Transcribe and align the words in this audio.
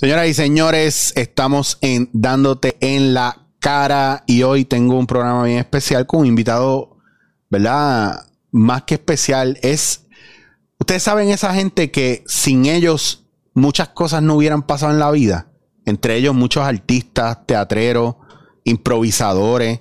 Señoras 0.00 0.28
y 0.28 0.32
señores, 0.32 1.12
estamos 1.14 1.76
en 1.82 2.08
Dándote 2.14 2.78
en 2.80 3.12
la 3.12 3.48
cara 3.58 4.24
y 4.26 4.44
hoy 4.44 4.64
tengo 4.64 4.98
un 4.98 5.06
programa 5.06 5.44
bien 5.44 5.58
especial 5.58 6.06
con 6.06 6.20
un 6.20 6.26
invitado, 6.26 6.96
¿verdad? 7.50 8.24
Más 8.50 8.84
que 8.84 8.94
especial. 8.94 9.58
Es, 9.60 10.06
ustedes 10.78 11.02
saben 11.02 11.28
esa 11.28 11.52
gente 11.52 11.90
que 11.90 12.24
sin 12.26 12.64
ellos 12.64 13.26
muchas 13.52 13.90
cosas 13.90 14.22
no 14.22 14.36
hubieran 14.36 14.62
pasado 14.62 14.90
en 14.90 15.00
la 15.00 15.10
vida. 15.10 15.48
Entre 15.84 16.16
ellos 16.16 16.34
muchos 16.34 16.64
artistas, 16.64 17.44
teatreros, 17.44 18.14
improvisadores, 18.64 19.80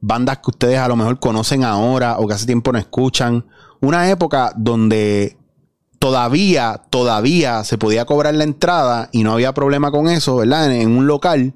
bandas 0.00 0.38
que 0.38 0.50
ustedes 0.50 0.78
a 0.80 0.88
lo 0.88 0.96
mejor 0.96 1.20
conocen 1.20 1.62
ahora 1.62 2.18
o 2.18 2.26
que 2.26 2.34
hace 2.34 2.46
tiempo 2.46 2.72
no 2.72 2.80
escuchan. 2.80 3.46
Una 3.80 4.10
época 4.10 4.52
donde 4.56 5.36
todavía, 6.02 6.82
todavía 6.90 7.62
se 7.62 7.78
podía 7.78 8.04
cobrar 8.04 8.34
la 8.34 8.42
entrada 8.42 9.08
y 9.12 9.22
no 9.22 9.34
había 9.34 9.54
problema 9.54 9.92
con 9.92 10.08
eso, 10.08 10.34
¿verdad? 10.34 10.74
En, 10.74 10.90
un 10.90 11.06
local. 11.06 11.54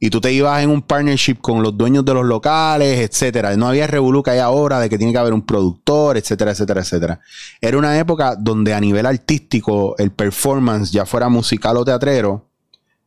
Y 0.00 0.08
tú 0.08 0.18
te 0.18 0.32
ibas 0.32 0.62
en 0.62 0.70
un 0.70 0.80
partnership 0.80 1.34
con 1.42 1.62
los 1.62 1.76
dueños 1.76 2.02
de 2.02 2.14
los 2.14 2.24
locales, 2.24 3.00
etcétera. 3.00 3.54
No 3.54 3.68
había 3.68 3.86
revolú 3.86 4.22
que 4.22 4.30
hay 4.30 4.38
ahora 4.38 4.80
de 4.80 4.88
que 4.88 4.96
tiene 4.96 5.12
que 5.12 5.18
haber 5.18 5.34
un 5.34 5.44
productor, 5.44 6.16
etcétera, 6.16 6.52
etcétera, 6.52 6.80
etcétera. 6.80 7.20
Era 7.60 7.76
una 7.76 7.98
época 7.98 8.34
donde 8.34 8.72
a 8.72 8.80
nivel 8.80 9.04
artístico, 9.04 9.94
el 9.98 10.10
performance, 10.10 10.90
ya 10.90 11.04
fuera 11.04 11.28
musical 11.28 11.76
o 11.76 11.84
teatrero, 11.84 12.48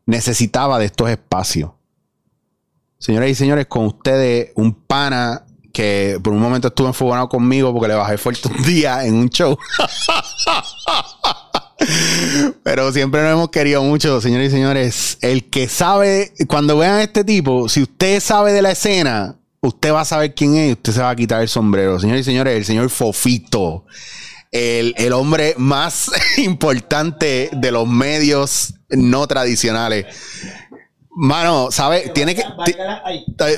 necesitaba 0.05 0.77
de 0.77 0.85
estos 0.85 1.09
espacios. 1.09 1.71
Señoras 2.99 3.31
y 3.31 3.33
señores, 3.33 3.65
con 3.65 3.87
ustedes 3.87 4.51
un 4.53 4.75
pana 4.75 5.44
que 5.75 6.17
por 6.23 6.31
un 6.31 6.39
momento 6.39 6.69
estuvo 6.69 6.87
enfogado 6.87 7.27
conmigo 7.27 7.73
porque 7.73 7.89
le 7.89 7.95
bajé 7.95 8.17
fuerte 8.17 8.47
un 8.47 8.63
día 8.63 9.05
en 9.05 9.15
un 9.15 9.29
show. 9.29 9.57
Pero 12.63 12.93
siempre 12.93 13.21
nos 13.21 13.33
hemos 13.33 13.49
querido 13.49 13.83
mucho, 13.83 14.21
señores 14.21 14.47
y 14.47 14.51
señores. 14.55 15.17
El 15.19 15.49
que 15.49 15.67
sabe, 15.67 16.31
cuando 16.47 16.77
vean 16.77 16.93
a 16.93 17.03
este 17.03 17.25
tipo, 17.25 17.67
si 17.67 17.81
usted 17.81 18.21
sabe 18.21 18.53
de 18.53 18.61
la 18.61 18.71
escena, 18.71 19.35
usted 19.59 19.91
va 19.91 19.99
a 20.01 20.05
saber 20.05 20.33
quién 20.33 20.55
es 20.55 20.77
usted 20.77 20.93
se 20.93 21.01
va 21.01 21.09
a 21.09 21.15
quitar 21.17 21.41
el 21.41 21.49
sombrero. 21.49 21.99
Señores 21.99 22.21
y 22.21 22.23
señores, 22.23 22.55
el 22.55 22.63
señor 22.63 22.89
Fofito. 22.89 23.83
El, 24.53 24.95
el 24.97 25.11
hombre 25.11 25.55
más 25.57 26.09
importante 26.37 27.49
de 27.51 27.71
los 27.71 27.85
medios 27.85 28.75
no 28.89 29.27
tradicionales. 29.27 30.05
Mano, 31.17 31.71
¿sabes? 31.71 32.11
Tiene 32.11 32.35
que. 32.35 32.43
Valga 32.43 32.83
la, 32.83 33.01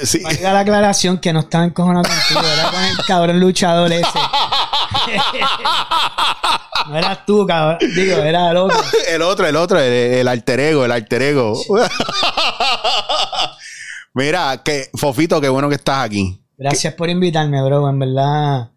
sí. 0.05 0.21
la 0.41 0.59
aclaración 0.59 1.17
que 1.17 1.33
no 1.33 1.39
estaba 1.39 1.65
encojonado 1.65 2.03
contigo, 2.07 2.39
era 2.39 2.69
con 2.69 2.83
el 2.83 2.97
cabrón 3.07 3.39
luchador 3.39 3.91
ese. 3.91 4.05
no 6.87 6.95
eras 6.95 7.25
tú, 7.25 7.47
cabrón. 7.47 7.79
Digo, 7.95 8.17
era 8.17 8.51
el 8.51 8.57
otro. 8.57 8.77
el 9.09 9.21
otro, 9.23 9.47
el 9.47 9.55
otro, 9.55 9.79
el, 9.79 10.27
alter 10.27 10.59
ego, 10.59 10.85
el 10.85 10.91
alter 10.91 11.21
ego. 11.23 11.59
Mira, 14.13 14.61
que 14.63 14.91
Fofito, 14.93 15.41
qué 15.41 15.49
bueno 15.49 15.67
que 15.67 15.75
estás 15.75 16.05
aquí. 16.05 16.39
Gracias 16.59 16.93
por 16.93 17.09
invitarme, 17.09 17.63
bro. 17.63 17.89
En 17.89 17.97
verdad, 17.97 18.69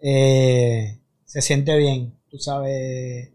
eh, 0.00 0.98
se 1.26 1.42
siente 1.42 1.76
bien. 1.76 2.18
Tú 2.30 2.38
sabes, 2.38 3.32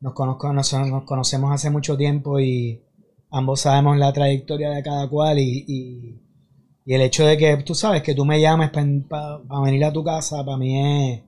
nos, 0.00 0.12
conozco, 0.12 0.52
nos 0.52 1.04
conocemos 1.04 1.50
hace 1.50 1.70
mucho 1.70 1.96
tiempo 1.96 2.38
y 2.38 2.82
ambos 3.30 3.60
sabemos 3.60 3.96
la 3.96 4.12
trayectoria 4.12 4.70
de 4.70 4.82
cada 4.82 5.08
cual 5.08 5.38
y, 5.38 6.18
el 6.86 7.02
hecho 7.02 7.26
de 7.26 7.36
que 7.36 7.58
tú 7.58 7.74
sabes 7.74 8.02
que 8.02 8.14
tú 8.14 8.24
me 8.24 8.40
llames 8.40 8.70
para 8.70 9.60
venir 9.62 9.84
a 9.84 9.92
tu 9.92 10.02
casa, 10.02 10.42
para 10.42 10.56
mí 10.56 11.12
es, 11.12 11.20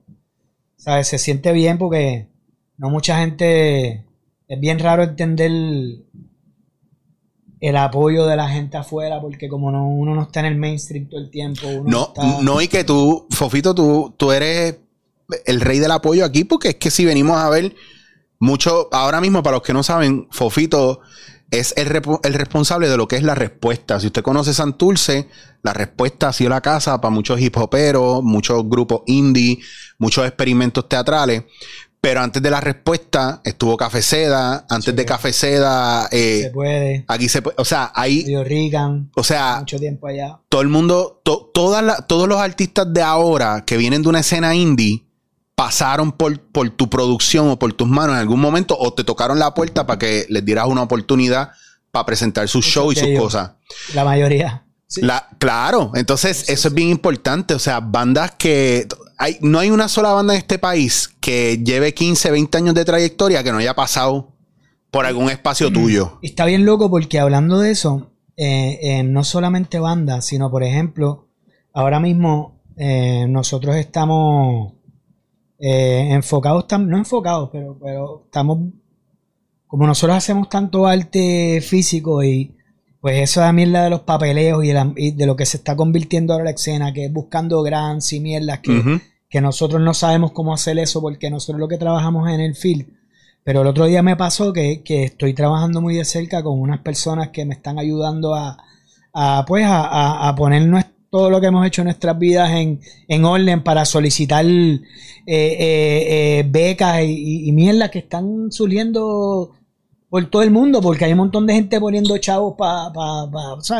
¿sabes? 0.75 1.07
Se 1.07 1.19
siente 1.19 1.51
bien 1.51 1.77
porque 1.77 2.29
no 2.77 2.89
mucha 2.89 3.19
gente, 3.19 4.03
es 4.47 4.59
bien 4.59 4.79
raro 4.79 5.03
entender 5.03 5.51
el, 7.59 7.77
apoyo 7.77 8.25
de 8.25 8.35
la 8.35 8.49
gente 8.49 8.77
afuera 8.77 9.21
porque 9.21 9.47
como 9.47 9.71
no, 9.71 9.87
uno 9.87 10.15
no 10.15 10.23
está 10.23 10.39
en 10.39 10.47
el 10.47 10.55
mainstream 10.55 11.07
todo 11.07 11.21
el 11.21 11.29
tiempo. 11.29 11.67
no, 11.85 12.11
no, 12.41 12.59
y 12.59 12.67
que 12.67 12.83
tú, 12.83 13.27
Fofito, 13.29 13.75
tú, 13.75 14.15
tú 14.17 14.31
eres 14.31 14.79
el 15.45 15.61
rey 15.61 15.77
del 15.77 15.91
apoyo 15.91 16.25
aquí 16.25 16.43
porque 16.43 16.69
es 16.69 16.75
que 16.75 16.89
si 16.89 17.05
venimos 17.05 17.37
a 17.37 17.51
ver 17.51 17.75
mucho, 18.39 18.89
ahora 18.91 19.21
mismo 19.21 19.43
para 19.43 19.57
los 19.57 19.63
que 19.63 19.73
no 19.73 19.83
saben, 19.83 20.27
Fofito 20.31 21.01
es 21.51 21.73
el, 21.75 21.87
responsable 22.33 22.87
de 22.87 22.97
lo 22.97 23.07
que 23.07 23.17
es 23.17 23.23
la 23.23 23.35
respuesta. 23.35 23.99
Si 23.99 24.07
usted 24.07 24.23
conoce 24.23 24.53
Santurce, 24.53 25.27
la 25.61 25.73
respuesta 25.73 26.29
ha 26.29 26.33
sido 26.33 26.49
la 26.49 26.61
casa 26.61 26.99
para 27.01 27.13
muchos 27.13 27.39
hip 27.39 27.57
hoperos, 27.57 28.23
muchos 28.23 28.67
grupos 28.67 29.01
indie, 29.05 29.59
muchos 29.99 30.25
experimentos 30.25 30.87
teatrales. 30.87 31.43
Pero 31.99 32.21
antes 32.21 32.41
de 32.41 32.49
la 32.49 32.61
respuesta 32.61 33.41
estuvo 33.43 33.77
Café 33.77 34.01
Seda. 34.01 34.65
Antes 34.69 34.95
de 34.95 35.05
Café 35.05 35.33
Seda. 35.33 36.07
Eh, 36.11 36.43
se 36.45 36.49
puede. 36.49 37.05
Aquí 37.07 37.29
se 37.29 37.43
puede. 37.43 37.55
O 37.59 37.65
sea, 37.65 37.91
ahí. 37.93 38.25
Rican. 38.43 39.11
O 39.15 39.23
sea. 39.23 39.57
Mucho 39.59 39.77
tiempo 39.77 40.07
allá. 40.07 40.39
Todo 40.49 40.61
el 40.61 40.69
mundo. 40.69 41.21
todas 41.23 42.07
todos 42.07 42.27
los 42.27 42.39
artistas 42.39 42.91
de 42.91 43.03
ahora 43.03 43.65
que 43.67 43.77
vienen 43.77 44.01
de 44.01 44.09
una 44.09 44.21
escena 44.21 44.55
indie 44.55 45.05
pasaron 45.61 46.11
por, 46.11 46.39
por 46.39 46.71
tu 46.71 46.89
producción 46.89 47.49
o 47.49 47.59
por 47.59 47.71
tus 47.73 47.87
manos 47.87 48.15
en 48.15 48.21
algún 48.21 48.39
momento 48.39 48.75
o 48.79 48.95
te 48.95 49.03
tocaron 49.03 49.37
la 49.37 49.53
puerta 49.53 49.85
para 49.85 49.99
que 49.99 50.25
les 50.27 50.43
dieras 50.43 50.65
una 50.65 50.81
oportunidad 50.81 51.51
para 51.91 52.03
presentar 52.03 52.47
su 52.47 52.63
show 52.63 52.91
y 52.91 52.95
sus 52.95 53.15
cosas. 53.15 53.51
La 53.93 54.03
mayoría. 54.03 54.65
La, 54.95 55.29
claro, 55.37 55.91
entonces 55.93 56.49
eso 56.49 56.69
es 56.69 56.73
bien 56.73 56.89
importante. 56.89 57.53
O 57.53 57.59
sea, 57.59 57.79
bandas 57.79 58.31
que. 58.39 58.87
Hay, 59.19 59.37
no 59.41 59.59
hay 59.59 59.69
una 59.69 59.87
sola 59.87 60.13
banda 60.13 60.33
en 60.33 60.39
este 60.39 60.57
país 60.57 61.11
que 61.19 61.61
lleve 61.63 61.93
15, 61.93 62.31
20 62.31 62.57
años 62.57 62.73
de 62.73 62.83
trayectoria 62.83 63.43
que 63.43 63.51
no 63.51 63.59
haya 63.59 63.75
pasado 63.75 64.31
por 64.89 65.05
algún 65.05 65.29
espacio 65.29 65.69
mm. 65.69 65.73
tuyo. 65.73 66.19
Está 66.23 66.45
bien 66.45 66.65
loco 66.65 66.89
porque 66.89 67.19
hablando 67.19 67.59
de 67.59 67.69
eso, 67.69 68.09
eh, 68.35 68.79
eh, 68.81 69.03
no 69.03 69.23
solamente 69.23 69.77
bandas, 69.77 70.25
sino 70.25 70.49
por 70.49 70.63
ejemplo, 70.63 71.27
ahora 71.71 71.99
mismo 71.99 72.59
eh, 72.77 73.27
nosotros 73.29 73.75
estamos 73.75 74.80
eh, 75.63 76.07
enfocados, 76.11 76.65
no 76.79 76.97
enfocados, 76.97 77.49
pero, 77.51 77.77
pero 77.79 78.23
estamos, 78.25 78.71
como 79.67 79.85
nosotros 79.85 80.17
hacemos 80.17 80.49
tanto 80.49 80.87
arte 80.87 81.61
físico 81.61 82.23
y 82.23 82.55
pues 82.99 83.19
eso 83.19 83.45
es 83.45 83.53
mierda 83.53 83.83
de 83.83 83.91
los 83.91 84.01
papeleos 84.01 84.63
y, 84.63 85.11
de 85.11 85.25
lo 85.27 85.35
que 85.35 85.45
se 85.45 85.57
está 85.57 85.75
convirtiendo 85.75 86.33
ahora 86.33 86.45
la 86.45 86.51
escena, 86.51 86.91
que 86.93 87.05
es 87.05 87.13
buscando 87.13 87.61
grants 87.61 88.11
y 88.13 88.19
mierdas 88.19 88.59
que, 88.59 89.01
que 89.29 89.39
nosotros 89.41 89.81
no 89.81 89.93
sabemos 89.93 90.31
cómo 90.31 90.53
hacer 90.53 90.79
eso 90.79 90.99
porque 90.99 91.29
nosotros 91.29 91.59
lo 91.59 91.67
que 91.67 91.77
trabajamos 91.77 92.27
en 92.29 92.39
el 92.39 92.55
field. 92.55 92.87
Pero 93.43 93.61
el 93.61 93.67
otro 93.67 93.85
día 93.85 94.01
me 94.01 94.15
pasó 94.15 94.53
que, 94.53 94.83
estoy 94.85 95.33
trabajando 95.33 95.79
muy 95.79 95.95
de 95.95 96.05
cerca 96.05 96.43
con 96.43 96.59
unas 96.59 96.79
personas 96.79 97.29
que 97.29 97.45
me 97.45 97.53
están 97.53 97.77
ayudando 97.77 98.33
a, 98.33 98.57
pues 99.47 99.65
a, 99.65 100.27
a 100.27 100.35
poner 100.35 100.67
nuestro 100.67 100.90
todo 101.11 101.29
lo 101.29 101.41
que 101.41 101.47
hemos 101.47 101.67
hecho 101.67 101.81
en 101.81 101.87
nuestras 101.87 102.17
vidas 102.17 102.49
en, 102.51 103.25
orden 103.25 103.61
para 103.63 103.83
solicitar 103.83 104.45
eh, 104.45 104.79
eh, 105.27 106.39
eh, 106.39 106.45
becas 106.47 107.01
y, 107.03 107.51
mierdas 107.51 107.91
que 107.91 107.99
están 107.99 108.49
subiendo 108.49 109.51
por 110.09 110.29
todo 110.29 110.41
el 110.41 110.51
mundo, 110.51 110.81
porque 110.81 111.05
hay 111.05 111.11
un 111.11 111.19
montón 111.19 111.45
de 111.45 111.53
gente 111.53 111.79
poniendo 111.79 112.17
chavos 112.17 112.55
para 112.57 112.91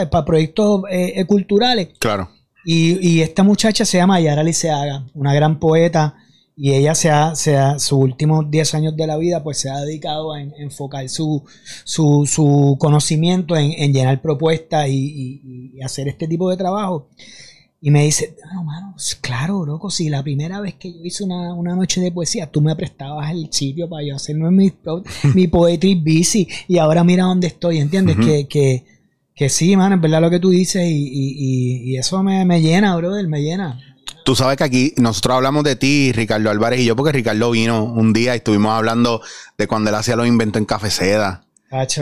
pa, 0.10 0.26
proyectos 0.26 0.84
culturales. 1.26 1.90
Claro. 2.00 2.30
Y, 2.66 3.22
esta 3.22 3.44
muchacha 3.44 3.86
se 3.86 3.98
llama 3.98 4.20
Yara 4.20 4.44
Liceaga, 4.44 5.06
una 5.14 5.34
gran 5.34 5.58
poeta 5.58 6.16
y 6.64 6.76
ella 6.76 6.94
se 6.94 7.10
ha, 7.10 7.34
se 7.34 7.58
sus 7.80 7.94
últimos 7.94 8.52
10 8.52 8.76
años 8.76 8.96
de 8.96 9.08
la 9.08 9.18
vida 9.18 9.44
pues 9.44 9.58
se 9.58 9.72
ha 9.72 9.80
dedicado 9.80 10.32
a, 10.32 10.40
enfocar 10.40 11.10
su, 11.10 11.44
su, 11.86 12.78
conocimiento 12.80 13.58
en, 13.58 13.92
llenar 13.92 14.22
propuestas 14.22 14.88
y, 14.88 15.74
hacer 15.84 16.08
este 16.08 16.28
tipo 16.28 16.52
de 16.52 16.58
trabajo. 16.58 17.10
Y 17.82 17.90
me 17.90 18.04
dice, 18.04 18.36
no, 18.54 18.64
mano, 18.64 18.96
claro, 19.22 19.66
loco, 19.66 19.90
si 19.90 20.08
la 20.08 20.22
primera 20.22 20.62
vez 20.62 20.76
que 20.76 20.94
yo 20.94 21.00
hice 21.04 21.24
una, 21.24 21.76
noche 21.76 22.00
de 22.00 22.12
poesía, 22.12 22.46
tú 22.46 22.62
me 22.62 22.76
prestabas 22.76 23.32
el 23.32 23.52
sitio 23.52 23.90
para 23.90 24.06
yo 24.06 24.16
hacer 24.16 24.36
mi, 24.36 24.72
mi 25.34 25.48
poetry 25.48 25.96
busy 25.96 26.48
y 26.68 26.78
ahora 26.78 27.04
mira 27.04 27.24
dónde 27.24 27.48
estoy, 27.48 27.80
¿entiendes? 27.80 28.18
que, 28.18 28.48
que, 28.48 28.86
que 29.34 29.50
sí, 29.50 29.76
mano, 29.76 29.96
es 29.96 30.02
verdad 30.02 30.22
lo 30.22 30.30
que 30.30 30.40
tú 30.40 30.52
dices 30.52 30.84
y, 30.88 31.98
eso 31.98 32.22
me, 32.22 32.46
me 32.46 32.62
llena, 32.62 32.96
brother, 32.98 33.28
me 33.28 33.42
llena. 33.42 33.91
Tú 34.24 34.36
sabes 34.36 34.58
que 34.58 34.64
aquí 34.64 34.94
nosotros 34.98 35.36
hablamos 35.36 35.64
de 35.64 35.76
ti, 35.76 36.12
Ricardo 36.14 36.50
Álvarez 36.50 36.80
y 36.80 36.86
yo, 36.86 36.96
porque 36.96 37.12
Ricardo 37.12 37.52
vino 37.52 37.84
un 37.84 38.14
día 38.14 38.34
y 38.34 38.38
estuvimos 38.38 38.72
hablando 38.74 39.22
de 39.58 39.68
cuando 39.68 39.90
él 39.90 39.96
hacía 39.96 40.16
los 40.16 40.28
inventos 40.28 40.60
en 40.60 40.66
Café 40.66 40.90
Seda. 40.92 41.44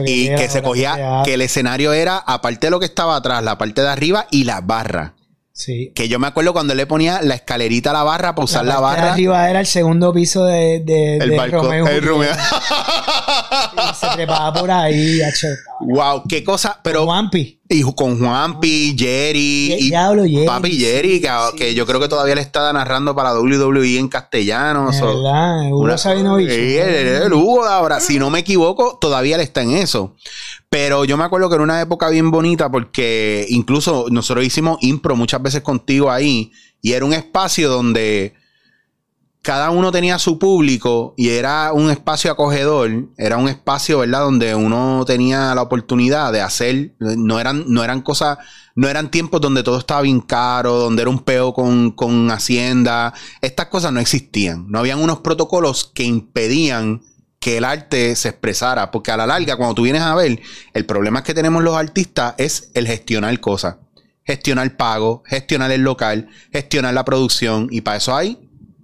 y 0.06 0.30
que 0.36 0.50
se 0.50 0.62
cogía, 0.64 1.22
que 1.24 1.36
el 1.36 1.42
escenario 1.42 1.94
era, 1.94 2.18
aparte 2.18 2.68
de 2.68 2.72
lo 2.72 2.80
que 2.80 2.88
estaba 2.88 3.16
atrás, 3.16 3.44
la 3.44 3.58
parte 3.58 3.82
de 3.82 3.88
arriba 3.88 4.26
y 4.32 4.44
la 4.44 4.62
barra. 4.62 5.14
Sí. 5.60 5.92
Que 5.94 6.08
yo 6.08 6.20
me 6.20 6.28
acuerdo 6.28 6.54
cuando 6.54 6.74
le 6.74 6.86
ponía 6.86 7.22
la 7.22 7.36
escalerita 7.36 7.90
a 7.90 7.94
la 7.94 8.04
barra 8.04 8.34
para 8.34 8.46
usar 8.46 8.64
la, 8.64 8.76
de 8.76 8.82
barra. 8.82 9.12
arriba 9.12 9.50
era 9.50 9.60
el 9.60 9.66
segundo 9.66 10.14
piso 10.14 10.46
de, 10.46 10.80
de, 10.86 11.18
el 11.18 11.32
de 11.32 11.36
balcón. 11.36 11.64
Romeo 11.66 11.86
el. 11.86 12.02
Romeo. 12.02 12.32
Y 12.32 13.96
se 13.96 14.08
trepaba 14.16 14.54
por 14.54 14.72
ahí, 14.72 15.20
wow, 15.82 16.24
qué 16.30 16.46
cosa. 16.46 16.80
Pero. 16.82 17.04
Juanpi. 17.04 17.60
Y 17.68 17.84
con 17.94 18.18
Juanpi, 18.20 18.96
Jerry. 18.98 19.74
Y 19.80 19.90
Diablo, 19.90 20.24
Jerry, 20.24 20.46
Papi 20.46 20.72
sí, 20.72 20.80
Jerry, 20.80 21.22
que, 21.22 21.28
sí, 21.28 21.58
que 21.58 21.76
yo 21.76 21.86
creo 21.86 22.00
que 22.00 22.08
todavía 22.08 22.36
le 22.36 22.42
está 22.42 22.72
narrando 22.72 23.14
para 23.14 23.34
WWE 23.38 24.00
en 24.00 24.08
castellano. 24.08 24.92
De 24.92 24.98
so- 24.98 25.08
verdad, 25.08 25.68
Hugo 25.68 25.84
Una- 25.84 25.98
Sabinovich. 25.98 26.50
Sí, 26.50 26.78
el, 26.78 26.96
el 27.24 27.34
Hugo 27.34 27.66
de 27.66 27.74
ahora. 27.74 28.00
Si 28.00 28.18
no 28.18 28.30
me 28.30 28.40
equivoco, 28.40 28.98
todavía 29.00 29.36
le 29.38 29.44
está 29.44 29.62
en 29.62 29.72
eso. 29.72 30.16
Pero 30.70 31.04
yo 31.04 31.18
me 31.18 31.24
acuerdo 31.24 31.50
que 31.50 31.56
era 31.56 31.64
una 31.64 31.82
época 31.82 32.10
bien 32.10 32.30
bonita 32.30 32.70
porque 32.72 33.46
incluso 33.50 34.06
nosotros 34.12 34.46
hicimos 34.46 34.78
impro 34.82 35.16
muchas 35.16 35.42
veces 35.42 35.62
contigo 35.62 36.12
ahí 36.12 36.52
y 36.82 36.94
era 36.94 37.06
un 37.06 37.14
espacio 37.14 37.70
donde 37.70 38.36
cada 39.42 39.72
uno 39.72 39.92
tenía 39.92 40.20
su 40.20 40.38
público 40.38 41.14
y 41.18 41.30
era 41.30 41.72
un 41.74 41.90
espacio 41.90 42.32
acogedor, 42.32 43.08
era 43.18 43.38
un 43.38 43.48
espacio, 43.48 44.00
¿verdad? 44.00 44.22
Donde 44.22 44.54
uno 44.54 45.04
tenía 45.08 45.56
la 45.56 45.62
oportunidad 45.62 46.32
de 46.34 46.42
hacer, 46.42 46.94
no 47.00 47.40
eran, 47.40 47.64
no 47.68 47.84
eran 47.84 48.02
cosas, 48.02 48.38
no 48.76 48.88
eran 48.90 49.10
tiempos 49.10 49.42
donde 49.42 49.64
todo 49.64 49.80
estaba 49.80 50.02
bien 50.02 50.20
caro, 50.22 50.74
donde 50.78 51.02
era 51.02 51.10
un 51.10 51.20
peo 51.20 51.54
con, 51.54 51.92
con 51.92 52.30
Hacienda, 52.30 53.14
estas 53.42 53.68
cosas 53.68 53.94
no 53.94 54.00
existían, 54.00 54.70
no 54.70 54.80
habían 54.80 55.00
unos 55.00 55.22
protocolos 55.22 55.90
que 55.94 56.04
impedían 56.04 57.02
que 57.40 57.58
el 57.58 57.66
arte 57.66 58.16
se 58.16 58.30
expresara, 58.30 58.92
porque 58.92 59.12
a 59.12 59.18
la 59.18 59.26
larga, 59.26 59.56
cuando 59.56 59.76
tú 59.76 59.84
vienes 59.84 60.02
a 60.02 60.14
ver, 60.16 60.42
el 60.74 60.86
problema 60.86 61.24
que 61.24 61.34
tenemos 61.34 61.64
los 61.64 61.76
artistas 61.76 62.36
es 62.38 62.70
el 62.74 62.86
gestionar 62.86 63.40
cosas, 63.40 63.78
gestionar 64.24 64.76
pago, 64.76 65.24
gestionar 65.26 65.72
el 65.72 65.82
local, 65.82 66.28
gestionar 66.52 66.94
la 66.94 67.06
producción, 67.06 67.70
y 67.72 67.82
para 67.82 67.98
eso 67.98 68.14
hay 68.14 68.38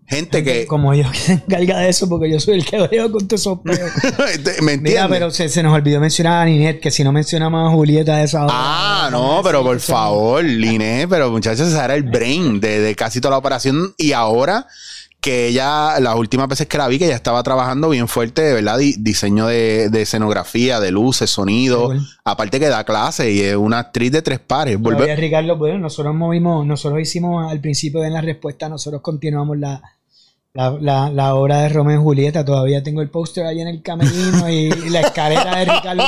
gente 0.07 0.43
que... 0.43 0.67
Como 0.67 0.93
yo 0.93 1.11
que 1.11 1.17
se 1.17 1.33
encarga 1.33 1.79
de 1.79 1.89
eso, 1.89 2.07
porque 2.07 2.31
yo 2.31 2.39
soy 2.39 2.55
el 2.55 2.65
que 2.65 2.87
veo 2.87 3.11
con 3.11 3.27
todos 3.27 3.41
esos 3.41 3.59
peos. 3.59 3.91
¿Me 4.61 4.73
entiendes? 4.73 4.81
Mira, 4.81 5.09
pero 5.09 5.31
se, 5.31 5.49
se 5.49 5.61
nos 5.61 5.73
olvidó 5.73 5.99
mencionar 5.99 6.43
a 6.43 6.45
Ninet, 6.45 6.79
que 6.79 6.91
si 6.91 7.03
no 7.03 7.11
mencionamos 7.11 7.67
a 7.67 7.75
Julieta 7.75 8.17
de 8.17 8.23
esa 8.23 8.45
hora. 8.45 8.53
Ah, 8.55 9.09
no, 9.11 9.41
pero 9.43 9.63
por 9.63 9.79
favor, 9.81 10.45
Liné, 10.45 11.07
pero 11.09 11.29
muchachos, 11.29 11.67
ese 11.67 11.77
era 11.77 11.95
el 11.95 12.03
brain 12.03 12.61
de, 12.61 12.79
de 12.79 12.95
casi 12.95 13.19
toda 13.19 13.31
la 13.31 13.37
operación. 13.39 13.93
Y 13.97 14.13
ahora 14.13 14.67
que 15.25 15.47
ella, 15.47 15.99
las 15.99 16.15
últimas 16.15 16.47
veces 16.47 16.67
que 16.67 16.77
la 16.77 16.87
vi, 16.87 16.99
que 16.99 17.05
ella 17.05 17.15
estaba 17.15 17.41
trabajando 17.41 17.89
bien 17.89 18.07
fuerte, 18.07 18.53
verdad, 18.53 18.77
Di- 18.77 18.95
diseño 18.99 19.47
de, 19.47 19.89
de 19.89 20.03
escenografía, 20.03 20.79
de 20.79 20.91
luces, 20.91 21.31
sonido. 21.31 21.91
Aparte 22.23 22.59
que 22.59 22.67
da 22.69 22.83
clase 22.83 23.31
y 23.31 23.41
es 23.41 23.55
una 23.55 23.79
actriz 23.79 24.11
de 24.11 24.21
tres 24.21 24.39
pares. 24.39 24.77
Todavía, 24.81 25.15
Ricardo, 25.15 25.57
bueno, 25.57 25.79
nosotros 25.79 26.13
movimos, 26.13 26.63
nosotros 26.67 27.01
hicimos 27.01 27.51
al 27.51 27.59
principio 27.59 28.01
de 28.01 28.11
la 28.11 28.21
respuesta, 28.21 28.69
nosotros 28.69 29.01
continuamos 29.01 29.57
la, 29.57 29.81
la, 30.55 30.71
la, 30.81 31.09
la 31.11 31.35
obra 31.35 31.59
de 31.59 31.69
Romeo 31.69 31.99
y 31.99 32.03
Julieta. 32.03 32.43
Todavía 32.43 32.81
tengo 32.81 33.01
el 33.01 33.09
póster 33.09 33.45
ahí 33.45 33.61
en 33.61 33.67
el 33.67 33.83
camerino 33.83 34.49
y, 34.49 34.73
y 34.85 34.89
la 34.89 35.01
escalera 35.01 35.59
de 35.59 35.65
Ricardo 35.65 36.03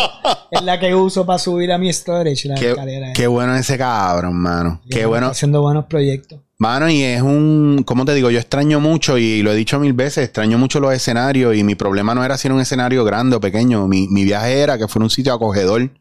es 0.49 0.61
la 0.63 0.79
que 0.79 0.95
uso 0.95 1.25
para 1.25 1.37
subir 1.37 1.71
a 1.71 1.77
mi 1.77 1.93
storage. 1.93 2.47
La 2.47 2.55
Qué, 2.55 2.69
escalera. 2.69 3.13
qué 3.13 3.27
bueno 3.27 3.55
ese 3.55 3.77
cabrón, 3.77 4.35
mano. 4.35 4.81
Qué 4.89 5.05
bueno. 5.05 5.27
Haciendo 5.27 5.61
buenos 5.61 5.85
proyectos. 5.85 6.39
Mano, 6.59 6.89
y 6.89 7.03
es 7.03 7.21
un, 7.21 7.83
¿cómo 7.85 8.03
te 8.03 8.15
digo? 8.15 8.31
Yo 8.31 8.39
extraño 8.39 8.79
mucho, 8.79 9.19
y 9.19 9.43
lo 9.43 9.51
he 9.51 9.55
dicho 9.55 9.79
mil 9.79 9.93
veces, 9.93 10.23
extraño 10.23 10.57
mucho 10.57 10.79
los 10.79 10.91
escenarios, 10.91 11.55
y 11.55 11.63
mi 11.63 11.75
problema 11.75 12.15
no 12.15 12.25
era 12.25 12.35
si 12.35 12.47
era 12.47 12.55
un 12.55 12.61
escenario 12.61 13.05
grande 13.05 13.35
o 13.35 13.39
pequeño, 13.39 13.87
mi, 13.87 14.07
mi 14.07 14.23
viaje 14.23 14.61
era 14.61 14.75
que 14.75 14.87
fuera 14.87 15.03
un 15.03 15.11
sitio 15.11 15.35
acogedor, 15.35 15.91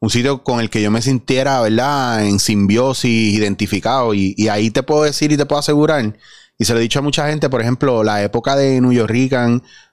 un 0.00 0.08
sitio 0.08 0.42
con 0.42 0.60
el 0.60 0.70
que 0.70 0.80
yo 0.80 0.90
me 0.90 1.02
sintiera, 1.02 1.60
¿verdad? 1.60 2.24
En 2.24 2.38
simbiosis, 2.38 3.34
identificado, 3.34 4.14
y, 4.14 4.34
y 4.38 4.48
ahí 4.48 4.70
te 4.70 4.82
puedo 4.82 5.02
decir 5.02 5.30
y 5.30 5.36
te 5.36 5.44
puedo 5.44 5.58
asegurar, 5.60 6.16
y 6.62 6.64
se 6.64 6.72
lo 6.72 6.78
he 6.78 6.82
dicho 6.82 7.00
a 7.00 7.02
mucha 7.02 7.28
gente, 7.28 7.50
por 7.50 7.60
ejemplo, 7.60 8.02
la 8.04 8.22
época 8.22 8.56
de 8.56 8.80
New 8.80 8.92
York 8.92 9.12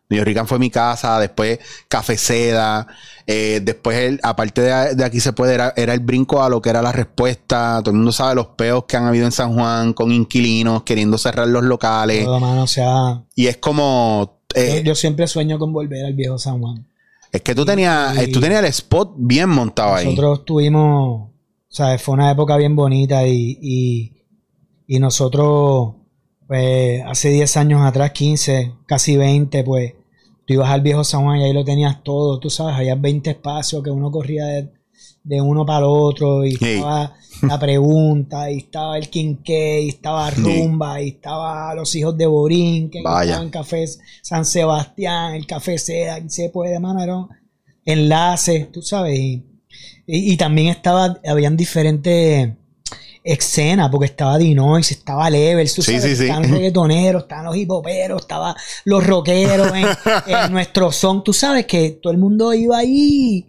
New 0.10 0.24
York 0.26 0.48
fue 0.48 0.58
mi 0.58 0.72
casa, 0.72 1.20
después 1.20 1.60
Café 1.88 2.18
Seda, 2.18 2.88
eh, 3.28 3.60
después, 3.64 3.96
el- 3.98 4.20
aparte 4.24 4.62
de, 4.62 4.96
de 4.96 5.06
aquí 5.06 5.20
se 5.20 5.34
puede, 5.34 5.54
era, 5.54 5.72
era 5.76 5.94
el 5.94 6.00
brinco 6.00 6.42
a 6.42 6.50
lo 6.50 6.62
que 6.62 6.72
era 6.72 6.82
la 6.82 6.92
respuesta. 6.92 7.80
Todo 7.84 7.92
el 7.92 7.98
mundo 7.98 8.12
sabe 8.12 8.34
los 8.34 8.48
peos 8.48 8.86
que 8.88 8.98
han 8.98 9.06
habido 9.06 9.26
en 9.26 9.32
San 9.32 9.54
Juan 9.54 9.94
con 9.94 10.12
inquilinos 10.12 10.82
queriendo 10.82 11.18
cerrar 11.20 11.48
los 11.48 11.64
locales. 11.64 12.26
Todo, 12.26 12.40
mano, 12.40 12.64
o 12.64 12.68
sea, 12.68 13.22
Y 13.36 13.46
es 13.48 13.58
como. 13.58 14.40
eh, 14.56 14.78
yo, 14.78 14.90
yo 14.90 14.96
siempre 14.96 15.28
sueño 15.28 15.60
con 15.60 15.72
volver 15.72 16.06
al 16.06 16.14
viejo 16.16 16.40
San 16.40 16.60
Juan. 16.60 16.88
es 17.32 17.42
que 17.42 17.54
tú 17.54 17.64
tenías, 17.64 18.18
eh, 18.18 18.28
tú 18.30 18.40
tenías 18.40 18.62
el 18.64 18.70
spot 18.70 19.14
bien 19.16 19.50
montado 19.50 19.94
ahí. 19.94 20.06
Nosotros 20.06 20.44
tuvimos, 20.46 21.30
o 21.30 21.32
sea, 21.70 22.00
fue 22.00 22.16
una 22.16 22.32
época 22.32 22.58
bien 22.58 22.76
bonita 22.76 23.28
y, 23.28 23.60
y, 23.62 24.12
y 24.88 25.00
nosotros, 25.00 25.94
pues, 26.50 27.04
hace 27.06 27.30
10 27.30 27.58
años 27.58 27.82
atrás, 27.86 28.10
15, 28.10 28.74
casi 28.88 29.18
20, 29.18 29.64
pues, 29.64 29.94
tú 30.48 30.56
ibas 30.56 30.72
al 30.72 30.82
viejo 30.82 31.04
San 31.04 31.24
Juan 31.24 31.40
y 31.40 31.44
ahí 31.44 31.54
lo 31.54 31.64
tenías 31.64 32.04
todo, 32.04 32.40
tú 32.40 32.50
sabes, 32.50 32.76
había 32.76 32.96
20 32.96 33.30
espacios 33.30 33.84
que 33.84 33.92
uno 33.92 34.10
corría 34.10 34.46
de, 34.46 34.72
de 35.24 35.42
uno 35.42 35.64
para 35.64 35.80
el 35.80 35.86
otro 35.86 36.44
y 36.44 36.58
estaba 36.60 37.14
la 37.44 37.60
pregunta 37.60 38.50
y 38.50 38.58
estaba 38.58 38.98
el 38.98 39.10
quinqué 39.10 39.84
y 39.84 39.90
estaba 39.90 40.32
rumba 40.32 41.00
y 41.04 41.10
estaba 41.10 41.76
los 41.76 41.96
hijos 41.96 42.18
de 42.18 42.26
Borín 42.26 42.90
que 42.90 42.98
estaban 42.98 43.52
café 43.52 43.86
San 44.24 44.44
Sebastián 44.44 45.36
el 45.36 45.46
café 45.46 45.78
Seda 45.78 46.20
se 46.28 46.50
puede 46.50 46.80
mano 46.80 47.30
enlaces 47.86 48.72
tú 48.72 48.82
sabes 48.82 49.20
y, 49.20 49.46
y, 50.08 50.34
y 50.34 50.38
también 50.38 50.70
estaba 50.70 51.20
habían 51.26 51.56
diferentes 51.56 52.50
escenas 53.24 53.90
porque 53.90 54.06
estaba 54.08 54.38
Dinois 54.38 54.90
estaba 54.92 55.30
Levels 55.30 55.76
tú 55.76 55.82
Sí, 55.82 56.00
sabes, 56.00 56.04
sí, 56.04 56.16
sí. 56.16 56.24
estaban 56.24 56.44
los 56.44 56.52
reggaetoneros 56.52 57.24
estaban 57.24 57.46
los 57.46 57.56
hipoperos 57.58 58.22
estaban 58.22 58.56
los 58.86 59.06
rockeros 59.06 59.72
en, 59.76 59.88
en 60.28 60.52
nuestro 60.52 60.92
son 60.92 61.24
tú 61.24 61.34
sabes 61.34 61.66
que 61.66 62.00
todo 62.02 62.12
el 62.12 62.20
mundo 62.20 62.54
iba 62.54 62.78
ahí 62.78 63.46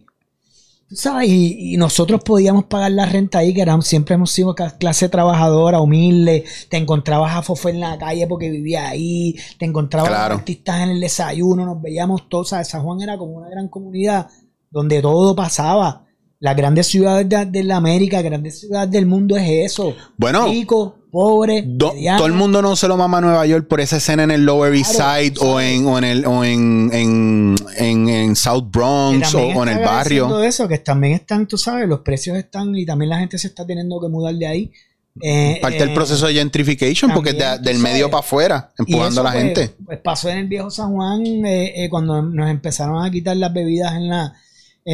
Tú 0.90 0.96
sabes, 0.96 1.28
y, 1.28 1.74
y 1.74 1.76
nosotros 1.76 2.20
podíamos 2.24 2.64
pagar 2.64 2.90
la 2.90 3.06
renta 3.06 3.38
ahí, 3.38 3.54
que 3.54 3.60
eran, 3.62 3.80
siempre 3.80 4.16
hemos 4.16 4.32
sido 4.32 4.56
clase 4.56 5.08
trabajadora, 5.08 5.80
humilde. 5.80 6.44
Te 6.68 6.78
encontrabas 6.78 7.32
a 7.36 7.42
Fofo 7.42 7.68
en 7.68 7.78
la 7.78 7.96
calle 7.96 8.26
porque 8.26 8.50
vivía 8.50 8.88
ahí. 8.88 9.36
Te 9.56 9.66
encontrabas 9.66 10.10
a 10.10 10.28
los 10.30 10.38
artistas 10.40 10.80
en 10.80 10.88
el 10.88 11.00
desayuno, 11.00 11.64
nos 11.64 11.80
veíamos 11.80 12.28
todos. 12.28 12.48
¿sabes? 12.48 12.66
San 12.66 12.82
Juan 12.82 13.00
era 13.02 13.16
como 13.16 13.34
una 13.34 13.48
gran 13.48 13.68
comunidad 13.68 14.30
donde 14.68 15.00
todo 15.00 15.36
pasaba. 15.36 16.06
Las 16.42 16.56
grandes 16.56 16.86
ciudades 16.86 17.28
de, 17.28 17.44
de 17.44 17.64
la 17.64 17.76
América, 17.76 18.22
grandes 18.22 18.60
ciudades 18.60 18.90
del 18.90 19.04
mundo 19.04 19.36
es 19.36 19.46
eso. 19.72 19.94
Bueno. 20.16 20.46
Rico, 20.46 20.96
pobre, 21.12 21.62
Do- 21.66 21.92
todo 22.16 22.26
el 22.26 22.32
mundo 22.32 22.62
no 22.62 22.76
se 22.76 22.88
lo 22.88 22.96
mama 22.96 23.18
a 23.18 23.20
Nueva 23.20 23.46
York 23.46 23.68
por 23.68 23.78
esa 23.78 23.98
escena 23.98 24.22
en 24.22 24.30
el 24.30 24.46
Lower 24.46 24.74
East 24.74 24.94
Claro, 24.94 25.22
Side 25.22 25.34
o 25.40 25.60
en, 25.60 25.86
o 25.86 25.98
en 25.98 26.04
el 26.04 26.24
o 26.24 26.42
en, 26.42 26.90
en, 26.94 27.54
en- 27.76 28.08
en 28.08 28.36
South 28.36 28.64
Bronx 28.72 29.34
o, 29.34 29.38
también 29.38 29.56
o 29.58 29.62
en 29.64 29.68
el 29.68 29.84
barrio. 29.84 30.42
eso, 30.42 30.66
que 30.66 30.78
también 30.78 31.12
están, 31.12 31.46
tú 31.46 31.58
sabes, 31.58 31.86
los 31.86 32.00
precios 32.00 32.38
están 32.38 32.74
y 32.74 32.86
también 32.86 33.10
la 33.10 33.18
gente 33.18 33.36
se 33.36 33.48
está 33.48 33.66
teniendo 33.66 34.00
que 34.00 34.08
mudar 34.08 34.34
de 34.34 34.46
ahí. 34.46 34.72
Eh, 35.20 35.58
Parte 35.60 35.76
eh, 35.76 35.80
del 35.80 35.92
proceso 35.92 36.26
de 36.26 36.32
gentrification 36.34 37.10
porque 37.12 37.30
es 37.30 37.36
de- 37.36 37.42
también, 37.42 37.64
del 37.64 37.78
medio 37.82 38.10
para 38.10 38.20
afuera, 38.20 38.72
empujando 38.78 39.06
a 39.06 39.10
eso, 39.10 39.22
la 39.24 39.32
pues, 39.32 39.42
gente. 39.44 39.74
Pues 39.84 39.98
pasó 39.98 40.30
en 40.30 40.38
el 40.38 40.46
viejo 40.48 40.70
San 40.70 40.94
Juan 40.94 41.26
eh, 41.26 41.84
eh, 41.84 41.90
cuando 41.90 42.22
nos 42.22 42.48
empezaron 42.48 43.04
a 43.04 43.10
quitar 43.10 43.36
las 43.36 43.52
bebidas 43.52 43.92
en 43.94 44.08
la, 44.08 44.32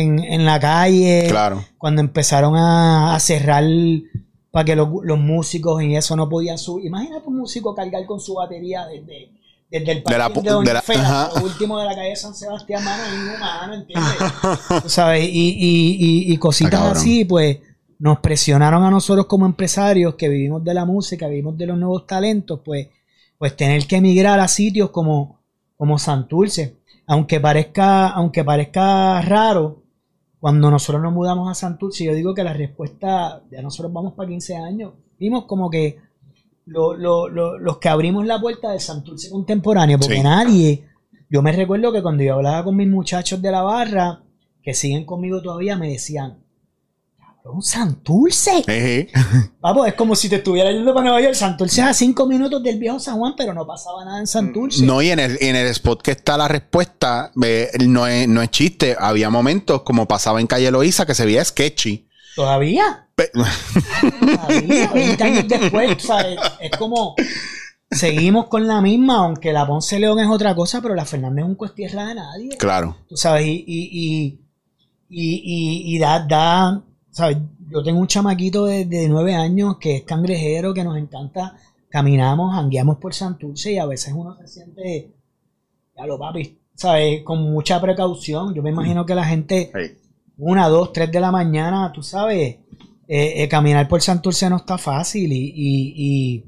en, 0.00 0.19
en 0.19 0.45
la 0.45 0.59
calle. 0.61 1.26
Claro. 1.29 1.65
Cuando 1.79 2.00
empezaron 2.00 2.57
a, 2.57 3.15
a 3.15 3.21
cerrar 3.21 3.65
para 4.50 4.65
que 4.65 4.76
los, 4.76 4.88
los 5.03 5.19
músicos 5.19 5.83
y 5.83 5.97
eso 5.97 6.17
no 6.17 6.29
podían 6.29 6.59
subir. 6.59 6.87
Imagínate 6.87 7.29
un 7.29 7.38
músico 7.38 7.75
cargar 7.75 8.05
con 8.07 8.21
su 8.21 8.35
batería 8.35 8.87
desde, 8.87 9.31
desde 9.71 9.93
el 9.93 10.03
De 10.05 10.19
la 10.19 10.31
pu- 10.31 10.43
de, 10.43 10.65
de 10.67 10.73
la- 10.73 10.79
hasta 10.81 11.38
lo 11.41 11.45
último 11.47 11.79
de 11.79 11.85
la 11.87 11.95
calle 11.95 12.17
San 12.17 12.35
Sebastián, 12.35 12.83
mano, 12.85 13.03
inhumano, 13.15 13.75
¿entiendes? 13.75 14.12
Tú 14.83 14.88
¿Sabes? 14.88 15.25
Y, 15.25 15.29
y, 15.59 15.97
y, 15.99 16.33
y 16.33 16.37
cositas 16.38 16.81
así, 16.97 17.25
pues 17.25 17.59
nos 17.99 18.21
presionaron 18.21 18.83
a 18.85 18.91
nosotros 18.91 19.26
como 19.26 19.47
empresarios 19.47 20.15
que 20.17 20.29
vivimos 20.29 20.62
de 20.65 20.75
la 20.75 20.85
música, 20.85 21.29
vivimos 21.29 21.57
de 21.59 21.67
los 21.67 21.79
nuevos 21.79 22.07
talentos, 22.07 22.61
pues, 22.65 22.88
pues 23.38 23.57
tener 23.57 23.87
que 23.87 23.97
emigrar 23.97 24.38
a 24.41 24.49
sitios 24.49 24.91
como, 24.91 25.41
como 25.76 25.99
Santurce. 25.99 26.76
Aunque 27.07 27.41
parezca, 27.41 28.09
aunque 28.09 28.43
parezca 28.45 29.21
raro, 29.23 29.83
cuando 30.40 30.71
nosotros 30.71 31.02
nos 31.02 31.12
mudamos 31.12 31.50
a 31.50 31.55
Santurce, 31.55 32.05
yo 32.05 32.14
digo 32.14 32.35
que 32.35 32.45
la 32.45 32.52
respuesta, 32.52 33.43
ya 33.50 33.62
nosotros 33.62 33.93
vamos 33.93 34.12
para 34.14 34.28
15 34.28 34.57
años, 34.57 34.93
vimos 35.19 35.45
como 35.47 35.71
que 35.71 35.99
lo- 36.66 36.95
lo- 36.95 37.28
lo- 37.28 37.59
los 37.59 37.78
que 37.78 37.88
abrimos 37.88 38.26
la 38.26 38.40
puerta 38.40 38.71
del 38.71 38.81
Santurce 38.81 39.31
contemporáneo, 39.31 39.99
porque 39.99 40.16
Sí. 40.16 40.23
nadie, 40.23 40.85
yo 41.31 41.43
me 41.43 41.52
recuerdo 41.52 41.93
que 41.93 42.02
cuando 42.02 42.23
yo 42.23 42.35
hablaba 42.35 42.64
con 42.64 42.76
mis 42.76 42.88
muchachos 42.88 43.40
de 43.40 43.50
la 43.50 43.62
barra, 43.62 44.23
que 44.62 44.75
siguen 44.75 45.05
conmigo 45.05 45.40
todavía, 45.40 45.76
me 45.76 45.90
decían, 45.90 46.38
cabrón, 47.47 47.62
Santurce. 47.62 49.09
Vamos, 49.61 49.87
es 49.88 49.95
como 49.95 50.15
si 50.15 50.29
te 50.29 50.37
estuviera 50.37 50.71
yendo 50.71 50.93
para 50.93 51.05
Nueva 51.05 51.21
York. 51.21 51.35
Santurce 51.35 51.81
es 51.81 51.87
a 51.87 51.95
cinco 51.95 52.26
minutos 52.26 52.62
del 52.62 52.79
viejo 52.79 52.99
San 52.99 53.19
Juan, 53.19 53.35
pero 53.37 53.55
no 53.55 53.67
pasaba 53.67 54.05
nada 54.05 54.21
en 54.21 54.26
Santurce. 54.26 54.85
No, 54.85 55.03
y 55.03 55.11
en 55.11 55.21
el, 55.21 55.38
en 55.41 55.57
el 55.57 55.67
spot 55.69 56.03
que 56.03 56.12
está 56.12 56.37
la 56.37 56.49
respuesta, 56.49 57.33
eh, 57.43 57.71
no, 57.87 58.07
es, 58.07 58.29
no 58.29 58.43
es 58.43 58.50
chiste. 58.50 58.97
Había 58.99 59.31
momentos, 59.31 59.83
como 59.83 60.07
pasaba 60.07 60.41
en 60.41 60.47
Calle 60.47 60.71
Loíza, 60.71 61.07
que 61.07 61.15
se 61.15 61.25
veía 61.25 61.45
sketchy. 61.45 62.09
Todavía. 62.35 63.09
Todavía, 64.21 64.91
20 64.93 65.25
años 65.25 65.49
después, 65.49 66.03
¿sabes? 66.03 66.38
Es 66.61 66.71
como. 66.76 67.15
Seguimos 67.88 68.49
con 68.49 68.67
la 68.67 68.81
misma, 68.81 69.19
aunque 69.19 69.53
la 69.53 69.65
Ponce 69.65 70.00
León 70.00 70.19
es 70.19 70.26
otra 70.26 70.57
cosa, 70.57 70.83
pero 70.83 70.97
la 70.97 71.05
Fernández 71.05 71.45
es 71.45 71.50
un 71.50 71.76
de 71.76 72.15
nadie. 72.17 72.57
Claro. 72.59 72.97
Tú 73.09 73.17
sabes, 73.17 73.47
y, 73.47 73.65
y, 73.65 74.41
y, 75.09 75.43
y, 75.88 75.95
y 75.95 75.99
da, 76.00 76.19
da, 76.19 76.83
¿sabes? 77.17 77.39
Yo 77.71 77.83
tengo 77.83 77.99
un 77.99 78.07
chamaquito 78.07 78.67
de, 78.67 78.85
de 78.85 79.09
nueve 79.09 79.35
años 79.35 79.79
que 79.79 79.97
es 79.97 80.03
cangrejero, 80.03 80.75
que 80.75 80.85
nos 80.85 80.99
encanta. 80.99 81.57
Caminamos, 81.89 82.55
hangueamos 82.55 82.99
por 82.99 83.15
Santurce 83.15 83.73
y 83.73 83.79
a 83.79 83.87
veces 83.87 84.13
uno 84.15 84.37
se 84.37 84.47
siente, 84.47 85.15
ya 85.97 86.07
lo 86.07 86.19
papi, 86.19 86.59
¿sabes? 86.75 87.23
Con 87.23 87.51
mucha 87.51 87.81
precaución. 87.81 88.53
Yo 88.53 88.63
me 88.63 88.69
imagino 88.69 89.07
que 89.07 89.15
la 89.15 89.25
gente, 89.25 89.73
una, 90.37 90.69
dos, 90.69 90.93
tres 90.93 91.11
de 91.11 91.21
la 91.21 91.31
mañana, 91.31 91.91
tú 91.91 92.03
sabes, 92.03 92.59
eh, 93.09 93.43
eh, 93.43 93.49
caminar 93.49 93.89
por 93.89 94.03
Santurce 94.03 94.51
no 94.51 94.57
está 94.57 94.77
fácil 94.77 95.33
y, 95.33 95.53
y, 95.57 96.45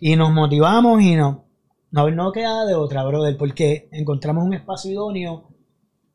y, 0.00 0.10
y 0.12 0.16
nos 0.16 0.32
motivamos 0.32 1.00
y 1.00 1.14
no, 1.14 1.44
no, 1.92 2.10
no 2.10 2.32
queda 2.32 2.66
de 2.66 2.74
otra, 2.74 3.04
brother, 3.04 3.36
porque 3.36 3.88
encontramos 3.92 4.44
un 4.44 4.54
espacio 4.54 4.90
idóneo 4.90 5.48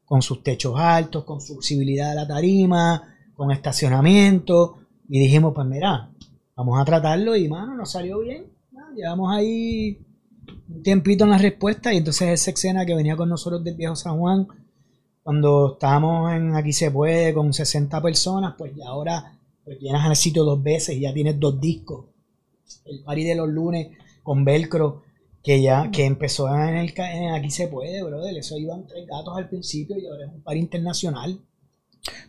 con 0.04 0.22
sus 0.22 0.44
techos 0.44 0.78
altos, 0.78 1.24
con 1.24 1.40
su 1.40 1.60
visibilidad 1.60 2.10
de 2.10 2.16
la 2.16 2.28
tarima, 2.28 3.14
con 3.38 3.52
estacionamiento 3.52 4.80
y 5.08 5.20
dijimos, 5.20 5.54
pues 5.54 5.66
mira, 5.66 6.10
vamos 6.56 6.82
a 6.82 6.84
tratarlo 6.84 7.36
y 7.36 7.48
mano, 7.48 7.76
nos 7.76 7.92
salió 7.92 8.20
bien. 8.20 8.48
Llevamos 8.96 9.32
ahí 9.32 10.00
un 10.70 10.82
tiempito 10.82 11.24
en 11.24 11.30
la 11.30 11.38
respuesta 11.38 11.94
y 11.94 11.98
entonces 11.98 12.30
esa 12.30 12.52
escena 12.52 12.86
que 12.86 12.96
venía 12.96 13.16
con 13.16 13.30
nosotros 13.30 13.64
del 13.64 13.76
viejo 13.76 13.96
San 13.96 14.18
Juan, 14.18 14.48
cuando 15.22 15.74
estábamos 15.74 16.34
en 16.34 16.56
Aquí 16.56 16.74
se 16.74 16.90
puede 16.90 17.34
con 17.34 17.54
60 17.54 18.02
personas, 18.02 18.56
pues 18.58 18.74
ya 18.76 18.88
ahora 18.88 19.38
pues 19.64 19.80
llenas 19.80 20.10
el 20.10 20.16
sitio 20.16 20.44
dos 20.44 20.64
veces 20.64 20.96
y 20.96 21.02
ya 21.02 21.14
tienes 21.14 21.40
dos 21.40 21.62
discos. 21.62 22.06
El 22.86 23.04
party 23.04 23.24
de 23.24 23.36
los 23.36 23.50
lunes 23.50 23.90
con 24.24 24.44
Velcro, 24.44 25.04
que 25.44 25.62
ya 25.62 25.92
que 25.92 26.06
empezó 26.06 26.48
en 26.48 26.78
el 26.78 26.94
en 26.98 27.34
Aquí 27.34 27.52
se 27.52 27.68
puede, 27.68 28.02
brother. 28.02 28.36
Eso 28.36 28.58
iban 28.58 28.88
tres 28.88 29.06
gatos 29.06 29.38
al 29.38 29.48
principio 29.48 29.98
y 29.98 30.08
ahora 30.08 30.26
es 30.26 30.34
un 30.34 30.42
party 30.42 30.60
internacional. 30.60 31.40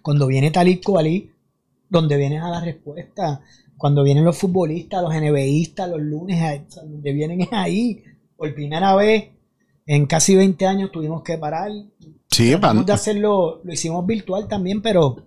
Cuando 0.03 0.27
viene 0.27 0.51
Talib 0.51 0.83
Kuali, 0.83 1.31
donde 1.89 2.17
vienes 2.17 2.43
a 2.43 2.51
la 2.51 2.61
respuesta, 2.61 3.41
cuando 3.77 4.03
vienen 4.03 4.25
los 4.25 4.37
futbolistas, 4.37 5.03
los 5.03 5.15
NBAistas, 5.15 5.89
los 5.89 6.01
lunes, 6.01 6.63
donde 6.75 7.13
vienen 7.13 7.41
es 7.43 7.49
ahí. 7.53 8.03
Por 8.37 8.55
primera 8.55 8.95
vez 8.97 9.29
en 9.87 10.07
casi 10.07 10.37
20 10.37 10.67
años 10.67 10.93
tuvimos 10.93 11.23
que 11.23 11.39
parar. 11.39 11.71
Sí, 12.31 12.55
pan- 12.57 12.85
de 12.85 12.93
hacerlo, 12.93 13.61
lo 13.65 13.73
hicimos 13.73 14.05
virtual 14.07 14.47
también, 14.49 14.83
pero, 14.83 15.25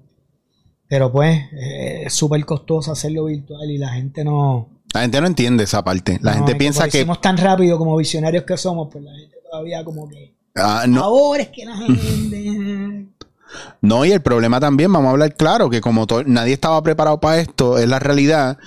pero 0.88 1.12
pues 1.12 1.38
eh, 1.53 2.03
es 2.05 2.13
súper 2.13 2.45
costoso 2.45 2.91
hacerlo 2.91 3.25
virtual 3.25 3.69
y 3.71 3.77
la 3.77 3.89
gente 3.89 4.24
no. 4.24 4.69
la 4.93 5.01
gente 5.01 5.19
no 5.21 5.27
entiende 5.27 5.63
esa 5.63 5.83
parte. 5.83 6.19
La 6.21 6.31
no, 6.31 6.38
gente 6.38 6.51
y 6.53 6.55
piensa 6.55 6.88
que. 6.89 7.00
hicimos 7.00 7.19
tan 7.21 7.38
rápido 7.38 7.77
como 7.77 7.95
visionarios 7.98 8.43
que 8.43 8.55
somos, 8.57 8.89
pues 8.91 9.03
la 9.03 9.13
gente 9.15 9.36
todavía 9.50 9.83
como 9.83 10.07
que. 10.10 10.36
ah, 10.55 10.86
no, 10.88 11.03
Ahora 11.03 11.43
es 11.43 11.50
que 11.50 11.65
la 11.65 11.75
gente. 11.77 11.98
No, 13.81 14.05
y 14.05 14.12
el 14.12 14.22
problema 14.22 14.60
también, 14.60 14.91
vamos 14.93 15.10
a 15.10 15.12
hablar 15.12 15.36
claro, 15.36 15.70
que 15.70 15.81
como 15.81 16.05
nadie 16.25 16.53
estaba 16.53 16.81
preparado 16.84 17.20
para 17.20 17.39
esto, 17.39 17.77
es 17.77 17.88
la 17.88 18.00
realidad. 18.00 18.58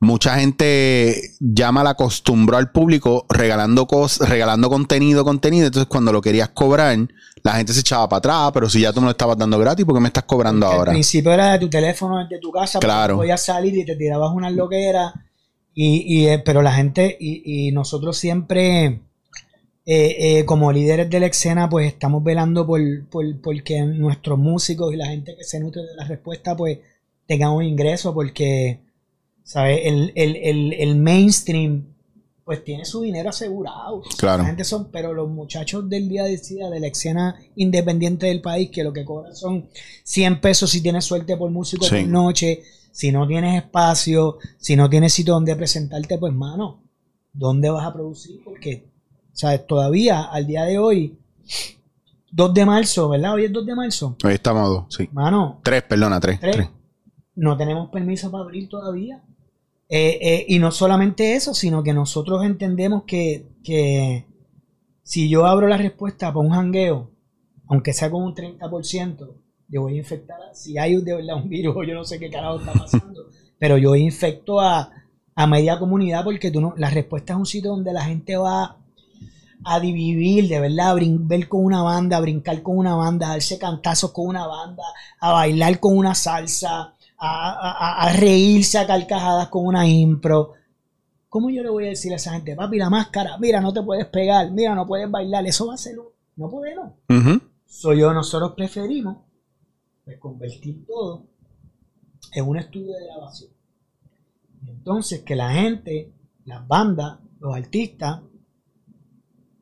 Mucha 0.00 0.36
gente 0.38 1.20
ya 1.38 1.70
mal 1.70 1.86
acostumbró 1.86 2.56
al 2.56 2.72
público 2.72 3.24
regalando 3.28 3.86
cosas, 3.86 4.28
regalando 4.28 4.68
contenido, 4.68 5.24
contenido. 5.24 5.66
Entonces, 5.66 5.88
cuando 5.88 6.12
lo 6.12 6.20
querías 6.20 6.48
cobrar, 6.48 6.98
la 7.44 7.52
gente 7.52 7.72
se 7.72 7.80
echaba 7.80 8.08
para 8.08 8.18
atrás, 8.18 8.50
pero 8.52 8.68
si 8.68 8.80
ya 8.80 8.92
tú 8.92 9.00
me 9.00 9.06
lo 9.06 9.10
estabas 9.12 9.36
dando 9.38 9.58
gratis, 9.58 9.84
¿por 9.84 9.94
qué 9.94 10.00
me 10.00 10.08
estás 10.08 10.24
cobrando 10.24 10.66
Al 10.66 10.72
ahora? 10.78 10.92
principio 10.92 11.32
era 11.32 11.52
de 11.52 11.58
tu 11.60 11.70
teléfono, 11.70 12.26
de 12.26 12.38
tu 12.40 12.50
casa, 12.50 12.80
Claro. 12.80 13.16
podías 13.16 13.44
salir 13.44 13.76
y 13.76 13.84
te 13.84 13.94
tirabas 13.96 14.32
unas 14.34 14.52
loqueras. 14.52 15.12
Y, 15.74 16.04
y, 16.20 16.26
eh, 16.28 16.38
pero 16.44 16.62
la 16.62 16.72
gente, 16.72 17.16
y, 17.18 17.68
y 17.68 17.72
nosotros 17.72 18.16
siempre, 18.18 19.00
eh, 19.84 20.38
eh, 20.38 20.44
como 20.44 20.72
líderes 20.72 21.10
de 21.10 21.20
la 21.20 21.26
escena, 21.26 21.68
pues 21.68 21.88
estamos 21.88 22.22
velando 22.22 22.66
por, 22.66 22.80
por, 23.08 23.40
por 23.40 23.62
que 23.62 23.82
nuestros 23.82 24.38
músicos 24.38 24.92
y 24.92 24.96
la 24.96 25.06
gente 25.08 25.36
que 25.36 25.44
se 25.44 25.58
nutre 25.60 25.82
de 25.82 25.94
la 25.96 26.04
respuesta, 26.04 26.56
pues 26.56 26.78
tengan 27.26 27.50
un 27.52 27.64
ingreso, 27.64 28.14
porque, 28.14 28.80
¿sabes? 29.42 29.80
El, 29.84 30.12
el, 30.14 30.36
el, 30.36 30.72
el 30.74 30.96
mainstream, 30.96 31.86
pues 32.44 32.64
tiene 32.64 32.84
su 32.84 33.02
dinero 33.02 33.30
asegurado. 33.30 34.02
Claro. 34.18 34.42
La 34.42 34.48
gente 34.48 34.64
son, 34.64 34.90
pero 34.90 35.14
los 35.14 35.28
muchachos 35.28 35.88
del 35.88 36.08
día 36.08 36.24
de 36.24 36.36
día 36.36 36.68
de 36.70 36.80
la 36.80 36.88
escena 36.88 37.36
independiente 37.56 38.26
del 38.26 38.40
país, 38.40 38.70
que 38.70 38.82
lo 38.84 38.92
que 38.92 39.04
cobran 39.04 39.34
son 39.34 39.68
100 40.04 40.40
pesos 40.40 40.70
si 40.70 40.80
tienes 40.82 41.04
suerte 41.04 41.36
por 41.36 41.50
músico 41.50 41.84
Sí. 41.86 42.00
por 42.00 42.08
noche, 42.08 42.62
si 42.90 43.10
no 43.12 43.26
tienes 43.26 43.62
espacio, 43.62 44.38
si 44.58 44.76
no 44.76 44.90
tienes 44.90 45.12
sitio 45.12 45.34
donde 45.34 45.56
presentarte, 45.56 46.18
pues 46.18 46.32
mano, 46.32 46.82
¿dónde 47.32 47.70
vas 47.70 47.86
a 47.86 47.92
producir? 47.92 48.40
Porque, 48.44 48.84
¿sabes? 49.32 49.66
Todavía, 49.66 50.22
al 50.24 50.46
día 50.46 50.64
de 50.64 50.78
hoy, 50.78 51.18
2 52.30 52.54
de 52.54 52.64
marzo, 52.66 53.08
¿verdad? 53.10 53.34
Hoy 53.34 53.44
es 53.44 53.52
2 53.52 53.66
de 53.66 53.74
marzo. 53.74 54.16
Ahí 54.24 54.34
estamos 54.34 54.68
dos, 54.68 54.84
sí. 54.96 55.08
Mano, 55.12 55.60
Tres, 55.62 55.82
perdona, 55.82 56.18
tres. 56.20 56.40
Tres. 56.40 56.56
tres. 56.56 56.68
no 57.34 57.56
tenemos 57.56 57.90
permiso 57.90 58.30
para 58.30 58.44
abrir 58.44 58.68
todavía. 58.68 59.22
Eh, 59.88 60.18
eh, 60.22 60.46
y 60.48 60.58
no 60.58 60.70
solamente 60.70 61.34
eso, 61.34 61.52
sino 61.52 61.82
que 61.82 61.92
nosotros 61.92 62.42
entendemos 62.44 63.02
que, 63.06 63.46
que 63.62 64.26
si 65.02 65.28
yo 65.28 65.44
abro 65.44 65.68
la 65.68 65.76
respuesta 65.76 66.28
para 66.32 66.46
un 66.46 66.50
jangueo, 66.52 67.10
aunque 67.68 67.92
sea 67.92 68.10
con 68.10 68.22
un 68.22 68.34
30%, 68.34 69.34
yo 69.68 69.82
voy 69.82 69.94
a 69.94 69.98
infectar, 69.98 70.38
a- 70.40 70.54
si 70.54 70.78
hay 70.78 70.96
de 71.02 71.14
verdad 71.16 71.36
un 71.36 71.48
virus, 71.50 71.76
yo 71.86 71.94
no 71.94 72.04
sé 72.04 72.18
qué 72.18 72.30
carajo 72.30 72.60
está 72.60 72.72
pasando, 72.72 73.26
pero 73.58 73.76
yo 73.76 73.94
infecto 73.94 74.60
a, 74.60 74.90
a 75.34 75.46
media 75.46 75.78
comunidad 75.78 76.24
porque 76.24 76.50
tú 76.50 76.62
no, 76.62 76.72
la 76.78 76.88
respuesta 76.88 77.34
es 77.34 77.38
un 77.38 77.46
sitio 77.46 77.70
donde 77.72 77.92
la 77.92 78.04
gente 78.04 78.36
va 78.36 78.78
a 79.64 79.80
dividir, 79.80 80.48
de 80.48 80.60
verdad, 80.60 80.90
a 80.90 80.94
ver 80.94 81.48
con 81.48 81.64
una 81.64 81.82
banda, 81.82 82.16
a 82.16 82.20
brincar 82.20 82.62
con 82.62 82.78
una 82.78 82.94
banda, 82.94 83.26
a 83.28 83.30
darse 83.32 83.58
cantazos 83.58 84.10
con 84.12 84.26
una 84.28 84.46
banda, 84.46 84.82
a 85.20 85.32
bailar 85.32 85.78
con 85.80 85.96
una 85.96 86.14
salsa, 86.14 86.94
a, 87.18 87.50
a- 87.50 88.02
a- 88.06 88.12
reírse 88.16 88.78
a 88.78 88.86
carcajadas 88.86 89.48
con 89.48 89.64
una 89.66 89.86
impro. 89.86 90.52
¿Cómo 91.28 91.48
yo 91.50 91.62
le 91.62 91.70
voy 91.70 91.86
a 91.86 91.90
decir 91.90 92.12
a 92.12 92.16
esa 92.16 92.32
gente, 92.32 92.54
papi, 92.56 92.76
la 92.78 92.90
máscara, 92.90 93.38
mira, 93.38 93.60
no 93.60 93.72
te 93.72 93.82
puedes 93.82 94.06
pegar, 94.06 94.50
mira, 94.50 94.74
no 94.74 94.86
puedes 94.86 95.10
bailar, 95.10 95.46
eso 95.46 95.66
va 95.68 95.74
a 95.74 95.78
ser, 95.78 95.96
no 96.36 96.50
podemos. 96.50 96.92
Ujú. 97.08 97.40
Soy 97.66 98.00
yo, 98.00 98.12
nosotros 98.12 98.52
preferimos 98.54 99.16
pues, 100.04 100.18
convertir 100.18 100.84
todo 100.86 101.24
en 102.32 102.48
un 102.48 102.58
estudio 102.58 102.92
de 102.94 103.06
grabación. 103.06 103.50
Entonces 104.66 105.20
que 105.20 105.34
la 105.36 105.52
gente, 105.52 106.12
las 106.44 106.66
bandas, 106.66 107.18
los 107.40 107.54
artistas, 107.54 108.20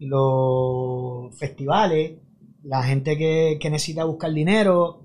los 0.01 1.35
festivales, 1.37 2.19
la 2.65 2.83
gente 2.83 3.17
que, 3.17 3.59
que 3.61 3.71
necesita 3.71 4.05
buscar 4.05 4.33
dinero, 4.33 5.05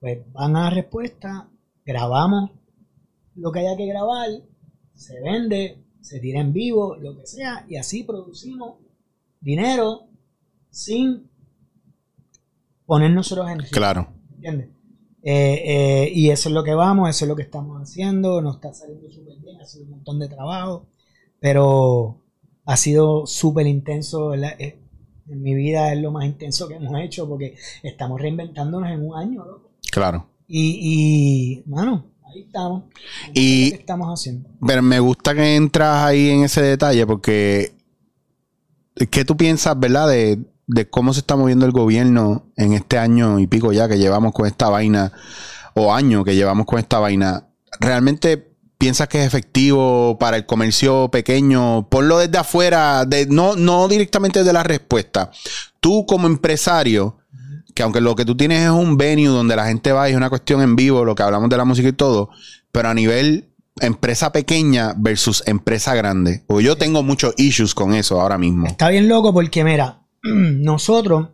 pues 0.00 0.20
van 0.32 0.56
a 0.56 0.64
la 0.64 0.70
respuesta, 0.70 1.48
grabamos 1.84 2.50
lo 3.36 3.50
que 3.50 3.60
haya 3.60 3.76
que 3.76 3.86
grabar, 3.86 4.28
se 4.94 5.20
vende, 5.20 5.82
se 6.00 6.20
tira 6.20 6.40
en 6.40 6.52
vivo, 6.52 6.96
lo 6.96 7.16
que 7.16 7.26
sea, 7.26 7.64
y 7.68 7.76
así 7.76 8.04
producimos 8.04 8.78
dinero 9.40 10.08
sin 10.70 11.30
poner 12.86 13.10
nosotros 13.10 13.50
en 13.50 13.58
riesgo. 13.60 13.76
Claro. 13.76 14.08
¿Entiendes? 14.34 14.68
Eh, 15.22 15.62
eh, 15.64 16.12
y 16.14 16.28
eso 16.28 16.50
es 16.50 16.54
lo 16.54 16.62
que 16.62 16.74
vamos, 16.74 17.08
eso 17.08 17.24
es 17.24 17.28
lo 17.28 17.36
que 17.36 17.42
estamos 17.42 17.80
haciendo, 17.80 18.42
nos 18.42 18.56
está 18.56 18.74
saliendo 18.74 19.10
súper 19.10 19.38
bien, 19.38 19.60
ha 19.60 19.64
sido 19.64 19.84
un 19.84 19.92
montón 19.92 20.18
de 20.18 20.28
trabajo, 20.28 20.86
pero 21.40 22.23
ha 22.66 22.76
sido 22.76 23.26
súper 23.26 23.66
intenso, 23.66 24.28
¿verdad? 24.28 24.54
Eh, 24.58 24.80
en 25.28 25.42
mi 25.42 25.54
vida 25.54 25.92
es 25.92 26.00
lo 26.00 26.10
más 26.12 26.24
intenso 26.26 26.68
que 26.68 26.74
hemos 26.74 26.98
hecho 27.00 27.28
porque 27.28 27.56
estamos 27.82 28.20
reinventándonos 28.20 28.90
en 28.90 29.06
un 29.06 29.16
año, 29.16 29.44
loco. 29.44 29.70
Claro. 29.90 30.26
Y, 30.46 31.62
y 31.64 31.70
mano, 31.70 32.06
ahí 32.24 32.42
estamos. 32.42 32.84
Y- 33.32 33.70
que 33.70 33.76
estamos 33.76 34.08
haciendo. 34.08 34.48
Pero 34.66 34.82
me 34.82 35.00
gusta 35.00 35.34
que 35.34 35.56
entras 35.56 36.04
ahí 36.04 36.30
en 36.30 36.44
ese 36.44 36.62
detalle 36.62 37.06
porque 37.06 37.74
¿qué 39.10 39.24
tú 39.24 39.36
piensas, 39.36 39.78
verdad, 39.78 40.08
de, 40.08 40.38
de 40.66 40.88
cómo 40.88 41.12
se 41.12 41.20
está 41.20 41.36
moviendo 41.36 41.66
el 41.66 41.72
gobierno 41.72 42.50
en 42.56 42.72
este 42.74 42.98
año 42.98 43.38
y 43.38 43.46
pico 43.46 43.72
ya 43.72 43.88
que 43.88 43.98
llevamos 43.98 44.32
con 44.32 44.46
esta 44.46 44.68
vaina 44.68 45.12
o 45.74 45.92
año 45.92 46.24
que 46.24 46.34
llevamos 46.36 46.66
con 46.66 46.78
esta 46.78 46.98
vaina? 46.98 47.48
¿Realmente 47.80 48.53
piensas 48.84 49.08
que 49.08 49.18
es 49.18 49.26
efectivo 49.26 50.18
para 50.18 50.36
el 50.36 50.44
comercio 50.44 51.08
pequeño? 51.10 51.88
Ponlo 51.88 52.18
desde 52.18 52.36
afuera, 52.36 53.06
no, 53.30 53.56
no 53.56 53.88
directamente 53.88 54.44
de 54.44 54.52
la 54.52 54.62
respuesta. 54.62 55.30
Tú 55.80 56.04
como 56.04 56.26
empresario, 56.26 57.16
que 57.74 57.82
aunque 57.82 58.02
lo 58.02 58.14
que 58.14 58.26
tú 58.26 58.36
tienes 58.36 58.62
es 58.62 58.68
un 58.68 58.98
venue 58.98 59.28
donde 59.28 59.56
la 59.56 59.64
gente 59.64 59.90
va 59.92 60.06
y 60.06 60.12
es 60.12 60.18
una 60.18 60.28
cuestión 60.28 60.60
en 60.60 60.76
vivo, 60.76 61.02
lo 61.02 61.14
que 61.14 61.22
hablamos 61.22 61.48
de 61.48 61.56
la 61.56 61.64
música 61.64 61.88
y 61.88 61.94
todo, 61.94 62.28
pero 62.72 62.90
a 62.90 62.94
nivel 62.94 63.48
empresa 63.80 64.32
pequeña 64.32 64.92
versus 64.98 65.42
empresa 65.46 65.94
grande. 65.94 66.44
O 66.46 66.60
yo 66.60 66.76
tengo 66.76 67.02
muchos 67.02 67.32
issues 67.38 67.74
con 67.74 67.94
eso 67.94 68.20
ahora 68.20 68.36
mismo. 68.36 68.66
Está 68.66 68.90
bien 68.90 69.08
loco 69.08 69.32
porque, 69.32 69.64
mira, 69.64 70.02
nosotros 70.22 71.30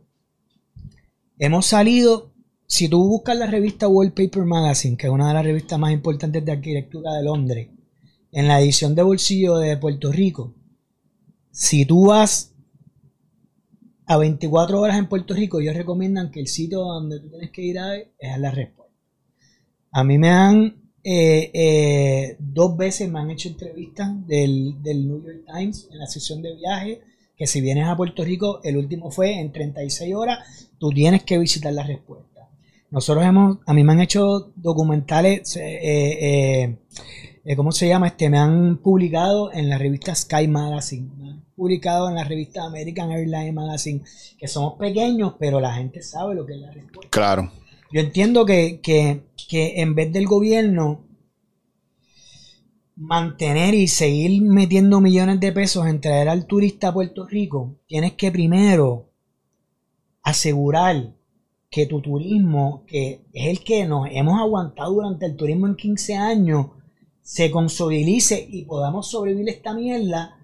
hemos 1.36 1.66
salido 1.66 2.29
si 2.70 2.88
tú 2.88 3.04
buscas 3.04 3.36
la 3.36 3.48
revista 3.48 3.88
Wallpaper 3.88 4.44
Magazine, 4.44 4.96
que 4.96 5.08
es 5.08 5.12
una 5.12 5.26
de 5.26 5.34
las 5.34 5.44
revistas 5.44 5.76
más 5.76 5.92
importantes 5.92 6.44
de 6.44 6.52
arquitectura 6.52 7.14
de 7.14 7.24
Londres, 7.24 7.68
en 8.30 8.46
la 8.46 8.60
edición 8.60 8.94
de 8.94 9.02
bolsillo 9.02 9.56
de 9.56 9.76
Puerto 9.76 10.12
Rico, 10.12 10.54
si 11.50 11.84
tú 11.84 12.06
vas 12.06 12.54
a 14.06 14.16
24 14.16 14.80
horas 14.80 14.98
en 14.98 15.08
Puerto 15.08 15.34
Rico, 15.34 15.58
ellos 15.58 15.74
recomiendan 15.74 16.30
que 16.30 16.38
el 16.38 16.46
sitio 16.46 16.82
donde 16.82 17.18
tú 17.18 17.28
tienes 17.28 17.50
que 17.50 17.62
ir 17.62 17.80
a 17.80 17.96
es 17.96 18.08
a 18.32 18.38
la 18.38 18.52
respuesta. 18.52 18.94
A 19.90 20.04
mí 20.04 20.16
me 20.16 20.28
han 20.28 20.92
eh, 21.02 21.50
eh, 21.52 22.36
dos 22.38 22.76
veces 22.76 23.10
me 23.10 23.18
han 23.18 23.32
hecho 23.32 23.48
entrevistas 23.48 24.10
del, 24.28 24.80
del, 24.80 25.08
New 25.08 25.24
York 25.24 25.42
Times 25.44 25.88
en 25.90 25.98
la 25.98 26.06
sesión 26.06 26.40
de 26.40 26.54
viaje, 26.54 27.00
que 27.36 27.48
si 27.48 27.60
vienes 27.60 27.88
a 27.88 27.96
Puerto 27.96 28.24
Rico, 28.24 28.60
el 28.62 28.76
último 28.76 29.10
fue 29.10 29.40
en 29.40 29.50
36 29.50 30.14
horas, 30.14 30.68
tú 30.78 30.90
tienes 30.90 31.24
que 31.24 31.36
visitar 31.36 31.72
la 31.72 31.82
respuesta. 31.82 32.29
Nosotros 32.90 33.24
hemos, 33.24 33.58
a 33.66 33.72
mí 33.72 33.84
me 33.84 33.92
han 33.92 34.00
hecho 34.00 34.52
documentales, 34.56 35.56
eh, 35.60 36.76
¿cómo 37.56 37.70
se 37.70 37.88
llama? 37.88 38.08
Este, 38.08 38.28
me 38.28 38.38
han 38.38 38.78
publicado 38.78 39.52
en 39.52 39.68
la 39.68 39.78
revista 39.78 40.14
Sky 40.14 40.48
Magazine, 40.48 41.08
me 41.16 41.30
han 41.30 41.44
publicado 41.54 42.08
en 42.08 42.16
la 42.16 42.24
revista 42.24 42.64
American 42.64 43.12
Airlines 43.12 43.54
Magazine, 43.54 44.02
que 44.36 44.48
somos 44.48 44.74
pequeños, 44.74 45.34
pero 45.38 45.60
la 45.60 45.74
gente 45.74 46.02
sabe 46.02 46.34
lo 46.34 46.44
que 46.44 46.54
es 46.54 46.60
la 46.60 46.72
respuesta. 46.72 47.10
Claro. 47.10 47.52
Yo 47.92 48.00
entiendo 48.00 48.44
que, 48.44 48.80
que, 48.80 49.22
que 49.48 49.80
en 49.80 49.94
vez 49.94 50.12
del 50.12 50.26
gobierno 50.26 51.04
mantener 52.96 53.74
y 53.74 53.88
seguir 53.88 54.42
metiendo 54.42 55.00
millones 55.00 55.40
de 55.40 55.52
pesos 55.52 55.86
en 55.86 56.00
traer 56.00 56.28
al 56.28 56.46
turista 56.46 56.88
a 56.88 56.92
Puerto 56.92 57.26
Rico, 57.26 57.76
tienes 57.86 58.12
que 58.12 58.30
primero 58.30 59.10
asegurar 60.22 61.14
que 61.70 61.86
tu 61.86 62.00
turismo, 62.00 62.84
que 62.86 63.22
es 63.32 63.46
el 63.46 63.62
que 63.62 63.86
nos 63.86 64.08
hemos 64.10 64.40
aguantado 64.40 64.92
durante 64.92 65.26
el 65.26 65.36
turismo 65.36 65.68
en 65.68 65.76
15 65.76 66.16
años, 66.16 66.66
se 67.22 67.50
consolidice 67.50 68.44
y 68.50 68.64
podamos 68.64 69.08
sobrevivir 69.08 69.48
esta 69.48 69.72
mierda 69.72 70.36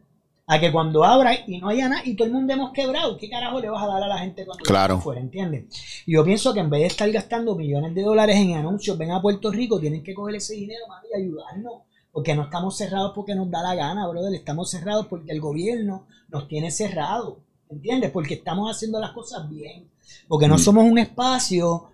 a 0.46 0.60
que 0.60 0.70
cuando 0.70 1.02
abra 1.02 1.32
y 1.48 1.58
no 1.58 1.68
haya 1.68 1.88
nada 1.88 2.02
y 2.04 2.14
todo 2.14 2.28
el 2.28 2.32
mundo 2.32 2.52
hemos 2.52 2.70
quebrado, 2.72 3.16
¿qué 3.16 3.28
carajo 3.28 3.60
le 3.60 3.68
vas 3.68 3.82
a 3.82 3.88
dar 3.88 4.04
a 4.04 4.06
la 4.06 4.18
gente 4.18 4.46
cuando 4.46 4.62
claro. 4.62 5.00
fuera? 5.00 5.20
¿Entiendes? 5.20 5.64
Yo 6.06 6.24
pienso 6.24 6.54
que 6.54 6.60
en 6.60 6.70
vez 6.70 6.82
de 6.82 6.86
estar 6.86 7.10
gastando 7.10 7.56
millones 7.56 7.92
de 7.96 8.02
dólares 8.02 8.36
en 8.36 8.54
anuncios, 8.54 8.96
ven 8.96 9.10
a 9.10 9.20
Puerto 9.20 9.50
Rico, 9.50 9.80
tienen 9.80 10.04
que 10.04 10.14
coger 10.14 10.36
ese 10.36 10.54
dinero 10.54 10.84
y 11.10 11.20
ayudarnos. 11.20 11.82
Porque 12.12 12.34
no 12.34 12.44
estamos 12.44 12.76
cerrados 12.78 13.12
porque 13.14 13.34
nos 13.34 13.50
da 13.50 13.62
la 13.62 13.74
gana, 13.74 14.06
brother. 14.06 14.32
Estamos 14.32 14.70
cerrados 14.70 15.06
porque 15.06 15.32
el 15.32 15.40
gobierno 15.40 16.06
nos 16.28 16.48
tiene 16.48 16.70
cerrados. 16.70 17.38
¿Entiendes? 17.70 18.10
Porque 18.10 18.34
estamos 18.34 18.70
haciendo 18.70 19.00
las 19.00 19.10
cosas 19.12 19.48
bien. 19.48 19.88
Porque 20.28 20.48
no 20.48 20.54
Mm. 20.56 20.58
somos 20.58 20.84
un 20.84 20.98
espacio 20.98 21.84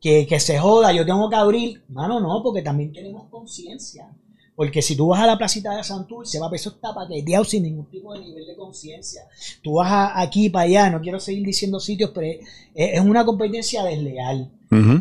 que, 0.00 0.26
que 0.26 0.38
se 0.40 0.58
joda, 0.58 0.92
yo 0.92 1.06
tengo 1.06 1.28
que 1.30 1.36
abrir. 1.36 1.82
Mano, 1.88 2.20
no, 2.20 2.42
porque 2.42 2.62
también 2.62 2.92
tenemos 2.92 3.24
conciencia. 3.30 4.08
Porque 4.54 4.82
si 4.82 4.94
tú 4.94 5.08
vas 5.08 5.20
a 5.22 5.26
la 5.26 5.38
placita 5.38 5.74
de 5.74 5.82
Santurce, 5.82 6.38
va 6.38 6.48
a 6.48 6.54
eso 6.54 6.68
está 6.70 6.94
paqueteado 6.94 7.42
sin 7.44 7.62
ningún 7.62 7.86
tipo 7.86 8.12
de 8.12 8.20
nivel 8.20 8.46
de 8.46 8.54
conciencia. 8.54 9.22
Tú 9.62 9.74
vas 9.74 9.90
a- 9.90 10.20
aquí 10.20 10.50
para 10.50 10.64
allá, 10.64 10.90
no 10.90 11.00
quiero 11.00 11.18
seguir 11.18 11.46
diciendo 11.46 11.80
sitios, 11.80 12.10
pero 12.14 12.26
es, 12.26 12.46
es 12.74 13.00
una 13.00 13.24
competencia 13.24 13.82
desleal. 13.84 14.50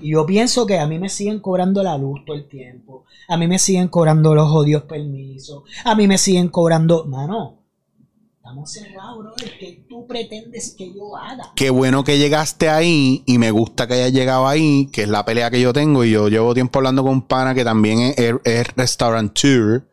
Y 0.02 0.12
yo 0.12 0.26
pienso 0.26 0.66
que 0.66 0.78
a 0.80 0.86
mí 0.86 1.00
me 1.00 1.08
siguen 1.08 1.40
cobrando 1.40 1.82
la 1.82 1.98
luz 1.98 2.26
todo 2.26 2.36
el 2.36 2.46
tiempo. 2.48 3.06
A 3.30 3.38
mí 3.38 3.48
me 3.48 3.58
siguen 3.58 3.88
cobrando 3.88 4.36
los 4.36 4.50
odios 4.52 4.84
permisos. 4.84 5.64
A 5.86 5.96
mí 5.96 6.08
me 6.10 6.18
siguen 6.18 6.50
cobrando. 6.50 7.06
Mano, 7.06 7.56
cerrados. 8.66 9.34
¿Qué 9.60 9.86
tú 9.90 10.06
pretendes 10.08 10.76
que 10.78 10.94
yo 10.94 11.16
haga? 11.18 11.52
Qué 11.56 11.70
bueno 11.70 12.04
que 12.04 12.18
llegaste 12.18 12.70
ahí 12.70 13.24
y 13.26 13.38
me 13.38 13.52
gusta 13.52 13.88
que 13.88 13.96
hayas 13.96 14.12
llegado 14.14 14.48
ahí, 14.48 14.88
que 14.92 15.04
es 15.04 15.10
la 15.10 15.26
pelea 15.26 15.50
que 15.52 15.62
yo 15.62 15.74
tengo. 15.74 16.04
Y 16.04 16.12
yo 16.12 16.28
llevo 16.30 16.54
tiempo 16.54 16.80
hablando 16.80 17.04
con 17.04 17.12
un 17.14 17.22
pana 17.28 17.54
que 17.56 17.64
también 17.64 18.00
es, 18.00 18.18
es- 18.18 18.36
es 18.44 18.68
restaurateur 18.76 19.88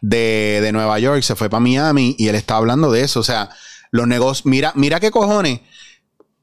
de, 0.00 0.60
de 0.62 0.72
Nueva 0.72 0.98
York, 0.98 1.22
se 1.22 1.36
fue 1.36 1.48
para 1.48 1.60
Miami 1.60 2.14
y 2.18 2.28
él 2.28 2.34
estaba 2.34 2.58
hablando 2.58 2.90
de 2.90 3.02
eso. 3.02 3.20
O 3.20 3.24
sea, 3.24 3.50
los 3.90 4.06
negocios, 4.06 4.46
mira, 4.46 4.72
mira 4.74 4.98
qué 5.00 5.10
cojones. 5.10 5.60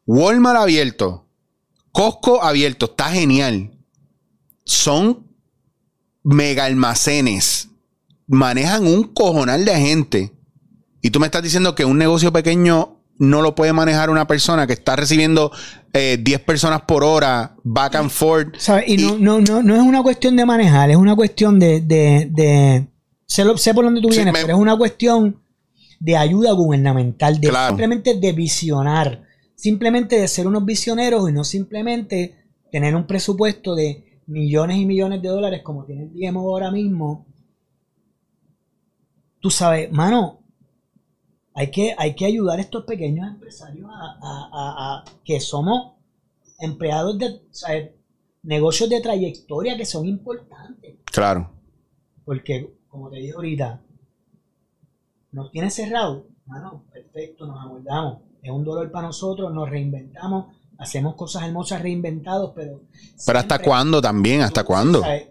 Walmart 0.05 0.59
abierto, 0.59 1.25
Costco 1.91 2.41
abierto, 2.43 2.85
está 2.85 3.09
genial. 3.11 3.71
Son 4.63 5.27
mega 6.23 6.65
almacenes, 6.65 7.69
manejan 8.27 8.85
un 8.85 9.03
cojonal 9.03 9.65
de 9.65 9.75
gente. 9.75 10.31
Y 11.01 11.12
tú 11.12 11.20
me 11.20 11.27
estás 11.27 11.44
diciendo 11.44 11.75
que 11.75 11.86
un 11.86 11.98
negocio 11.98 12.32
pequeño 12.34 12.98
no 13.18 13.41
lo 13.41 13.53
puede 13.56 13.74
manejar 13.74 14.10
una 14.10 14.27
persona 14.27 14.65
que 14.65 14.74
está 14.74 14.96
recibiendo 14.96 15.51
eh, 15.94 16.18
10 16.22 16.40
personas 16.42 16.81
por 16.83 17.03
hora, 17.03 17.55
back 17.64 17.96
and 17.96 18.09
forth. 18.09 18.55
Y, 18.88 18.98
no, 18.98 19.18
no, 19.18 19.42
no, 19.42 19.62
no 19.62 19.75
es 19.75 19.81
una 19.81 20.01
cuestión 20.03 20.35
de 20.38 20.46
manejar, 20.46 20.90
es 20.90 20.96
una 20.98 21.16
cuestión 21.16 21.59
de. 21.59 21.81
de, 21.81 22.29
de- 22.31 22.88
sé, 23.25 23.44
lo- 23.44 23.57
sé 23.57 23.74
por 23.74 23.83
dónde 23.85 24.01
tú 24.01 24.09
Sí, 24.09 24.18
vienes, 24.18 24.33
me- 24.33 24.42
pero 24.42 24.55
es 24.55 24.62
una 24.62 24.77
cuestión 24.77 25.42
de 26.00 26.16
ayuda 26.16 26.53
gubernamental, 26.53 27.40
de 27.42 27.50
Claro. 27.50 27.68
simplemente 27.70 28.14
de 28.18 28.31
visionar, 28.31 29.24
simplemente 29.55 30.18
de 30.20 30.27
ser 30.29 30.48
unos 30.48 30.64
visioneros 30.64 31.29
y 31.29 31.33
no 31.33 31.44
simplemente 31.44 32.35
tener 32.72 32.96
un 32.96 33.05
presupuesto 33.05 33.75
de 33.75 34.22
millones 34.27 34.77
y 34.77 34.85
millones 34.85 35.22
de 35.22 35.27
dólares 35.27 35.62
como 35.64 35.83
tiene 35.85 36.09
el 36.16 36.35
ahora 36.38 36.72
mismo. 36.72 37.25
Tú 39.42 39.50
sabes, 39.50 39.92
mano, 39.92 40.38
hay 41.53 41.72
que, 41.72 41.96
hay 41.98 42.16
que 42.16 42.25
ayudar 42.25 42.59
a 42.59 42.62
estos 42.62 42.85
pequeños 42.85 43.27
empresarios 43.27 43.90
a, 43.92 44.18
a- 44.22 44.50
a- 44.51 44.98
a- 45.00 45.05
que 45.24 45.40
somos 45.40 45.94
empleados 46.59 47.18
de 47.18 47.25
o 47.27 47.40
sea, 47.53 47.90
negocios 48.44 48.90
de 48.90 49.01
trayectoria 49.01 49.75
que 49.77 49.85
son 49.85 50.05
importantes. 50.05 50.96
Claro. 51.05 51.50
Porque, 52.25 52.74
como 52.88 53.09
te 53.09 53.18
dije 53.18 53.33
ahorita, 53.33 53.81
nos 55.31 55.51
tiene 55.51 55.70
cerrado. 55.70 56.27
Mano, 56.46 56.83
perfecto, 56.92 57.46
nos 57.46 57.59
amoldamos. 57.59 58.20
Es 58.42 58.51
un 58.51 58.64
dolor 58.64 58.90
para 58.92 59.07
nosotros, 59.07 59.53
nos 59.53 59.70
reinventamos, 59.70 60.55
hacemos 60.77 61.16
cosas 61.16 61.44
hermosas 61.44 61.81
reinventados, 61.81 62.51
pero. 62.55 62.81
Pero 63.25 63.40
¿hasta 63.40 63.59
cuándo 63.59 64.01
también? 64.01 64.42
¿Hasta 64.42 64.64
cuándo? 64.64 65.01
¿sabes? 65.01 65.27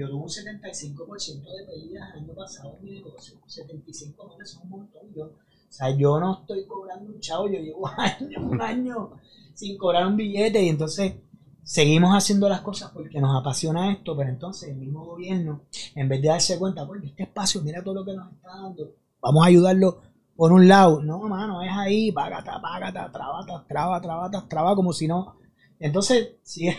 Yo 0.00 0.08
tuve 0.08 0.22
un 0.22 0.28
75% 0.28 1.42
de 1.42 1.64
pérdidas 1.66 2.14
el 2.14 2.24
año 2.24 2.34
pasado 2.34 2.74
en 2.78 2.84
mi 2.84 2.90
negocio. 2.92 3.36
75 3.46 4.24
millones 4.24 4.48
es 4.48 4.56
un 4.56 4.70
montón. 4.70 5.02
Yo, 5.14 5.24
o 5.24 5.32
sea, 5.68 5.94
yo 5.94 6.18
no 6.18 6.40
estoy 6.40 6.64
cobrando 6.64 7.12
un 7.12 7.20
chavo, 7.20 7.48
yo 7.48 7.58
llevo 7.58 7.86
años, 7.98 8.42
un 8.42 8.62
año 8.62 9.10
sin 9.52 9.76
cobrar 9.76 10.06
un 10.06 10.16
billete 10.16 10.62
y 10.62 10.70
entonces 10.70 11.16
seguimos 11.62 12.16
haciendo 12.16 12.48
las 12.48 12.62
cosas 12.62 12.92
porque 12.92 13.20
nos 13.20 13.38
apasiona 13.38 13.92
esto, 13.92 14.16
pero 14.16 14.30
entonces 14.30 14.70
el 14.70 14.76
mismo 14.76 15.04
gobierno, 15.04 15.64
en 15.94 16.08
vez 16.08 16.22
de 16.22 16.28
darse 16.28 16.58
cuenta, 16.58 16.86
pues 16.86 17.04
este 17.04 17.24
espacio, 17.24 17.60
mira 17.60 17.84
todo 17.84 17.96
lo 17.96 18.04
que 18.06 18.14
nos 18.14 18.32
está 18.32 18.56
dando, 18.56 18.94
vamos 19.20 19.44
a 19.44 19.48
ayudarlo 19.48 20.00
por 20.34 20.50
un 20.50 20.66
lado. 20.66 21.02
No, 21.02 21.18
mano, 21.28 21.60
es 21.60 21.72
ahí, 21.72 22.10
págata, 22.10 22.58
págata, 22.58 23.12
traba, 23.12 23.44
traba, 23.44 23.66
traba, 23.68 24.00
traba, 24.00 24.48
traba, 24.48 24.74
como 24.74 24.94
si 24.94 25.06
no. 25.06 25.36
Entonces, 25.78 26.36
sigue 26.42 26.74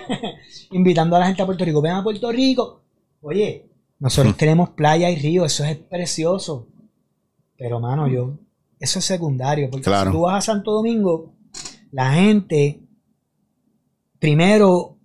invitando 0.71 1.15
a 1.15 1.19
la 1.19 1.27
gente 1.27 1.43
a 1.43 1.45
Puerto 1.45 1.63
Rico. 1.63 1.84
Ven 1.84 1.91
a 1.91 2.03
Puerto 2.03 2.31
Rico. 2.31 2.81
Oye, 3.21 3.69
nosotros 3.99 4.36
tenemos 4.36 4.71
playa 4.71 5.10
y 5.10 5.15
río, 5.15 5.45
eso 5.45 5.63
es 5.63 5.77
precioso. 5.77 6.67
Pero, 7.57 7.79
mano, 7.79 8.07
yo, 8.07 8.39
eso 8.79 8.99
es 8.99 9.05
secundario. 9.05 9.69
Porque 9.69 9.84
Claro. 9.86 10.12
si 10.12 10.17
tú 10.17 10.23
vas 10.23 10.38
a 10.38 10.53
Santo 10.53 10.71
Domingo, 10.71 11.36
la 11.91 12.13
gente 12.13 12.81
primero 14.19 14.97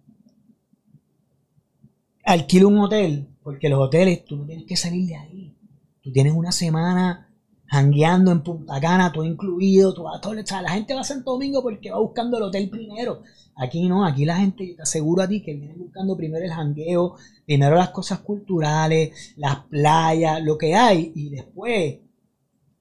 alquila 2.25 2.67
un 2.67 2.79
hotel, 2.79 3.29
porque 3.43 3.69
los 3.69 3.79
hoteles 3.81 4.25
tú 4.25 4.37
no 4.37 4.45
tienes 4.47 4.65
que 4.67 4.77
salir 4.77 5.07
de 5.07 5.17
ahí. 5.17 5.57
Tú 6.01 6.11
tienes 6.13 6.33
una 6.35 6.53
semana 6.53 7.26
jangueando 7.69 8.31
en 8.33 8.43
Punta 8.43 8.81
Cana, 8.81 9.13
todo 9.13 9.25
incluido, 9.25 9.91
a 10.09 10.21
todo- 10.21 10.41
o 10.41 10.47
sea, 10.47 10.63
la 10.63 10.71
gente 10.71 10.95
va 10.95 11.01
a 11.01 11.05
Santo 11.05 11.33
Domingo 11.33 11.63
porque 11.63 11.91
va 11.91 11.99
buscando 11.99 12.37
el 12.37 12.45
hotel 12.45 12.69
primero. 12.71 13.23
Aquí 13.57 13.89
no, 13.89 14.05
aquí 14.05 14.25
la 14.25 14.37
gente, 14.37 14.75
te 14.77 14.83
aseguro 14.83 15.23
a 15.23 15.29
ti 15.29 15.43
que 15.43 15.55
viene 15.55 15.75
buscando 15.75 16.17
primero 16.17 16.45
el 16.45 16.53
jangueo, 16.53 17.17
primero 17.47 17.77
las 17.77 17.91
cosas 17.91 18.21
culturales, 18.21 19.35
las 19.37 19.65
playas, 19.65 20.43
lo 20.43 20.59
que 20.59 20.75
hay, 20.75 21.13
y 21.15 21.31
después, 21.31 21.99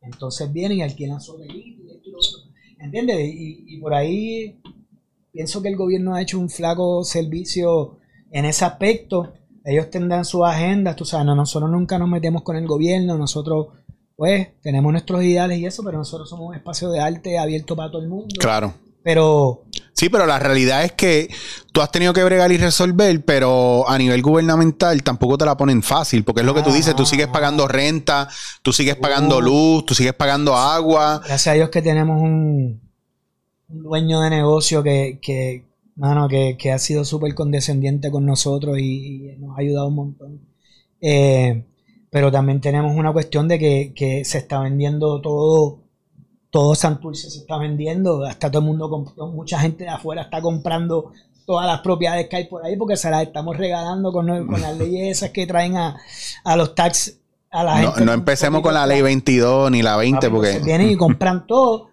entonces 0.02 0.52
vienen 0.52 0.80
y 0.80 0.82
alquilan 0.84 1.21
su 1.21 1.34
hotelito 1.34 1.82
y 1.84 1.91
esto 1.91 2.10
y. 2.10 2.84
¿Entiendes? 2.84 3.19
Y, 3.21 3.63
y 3.67 3.78
por 3.80 3.93
ahí 3.93 4.60
pienso 5.32 5.62
que 5.62 5.69
el 5.69 5.78
gobierno 5.78 6.13
ha 6.13 6.21
hecho 6.21 6.39
un 6.39 6.50
flaco 6.50 7.04
servicio 7.04 7.98
en 8.32 8.45
ese 8.45 8.65
aspecto. 8.65 9.34
Ellos 9.63 9.89
tendrán 9.89 10.26
sus 10.26 10.43
agendas, 10.43 10.95
tú 10.95 11.06
sabes, 11.06 11.26
no, 11.26 11.36
nosotros 11.36 11.71
nunca 11.71 11.98
nos 11.98 12.10
metemos 12.10 12.43
con 12.43 12.56
el 12.58 12.67
gobierno, 12.67 13.17
nosotros 13.17 13.67
pues 14.15 14.49
tenemos 14.62 14.91
nuestros 14.91 15.23
ideales 15.23 15.60
y 15.60 15.65
eso, 15.65 15.84
pero 15.84 15.97
nosotros 15.97 16.30
somos 16.30 16.49
un 16.49 16.56
espacio 16.56 16.89
de 16.89 16.99
arte 16.99 17.38
abierto 17.38 17.75
para 17.75 17.91
todo 17.91 18.01
el 18.01 18.10
mundo. 18.10 18.36
Claro. 18.39 18.73
Pero 19.04 19.63
Sí, 19.95 20.10
pero 20.10 20.25
la 20.25 20.39
realidad 20.39 20.84
es 20.84 20.91
que 20.91 21.30
tú 21.71 21.80
has 21.80 21.89
tenido 21.89 22.12
que 22.12 22.21
bregar 22.21 22.51
y 22.51 22.58
resolver, 22.58 23.23
pero 23.23 23.88
a 23.88 23.97
nivel 23.97 24.21
gubernamental 24.21 25.01
tampoco 25.04 25.38
te 25.38 25.45
la 25.45 25.56
ponen 25.56 25.82
fácil, 25.82 26.25
porque 26.25 26.41
es 26.41 26.45
lo 26.45 26.54
que 26.54 26.63
tú 26.63 26.71
dices, 26.71 26.93
tú 26.97 27.06
sigues 27.06 27.28
pagando 27.28 27.65
renta, 27.65 28.28
tú 28.62 28.73
sigues 28.73 28.97
pagando 28.97 29.39
luz, 29.39 29.86
tú 29.86 29.95
sigues 29.95 30.13
pagando 30.13 30.54
agua. 30.54 31.21
gracias 31.25 31.47
a 31.47 31.54
Dios 31.54 31.69
que 31.69 31.82
tenemos 31.82 32.21
un, 32.21 32.82
un 33.69 33.84
dueño 33.84 34.19
de 34.19 34.32
negocio 34.32 34.84
que, 34.84 35.19
que, 35.21 35.63
mano, 35.95 36.28
que, 36.28 36.58
que 36.60 36.73
ha 36.73 36.78
sido 36.78 37.06
súper 37.06 37.34
condescendiente 37.34 38.12
con 38.12 38.25
nosotros 38.25 38.78
y, 38.78 39.30
y 39.30 39.38
nos 39.38 39.58
ha 39.58 39.62
ayudado 39.62 39.88
un 39.88 39.95
montón. 39.95 40.41
Eh, 40.99 41.63
pero 42.15 42.32
también 42.32 42.62
tenemos 42.62 42.95
una 42.95 43.12
cuestión 43.12 43.45
de 43.49 43.60
que, 43.60 43.91
que 43.93 44.23
se 44.23 44.38
está 44.38 44.62
vendiendo 44.62 45.19
todo, 45.19 45.80
todo 46.49 46.73
Santurce 46.73 47.30
se 47.30 47.39
está 47.39 47.58
vendiendo, 47.58 48.23
hasta 48.23 48.49
todo 48.49 48.62
el 48.62 48.67
mundo, 48.67 49.13
mucha 49.34 49.60
gente 49.60 49.84
de 49.84 49.89
afuera 49.89 50.21
está 50.21 50.41
comprando 50.41 51.12
todas 51.45 51.67
las 51.67 51.82
propiedades 51.82 52.30
que 52.30 52.38
hay 52.38 52.45
por 52.45 52.63
ahí 52.63 52.78
porque 52.78 52.95
se 52.95 53.10
las 53.10 53.21
estamos 53.21 53.58
regalando 53.58 54.13
con, 54.13 54.28
con 54.47 54.62
las 54.62 54.78
leyes 54.78 55.17
esas 55.17 55.32
que 55.32 55.45
traen 55.45 55.75
a, 55.75 55.97
a 56.45 56.56
los 56.56 56.73
tax 56.73 57.19
a 57.51 57.65
la 57.65 57.82
No, 57.82 57.91
gente. 57.91 58.06
no 58.06 58.13
empecemos 58.13 58.62
con 58.62 58.73
la 58.73 58.88
ley 58.88 59.01
22 59.01 59.69
ni 59.71 59.82
la 59.82 59.97
20 59.97 60.15
Papi, 60.21 60.32
porque... 60.34 60.47
entonces 60.51 60.65
vienen 60.65 60.91
y 60.91 60.95
compran 60.97 61.45
todo 61.45 61.89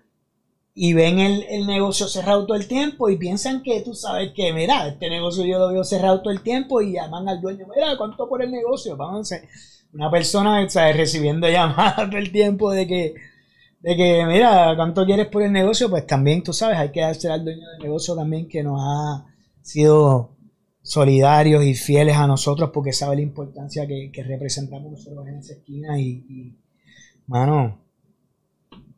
y 0.73 0.93
ven 0.93 1.19
el, 1.19 1.43
el 1.51 1.67
negocio 1.67 2.07
cerrado 2.07 2.47
todo 2.47 2.57
el 2.57 2.69
tiempo 2.69 3.09
y 3.09 3.17
piensan 3.17 3.61
que 3.65 3.81
tú 3.81 3.93
sabes 3.93 4.31
que, 4.37 4.53
mira, 4.53 4.87
este 4.87 5.11
negocio 5.11 5.45
yo 5.45 5.59
lo 5.59 5.73
veo 5.73 5.83
cerrado 5.83 6.23
todo 6.23 6.33
el 6.33 6.43
tiempo 6.43 6.81
y 6.81 6.93
llaman 6.93 7.29
al 7.29 7.41
dueño, 7.41 7.67
mira, 7.75 7.97
¿cuánto 7.99 8.29
por 8.29 8.41
el 8.41 8.53
negocio? 8.53 8.97
Vamos, 8.97 9.33
una 9.93 10.11
persona 10.11 10.69
¿sabes? 10.69 10.97
recibiendo 10.97 11.49
llamadas 11.49 11.97
todo 12.11 12.19
el 12.19 12.33
tiempo 12.33 12.71
de 12.71 12.87
que, 12.87 13.15
de 13.81 13.97
que, 13.97 14.25
mira, 14.27 14.75
¿cuánto 14.77 15.05
quieres 15.05 15.27
por 15.27 15.43
el 15.43 15.53
negocio? 15.53 15.91
Pues 15.91 16.07
también, 16.07 16.43
tú 16.43 16.53
sabes, 16.53 16.79
hay 16.79 16.91
que 16.91 17.01
darse 17.01 17.31
al 17.31 17.45
dueño 17.45 17.69
del 17.69 17.83
negocio 17.83 18.15
también 18.15 18.49
que 18.49 18.63
nos 18.63 18.81
ha 18.81 19.27
sido 19.61 20.37
solidarios 20.83 21.65
y 21.65 21.75
fieles 21.75 22.17
a 22.17 22.27
nosotros 22.27 22.71
porque 22.73 22.93
sabe 22.93 23.17
la 23.17 23.23
importancia 23.23 23.87
que, 23.87 24.11
que 24.13 24.23
representamos 24.23 24.91
nosotros 24.91 25.27
en 25.29 25.39
esa 25.39 25.55
esquina 25.55 26.01
y, 26.01 26.25
y, 26.29 26.59
mano, 27.27 27.79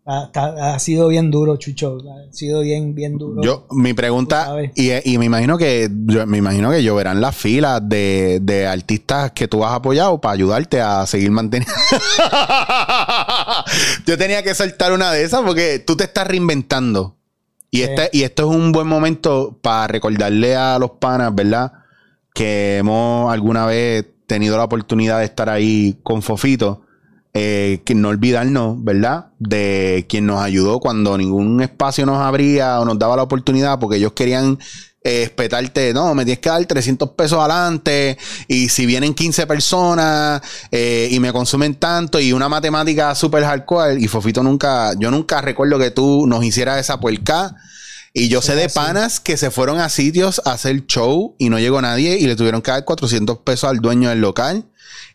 ha, 0.07 0.31
ha- 0.35 0.75
ha 0.75 0.79
sido 0.79 1.09
bien 1.09 1.31
duro, 1.31 1.57
Chucho, 1.57 1.99
ha 1.99 2.33
sido 2.33 2.61
bien, 2.61 2.95
bien 2.95 3.17
duro. 3.19 3.43
Yo, 3.43 3.67
mi 3.71 3.95
pregunta, 3.95 4.55
y, 4.75 4.90
y 5.11 5.19
me 5.19 5.25
imagino 5.27 5.57
que 5.57 5.88
yo, 6.07 6.27
me 6.27 6.38
imagino 6.38 6.71
que 6.71 6.83
lloverán 6.83 7.21
las 7.21 7.35
filas 7.35 7.81
de, 7.88 8.38
de 8.43 8.67
artistas 8.67 9.33
que 9.33 9.49
tú 9.49 9.64
has 9.64 9.73
apoyado 9.73 10.21
para 10.21 10.35
ayudarte 10.35 10.81
a 10.81 11.07
seguir 11.07 11.31
manteniendo. 11.31 11.73
yo 14.07 14.19
tenía 14.19 14.43
que 14.43 14.55
soltar 14.55 14.93
una 14.93 15.12
de 15.12 15.23
esas 15.23 15.43
porque 15.43 15.79
tú 15.79 15.97
te 15.97 16.05
estás 16.05 16.27
reinventando. 16.27 17.17
Y, 17.71 17.79
Sí. 17.79 17.83
este, 17.85 18.11
y 18.12 18.23
esto 18.23 18.49
es 18.51 18.57
un 18.57 18.73
buen 18.73 18.87
momento 18.87 19.59
para 19.61 19.88
recordarle 19.88 20.55
a 20.55 20.79
los 20.79 20.93
panas, 20.93 21.35
¿verdad? 21.35 21.73
Que 22.33 22.79
hemos 22.79 23.33
alguna 23.33 23.67
vez 23.67 24.07
tenido 24.27 24.57
la 24.57 24.64
oportunidad 24.64 25.19
de 25.19 25.25
estar 25.25 25.49
ahí 25.49 25.99
con 26.03 26.23
Fofito. 26.23 26.83
Eh, 27.35 27.83
que 27.85 27.97
no 27.97 28.11
olvidarnos, 28.11 28.83
¿verdad? 28.85 29.27
De 29.40 30.07
quien 30.09 30.27
nos 30.27 30.40
ayudó 30.40 30.79
cuando 30.79 31.18
ningún 31.18 31.61
espacio 31.61 32.07
nos 32.07 32.18
abría 32.18 32.81
o 32.81 32.85
nos 32.85 32.97
daba 32.97 33.16
la 33.16 33.25
oportunidad 33.25 33.81
porque 33.81 33.97
ellos 33.97 34.12
querían 34.12 34.59
eh, 35.03 35.25
espetarte, 35.25 35.92
no, 35.92 36.14
me 36.14 36.25
tienes 36.25 36.38
que 36.38 36.49
dar 36.49 36.64
300 36.64 37.11
pesos 37.11 37.38
adelante 37.38 38.16
y 38.47 38.68
si 38.68 38.87
vienen 38.87 39.12
15 39.14 39.47
personas 39.47 40.40
eh, 40.70 41.09
y 41.11 41.18
me 41.18 41.33
consumen 41.33 41.75
tanto 41.75 42.20
y 42.20 42.33
una 42.33 42.49
matemática 42.49 43.14
súper 43.16 43.42
hardcore 43.42 44.01
y 44.01 44.07
Fofito 44.07 44.42
nunca, 44.42 44.92
yo 44.99 45.11
nunca 45.11 45.42
recuerdo 45.42 45.79
que 45.79 45.90
tú 45.90 46.27
nos 46.27 46.44
hicieras 46.44 46.79
esa 46.79 47.01
puerca 47.01 47.57
y 48.14 48.29
yo 48.29 48.40
Sí, 48.40 48.53
sé 48.53 48.55
de 48.55 48.68
panas 48.68 49.18
que 49.18 49.37
se 49.37 49.51
fueron 49.51 49.81
a 49.81 49.88
sitios 49.88 50.40
a 50.44 50.53
hacer 50.53 50.87
show 50.87 51.35
y 51.37 51.51
no 51.51 51.59
llegó 51.59 51.83
nadie 51.83 52.16
y 52.16 52.29
le 52.29 52.37
tuvieron 52.37 52.62
que 52.62 52.70
dar 52.70 52.85
400 52.85 53.38
pesos 53.38 53.68
al 53.68 53.81
dueño 53.81 54.09
del 54.09 54.20
local. 54.20 54.64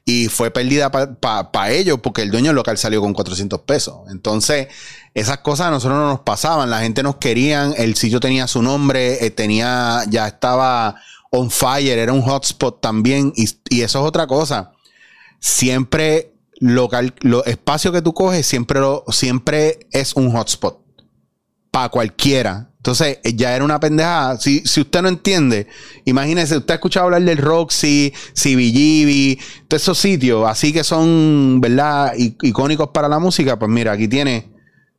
Y 0.06 0.28
fue 0.28 0.50
pérdida 0.50 0.90
para 0.92 1.72
ellos 1.72 2.00
porque 2.02 2.24
el 2.24 2.32
dueño 2.32 2.52
local 2.52 2.78
salió 2.78 3.00
con 3.00 3.14
400 3.14 3.62
pesos. 3.62 3.96
Entonces, 4.10 4.68
esas 5.14 5.40
cosas 5.40 5.68
a 5.68 5.72
nosotros 5.72 6.00
no 6.00 6.08
nos 6.08 6.22
pasaban. 6.22 6.70
La 6.70 6.82
gente 6.82 7.04
nos 7.04 7.18
querían, 7.18 7.76
el 7.78 7.96
sitio 7.96 8.20
tenía 8.20 8.48
su 8.48 8.62
nombre, 8.64 9.24
eh, 9.24 9.30
tenía, 9.30 10.04
ya 10.10 10.28
estaba 10.28 10.96
on 11.30 11.52
fire, 11.52 12.00
era 12.00 12.12
un 12.12 12.24
hotspot 12.24 12.82
también. 12.82 13.34
Y, 13.36 13.48
y 13.70 13.82
eso 13.82 14.00
es 14.00 14.06
otra 14.06 14.26
cosa. 14.26 14.72
Siempre 15.40 16.34
local, 16.60 17.14
lo 17.22 17.44
espacio 17.46 17.92
que 17.92 18.02
tú 18.02 18.14
coges 18.14 18.46
siempre, 18.46 18.80
lo, 18.80 19.04
siempre 19.10 19.88
es 19.92 20.16
un 20.16 20.32
hotspot. 20.32 20.80
Para 21.72 21.90
cualquiera. 21.90 22.69
Entonces, 22.80 23.20
eh, 23.24 23.34
ya 23.36 23.54
era 23.56 23.66
una 23.66 23.78
pendejada. 23.80 24.38
Si, 24.38 24.62
si 24.62 24.80
usted 24.82 25.02
no 25.02 25.10
entiende, 25.10 25.68
imagínese, 26.06 26.58
usted 26.58 26.72
ha 26.72 26.76
escuchado 26.76 27.08
hablar 27.08 27.22
del 27.24 27.38
Roxy, 27.38 28.14
CBGB, 28.34 29.38
todos 29.68 29.84
esos 29.84 29.98
sitios, 29.98 30.48
así 30.50 30.72
que 30.72 30.84
son, 30.86 31.60
¿verdad? 31.62 32.14
I- 32.18 32.38
icónicos 32.42 32.90
para 32.94 33.10
la 33.10 33.20
música. 33.20 33.60
Pues 33.60 33.70
mira, 33.70 33.92
aquí 33.92 34.08
tiene, 34.08 34.54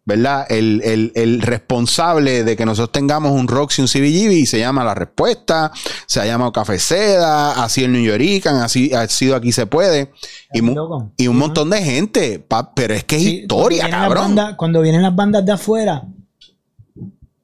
¿verdad? 0.04 0.44
El, 0.50 0.82
el- 0.84 1.12
el 1.14 1.40
responsable 1.40 2.44
de 2.44 2.54
que 2.54 2.66
nosotros 2.66 2.92
tengamos 2.92 3.32
un 3.32 3.48
Roxy, 3.48 3.80
un 3.80 3.88
CBGB, 3.88 4.32
y 4.40 4.46
se 4.46 4.58
llama 4.58 4.84
La 4.84 4.94
Respuesta, 4.94 5.72
se 6.06 6.20
ha 6.20 6.26
llamado 6.26 6.52
Café 6.52 6.78
Seda, 6.78 7.64
ha 7.64 7.68
sido 7.70 7.86
el 7.86 7.92
New 7.92 8.02
Yorican, 8.04 8.56
así 8.56 8.92
ha 8.92 9.08
sido 9.08 9.36
Aquí 9.36 9.52
Se 9.52 9.64
Puede, 9.64 10.10
y, 10.52 10.60
mu- 10.60 11.12
y 11.16 11.28
un 11.28 11.36
montón 11.38 11.70
de 11.70 11.82
gente. 11.82 12.40
pa- 12.40 12.74
pero 12.74 12.92
es 12.92 13.04
que 13.04 13.16
es 13.16 13.22
Sí, 13.22 13.36
historia, 13.42 13.88
cuando 13.88 14.34
cabrón. 14.34 14.56
cuando 14.58 14.82
vienen 14.82 15.00
las 15.00 15.16
bandas 15.16 15.46
de 15.46 15.52
afuera 15.52 16.02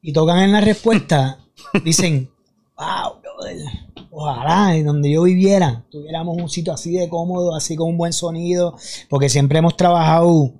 y 0.06 0.12
tocan 0.12 0.38
en 0.38 0.52
la 0.52 0.60
respuesta, 0.60 1.40
dicen, 1.84 2.30
wow, 2.78 3.20
brother, 3.20 3.58
ojalá 4.12 4.76
en 4.76 4.86
donde 4.86 5.10
yo 5.10 5.24
viviera 5.24 5.84
tuviéramos 5.90 6.38
un 6.38 6.48
sitio 6.48 6.72
así 6.72 6.92
de 6.92 7.08
cómodo, 7.08 7.56
así 7.56 7.74
con 7.74 7.88
un 7.88 7.98
buen 7.98 8.12
sonido, 8.12 8.76
porque 9.10 9.28
siempre 9.28 9.58
hemos 9.58 9.76
trabajado, 9.76 10.52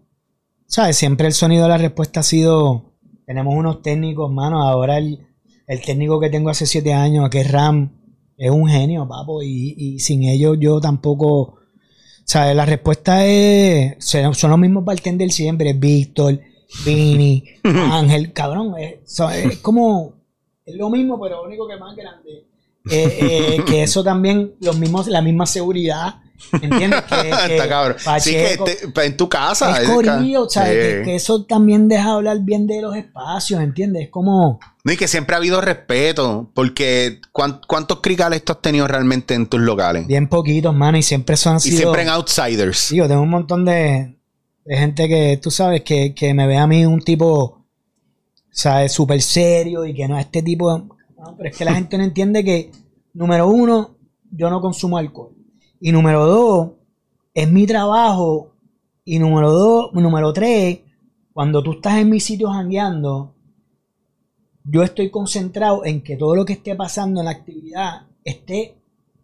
¿sabes? 0.67 0.97
Siempre 0.97 1.29
el 1.29 1.33
sonido 1.33 1.63
de 1.63 1.69
la 1.69 1.79
respuesta 1.79 2.21
ha 2.21 2.23
sido, 2.25 2.87
tenemos 3.25 3.55
unos 3.55 3.83
técnicos, 3.83 4.33
mano, 4.33 4.65
ahora 4.65 4.99
el, 4.99 5.25
el 5.69 5.81
técnico 5.81 6.19
que 6.19 6.29
tengo 6.29 6.51
hace 6.51 6.67
siete 6.67 6.93
años, 6.93 7.31
que 7.31 7.43
es 7.43 7.53
Ram, 7.53 7.93
es 8.37 8.51
un 8.51 8.69
genio, 8.69 9.07
papo, 9.07 9.45
y, 9.45 9.77
y 9.79 10.01
sin 10.01 10.25
ellos 10.25 10.57
yo 10.59 10.81
tampoco... 10.81 11.31
O 11.31 12.29
sea, 12.29 12.53
la 12.53 12.67
respuesta 12.67 13.25
es. 13.25 14.05
Son 14.05 14.35
son 14.35 14.51
los 14.51 14.59
mismos 14.59 14.85
bartenders 14.85 15.33
siempre: 15.33 15.73
Víctor, 15.75 16.41
Vini, 16.85 17.45
Ángel, 17.65 18.33
cabrón. 18.33 18.75
Es, 18.79 18.97
son- 19.13 19.33
es 19.33 19.59
como. 19.59 20.15
Es 20.65 20.75
lo 20.75 20.91
mismo, 20.91 21.21
pero 21.21 21.37
lo 21.37 21.45
único 21.45 21.67
que 21.69 21.77
más 21.77 21.95
grande. 21.97 22.45
Eh, 22.91 23.19
eh, 23.59 23.65
que 23.67 23.83
eso 23.83 24.03
también, 24.05 24.55
los 24.61 24.79
mismos, 24.79 25.07
la 25.09 25.21
misma 25.23 25.47
seguridad. 25.47 26.17
¿Entiendes? 26.53 27.03
Que, 27.05 27.17
que 27.47 27.55
Está 27.57 27.69
cabrón. 27.69 27.97
Sí, 28.21 28.33
que 28.33 28.57
Pacheco- 28.59 28.93
te- 28.93 29.05
en 29.07 29.17
tu 29.17 29.29
casa. 29.29 29.81
es 29.81 29.89
ca- 29.89 29.95
corillo, 29.95 30.43
o 30.43 30.49
sea, 30.49 30.65
Sí. 30.67 30.71
que, 30.73 31.03
que 31.05 31.17
eso 31.17 31.45
también 31.47 31.89
deja 31.89 32.13
hablar 32.13 32.39
bien 32.43 32.67
de 32.67 32.83
los 32.83 32.95
espacios, 32.97 33.61
¿entiendes? 33.61 34.05
Es 34.05 34.11
como. 34.11 34.61
No, 34.85 34.93
y 34.93 34.97
que 34.97 35.09
siempre 35.09 35.35
ha 35.35 35.39
habido 35.39 35.61
respeto, 35.61 36.51
porque 36.55 37.21
¿cuán- 37.33 37.61
¿cuántos 37.67 38.01
cricales 38.01 38.45
tú 38.45 38.53
has 38.53 38.61
tenido 38.61 38.87
realmente 38.87 39.35
en 39.35 39.47
tus 39.47 39.61
locales? 39.61 40.07
Bien 40.07 40.29
poquitos, 40.29 40.75
mano, 40.75 40.99
y 40.99 41.03
siempre 41.03 41.37
son 41.37 41.57
Y 41.57 41.61
siempre 41.61 42.03
en 42.03 42.09
outsiders. 42.11 42.91
Yo 42.91 43.09
tengo 43.09 43.23
un 43.23 43.31
montón 43.31 43.65
de, 43.65 44.16
de 44.67 44.77
gente 44.77 45.09
que, 45.09 45.39
tú 45.41 45.51
sabes, 45.51 45.83
que, 45.83 46.15
que 46.15 46.35
me 46.35 46.47
ve 46.47 46.57
a 46.57 46.67
mí 46.67 46.85
un 46.85 47.01
tipo, 47.01 47.65
¿sabes? 48.51 48.93
Súper 48.93 49.23
serio 49.23 49.85
y 49.87 49.95
que 49.95 50.09
no 50.09 50.19
es 50.19 50.27
este 50.27 50.43
tipo. 50.43 50.79
no, 50.79 51.37
pero 51.37 51.49
es 51.51 51.57
que 51.57 51.65
la 51.65 51.75
gente 51.75 51.97
no 51.97 52.05
entiende 52.05 52.45
que, 52.45 52.71
número 53.15 53.49
uno, 53.49 53.97
yo 54.31 54.51
no 54.51 54.61
consumo 54.61 54.99
alcohol. 54.99 55.33
Y 55.81 55.93
número 55.93 56.27
dos, 56.27 56.71
es 57.35 57.51
mi 57.51 57.67
trabajo. 57.67 58.53
Y 59.05 59.19
número 59.21 59.53
dos, 59.53 59.93
número 59.93 60.33
tres, 60.33 60.81
cuando 61.33 61.63
tú 61.63 61.73
estás 61.73 61.99
en 61.99 62.11
mis 62.11 62.25
sitios 62.25 62.51
jangueando, 62.53 63.35
yo 64.65 64.83
estoy 64.83 65.11
concentrado 65.11 65.85
en 65.85 66.03
que 66.03 66.17
todo 66.17 66.35
lo 66.35 66.45
que 66.45 66.55
esté 66.55 66.75
pasando 66.75 67.21
en 67.21 67.27
la 67.27 67.31
actividad 67.31 68.09
esté 68.25 68.75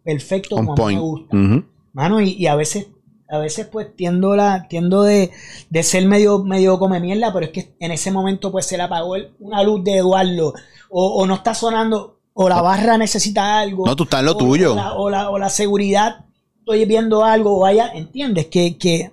perfecto 0.03 0.55
On 0.55 0.65
como 0.65 0.71
a 0.71 0.75
mí 0.75 0.81
point. 0.81 0.97
me 0.97 1.01
gusta. 1.01 1.35
Ujú. 1.35 1.63
Mano, 1.91 2.21
y, 2.21 2.29
y 2.31 2.47
a 2.47 2.55
veces, 2.55 2.87
a 3.33 3.39
veces 3.39 3.67
pues 3.67 3.95
tiendo 3.95 4.35
la, 4.35 4.67
tiendo 4.67 5.03
de, 5.03 5.31
de 5.69 5.83
ser 5.83 6.05
medio, 6.07 6.39
medio 6.43 6.77
come 6.79 6.99
mierda, 6.99 7.33
pero 7.33 7.45
es 7.47 7.51
que 7.51 7.73
en 7.79 7.91
ese 7.91 8.11
momento 8.11 8.51
pues 8.51 8.65
se 8.65 8.77
le 8.77 8.83
apagó 8.83 9.15
el- 9.15 9.31
una 9.39 9.63
luz 9.63 9.83
de 9.83 9.97
Eduardo, 9.97 10.53
o, 10.89 11.07
o 11.15 11.25
no 11.25 11.35
está 11.35 11.53
sonando, 11.53 12.19
o 12.33 12.49
la 12.49 12.61
barra 12.61 12.97
necesita 12.97 13.59
algo. 13.59 13.85
No, 13.85 13.95
tú 13.95 14.03
estás 14.03 14.19
en 14.21 14.25
lo 14.27 14.31
o- 14.33 14.37
tuyo. 14.37 14.73
O 14.73 14.75
la, 14.75 14.93
o 14.93 15.09
la- 15.09 15.29
o 15.29 15.37
la 15.39 15.49
seguridad, 15.49 16.25
estoy 16.59 16.85
viendo 16.85 17.23
algo, 17.25 17.57
o 17.57 17.61
vaya, 17.61 17.91
¿entiendes? 17.93 18.47
Que, 18.47 18.77
que, 18.77 19.11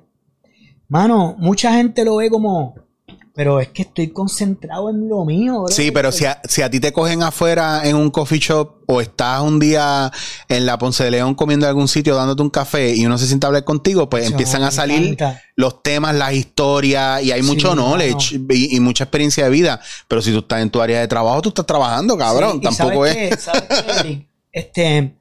mano, 0.89 1.35
mucha 1.39 1.73
gente 1.73 2.05
lo 2.05 2.17
ve 2.17 2.31
como, 2.31 2.75
pero 3.41 3.59
es 3.59 3.69
que 3.69 3.81
estoy 3.81 4.09
concentrado 4.11 4.91
en 4.91 5.09
lo 5.09 5.25
mío, 5.25 5.63
bro. 5.63 5.69
Sí, 5.75 5.91
pero 5.91 6.13
si 6.13 6.27
a, 6.27 6.43
si 6.47 6.61
a 6.61 6.69
ti 6.69 6.79
te 6.79 6.93
cogen 6.93 7.23
afuera 7.23 7.81
en 7.89 7.97
un 7.97 8.11
coffee 8.11 8.39
shop 8.39 8.83
o 8.87 9.01
estás 9.01 9.41
un 9.41 9.59
día 9.59 10.13
en 10.51 10.67
la 10.67 10.77
Ponce 10.77 11.05
de 11.05 11.11
León 11.11 11.35
comiendo 11.35 11.65
en 11.65 11.71
algún 11.71 11.89
sitio 11.89 12.15
dándote 12.17 12.43
un 12.43 12.51
café 12.51 12.95
y 12.95 13.07
uno 13.07 13.17
se 13.17 13.27
sienta 13.27 13.47
a 13.47 13.49
hablar 13.49 13.65
contigo, 13.65 14.11
pues 14.11 14.27
empiezan 14.31 14.63
a 14.63 14.71
salir 14.71 15.13
encanta. 15.13 15.41
los 15.57 15.83
temas, 15.83 16.15
las 16.17 16.35
historias 16.35 17.23
y 17.23 17.33
hay 17.33 17.41
mucho 17.41 17.75
knowledge 17.75 18.39
y, 18.51 18.77
y 18.77 18.81
mucha 18.81 19.05
experiencia 19.05 19.45
de 19.45 19.49
vida. 19.51 19.81
Pero 20.07 20.21
si 20.21 20.33
tú 20.33 20.41
estás 20.41 20.61
en 20.61 20.69
tu 20.69 20.83
área 20.83 21.01
de 21.01 21.09
trabajo, 21.09 21.41
tú 21.41 21.49
estás 21.49 21.65
trabajando, 21.65 22.19
cabrón. 22.19 22.61
Sí, 22.63 22.77
Tampoco 22.77 23.07
¿sabes 23.07 23.17
es. 23.17 23.31
qué? 23.31 23.37
¿Sabes 23.41 23.63
qué? 24.03 24.27
Este, 24.53 25.15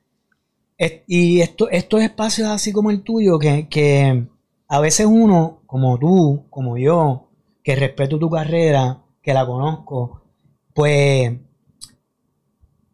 es- 0.77 0.93
y 1.07 1.39
esto, 1.39 1.69
estos 1.69 2.01
espacios 2.01 2.49
así 2.49 2.73
como 2.73 2.89
el 2.91 3.01
tuyo, 3.01 3.39
que, 3.39 3.69
que 3.69 4.25
a 4.67 4.79
veces 4.81 5.05
uno, 5.05 5.61
como 5.65 5.97
tú, 5.97 6.47
como 6.49 6.77
yo, 6.77 7.28
que 7.63 7.75
respeto 7.75 8.17
tu 8.19 8.29
carrera, 8.29 9.03
que 9.21 9.33
la 9.33 9.45
conozco, 9.45 10.21
pues 10.73 11.37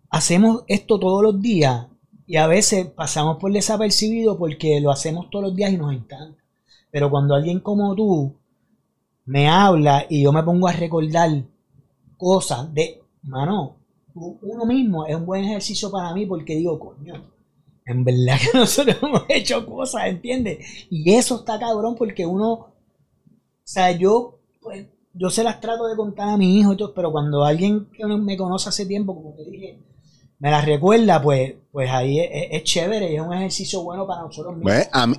hacemos 0.09 0.63
esto 0.67 0.99
todos 0.99 1.21
los 1.23 1.41
días 1.41 1.87
y 2.25 2.37
a 2.37 2.47
veces 2.47 2.87
pasamos 2.87 3.37
por 3.37 3.51
desapercibido 3.51 4.37
porque 4.37 4.79
lo 4.81 4.91
hacemos 4.91 5.29
todos 5.29 5.45
los 5.45 5.55
días 5.55 5.71
y 5.71 5.77
nos 5.77 5.93
encanta. 5.93 6.43
Pero 6.89 7.09
cuando 7.09 7.35
alguien 7.35 7.59
como 7.59 7.93
tú 7.95 8.35
me 9.25 9.47
habla 9.49 10.05
y 10.09 10.23
yo 10.23 10.31
me 10.31 10.43
pongo 10.43 10.67
a 10.67 10.73
recordar 10.73 11.43
cosas 12.17 12.73
de, 12.73 13.03
mano, 13.23 13.77
uno 14.13 14.65
mismo 14.65 15.05
es 15.05 15.15
un 15.15 15.25
buen 15.25 15.43
ejercicio 15.43 15.91
para 15.91 16.13
mí 16.13 16.25
porque 16.25 16.55
digo, 16.55 16.79
coño, 16.79 17.13
en 17.85 18.03
verdad 18.03 18.37
que 18.39 18.57
nosotros 18.57 18.97
hemos 19.01 19.23
hecho 19.29 19.65
cosas, 19.65 20.07
¿entiendes? 20.07 20.87
Y 20.89 21.13
eso 21.13 21.37
está 21.39 21.59
cabrón 21.59 21.95
porque 21.95 22.25
uno, 22.25 22.51
o 22.53 22.73
sea, 23.63 23.91
yo, 23.91 24.34
pues, 24.65 24.87
yo 25.13 25.29
se 25.29 25.43
las 25.43 25.61
trato 25.61 25.87
de 25.87 25.95
contar 25.95 26.27
a 26.27 26.37
mi 26.37 26.59
hijo 26.59 26.75
pero 26.93 27.11
cuando 27.11 27.45
alguien 27.45 27.87
que 27.95 28.05
me 28.05 28.35
conoce 28.35 28.67
hace 28.67 28.85
tiempo, 28.85 29.15
como 29.15 29.33
te 29.35 29.49
dije, 29.49 29.79
me 30.39 30.51
las 30.51 30.65
recuerda, 30.65 31.21
pues, 31.21 31.53
pues 31.71 31.89
ahí 31.89 32.19
es, 32.19 32.63
chévere 32.63 33.11
y 33.11 33.15
es 33.15 33.21
un 33.21 33.33
ejercicio 33.33 33.83
bueno 33.83 34.05
para 34.05 34.23
nosotros 34.23 34.55
mismos. 34.55 34.73
Pues, 34.73 34.89
a 34.91 35.07
mí, 35.07 35.15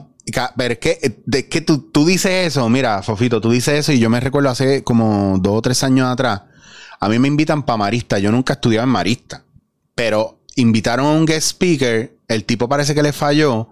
pero 0.56 0.72
es 0.72 0.78
que, 0.80 1.22
de 1.24 1.48
que 1.48 1.60
tú, 1.60 1.90
tú 1.90 2.04
dices 2.04 2.48
eso, 2.48 2.68
mira, 2.68 3.02
Fofito, 3.02 3.40
tú 3.40 3.50
dices 3.50 3.78
eso 3.78 3.92
y 3.92 4.00
yo 4.00 4.10
me 4.10 4.20
recuerdo 4.20 4.50
hace 4.50 4.82
como 4.82 5.38
dos 5.38 5.58
o 5.58 5.62
tres 5.62 5.82
años 5.84 6.08
atrás, 6.08 6.42
a 6.98 7.08
mí 7.08 7.18
me 7.18 7.28
invitan 7.28 7.64
para 7.64 7.76
Marista, 7.76 8.18
yo 8.18 8.32
nunca 8.32 8.54
estudiaba 8.54 8.84
en 8.84 8.90
Marista, 8.90 9.44
pero 9.94 10.40
invitaron 10.56 11.06
a 11.06 11.12
un 11.12 11.24
guest 11.24 11.50
speaker, 11.50 12.18
el 12.28 12.44
tipo 12.44 12.68
parece 12.68 12.94
que 12.94 13.02
le 13.02 13.12
falló, 13.12 13.70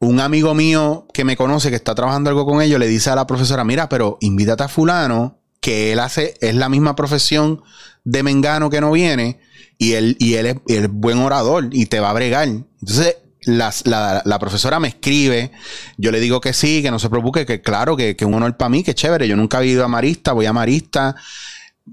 un 0.00 0.20
amigo 0.20 0.54
mío 0.54 1.06
que 1.12 1.24
me 1.24 1.36
conoce, 1.36 1.70
que 1.70 1.76
está 1.76 1.94
trabajando 1.94 2.30
algo 2.30 2.46
con 2.46 2.62
ellos, 2.62 2.78
le 2.78 2.86
dice 2.86 3.10
a 3.10 3.16
la 3.16 3.26
profesora, 3.26 3.64
mira, 3.64 3.88
pero 3.88 4.18
invítate 4.20 4.62
a 4.62 4.68
fulano, 4.68 5.38
que 5.60 5.92
él 5.92 5.98
hace, 5.98 6.34
es 6.40 6.54
la 6.54 6.68
misma 6.68 6.94
profesión 6.94 7.62
de 8.04 8.22
Mengano 8.22 8.70
que 8.70 8.80
no 8.80 8.92
viene, 8.92 9.40
y 9.76 9.92
él, 9.92 10.16
y 10.18 10.34
él, 10.34 10.60
es, 10.66 10.88
buen 10.88 11.18
orador 11.18 11.68
y 11.72 11.86
te 11.86 12.00
va 12.00 12.10
a 12.10 12.14
bregar. 12.14 12.48
Entonces, 12.48 13.16
la, 13.44 14.38
profesora 14.40 14.80
me 14.80 14.88
escribe, 14.88 15.52
yo 15.96 16.10
le 16.10 16.20
digo 16.20 16.40
que 16.40 16.52
sí, 16.52 16.82
que 16.82 16.90
no 16.90 16.98
se 16.98 17.08
preocupe, 17.08 17.46
que 17.46 17.60
claro, 17.60 17.96
que, 17.96 18.16
que 18.16 18.24
un 18.24 18.34
honor 18.34 18.56
para 18.56 18.68
mí, 18.68 18.82
que 18.82 18.94
chévere. 18.94 19.28
Yo 19.28 19.36
nunca 19.36 19.60
he 19.60 19.66
ido 19.66 19.84
a 19.84 19.88
Marista, 19.88 20.32
voy 20.32 20.46
a 20.46 20.52
Marista, 20.52 21.16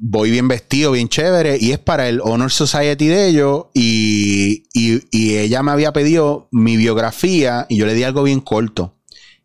voy 0.02 0.32
bien 0.32 0.48
vestido, 0.48 0.92
bien 0.92 1.10
chévere, 1.10 1.58
y 1.60 1.72
es 1.72 1.80
para 1.80 2.08
el 2.10 2.22
Honor 2.22 2.52
Society 2.52 3.08
de 3.08 3.28
ellos. 3.28 3.66
Y, 3.74 4.64
y 4.74 5.38
ella 5.38 5.64
me 5.64 5.72
había 5.72 5.94
pedido 5.94 6.48
mi 6.52 6.78
biografía 6.78 7.66
y 7.70 7.78
yo 7.78 7.86
le 7.86 7.94
di 7.94 8.04
algo 8.04 8.24
bien 8.24 8.42
corto. 8.42 8.96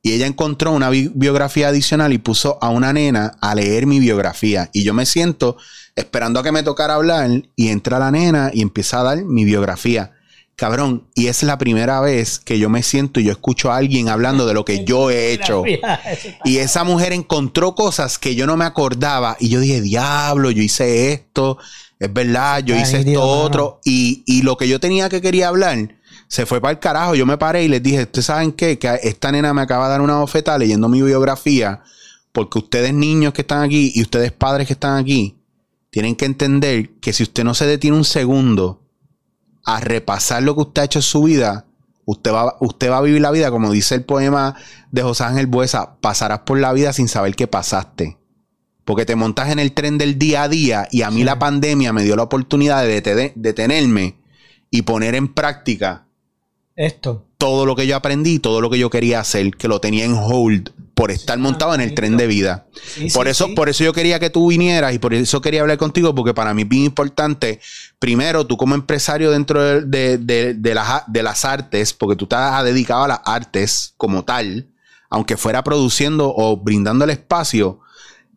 Y 0.02 0.12
ella 0.12 0.26
encontró 0.26 0.72
una 0.72 0.88
biografía 0.88 1.68
adicional 1.68 2.12
y 2.12 2.18
puso 2.18 2.58
a 2.62 2.70
una 2.70 2.92
nena 2.92 3.36
a 3.40 3.54
leer 3.54 3.86
mi 3.86 4.00
biografía. 4.00 4.70
Y 4.72 4.82
yo 4.82 4.94
me 4.94 5.04
siento 5.04 5.58
esperando 5.94 6.40
a 6.40 6.42
que 6.42 6.52
me 6.52 6.62
tocara 6.62 6.94
hablar 6.94 7.28
y 7.54 7.68
entra 7.68 7.98
la 7.98 8.10
nena 8.10 8.50
y 8.52 8.62
empieza 8.62 9.00
a 9.00 9.04
dar 9.04 9.24
mi 9.24 9.44
biografía. 9.44 10.12
Cabrón, 10.60 11.06
y 11.14 11.28
es 11.28 11.42
la 11.42 11.56
primera 11.56 12.02
vez 12.02 12.38
que 12.38 12.58
yo 12.58 12.68
me 12.68 12.82
siento 12.82 13.18
y 13.18 13.24
yo 13.24 13.32
escucho 13.32 13.72
a 13.72 13.78
alguien 13.78 14.10
hablando 14.10 14.44
de 14.44 14.52
lo 14.52 14.62
que 14.62 14.84
yo 14.84 15.10
he 15.10 15.32
hecho. 15.32 15.64
Y 16.44 16.58
esa 16.58 16.84
mujer 16.84 17.14
encontró 17.14 17.74
cosas 17.74 18.18
que 18.18 18.34
yo 18.34 18.46
no 18.46 18.58
me 18.58 18.66
acordaba. 18.66 19.38
Y 19.40 19.48
yo 19.48 19.58
dije, 19.58 19.80
diablo, 19.80 20.50
yo 20.50 20.62
hice 20.62 21.14
esto, 21.14 21.56
es 21.98 22.12
verdad, 22.12 22.62
yo 22.62 22.76
hice 22.76 23.00
esto 23.00 23.22
otro. 23.22 23.80
Y, 23.86 24.22
y, 24.26 24.42
lo 24.42 24.58
que 24.58 24.68
yo 24.68 24.78
tenía 24.78 25.08
que 25.08 25.22
quería 25.22 25.48
hablar 25.48 25.94
se 26.28 26.44
fue 26.44 26.60
para 26.60 26.72
el 26.72 26.78
carajo. 26.78 27.14
Yo 27.14 27.24
me 27.24 27.38
paré 27.38 27.64
y 27.64 27.68
les 27.68 27.82
dije, 27.82 28.02
¿ustedes 28.02 28.26
saben 28.26 28.52
qué? 28.52 28.78
Que 28.78 29.00
esta 29.02 29.32
nena 29.32 29.54
me 29.54 29.62
acaba 29.62 29.86
de 29.86 29.92
dar 29.92 30.02
una 30.02 30.18
bofeta 30.18 30.58
leyendo 30.58 30.90
mi 30.90 31.00
biografía. 31.00 31.80
Porque 32.32 32.58
ustedes 32.58 32.92
niños 32.92 33.32
que 33.32 33.40
están 33.40 33.62
aquí 33.62 33.92
y 33.94 34.02
ustedes 34.02 34.30
padres 34.30 34.66
que 34.66 34.74
están 34.74 34.98
aquí, 34.98 35.38
tienen 35.88 36.16
que 36.16 36.26
entender 36.26 36.90
que 37.00 37.14
si 37.14 37.22
usted 37.22 37.44
no 37.44 37.54
se 37.54 37.64
detiene 37.64 37.96
un 37.96 38.04
segundo 38.04 38.79
a 39.64 39.80
repasar 39.80 40.42
lo 40.42 40.54
que 40.54 40.62
usted 40.62 40.82
ha 40.82 40.84
hecho 40.86 40.98
en 40.98 41.02
su 41.02 41.22
vida, 41.22 41.66
usted 42.04 42.32
va, 42.32 42.56
usted 42.60 42.90
va 42.90 42.98
a 42.98 43.02
vivir 43.02 43.20
la 43.20 43.30
vida, 43.30 43.50
como 43.50 43.70
dice 43.70 43.94
el 43.94 44.04
poema 44.04 44.56
de 44.90 45.02
José 45.02 45.24
Ángel 45.24 45.46
Buesa, 45.46 45.96
pasarás 46.00 46.40
por 46.40 46.58
la 46.58 46.72
vida 46.72 46.92
sin 46.92 47.08
saber 47.08 47.34
qué 47.34 47.46
pasaste. 47.46 48.18
Porque 48.84 49.06
te 49.06 49.14
montas 49.14 49.50
en 49.50 49.58
el 49.58 49.72
tren 49.72 49.98
del 49.98 50.18
día 50.18 50.44
a 50.44 50.48
día 50.48 50.88
y 50.90 51.02
a 51.02 51.10
mí 51.10 51.22
la 51.22 51.38
pandemia 51.38 51.92
me 51.92 52.02
dio 52.02 52.16
la 52.16 52.24
oportunidad 52.24 52.82
de 52.82 53.32
detenerme 53.36 54.16
y 54.70 54.82
poner 54.82 55.14
en 55.14 55.32
práctica 55.32 56.06
esto. 56.74 57.26
Todo 57.38 57.66
lo 57.66 57.76
que 57.76 57.86
yo 57.86 57.96
aprendí, 57.96 58.38
todo 58.38 58.60
lo 58.60 58.70
que 58.70 58.78
yo 58.78 58.90
quería 58.90 59.20
hacer, 59.20 59.56
que 59.56 59.68
lo 59.68 59.80
tenía 59.80 60.04
en 60.04 60.14
hold 60.14 60.70
por 61.00 61.10
estar 61.10 61.38
montado 61.38 61.74
en 61.74 61.80
el 61.80 61.94
tren 61.94 62.18
de 62.18 62.26
vida. 62.26 62.66
por 63.14 63.26
eso, 63.26 63.54
por 63.54 63.70
eso 63.70 63.82
yo 63.82 63.94
quería 63.94 64.20
que 64.20 64.28
tú 64.28 64.48
vinieras 64.48 64.92
y 64.92 64.98
por 64.98 65.14
eso 65.14 65.40
quería 65.40 65.62
hablar 65.62 65.78
contigo, 65.78 66.14
porque 66.14 66.34
para 66.34 66.52
mí 66.52 66.60
es 66.60 66.68
bien 66.68 66.84
importante, 66.84 67.58
primero, 67.98 68.46
tú 68.46 68.58
como 68.58 68.74
empresario 68.74 69.30
dentro 69.30 69.80
de, 69.80 70.18
de, 70.18 70.74
las, 70.74 71.04
de 71.06 71.22
las 71.22 71.46
artes, 71.46 71.94
porque 71.94 72.16
tú 72.16 72.26
estás 72.26 72.62
dedicado 72.64 73.04
a 73.04 73.08
las 73.08 73.20
artes 73.24 73.94
como 73.96 74.26
tal, 74.26 74.68
aunque 75.08 75.38
fuera 75.38 75.64
produciendo 75.64 76.34
o 76.36 76.58
brindando 76.58 77.06
el 77.06 77.10
espacio, 77.12 77.80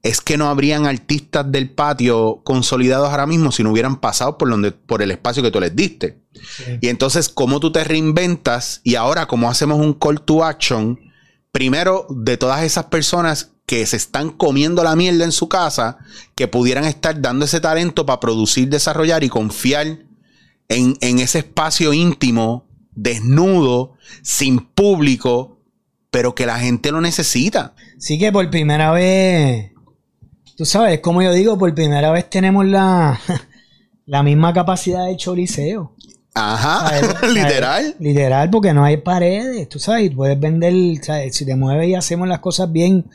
es 0.01 0.21
que 0.21 0.37
no 0.37 0.47
habrían 0.47 0.85
artistas 0.85 1.51
del 1.51 1.69
patio 1.69 2.43
consolidados 2.45 3.09
ahora 3.09 3.27
mismo 3.27 3.51
si 3.51 3.63
no 3.63 3.73
hubieran 3.73 3.97
pasado 3.97 4.37
por, 4.37 4.49
donde, 4.49 4.71
por 4.71 5.01
el 5.01 5.11
espacio 5.11 5.43
que 5.43 5.51
tú 5.51 5.59
les 5.59 5.75
diste. 5.75 6.21
Y 6.79 6.87
entonces, 6.87 7.27
¿cómo 7.27 7.59
tú 7.59 7.73
te 7.73 7.83
reinventas? 7.83 8.79
Y 8.85 8.95
ahora, 8.95 9.27
¿cómo 9.27 9.49
hacemos 9.49 9.81
un 9.81 9.93
call 9.93 10.21
to 10.21 10.45
action? 10.45 11.11
Primero, 11.53 12.07
de 12.09 12.35
todas 12.35 12.63
esas 12.63 12.85
personas 12.85 13.51
que 13.67 13.85
se 13.85 13.95
están 13.95 14.31
comiendo 14.31 14.83
la 14.83 14.95
mierda 14.95 15.23
en 15.23 15.31
su 15.31 15.47
casa, 15.47 15.99
que 16.33 16.47
pudieran 16.47 16.83
estar 16.83 17.21
dando 17.21 17.45
ese 17.45 17.61
talento 17.61 18.07
para 18.07 18.19
producir, 18.19 18.69
desarrollar 18.69 19.23
y 19.23 19.29
confiar 19.29 19.99
en, 20.67 20.97
en 20.99 21.19
ese 21.19 21.37
espacio 21.37 21.93
íntimo, 21.93 22.65
desnudo, 22.95 23.93
sin 24.23 24.61
público, 24.61 25.59
pero 26.09 26.33
que 26.33 26.47
la 26.47 26.57
gente 26.57 26.91
lo 26.91 27.01
necesita. 27.01 27.75
Sí 27.99 28.17
que 28.17 28.31
por 28.31 28.49
primera 28.49 28.91
vez, 28.91 29.73
tú 30.57 30.65
sabes, 30.65 31.01
como 31.01 31.21
yo 31.21 31.33
digo, 31.33 31.55
por 31.59 31.75
primera 31.75 32.11
vez 32.11 32.31
tenemos 32.31 32.65
la, 32.65 33.19
la 34.07 34.23
misma 34.23 34.55
capacidad 34.55 35.05
de 35.05 35.17
choliseo. 35.17 35.95
Ajá, 36.33 36.91
literal. 37.27 37.95
Literal, 37.99 38.49
porque 38.49 38.73
no 38.73 38.83
hay 38.83 38.97
paredes, 38.97 39.69
tú 39.69 39.79
sabes, 39.79 40.11
puedes 40.15 40.39
vender, 40.39 40.73
si 41.31 41.45
te 41.45 41.55
mueves 41.55 41.89
y 41.89 41.95
hacemos 41.95 42.27
las 42.27 42.39
cosas 42.39 42.71
bien, 42.71 43.05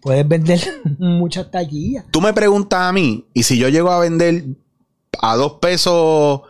puedes 0.00 0.26
vender 0.26 0.60
muchas 0.98 1.50
taquillas. 1.50 2.04
Tú 2.10 2.20
me 2.20 2.32
preguntas 2.32 2.80
a 2.80 2.92
mí, 2.92 3.26
y 3.34 3.42
si 3.42 3.58
yo 3.58 3.68
llego 3.68 3.90
a 3.90 4.00
vender 4.00 4.44
a 5.20 5.36
dos 5.36 5.54
pesos 5.54 6.42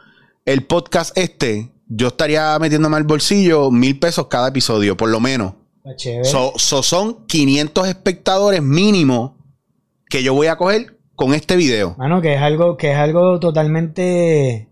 el 0.44 0.64
podcast 0.64 1.16
este, 1.16 1.70
yo 1.88 2.08
estaría 2.08 2.58
metiéndome 2.58 2.96
al 2.96 3.04
bolsillo 3.04 3.70
mil 3.70 3.98
pesos 3.98 4.26
cada 4.28 4.48
episodio, 4.48 4.96
por 4.96 5.08
lo 5.08 5.20
menos. 5.20 5.54
So, 6.22 6.52
son 6.58 7.26
500 7.26 7.88
espectadores 7.88 8.62
mínimo 8.62 9.38
que 10.10 10.22
yo 10.22 10.34
voy 10.34 10.48
a 10.48 10.56
coger 10.56 10.98
con 11.14 11.32
este 11.32 11.56
video. 11.56 11.94
Mano, 11.96 12.20
que 12.20 12.34
es 12.34 12.40
algo, 12.40 12.76
que 12.76 12.92
es 12.92 12.96
algo 12.96 13.40
totalmente 13.40 14.67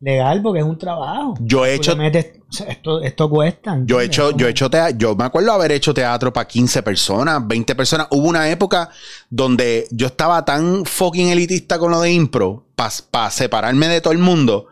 legal 0.00 0.42
porque 0.42 0.60
es 0.60 0.66
un 0.66 0.78
trabajo. 0.78 1.34
Yo 1.40 1.64
he 1.64 1.74
hecho. 1.74 1.96
esto, 2.00 3.00
esto 3.00 3.30
cuesta. 3.30 3.78
Yo 3.84 4.00
he 4.00 4.04
hecho, 4.04 4.36
yo 4.36 4.46
he 4.46 4.50
hecho 4.50 4.70
teatro. 4.70 4.96
Yo 4.98 5.16
me 5.16 5.24
acuerdo 5.24 5.52
haber 5.52 5.72
hecho 5.72 5.94
teatro 5.94 6.32
para 6.32 6.46
15 6.46 6.82
personas, 6.82 7.46
20 7.46 7.74
personas. 7.74 8.06
Hubo 8.10 8.28
una 8.28 8.48
época 8.50 8.90
donde 9.30 9.86
yo 9.90 10.06
estaba 10.06 10.44
tan 10.44 10.84
fucking 10.84 11.28
elitista 11.28 11.78
con 11.78 11.90
lo 11.90 12.00
de 12.00 12.12
impro 12.12 12.64
para 12.74 13.30
separarme 13.30 13.88
de 13.88 14.00
todo 14.00 14.12
el 14.12 14.18
mundo 14.18 14.68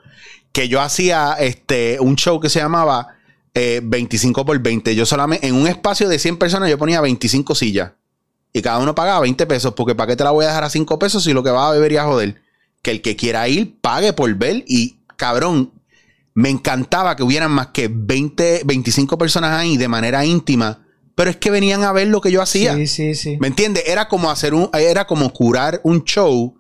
que 0.55 0.69
yo 0.69 0.81
hacía 0.81 1.35
este, 1.41 1.99
un 1.99 2.15
show 2.15 2.39
que 2.39 2.49
se 2.49 2.61
llamaba 2.61 3.17
25 3.55 4.41
eh, 4.41 4.45
por 4.45 4.59
20. 4.61 4.95
Yo 4.95 5.05
solamente 5.05 5.49
en 5.49 5.57
un 5.57 5.67
espacio 5.67 6.09
de 6.09 6.19
100 6.19 6.39
personas 6.39 6.71
yo 6.71 6.79
ponía 6.79 7.01
25 7.01 7.57
sillas. 7.57 7.93
Y 8.53 8.63
cada 8.63 8.79
uno 8.79 8.95
pagaba 8.95 9.21
20 9.21 9.47
pesos, 9.47 9.75
porque 9.75 9.97
¿para 9.97 10.13
qué 10.13 10.17
te 10.17 10.23
la 10.23 10.31
voy 10.31 10.45
a 10.45 10.49
dejar 10.49 10.63
a 10.63 10.71
5 10.71 10.97
pesos 11.01 11.25
si 11.25 11.33
lo 11.33 11.43
que 11.43 11.51
va 11.51 11.69
a 11.69 11.73
beber 11.73 11.91
y 11.91 11.97
a 11.97 12.05
joder? 12.05 12.41
Que 12.83 12.93
el 12.93 13.03
que 13.03 13.17
quiera 13.17 13.49
ir 13.49 13.81
pague 13.81 14.13
por 14.13 14.33
ver 14.35 14.65
y 14.69 14.99
cabrón, 15.17 15.73
me 16.35 16.51
encantaba 16.51 17.15
que 17.17 17.23
hubieran 17.23 17.51
más 17.53 17.69
que 17.69 17.89
20, 17.91 18.63
25 18.65 19.17
personas 19.17 19.53
ahí 19.53 19.77
de 19.77 19.89
manera 19.89 20.25
íntima, 20.25 20.85
pero 21.15 21.31
es 21.31 21.37
que 21.37 21.51
venían 21.51 21.85
a 21.85 21.93
ver 21.93 22.09
lo 22.09 22.21
que 22.21 22.33
yo 22.33 22.43
hacía. 22.43 22.75
Sí, 22.75 22.87
sí, 22.87 23.15
sí. 23.15 23.37
¿Me 23.39 23.47
entiendes? 23.47 23.85
Era 23.87 24.09
como 24.09 24.31
hacer 24.31 24.53
un, 24.53 24.69
era 24.73 25.07
como 25.07 25.33
curar 25.33 25.81
un 25.85 26.05
show. 26.05 26.57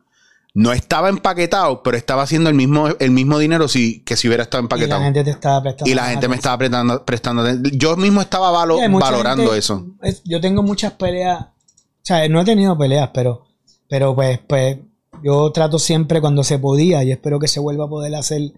No 0.56 0.72
estaba 0.72 1.08
empaquetado, 1.08 1.82
pero 1.82 1.96
estaba 1.96 2.22
haciendo 2.22 2.48
el 2.48 2.54
mismo, 2.54 2.86
el 3.00 3.10
mismo 3.10 3.40
dinero 3.40 3.66
si, 3.66 4.04
que 4.04 4.14
si 4.14 4.28
hubiera 4.28 4.44
estado 4.44 4.62
empaquetado. 4.62 5.00
Y 5.00 5.02
la 5.02 5.04
gente 5.06 5.24
te 5.24 5.30
estaba 5.30 5.60
prestando. 5.60 5.90
Y 5.90 5.94
la 5.94 6.06
gente 6.06 6.28
me 6.28 6.36
estaba 6.36 6.58
prestando, 6.58 7.04
prestando. 7.04 7.44
Yo 7.72 7.96
mismo 7.96 8.20
estaba 8.20 8.52
valorando 8.52 9.54
eso. 9.56 9.84
yo 10.24 10.40
tengo 10.40 10.62
muchas 10.62 10.92
peleas. 10.92 11.40
O 11.40 12.06
sea, 12.06 12.28
no 12.28 12.40
he 12.40 12.44
tenido 12.44 12.78
peleas, 12.78 13.10
pero, 13.12 13.48
pero 13.88 14.14
pues, 14.14 14.38
pues 14.46 14.78
yo 15.24 15.50
trato 15.52 15.78
siempre 15.78 16.20
cuando 16.20 16.44
se 16.44 16.58
podía, 16.58 17.02
y 17.02 17.10
espero 17.10 17.38
que 17.38 17.48
se 17.48 17.58
vuelva 17.58 17.86
a 17.86 17.88
poder 17.88 18.14
hacer, 18.14 18.52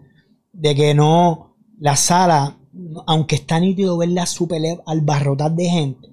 de 0.53 0.75
que 0.75 0.95
no 0.95 1.57
la 1.79 1.95
sala, 1.95 2.59
aunque 3.07 3.37
está 3.37 3.61
nítido 3.61 3.97
verla 3.97 4.27
super 4.27 4.61
al 4.85 5.01
barrotar 5.03 5.53
de 5.53 5.67
gente, 5.67 6.09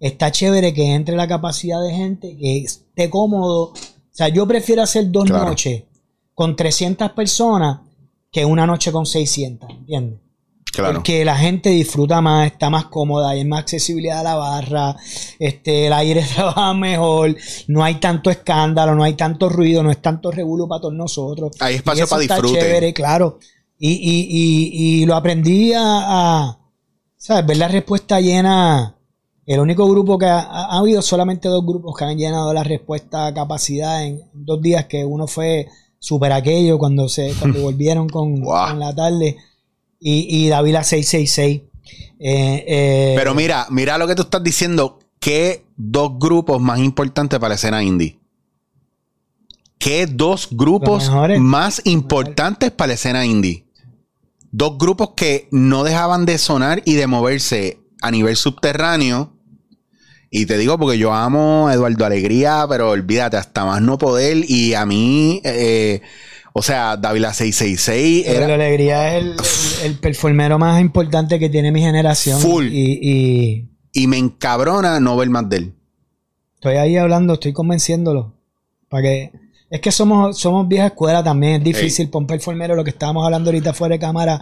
está 0.00 0.32
chévere 0.32 0.74
que 0.74 0.92
entre 0.92 1.14
la 1.14 1.28
capacidad 1.28 1.80
de 1.80 1.94
gente, 1.94 2.36
que 2.36 2.58
esté 2.58 3.08
cómodo. 3.08 3.66
O 3.66 3.74
sea, 4.10 4.26
yo 4.28 4.44
prefiero 4.48 4.82
hacer 4.82 5.08
dos 5.12 5.30
noches 5.30 5.84
con 6.34 6.56
300 6.56 7.12
personas 7.12 7.82
que 8.32 8.44
una 8.44 8.66
noche 8.66 8.90
con 8.90 9.06
600, 9.06 9.70
¿entiendes? 9.70 10.18
Claro. 10.72 10.94
Porque 10.94 11.24
la 11.24 11.36
gente 11.36 11.68
disfruta 11.70 12.20
más, 12.22 12.46
está 12.46 12.70
más 12.70 12.86
cómoda, 12.86 13.30
hay 13.30 13.44
más 13.44 13.60
accesibilidad 13.60 14.20
a 14.20 14.22
la 14.22 14.34
barra, 14.36 14.96
este, 15.38 15.86
el 15.86 15.92
aire 15.92 16.24
trabaja 16.34 16.72
mejor, 16.72 17.36
no 17.68 17.84
hay 17.84 17.96
tanto 17.96 18.30
escándalo, 18.30 18.94
no 18.94 19.02
hay 19.04 19.12
tanto 19.14 19.48
ruido, 19.50 19.82
no 19.82 19.90
es 19.90 20.00
tanto 20.00 20.30
revuelo 20.30 20.66
para 20.66 20.80
todos 20.80 20.94
nosotros. 20.94 21.52
Hay 21.60 21.74
Y 21.74 21.76
espacio 21.76 22.04
eso 22.04 22.10
para 22.10 22.22
está 22.22 22.34
disfrute. 22.36 22.60
chévere, 22.60 22.92
claro. 22.94 23.38
Y, 23.78 23.90
y, 23.90 24.26
y, 24.30 25.02
y 25.02 25.06
lo 25.06 25.14
aprendí 25.16 25.72
a, 25.74 25.82
a, 25.84 26.58
¿sabes? 27.16 27.44
Ver 27.46 27.56
la 27.58 27.68
respuesta 27.68 28.20
llena. 28.20 28.96
El 29.44 29.58
único 29.60 29.86
grupo 29.88 30.16
que 30.16 30.26
ha, 30.26 30.38
ha- 30.38 30.66
ha 30.74 30.78
habido 30.78 31.02
solamente 31.02 31.48
dos 31.48 31.66
grupos 31.66 31.96
que 31.98 32.04
han 32.04 32.16
llenado 32.16 32.54
la 32.54 32.62
respuesta 32.64 33.26
a 33.26 33.34
capacidad 33.34 34.04
en 34.04 34.22
dos 34.32 34.62
días, 34.62 34.86
que 34.86 35.04
uno 35.04 35.26
fue 35.26 35.66
super 35.98 36.32
aquello 36.32 36.78
cuando 36.78 37.08
se 37.08 37.34
cuando 37.38 37.60
volvieron 37.62 38.08
con, 38.08 38.40
Guau. 38.40 38.70
con 38.70 38.78
la 38.78 38.94
tarde 38.94 39.36
y, 40.02 40.44
y 40.44 40.48
Davila 40.48 40.82
666. 40.82 41.62
Eh, 42.18 42.64
eh, 42.66 43.14
Pero 43.16 43.34
mira, 43.34 43.66
mira 43.70 43.98
lo 43.98 44.06
que 44.06 44.14
tú 44.14 44.22
estás 44.22 44.42
diciendo. 44.42 44.98
¿Qué 45.20 45.64
dos 45.76 46.18
grupos 46.18 46.60
más 46.60 46.80
importantes 46.80 47.38
para 47.38 47.50
la 47.50 47.54
escena 47.54 47.82
indie? 47.82 48.18
¿Qué 49.78 50.06
dos 50.06 50.48
grupos 50.50 51.08
mejores. 51.08 51.40
más 51.40 51.82
importantes 51.84 52.72
para 52.72 52.88
la 52.88 52.94
escena 52.94 53.24
indie? 53.24 53.66
Dos 54.50 54.78
grupos 54.78 55.10
que 55.16 55.48
no 55.52 55.84
dejaban 55.84 56.26
de 56.26 56.38
sonar 56.38 56.82
y 56.84 56.94
de 56.94 57.06
moverse 57.06 57.80
a 58.00 58.10
nivel 58.10 58.36
subterráneo. 58.36 59.32
Y 60.30 60.46
te 60.46 60.58
digo 60.58 60.78
porque 60.78 60.98
yo 60.98 61.12
amo 61.12 61.68
a 61.68 61.74
Eduardo 61.74 62.04
Alegría, 62.04 62.64
pero 62.68 62.90
olvídate, 62.90 63.36
hasta 63.36 63.64
más 63.64 63.80
no 63.80 63.98
poder. 63.98 64.44
Y 64.48 64.74
a 64.74 64.86
mí, 64.86 65.40
eh, 65.44 66.02
o 66.54 66.62
sea, 66.62 66.96
Dávila 66.96 67.32
666 67.34 68.24
pero 68.26 68.38
era 68.38 68.48
la 68.48 68.54
alegría 68.54 69.16
es 69.16 69.22
el, 69.24 69.30
el, 69.32 69.86
el 69.92 69.98
performero 69.98 70.58
más 70.58 70.80
importante 70.80 71.38
que 71.38 71.48
tiene 71.48 71.72
mi 71.72 71.80
generación. 71.80 72.40
Full. 72.40 72.66
Y, 72.66 72.98
y 73.02 73.68
y 73.94 74.06
me 74.06 74.16
encabrona 74.18 75.00
no 75.00 75.16
ver 75.16 75.28
más 75.30 75.48
de 75.48 75.56
él. 75.58 75.74
estoy 76.54 76.76
ahí 76.76 76.96
hablando, 76.96 77.34
estoy 77.34 77.52
convenciéndolo. 77.52 78.34
Para 78.88 79.02
que. 79.02 79.32
Es 79.70 79.80
que 79.80 79.90
somos, 79.90 80.38
somos 80.38 80.68
vieja 80.68 80.88
escuela 80.88 81.24
también, 81.24 81.54
es 81.54 81.64
difícil 81.64 82.10
para 82.10 82.20
un 82.20 82.26
performero, 82.26 82.74
lo 82.74 82.84
que 82.84 82.90
estábamos 82.90 83.24
hablando 83.24 83.48
ahorita 83.50 83.72
fuera 83.72 83.94
de 83.94 83.98
cámara. 83.98 84.38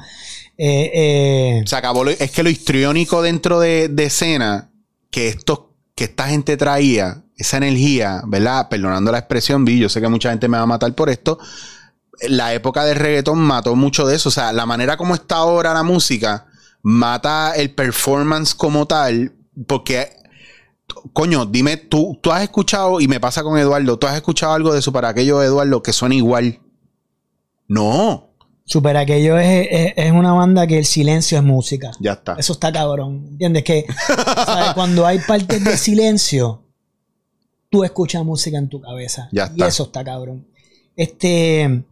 eh, 0.58 0.90
eh, 0.92 1.62
Se 1.66 1.76
acabó 1.76 2.02
lo- 2.02 2.10
es 2.10 2.30
que 2.32 2.42
lo 2.42 2.50
histriónico 2.50 3.22
dentro 3.22 3.60
de, 3.60 3.88
de 3.88 4.04
escena 4.04 4.70
que 5.10 5.28
estos, 5.28 5.60
que 5.94 6.04
esta 6.04 6.26
gente 6.28 6.56
traía, 6.56 7.22
esa 7.36 7.58
energía, 7.58 8.22
¿verdad? 8.26 8.68
Perdonando 8.68 9.12
la 9.12 9.18
expresión, 9.18 9.64
vi, 9.64 9.78
yo 9.78 9.88
sé 9.88 10.00
que 10.00 10.08
mucha 10.08 10.30
gente 10.30 10.48
me 10.48 10.56
va 10.56 10.64
a 10.64 10.66
matar 10.66 10.92
por 10.96 11.08
esto. 11.10 11.38
La 12.28 12.52
época 12.54 12.84
del 12.84 12.96
reggaetón 12.96 13.38
mató 13.38 13.74
mucho 13.76 14.06
de 14.06 14.16
eso. 14.16 14.28
O 14.28 14.32
sea, 14.32 14.52
la 14.52 14.66
manera 14.66 14.96
como 14.96 15.14
está 15.14 15.36
ahora 15.36 15.72
la 15.74 15.82
música 15.82 16.46
mata 16.82 17.52
el 17.56 17.74
performance 17.74 18.54
como 18.54 18.86
tal. 18.86 19.34
Porque, 19.66 20.10
coño, 21.12 21.46
dime, 21.46 21.76
tú, 21.76 22.18
tú 22.22 22.30
has 22.32 22.42
escuchado, 22.42 23.00
y 23.00 23.08
me 23.08 23.20
pasa 23.20 23.42
con 23.42 23.58
Eduardo, 23.58 23.98
tú 23.98 24.06
has 24.06 24.16
escuchado 24.16 24.52
algo 24.54 24.72
de 24.72 24.82
para 24.92 25.08
aquello, 25.10 25.42
Eduardo, 25.42 25.82
que 25.82 25.92
suena 25.92 26.14
igual. 26.14 26.60
No, 27.68 28.26
Super 28.64 28.96
Aquello 28.96 29.36
es, 29.36 29.66
es- 29.70 29.92
es 29.96 30.12
una 30.12 30.32
banda 30.32 30.64
que 30.66 30.78
el 30.78 30.84
silencio 30.84 31.38
es 31.38 31.44
música. 31.44 31.90
ya 32.00 32.12
está. 32.12 32.34
Eso 32.38 32.52
está 32.52 32.72
cabrón. 32.72 33.26
¿Entiendes? 33.32 33.64
Que 33.64 33.84
¿sabes? 34.46 34.74
cuando 34.74 35.06
hay 35.06 35.18
partes 35.18 35.64
de 35.64 35.76
silencio, 35.76 36.62
tú 37.68 37.82
escuchas 37.84 38.24
música 38.24 38.58
en 38.58 38.68
tu 38.68 38.80
cabeza. 38.80 39.28
Ya 39.32 39.46
Y 39.46 39.50
está. 39.52 39.66
eso 39.66 39.82
está 39.84 40.04
cabrón. 40.04 40.46
Este, 40.94 41.82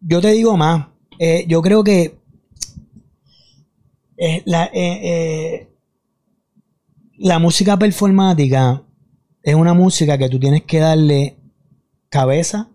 yo 0.00 0.20
te 0.20 0.32
digo 0.32 0.56
más. 0.56 0.88
Eh, 1.18 1.44
yo 1.48 1.60
creo 1.62 1.84
que 1.84 2.18
eh, 4.16 4.42
la, 4.46 4.70
eh, 4.72 5.68
la 7.18 7.38
música 7.38 7.78
performática 7.78 8.82
es 9.42 9.54
una 9.54 9.74
música 9.74 10.18
que 10.18 10.28
tú 10.28 10.38
tienes 10.38 10.64
que 10.64 10.78
darle 10.78 11.36
cabeza, 12.08 12.70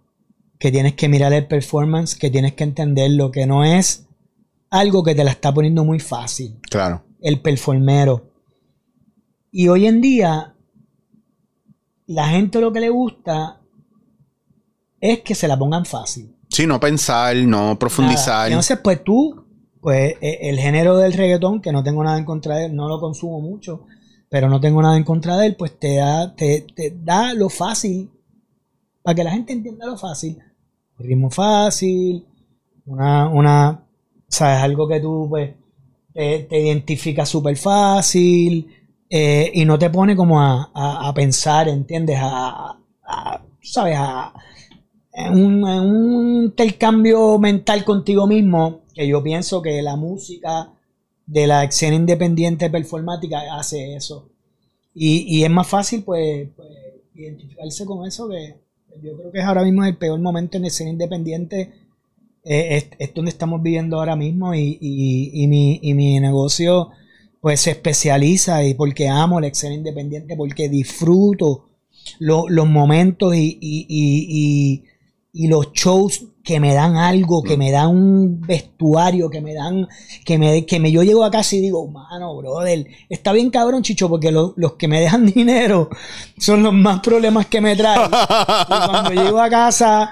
que 0.60 0.72
tienes 0.72 0.94
que 0.94 1.10
mirar 1.10 1.34
el 1.34 1.48
performance, 1.48 2.16
que 2.16 2.30
tienes 2.30 2.54
que 2.54 2.64
entenderlo, 2.64 3.32
que 3.32 3.46
no 3.46 3.64
es 3.64 4.08
algo 4.70 5.04
que 5.04 5.16
te 5.16 5.24
la 5.24 5.32
está 5.32 5.54
poniendo 5.54 5.84
muy 5.86 6.00
fácil 6.00 6.60
Claro. 6.70 7.04
el 7.22 7.40
performero. 7.42 8.32
Y 9.52 9.68
hoy 9.68 9.86
en 9.88 10.02
día, 10.02 10.56
la 12.08 12.28
gente 12.30 12.60
lo 12.60 12.74
que 12.74 12.82
le 12.82 12.90
gusta 12.90 13.62
es 15.00 15.22
que 15.22 15.36
se 15.36 15.48
la 15.48 15.58
pongan 15.58 15.86
fácil. 15.86 16.35
Sí, 16.56 16.66
no 16.66 16.80
pensar, 16.80 17.36
no 17.36 17.78
profundizar. 17.78 18.28
Nada. 18.36 18.48
Entonces, 18.48 18.80
pues 18.82 19.04
tú, 19.04 19.44
pues 19.82 20.14
eh, 20.22 20.40
el 20.44 20.58
género 20.58 20.96
del 20.96 21.12
reggaetón, 21.12 21.60
que 21.62 21.74
no 21.74 21.84
tengo 21.84 22.02
nada 22.02 22.18
en 22.18 22.24
contra 22.24 22.56
de 22.56 22.68
él, 22.68 22.76
no 22.78 22.88
lo 22.88 22.98
consumo 23.02 23.42
mucho, 23.42 23.82
pero 24.30 24.48
no 24.48 24.62
tengo 24.62 24.82
nada 24.82 24.96
en 24.96 25.04
contra 25.04 25.36
de 25.36 25.48
él, 25.48 25.56
pues 25.58 25.78
te 25.78 25.98
da, 25.98 26.34
te, 26.34 26.66
te 26.74 26.94
da 27.04 27.34
lo 27.34 27.50
fácil, 27.50 28.10
para 29.04 29.16
que 29.16 29.24
la 29.26 29.32
gente 29.32 29.52
entienda 29.52 29.86
lo 29.86 29.98
fácil. 29.98 30.38
Un 30.98 31.06
ritmo 31.06 31.30
fácil, 31.30 32.26
una, 32.86 33.28
una, 33.28 33.84
sabes, 34.30 34.64
algo 34.64 34.88
que 34.88 35.02
tú, 35.02 35.28
pues, 35.30 35.52
te, 36.14 36.40
te 36.50 36.58
identifica 36.62 37.26
súper 37.26 37.58
fácil 37.58 38.66
eh, 39.10 39.52
y 39.54 39.66
no 39.66 39.78
te 39.78 39.90
pone 39.90 40.16
como 40.16 40.40
a, 40.42 40.72
a- 40.74 41.10
a 41.10 41.14
pensar, 41.14 41.68
¿entiendes? 41.68 42.18
A, 42.22 42.78
a- 43.06 43.42
¿sabes? 43.62 43.98
A, 44.00 44.34
un, 45.32 45.64
un 45.64 46.44
intercambio 46.46 47.40
mental 47.40 47.84
contigo 47.86 48.28
mismo, 48.28 48.82
que 48.94 49.08
yo 49.08 49.24
pienso 49.24 49.62
que 49.62 49.82
la 49.82 49.96
música 49.96 50.72
de 51.26 51.48
la 51.48 51.64
escena 51.64 51.96
independiente 51.96 52.70
performática 52.70 53.42
hace 53.58 53.96
eso. 53.96 54.30
Y, 54.94 55.40
y 55.40 55.44
es 55.44 55.50
más 55.50 55.68
fácil, 55.68 56.04
pues, 56.04 56.50
pues, 56.56 56.70
identificarse 57.16 57.86
con 57.86 58.08
eso, 58.08 58.30
que 58.30 58.56
yo 59.04 59.18
creo 59.18 59.32
que 59.32 59.40
es 59.40 59.46
ahora 59.46 59.64
mismo 59.64 59.86
el 59.86 59.98
peor 59.98 60.20
momento 60.20 60.58
en 60.58 60.64
la 60.64 60.70
escena 60.70 60.92
independiente. 60.92 61.74
eh, 62.44 62.78
es, 62.78 62.88
es 63.00 63.14
donde 63.14 63.32
estamos 63.32 63.62
viviendo 63.62 63.98
ahora 64.00 64.16
mismo 64.16 64.54
y, 64.54 64.78
y- 64.82 65.32
y 65.44 65.48
mi, 65.48 65.80
y 65.82 65.94
mi 65.94 66.20
negocio 66.20 66.92
pues 67.42 67.62
se 67.62 67.72
especializa 67.72 68.64
y 68.64 68.74
porque 68.74 69.08
amo 69.08 69.40
la 69.40 69.48
escena 69.48 69.76
independiente, 69.76 70.36
porque 70.36 70.68
disfruto 70.70 71.70
lo- 72.20 72.50
los 72.50 72.68
momentos 72.68 73.36
y, 73.36 74.84
y- 75.36 75.48
los 75.48 75.72
shows 75.74 76.26
que 76.44 76.60
me 76.60 76.74
dan 76.76 76.96
algo, 76.96 77.42
que 77.42 77.58
me 77.58 77.72
dan 77.72 77.90
un 77.90 78.40
vestuario, 78.42 79.30
que 79.32 79.42
me 79.42 79.54
dan, 79.56 79.88
que 80.24 80.38
me, 80.38 80.64
que 80.66 80.80
me 80.80 80.92
yo 80.92 81.02
llego 81.02 81.24
a 81.24 81.32
casa 81.32 81.56
y 81.56 81.62
digo, 81.62 81.88
mano, 81.88 82.36
brother, 82.38 82.86
está 83.10 83.32
bien 83.34 83.50
cabrón, 83.50 83.82
chicho, 83.82 84.08
porque 84.10 84.32
lo- 84.32 84.54
los 84.56 84.74
que 84.74 84.88
me 84.88 85.00
dejan 85.02 85.26
dinero 85.34 85.90
son 86.38 86.62
los 86.64 86.74
más 86.74 87.00
problemas 87.02 87.48
que 87.48 87.62
me 87.62 87.76
traen. 87.76 88.10
Y 88.12 88.66
cuando 88.88 89.12
llego 89.24 89.40
a 89.42 89.50
casa, 89.50 90.12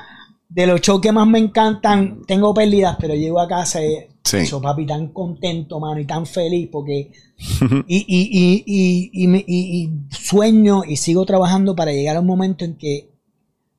de 0.49 0.67
los 0.67 0.81
shows 0.81 1.01
que 1.01 1.11
más 1.11 1.27
me 1.27 1.39
encantan, 1.39 2.21
tengo 2.27 2.53
pérdidas, 2.53 2.97
pero 2.99 3.13
llego 3.15 3.39
a 3.39 3.47
casa 3.47 3.83
y 3.83 3.95
Sí. 4.25 4.37
eso, 4.37 4.61
papi, 4.61 4.85
tan 4.85 5.09
contento, 5.09 5.79
mano, 5.81 5.99
y 5.99 6.05
tan 6.05 6.25
feliz, 6.25 6.69
porque 6.71 7.11
y, 7.87 7.97
y, 7.97 8.03
y, 8.07 8.63
y, 8.65 9.23
y 9.23 9.27
me- 9.27 9.43
y- 9.45 9.83
y 9.83 9.89
sueño 10.09 10.83
y 10.87 10.95
sigo 10.97 11.25
trabajando 11.25 11.75
para 11.75 11.91
llegar 11.91 12.15
a 12.15 12.21
un 12.21 12.27
momento 12.27 12.63
en 12.65 12.75
que 12.77 13.09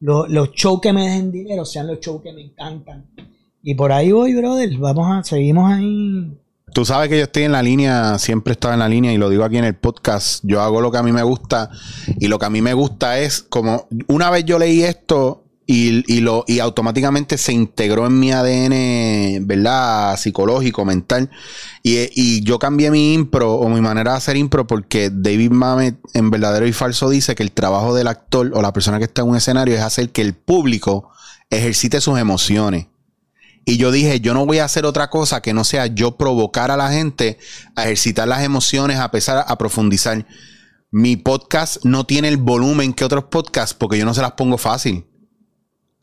lo- 0.04 0.26
los 0.28 0.50
shows 0.52 0.80
que 0.82 0.92
me 0.92 1.02
dejen 1.04 1.32
dinero 1.32 1.64
sean 1.64 1.86
los 1.86 1.98
shows 2.00 2.20
que 2.22 2.32
me 2.32 2.42
encantan. 2.42 3.06
Y 3.62 3.74
por 3.74 3.90
ahí 3.90 4.12
voy, 4.12 4.34
brother. 4.34 4.76
Vamos 4.76 5.06
a, 5.10 5.24
seguimos 5.24 5.72
ahí. 5.72 6.36
Tú 6.74 6.84
sabes 6.84 7.08
que 7.08 7.16
yo 7.16 7.22
estoy 7.24 7.44
en 7.44 7.52
la 7.52 7.62
línea, 7.62 8.18
siempre 8.18 8.50
he 8.50 8.54
estado 8.54 8.74
en 8.74 8.80
la 8.80 8.88
línea 8.88 9.12
y 9.12 9.16
lo 9.16 9.30
digo 9.30 9.44
aquí 9.44 9.56
en 9.56 9.64
el 9.64 9.74
podcast. 9.76 10.44
Yo 10.44 10.60
hago 10.60 10.80
lo 10.82 10.90
que 10.90 10.98
a 10.98 11.02
mí 11.02 11.12
me 11.12 11.22
gusta 11.22 11.70
y 12.18 12.26
lo 12.28 12.38
que 12.38 12.46
a 12.46 12.50
mí 12.50 12.60
me 12.60 12.74
gusta 12.74 13.18
es 13.20 13.42
como 13.42 13.86
una 14.08 14.28
vez 14.30 14.44
yo 14.44 14.58
leí 14.58 14.82
esto 14.82 15.43
y, 15.66 16.12
y 16.12 16.20
lo, 16.20 16.44
y 16.46 16.58
automáticamente 16.58 17.38
se 17.38 17.52
integró 17.52 18.06
en 18.06 18.18
mi 18.18 18.32
ADN, 18.32 19.46
¿verdad? 19.46 20.16
Psicológico, 20.18 20.84
mental. 20.84 21.30
Y, 21.82 22.10
y 22.14 22.42
yo 22.42 22.58
cambié 22.58 22.90
mi 22.90 23.14
impro 23.14 23.54
o 23.54 23.68
mi 23.68 23.80
manera 23.80 24.12
de 24.12 24.16
hacer 24.18 24.36
impro 24.36 24.66
porque 24.66 25.10
David 25.10 25.50
Mamet 25.50 25.96
en 26.12 26.30
Verdadero 26.30 26.66
y 26.66 26.72
Falso 26.72 27.08
dice 27.08 27.34
que 27.34 27.42
el 27.42 27.52
trabajo 27.52 27.94
del 27.94 28.08
actor 28.08 28.50
o 28.54 28.60
la 28.60 28.72
persona 28.72 28.98
que 28.98 29.04
está 29.04 29.22
en 29.22 29.28
un 29.28 29.36
escenario 29.36 29.74
es 29.74 29.80
hacer 29.80 30.10
que 30.10 30.22
el 30.22 30.34
público 30.34 31.10
ejercite 31.50 32.00
sus 32.00 32.18
emociones. 32.18 32.86
Y 33.64 33.78
yo 33.78 33.90
dije, 33.90 34.20
yo 34.20 34.34
no 34.34 34.44
voy 34.44 34.58
a 34.58 34.66
hacer 34.66 34.84
otra 34.84 35.08
cosa 35.08 35.40
que 35.40 35.54
no 35.54 35.64
sea 35.64 35.86
yo 35.86 36.18
provocar 36.18 36.70
a 36.70 36.76
la 36.76 36.90
gente 36.92 37.38
a 37.76 37.84
ejercitar 37.84 38.28
las 38.28 38.42
emociones, 38.42 38.98
a 38.98 39.10
pesar 39.10 39.44
a 39.46 39.56
profundizar. 39.56 40.26
Mi 40.90 41.16
podcast 41.16 41.82
no 41.84 42.04
tiene 42.04 42.28
el 42.28 42.36
volumen 42.36 42.92
que 42.92 43.04
otros 43.04 43.24
podcasts 43.24 43.74
porque 43.74 43.98
yo 43.98 44.04
no 44.04 44.12
se 44.12 44.20
las 44.20 44.32
pongo 44.32 44.58
fácil. 44.58 45.06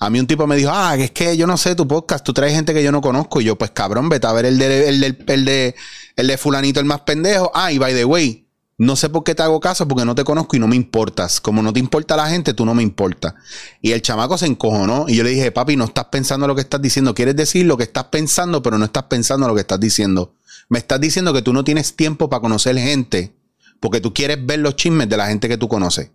A 0.03 0.09
mí 0.09 0.19
un 0.19 0.25
tipo 0.25 0.47
me 0.47 0.55
dijo, 0.55 0.71
ah, 0.73 0.95
es 0.97 1.11
que 1.11 1.37
yo 1.37 1.45
no 1.45 1.57
sé 1.57 1.75
tu 1.75 1.87
podcast, 1.87 2.25
tú 2.25 2.33
traes 2.33 2.53
gente 2.53 2.73
que 2.73 2.81
yo 2.83 2.91
no 2.91 3.01
conozco. 3.01 3.39
Y 3.39 3.43
yo, 3.43 3.55
pues 3.55 3.69
cabrón, 3.69 4.09
vete 4.09 4.25
a 4.25 4.33
ver 4.33 4.45
el 4.45 4.57
de, 4.57 4.89
el 4.89 4.99
del- 4.99 5.23
el 5.27 5.45
de, 5.45 5.75
el 6.15 6.27
de 6.27 6.37
fulanito 6.37 6.79
el 6.79 6.87
más 6.87 7.01
pendejo. 7.01 7.51
Ah, 7.53 7.71
y 7.71 7.77
by 7.77 7.93
the 7.93 8.03
way, 8.03 8.47
no 8.79 8.95
sé 8.95 9.09
por 9.09 9.23
qué 9.23 9.35
te 9.35 9.43
hago 9.43 9.59
caso, 9.59 9.87
porque 9.87 10.03
no 10.03 10.15
te 10.15 10.23
conozco 10.23 10.55
y 10.55 10.59
no 10.59 10.67
me 10.67 10.75
importas. 10.75 11.39
Como 11.39 11.61
no 11.61 11.71
te 11.71 11.79
importa 11.79 12.15
la 12.15 12.27
gente, 12.31 12.55
tú 12.55 12.65
no 12.65 12.73
me 12.73 12.81
importa. 12.81 13.35
Y 13.79 13.91
el 13.91 14.01
chamaco 14.01 14.39
se 14.39 14.47
encojonó 14.47 15.05
y 15.07 15.15
yo 15.17 15.23
le 15.23 15.29
dije, 15.29 15.51
papi, 15.51 15.75
no 15.75 15.85
estás 15.85 16.05
pensando 16.05 16.47
lo 16.47 16.55
que 16.55 16.61
estás 16.61 16.81
diciendo. 16.81 17.13
Quieres 17.13 17.35
decir 17.35 17.67
lo 17.67 17.77
que 17.77 17.83
estás 17.83 18.05
pensando, 18.05 18.63
pero 18.63 18.79
no 18.79 18.85
estás 18.85 19.03
pensando 19.03 19.47
lo 19.47 19.53
que 19.53 19.61
estás 19.61 19.79
diciendo. 19.79 20.33
Me 20.67 20.79
estás 20.79 20.99
diciendo 20.99 21.31
que 21.31 21.43
tú 21.43 21.53
no 21.53 21.63
tienes 21.63 21.95
tiempo 21.95 22.27
para 22.27 22.41
conocer 22.41 22.75
gente, 22.79 23.35
porque 23.79 24.01
tú 24.01 24.15
quieres 24.15 24.43
ver 24.43 24.57
los 24.59 24.75
chismes 24.75 25.07
de 25.09 25.17
la 25.17 25.27
gente 25.27 25.47
que 25.47 25.57
tú 25.57 25.67
conoces. 25.67 26.09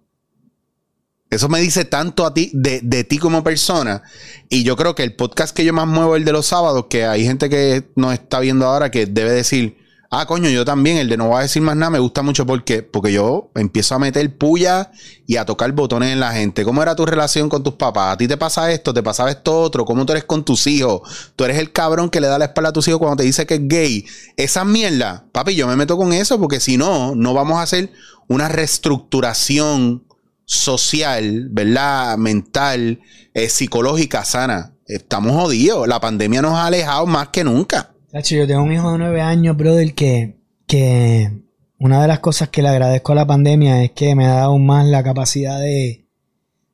Eso 1.31 1.49
me 1.49 1.61
dice 1.61 1.85
tanto 1.85 2.25
a 2.25 2.33
ti, 2.33 2.51
de, 2.55 2.81
de, 2.83 3.05
ti 3.05 3.19
como 3.19 3.43
persona. 3.43 4.03
Y 4.49 4.63
yo 4.63 4.77
creo 4.77 4.95
que 4.95 5.03
el 5.03 5.15
podcast 5.15 5.55
que 5.55 5.65
yo 5.65 5.73
más 5.73 5.87
muevo 5.87 6.15
es 6.15 6.21
el 6.21 6.25
de 6.25 6.33
los 6.33 6.47
sábados, 6.47 6.87
que 6.89 7.05
hay 7.05 7.25
gente 7.25 7.49
que 7.51 7.91
nos 7.97 8.13
está 8.13 8.41
viendo 8.41 8.67
ahora 8.67 8.91
que 8.91 9.07
debe 9.07 9.33
decir, 9.33 9.77
Ah, 10.11 10.25
coño, 10.25 10.49
yo 10.51 10.65
también, 10.65 10.99
el 10.99 11.09
de 11.09 11.17
no 11.17 11.29
voy 11.29 11.39
a 11.39 11.43
decir 11.43 11.61
más 11.63 11.77
nada, 11.77 11.91
me 11.91 11.99
gusta 11.99 12.23
mucho 12.23 12.47
porque, 12.47 12.83
porque 12.83 13.13
yo 13.13 13.51
empiezo 13.57 13.97
a 13.97 13.99
meter 13.99 14.39
puya 14.39 14.93
y 15.27 15.37
a 15.37 15.45
tocar 15.45 15.73
botones 15.73 16.13
en 16.13 16.21
la 16.21 16.33
gente. 16.33 16.65
¿Cómo 16.65 16.81
era 16.81 16.95
tu 16.95 17.05
relación 17.05 17.49
con 17.49 17.65
tus 17.65 17.75
papás? 17.75 18.15
¿A 18.15 18.17
ti 18.17 18.29
te 18.29 18.37
pasa 18.37 18.71
esto? 18.71 18.95
¿Te 18.95 19.03
pasaba 19.03 19.31
esto 19.31 19.61
otro? 19.61 19.85
¿Cómo 19.85 20.07
tú 20.07 20.13
eres 20.13 20.25
con 20.25 20.45
tus 20.45 20.69
hijos? 20.69 21.33
Tú 21.35 21.45
eres 21.45 21.59
el 21.59 21.73
cabrón 21.73 22.09
que 22.09 22.21
le 22.21 22.29
da 22.29 22.39
la 22.39 22.47
espalda 22.47 22.71
a 22.71 22.73
tus 22.73 22.87
hijos 22.87 23.01
cuando 23.01 23.17
te 23.17 23.25
dice 23.25 23.47
que 23.47 23.55
es 23.55 23.61
gay. 23.65 24.07
Esa 24.37 24.65
mierda, 24.65 25.27
papi, 25.33 25.57
yo 25.57 25.67
me 25.67 25.75
meto 25.75 25.97
con 25.97 26.13
eso 26.13 26.39
porque 26.39 26.61
si 26.61 26.77
no, 26.77 27.17
no 27.17 27.35
vamos 27.35 27.59
a 27.59 27.63
hacer 27.63 27.93
una 28.29 28.49
reestructuración 28.49 30.06
social, 30.47 31.49
¿verdad? 31.51 32.17
Mental, 32.17 33.01
eh, 33.35 33.49
psicológica 33.51 34.25
sana. 34.25 34.73
Estamos 34.87 35.33
jodidos. 35.33 35.87
La 35.87 36.01
pandemia 36.01 36.41
nos 36.41 36.55
ha 36.55 36.67
alejado 36.67 37.07
más 37.07 37.29
que 37.29 37.45
nunca 37.45 37.93
yo 38.23 38.47
tengo 38.47 38.63
un 38.63 38.73
hijo 38.73 38.93
de 38.93 38.99
nueve 38.99 39.21
años, 39.21 39.57
brother, 39.57 39.95
que, 39.95 40.39
que 40.67 41.31
una 41.79 42.01
de 42.03 42.09
las 42.09 42.21
cosas 42.21 42.49
que 42.49 42.63
le 42.63 42.69
agradezco 42.69 43.13
a 43.13 43.17
la 43.17 43.27
pandemia 43.27 43.83
es 43.83 43.93
que 43.93 44.15
me 44.15 44.27
ha 44.27 44.35
dado 44.35 44.59
más 44.59 44.87
la 44.87 45.03
capacidad 45.03 45.61
de, 45.61 46.07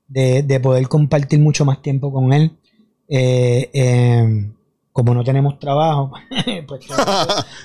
de, 0.09 0.61
poder 0.61 0.89
compartir 0.89 1.41
mucho 1.41 1.65
más 1.65 1.83
tiempo 1.83 2.13
con 2.13 2.33
él. 2.33 2.59
Eh, 3.09 3.71
em, 3.75 4.55
como 4.93 5.15
no 5.15 5.25
tenemos 5.25 5.59
trabajo, 5.59 6.13
pues 6.69 6.87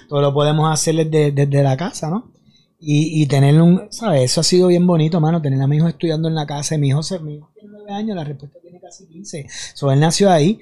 todo, 0.07 0.21
lo 0.21 0.33
podemos 0.33 0.71
hacer 0.71 1.09
desde, 1.09 1.63
la 1.63 1.77
casa, 1.77 2.09
¿no? 2.09 2.31
Y, 2.79 3.23
y 3.23 3.25
tener 3.25 3.59
un, 3.61 3.87
¿sabes? 3.89 4.21
Eso 4.23 4.41
ha 4.41 4.43
sido 4.43 4.67
bien 4.67 4.85
bonito, 4.85 5.19
mano, 5.19 5.41
tener 5.41 5.61
a 5.61 5.67
mi 5.67 5.77
hijo 5.77 5.87
estudiando 5.87 6.27
en 6.27 6.35
la 6.35 6.45
casa. 6.45 6.75
Y 6.75 6.77
mi 6.77 6.89
hijo, 6.89 7.01
mi 7.21 7.35
hijo 7.35 7.49
tiene 7.53 7.69
nueve 7.71 7.91
años, 7.91 8.15
la 8.15 8.23
respuesta 8.23 8.59
tiene 8.61 8.79
casi 8.79 9.07
15. 9.07 9.47
So, 9.73 9.91
él 9.91 9.99
nació 9.99 10.29
ahí. 10.31 10.59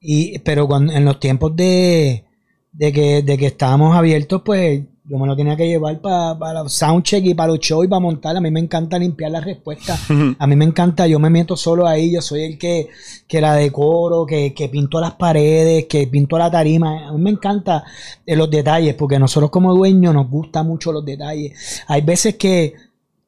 Y, 0.00 0.38
pero 0.40 0.66
cuando, 0.66 0.92
en 0.92 1.04
los 1.04 1.20
tiempos 1.20 1.54
de, 1.56 2.24
de 2.72 2.92
que, 2.92 3.22
de 3.22 3.38
que 3.38 3.46
estábamos 3.46 3.96
abiertos, 3.96 4.42
pues 4.44 4.82
yo 5.08 5.16
me 5.16 5.26
lo 5.26 5.34
tenía 5.34 5.56
que 5.56 5.66
llevar 5.66 6.00
para 6.00 6.62
los 6.62 6.72
soundcheck 6.74 7.24
y 7.24 7.34
para 7.34 7.48
los 7.48 7.60
shows 7.60 7.86
y 7.86 7.88
para 7.88 8.00
montar. 8.00 8.36
A 8.36 8.40
mí 8.40 8.50
me 8.50 8.60
encanta 8.60 8.98
limpiar 8.98 9.30
las 9.30 9.42
respuestas. 9.42 10.00
A 10.38 10.46
mí 10.46 10.54
me 10.54 10.66
encanta, 10.66 11.06
yo 11.06 11.18
me 11.18 11.30
meto 11.30 11.56
solo 11.56 11.86
ahí, 11.86 12.12
yo 12.12 12.20
soy 12.20 12.42
el 12.42 12.58
que, 12.58 12.88
que 13.26 13.40
la 13.40 13.54
decoro, 13.54 14.26
que, 14.26 14.52
que 14.52 14.68
pinto 14.68 15.00
las 15.00 15.14
paredes, 15.14 15.86
que 15.86 16.06
pinto 16.08 16.36
la 16.36 16.50
tarima. 16.50 17.08
A 17.08 17.12
mí 17.12 17.22
me 17.22 17.30
encanta 17.30 17.84
eh, 18.26 18.36
los 18.36 18.50
detalles, 18.50 18.94
porque 18.96 19.18
nosotros 19.18 19.50
como 19.50 19.74
dueños 19.74 20.12
nos 20.12 20.28
gusta 20.28 20.62
mucho 20.62 20.92
los 20.92 21.04
detalles. 21.04 21.82
Hay 21.86 22.02
veces 22.02 22.36
que 22.36 22.74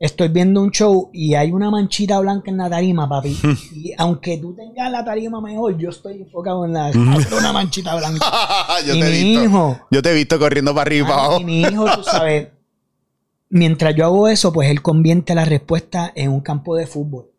estoy 0.00 0.28
viendo 0.28 0.62
un 0.62 0.70
show 0.70 1.10
y 1.12 1.34
hay 1.34 1.52
una 1.52 1.70
manchita 1.70 2.18
blanca 2.18 2.50
en 2.50 2.56
la 2.56 2.70
tarima, 2.70 3.06
papi. 3.06 3.38
y 3.74 3.92
aunque 3.98 4.38
tú 4.38 4.54
tengas 4.54 4.90
la 4.90 5.04
tarima 5.04 5.42
mejor, 5.42 5.76
yo 5.76 5.90
estoy 5.90 6.22
enfocado 6.22 6.64
en 6.64 6.72
la 6.72 6.90
una 6.90 7.52
manchita 7.52 7.94
blanca. 7.94 8.24
yo, 8.86 8.94
te 8.94 9.06
he 9.06 9.24
visto, 9.24 9.78
yo 9.90 10.02
te 10.02 10.10
he 10.10 10.14
visto 10.14 10.38
corriendo 10.38 10.74
para 10.74 10.82
arriba 10.82 11.08
abajo. 11.08 11.40
mi 11.40 11.60
hijo, 11.60 11.84
tú 11.94 12.02
sabes, 12.02 12.48
mientras 13.50 13.94
yo 13.94 14.06
hago 14.06 14.26
eso, 14.26 14.52
pues 14.54 14.70
él 14.70 14.80
convierte 14.80 15.34
la 15.34 15.44
respuesta 15.44 16.10
en 16.14 16.32
un 16.32 16.40
campo 16.40 16.74
de 16.76 16.86
fútbol. 16.86 17.30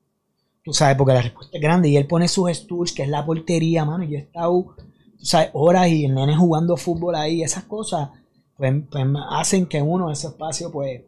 Tú 0.63 0.71
sabes, 0.71 0.95
porque 0.95 1.13
la 1.13 1.23
respuesta 1.23 1.57
es 1.57 1.63
grande 1.63 1.89
y 1.89 1.97
él 1.97 2.05
pone 2.05 2.27
sus 2.27 2.51
stools, 2.51 2.91
que 2.93 3.01
es 3.01 3.09
la 3.09 3.25
portería, 3.25 3.83
mano. 3.83 4.03
Y 4.03 4.11
yo 4.11 4.17
he 4.19 4.21
estado, 4.21 4.75
tú 5.17 5.25
sabes, 5.25 5.49
horas 5.53 5.87
y 5.87 6.05
el 6.05 6.13
nene 6.13 6.35
jugando 6.35 6.77
fútbol 6.77 7.15
ahí, 7.15 7.41
esas 7.41 7.63
cosas, 7.63 8.09
pues, 8.55 8.71
pues 8.91 9.03
hacen 9.31 9.65
que 9.65 9.81
uno, 9.81 10.11
ese 10.11 10.27
espacio, 10.27 10.71
pues 10.71 11.01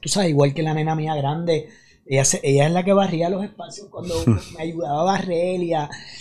tú 0.00 0.08
sabes, 0.08 0.30
igual 0.30 0.54
que 0.54 0.62
la 0.62 0.74
nena 0.74 0.94
mía 0.94 1.14
grande, 1.14 1.68
ella, 2.06 2.22
ella 2.42 2.66
es 2.66 2.72
la 2.72 2.84
que 2.84 2.92
barría 2.92 3.30
los 3.30 3.44
espacios 3.44 3.88
cuando 3.88 4.14
me 4.56 4.62
ayudaba 4.62 5.00
a 5.02 5.04
barrer 5.04 5.60
y, 5.62 5.72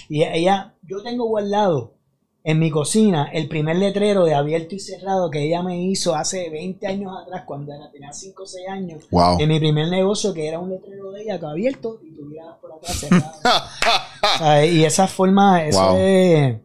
y 0.09 0.23
ella, 0.23 0.75
yo 0.83 1.01
tengo 1.01 1.25
guardado 1.25 1.99
en 2.43 2.57
mi 2.57 2.71
cocina 2.71 3.29
el 3.33 3.47
primer 3.47 3.75
letrero 3.75 4.25
de 4.25 4.33
abierto 4.33 4.73
y 4.73 4.79
cerrado 4.79 5.29
que 5.29 5.43
ella 5.43 5.61
me 5.61 5.81
hizo 5.83 6.15
hace 6.15 6.49
20 6.49 6.87
años 6.87 7.11
atrás, 7.21 7.43
cuando 7.45 7.73
era, 7.73 7.91
tenía 7.91 8.13
5 8.13 8.43
o 8.43 8.45
6 8.45 8.67
años, 8.69 9.03
en 9.39 9.49
mi 9.49 9.59
primer 9.59 9.89
negocio, 9.89 10.33
que 10.33 10.47
era 10.47 10.59
un 10.59 10.69
letrero 10.69 11.11
de 11.11 11.23
ella 11.23 11.39
que 11.39 11.45
abierto 11.45 11.99
y 12.03 12.15
tuviera 12.15 12.57
por 12.59 12.73
atrás 12.73 12.97
cerrado. 12.97 14.65
y 14.71 14.83
esa 14.83 15.07
forma, 15.07 15.65
eso 15.65 15.97
es, 15.97 16.57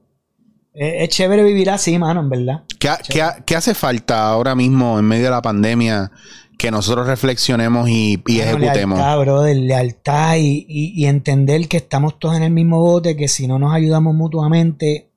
es, 0.72 1.08
chévere 1.08 1.42
vivir 1.42 1.70
así, 1.70 1.98
mano, 1.98 2.20
en 2.20 2.30
verdad. 2.30 2.62
¿Qué, 2.78 2.90
¿Qué, 3.44 3.56
hace 3.56 3.74
falta 3.74 4.28
ahora 4.28 4.54
mismo 4.54 4.98
en 4.98 5.04
medio 5.06 5.24
de 5.24 5.30
la 5.30 5.42
pandemia? 5.42 6.10
Que 6.58 6.70
nosotros 6.70 7.06
reflexionemos 7.06 7.88
y, 7.88 8.22
ejecutemos. 8.26 8.98
Lealtad, 8.98 9.20
brother, 9.20 9.56
lealtad 9.56 10.36
y, 10.36 10.66
y, 10.68 11.06
entender 11.06 11.68
que 11.68 11.78
estamos 11.78 12.18
todos 12.18 12.36
en 12.36 12.42
el 12.42 12.52
mismo 12.52 12.80
bote, 12.80 13.16
que 13.16 13.28
si 13.28 13.46
no 13.46 13.58
nos 13.58 13.72
ayudamos 13.72 14.14
mutuamente, 14.14 15.10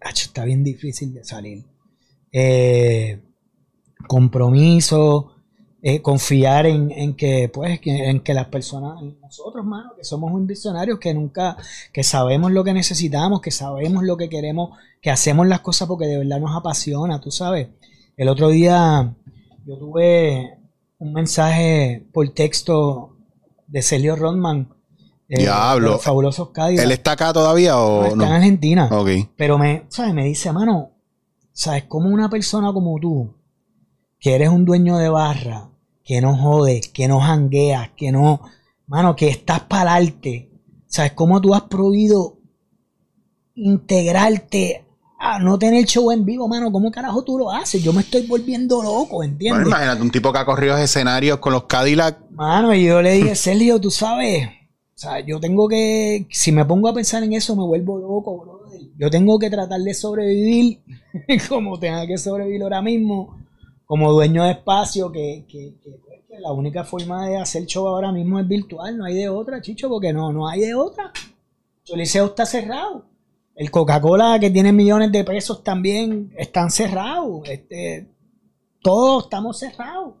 está 0.00 0.44
bien 0.44 0.64
difícil 0.64 1.12
de 1.12 1.24
salir. 1.24 1.64
Eh, 2.32 3.20
compromiso, 4.06 5.32
eh, 5.82 6.02
confiar 6.02 6.66
en, 6.66 7.14
que, 7.14 7.50
pues, 7.52 7.80
en 7.84 8.20
que 8.20 8.34
las 8.34 8.46
personas, 8.46 9.02
nosotros, 9.20 9.64
mano, 9.64 9.92
que 9.96 10.04
somos 10.04 10.32
un 10.32 10.46
visionarios, 10.46 10.98
que 10.98 11.14
nunca, 11.14 11.56
que 11.92 12.02
sabemos 12.02 12.52
lo 12.52 12.64
que 12.64 12.72
necesitamos, 12.72 13.40
que 13.40 13.50
sabemos 13.50 14.04
lo 14.04 14.16
que 14.16 14.28
queremos, 14.28 14.76
que 15.00 15.10
hacemos 15.10 15.46
las 15.46 15.60
cosas 15.60 15.88
porque 15.88 16.06
de 16.06 16.18
verdad 16.18 16.40
nos 16.40 16.56
apasiona, 16.56 17.20
tú 17.20 17.30
sabes. 17.30 17.68
El 18.16 18.28
otro 18.28 18.48
día 18.48 19.14
yo 19.66 19.76
tuve 19.78 20.58
un 20.98 21.12
mensaje 21.12 22.06
por 22.12 22.28
texto 22.30 23.16
de 23.66 23.82
Celio 23.82 24.14
Rodman. 24.14 24.72
Eh, 25.28 25.40
Diablo. 25.40 25.98
Fabulosos 25.98 26.50
Cádiz. 26.50 26.80
¿Él 26.80 26.92
está 26.92 27.12
acá 27.12 27.32
todavía 27.32 27.76
o 27.76 28.02
no? 28.02 28.06
Está 28.06 28.26
en 28.28 28.32
Argentina. 28.32 28.88
Pero 29.36 29.58
me, 29.58 29.86
¿sabes? 29.88 30.14
me 30.14 30.24
dice, 30.24 30.52
mano, 30.52 30.92
¿sabes? 31.52 31.84
Como 31.84 32.08
una 32.08 32.30
persona 32.30 32.72
como 32.72 32.96
tú, 33.00 33.34
que 34.20 34.36
eres 34.36 34.50
un 34.50 34.64
dueño 34.64 34.98
de 34.98 35.08
barra, 35.08 35.68
que 36.04 36.20
no 36.20 36.36
jodes, 36.36 36.88
que 36.88 37.08
no 37.08 37.18
jangueas, 37.18 37.90
que 37.96 38.12
no, 38.12 38.42
mano, 38.86 39.16
que 39.16 39.28
estás 39.28 39.62
para 39.62 39.94
arte, 39.94 40.52
¿sabes? 40.86 41.12
¿Cómo 41.12 41.40
tú 41.40 41.54
has 41.54 41.62
prohibido 41.62 42.38
integrarte 43.56 44.85
no 45.40 45.58
tener 45.58 45.84
show 45.84 46.10
en 46.10 46.24
vivo, 46.24 46.48
mano, 46.48 46.70
¿cómo 46.70 46.90
carajo 46.90 47.22
tú 47.22 47.38
lo 47.38 47.50
haces? 47.50 47.82
Yo 47.82 47.92
me 47.92 48.02
estoy 48.02 48.26
volviendo 48.26 48.82
loco, 48.82 49.22
¿entiendes? 49.22 49.64
Bueno, 49.64 49.68
imagínate 49.68 50.02
un 50.02 50.10
tipo 50.10 50.32
que 50.32 50.38
ha 50.38 50.44
corrido 50.44 50.76
escenarios 50.76 51.38
con 51.38 51.52
los 51.52 51.64
Cadillac. 51.64 52.18
Mano, 52.30 52.74
y 52.74 52.84
yo 52.84 53.00
le 53.02 53.12
dije, 53.12 53.34
Sergio, 53.34 53.80
tú 53.80 53.90
sabes, 53.90 54.48
o 54.48 54.98
sea, 54.98 55.20
yo 55.20 55.38
tengo 55.40 55.68
que, 55.68 56.26
si 56.30 56.52
me 56.52 56.64
pongo 56.64 56.88
a 56.88 56.94
pensar 56.94 57.22
en 57.22 57.32
eso, 57.32 57.54
me 57.56 57.64
vuelvo 57.64 57.98
loco, 57.98 58.38
bro. 58.38 58.56
Yo 58.98 59.10
tengo 59.10 59.38
que 59.38 59.50
tratar 59.50 59.80
de 59.80 59.92
sobrevivir 59.92 60.80
como 61.48 61.78
tenga 61.78 62.06
que 62.06 62.16
sobrevivir 62.16 62.62
ahora 62.62 62.80
mismo, 62.80 63.38
como 63.84 64.12
dueño 64.12 64.44
de 64.44 64.52
espacio, 64.52 65.12
que, 65.12 65.44
que, 65.48 65.74
que, 65.82 65.98
pues, 66.02 66.40
la 66.40 66.52
única 66.52 66.84
forma 66.84 67.28
de 67.28 67.36
hacer 67.36 67.66
show 67.66 67.86
ahora 67.86 68.12
mismo 68.12 68.38
es 68.38 68.48
virtual, 68.48 68.96
no 68.96 69.04
hay 69.04 69.14
de 69.14 69.28
otra, 69.28 69.60
chicho, 69.60 69.88
porque 69.88 70.12
no, 70.12 70.32
no 70.32 70.48
hay 70.48 70.60
de 70.60 70.74
otra. 70.74 71.12
El 71.88 71.98
liceo 71.98 72.26
está 72.26 72.46
cerrado. 72.46 73.04
El 73.56 73.70
Coca-Cola 73.70 74.38
que 74.38 74.50
tiene 74.50 74.70
millones 74.70 75.10
de 75.10 75.24
pesos 75.24 75.64
también 75.64 76.30
están 76.36 76.70
cerrados. 76.70 77.48
Este, 77.48 78.06
todos 78.82 79.24
estamos 79.24 79.58
cerrados. 79.58 80.14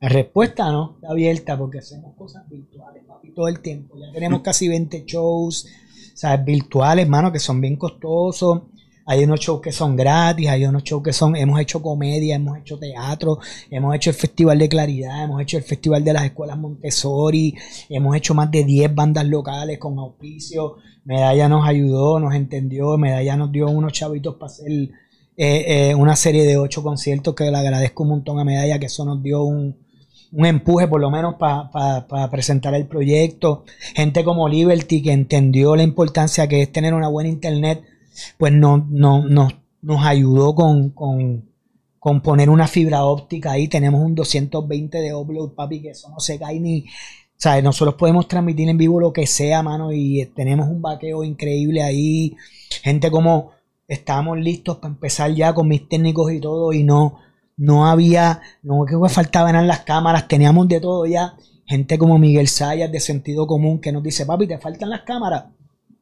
La 0.00 0.10
respuesta 0.10 0.70
no 0.70 0.96
está 0.96 1.10
abierta 1.10 1.56
porque 1.56 1.78
hacemos 1.78 2.14
cosas 2.14 2.46
virtuales, 2.48 3.04
papi, 3.04 3.32
todo 3.32 3.48
el 3.48 3.60
tiempo. 3.60 3.96
Ya 3.98 4.12
tenemos 4.12 4.42
casi 4.42 4.68
20 4.68 5.04
shows, 5.06 5.66
¿sabes? 6.14 6.44
Virtuales, 6.44 7.06
hermano, 7.06 7.32
que 7.32 7.38
son 7.38 7.58
bien 7.58 7.76
costosos. 7.76 8.64
Hay 9.08 9.22
unos 9.22 9.38
shows 9.38 9.60
que 9.60 9.70
son 9.70 9.94
gratis, 9.94 10.48
hay 10.48 10.64
unos 10.66 10.82
shows 10.82 11.02
que 11.02 11.12
son, 11.12 11.36
hemos 11.36 11.60
hecho 11.60 11.80
comedia, 11.80 12.34
hemos 12.34 12.58
hecho 12.58 12.76
teatro, 12.76 13.38
hemos 13.70 13.94
hecho 13.94 14.10
el 14.10 14.16
Festival 14.16 14.58
de 14.58 14.68
Claridad, 14.68 15.22
hemos 15.22 15.40
hecho 15.40 15.58
el 15.58 15.62
Festival 15.62 16.02
de 16.02 16.12
las 16.12 16.24
Escuelas 16.24 16.58
Montessori, 16.58 17.54
hemos 17.88 18.16
hecho 18.16 18.34
más 18.34 18.50
de 18.50 18.64
10 18.64 18.94
bandas 18.96 19.24
locales 19.26 19.78
con 19.78 19.96
auspicio. 20.00 20.78
Medalla 21.04 21.48
nos 21.48 21.64
ayudó, 21.68 22.18
nos 22.18 22.34
entendió, 22.34 22.98
Medalla 22.98 23.36
nos 23.36 23.52
dio 23.52 23.68
unos 23.68 23.92
chavitos 23.92 24.34
para 24.34 24.46
hacer 24.46 24.72
eh, 24.72 24.90
eh, 25.36 25.94
una 25.94 26.16
serie 26.16 26.44
de 26.44 26.56
8 26.56 26.82
conciertos 26.82 27.34
que 27.36 27.48
le 27.48 27.56
agradezco 27.56 28.02
un 28.02 28.08
montón 28.08 28.40
a 28.40 28.44
Medalla, 28.44 28.80
que 28.80 28.86
eso 28.86 29.04
nos 29.04 29.22
dio 29.22 29.44
un, 29.44 29.76
un 30.32 30.46
empuje 30.46 30.88
por 30.88 31.00
lo 31.00 31.12
menos 31.12 31.36
para 31.36 32.28
presentar 32.28 32.74
el 32.74 32.86
proyecto. 32.86 33.64
Gente 33.94 34.24
como 34.24 34.48
Liberty 34.48 35.00
que 35.00 35.12
entendió 35.12 35.76
la 35.76 35.84
importancia 35.84 36.48
que 36.48 36.62
es 36.62 36.72
tener 36.72 36.92
una 36.92 37.06
buena 37.06 37.28
internet 37.28 37.84
pues 38.38 38.52
no, 38.52 38.86
no, 38.90 39.24
nos 39.82 40.06
ayudó 40.06 40.54
con, 40.54 40.90
con 42.06 42.20
poner 42.20 42.50
una 42.50 42.68
fibra 42.68 43.04
óptica 43.04 43.50
ahí. 43.50 43.66
Tenemos 43.66 44.00
un 44.00 44.14
220 44.14 44.98
de 44.98 45.12
upload, 45.12 45.54
papi, 45.54 45.82
que 45.82 45.90
eso 45.90 46.08
no 46.08 46.20
se 46.20 46.38
cae 46.38 46.60
ni. 46.60 46.82
O 46.82 47.38
sea, 47.38 47.60
nosotros 47.60 47.96
podemos 47.96 48.28
transmitir 48.28 48.68
en 48.68 48.78
vivo 48.78 49.00
lo 49.00 49.12
que 49.12 49.26
sea, 49.26 49.60
mano, 49.64 49.92
y 49.92 50.24
tenemos 50.26 50.68
un 50.68 50.80
vaqueo 50.80 51.24
increíble 51.24 51.82
ahí. 51.82 52.36
Gente 52.84 53.10
como 53.10 53.50
estábamos 53.88 54.38
listos 54.38 54.76
para 54.76 54.94
empezar 54.94 55.32
ya 55.34 55.52
con 55.52 55.66
mis 55.66 55.88
técnicos 55.88 56.30
y 56.32 56.38
todo, 56.38 56.72
y 56.72 56.84
no, 56.84 57.18
no 57.56 57.86
había, 57.86 58.40
no 58.62 58.84
que 58.84 58.96
faltaban 59.08 59.56
eran 59.56 59.66
las 59.66 59.80
cámaras, 59.80 60.28
teníamos 60.28 60.68
de 60.68 60.80
todo 60.80 61.06
ya. 61.06 61.34
Gente 61.66 61.98
como 61.98 62.18
Miguel 62.20 62.46
Sayas 62.46 62.92
de 62.92 63.00
sentido 63.00 63.48
común 63.48 63.80
que 63.80 63.90
nos 63.90 64.04
dice, 64.04 64.24
papi, 64.24 64.46
te 64.46 64.58
faltan 64.58 64.90
las 64.90 65.02
cámaras. 65.02 65.46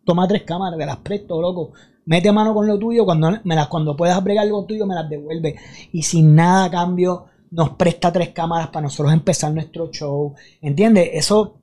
Toma 0.05 0.29
tres 0.29 0.43
cámaras, 0.43 0.79
te 0.79 0.85
las 0.85 0.99
presto, 0.99 1.41
loco. 1.41 1.73
Mete 2.07 2.33
mano 2.33 2.53
con 2.53 2.67
lo 2.67 2.79
tuyo, 2.79 3.05
cuando, 3.05 3.31
cuando 3.71 3.97
puedas 3.97 4.23
bregar 4.23 4.45
algo 4.45 4.65
tuyo, 4.65 4.87
me 4.87 4.95
las 4.95 5.09
devuelve. 5.09 5.57
Y 5.93 6.03
sin 6.03 6.35
nada 6.35 6.65
a 6.67 6.71
cambio, 6.71 7.27
nos 7.51 7.71
presta 7.71 8.13
tres 8.13 8.31
cámaras 8.31 8.69
para 8.69 8.83
nosotros 8.83 9.13
empezar 9.13 9.53
nuestro 9.53 9.91
show. 9.91 10.35
¿Entiendes? 10.61 11.11
Eso, 11.15 11.57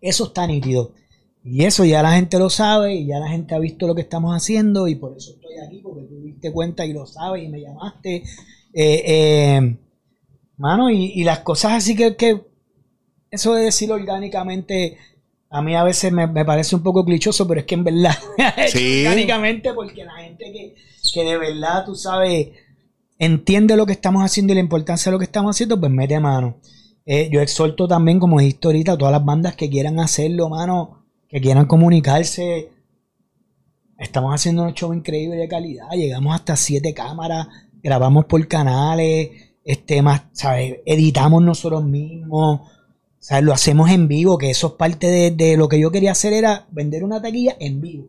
eso 0.00 0.24
está 0.26 0.46
nítido. 0.46 0.92
Y 1.42 1.64
eso 1.64 1.84
ya 1.84 2.02
la 2.02 2.12
gente 2.12 2.38
lo 2.38 2.50
sabe 2.50 2.94
y 2.94 3.06
ya 3.06 3.18
la 3.18 3.28
gente 3.28 3.54
ha 3.54 3.58
visto 3.58 3.86
lo 3.86 3.94
que 3.94 4.02
estamos 4.02 4.34
haciendo 4.36 4.86
y 4.86 4.96
por 4.96 5.16
eso 5.16 5.32
estoy 5.32 5.54
aquí, 5.66 5.78
porque 5.78 6.02
tú 6.02 6.20
diste 6.20 6.52
cuenta 6.52 6.84
y 6.84 6.92
lo 6.92 7.06
sabes 7.06 7.44
y 7.44 7.48
me 7.48 7.60
llamaste. 7.60 8.22
Eh, 8.74 9.02
eh, 9.06 9.76
mano, 10.58 10.90
y, 10.90 11.24
las 11.24 11.40
cosas 11.40 11.72
así 11.72 11.96
que, 11.96 12.16
que, 12.16 12.42
eso 13.30 13.54
de 13.54 13.64
decir 13.64 13.90
orgánicamente, 13.90 14.98
a 15.50 15.62
mí 15.62 15.74
a 15.74 15.82
veces 15.82 16.12
me, 16.12 16.28
parece 16.44 16.76
un 16.76 16.82
poco 16.82 17.04
clichoso, 17.04 17.46
pero 17.46 17.60
es 17.60 17.66
que 17.66 17.74
en 17.74 17.84
verdad, 17.84 18.16
sí. 18.68 19.04
orgánicamente, 19.06 19.72
porque 19.72 20.04
la 20.04 20.14
gente 20.16 20.44
que, 20.52 20.74
que 21.12 21.24
de 21.24 21.38
verdad, 21.38 21.84
tú 21.84 21.94
sabes, 21.94 22.48
entiende 23.18 23.76
lo 23.76 23.86
que 23.86 23.92
estamos 23.92 24.22
haciendo 24.22 24.52
y 24.52 24.56
la 24.56 24.60
importancia 24.60 25.10
de 25.10 25.14
lo 25.14 25.18
que 25.18 25.24
estamos 25.24 25.56
haciendo, 25.56 25.78
pues 25.78 25.90
mete 25.90 26.20
mano. 26.20 26.58
Eh, 27.06 27.30
yo 27.32 27.40
exhorto 27.40 27.88
también, 27.88 28.20
como 28.20 28.38
dijiste 28.38 28.68
ahorita, 28.68 28.92
a 28.92 28.98
todas 28.98 29.12
las 29.12 29.24
bandas 29.24 29.56
que 29.56 29.70
quieran 29.70 29.98
hacerlo, 29.98 30.48
mano 30.50 30.98
que 31.28 31.40
quieran 31.40 31.66
comunicarse. 31.66 32.70
Estamos 33.98 34.34
haciendo 34.34 34.62
un 34.62 34.74
show 34.74 34.92
increíble 34.94 35.36
de 35.36 35.48
calidad. 35.48 35.88
Llegamos 35.92 36.34
hasta 36.34 36.56
siete 36.56 36.94
cámaras, 36.94 37.48
grabamos 37.82 38.24
por 38.24 38.46
canales, 38.48 39.30
este 39.64 40.02
más, 40.02 40.24
¿sabes? 40.32 40.78
Editamos 40.86 41.42
nosotros 41.42 41.84
mismos. 41.84 42.60
¿Sabes? 43.18 43.44
Lo 43.44 43.52
hacemos 43.52 43.90
en 43.90 44.08
vivo, 44.08 44.38
que 44.38 44.50
eso 44.50 44.68
es 44.68 44.72
parte 44.74 45.30
de, 45.30 45.56
lo 45.56 45.68
que 45.68 45.80
yo 45.80 45.90
quería 45.90 46.12
hacer, 46.12 46.32
era 46.32 46.66
vender 46.70 47.04
una 47.04 47.20
taquilla 47.20 47.56
en 47.58 47.80
vivo. 47.80 48.08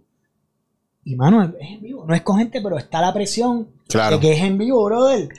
Y 1.03 1.15
mano, 1.15 1.43
es 1.43 1.69
en 1.69 1.81
vivo. 1.81 2.05
No 2.05 2.13
es 2.13 2.21
con 2.21 2.37
gente, 2.37 2.61
pero 2.61 2.77
está 2.77 3.01
la 3.01 3.13
presión 3.13 3.69
de 3.87 4.19
que 4.19 4.33
es 4.33 4.43
en 4.43 4.57
vivo, 4.57 4.83
brother. 4.83 5.29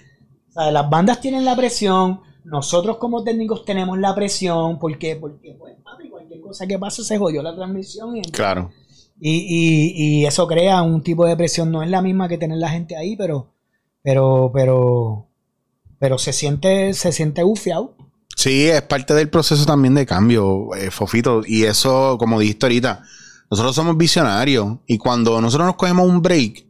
¿Sabes? 0.49 0.73
Las 0.73 0.91
bandas 0.91 1.21
tienen 1.21 1.45
la 1.45 1.55
presión, 1.55 2.21
nosotros 2.45 2.97
como 2.97 3.23
técnicos 3.23 3.65
tenemos 3.65 3.99
la 3.99 4.15
presión. 4.15 4.79
¿Por 4.79 4.99
qué? 4.99 5.17
Porque, 5.17 5.57
pues, 5.59 5.75
cualquier 6.11 6.41
cosa 6.41 6.67
que 6.67 6.79
pase 6.79 7.05
se 7.05 7.19
jodió 7.19 7.43
la 7.43 7.55
transmisión. 7.55 8.17
Y, 8.17 8.23
claro. 8.23 8.73
Y, 9.21 10.25
eso 10.25 10.47
crea 10.47 10.83
un 10.83 11.03
tipo 11.03 11.27
de 11.27 11.37
presión. 11.37 11.71
No 11.71 11.83
es 11.83 11.91
la 11.91 12.03
misma 12.03 12.29
que 12.29 12.39
tener 12.39 12.59
la 12.59 12.71
gente 12.71 12.97
ahí, 12.97 13.17
pero, 13.17 13.53
pero, 14.03 14.51
pero, 14.53 15.27
pero 15.99 16.19
se 16.19 16.33
siente, 16.33 16.95
se 16.95 17.13
siente 17.13 17.43
bufiado. 17.43 17.95
Sí, 18.41 18.69
es 18.71 18.81
parte 18.81 19.13
del 19.13 19.29
proceso 19.29 19.67
también 19.67 19.95
de 19.95 20.07
cambio, 20.07 20.75
eh, 20.75 20.91
Fofito. 20.91 21.43
Y 21.47 21.65
eso, 21.65 22.17
como 22.19 22.41
dijiste 22.41 22.65
ahorita, 22.65 23.03
nosotros 23.51 23.77
somos 23.77 23.99
visionarios. 23.99 24.79
Y 24.87 24.97
cuando 24.97 25.43
nosotros 25.43 25.67
nos 25.67 25.77
cogemos 25.77 26.09
un 26.09 26.23
break, 26.23 26.65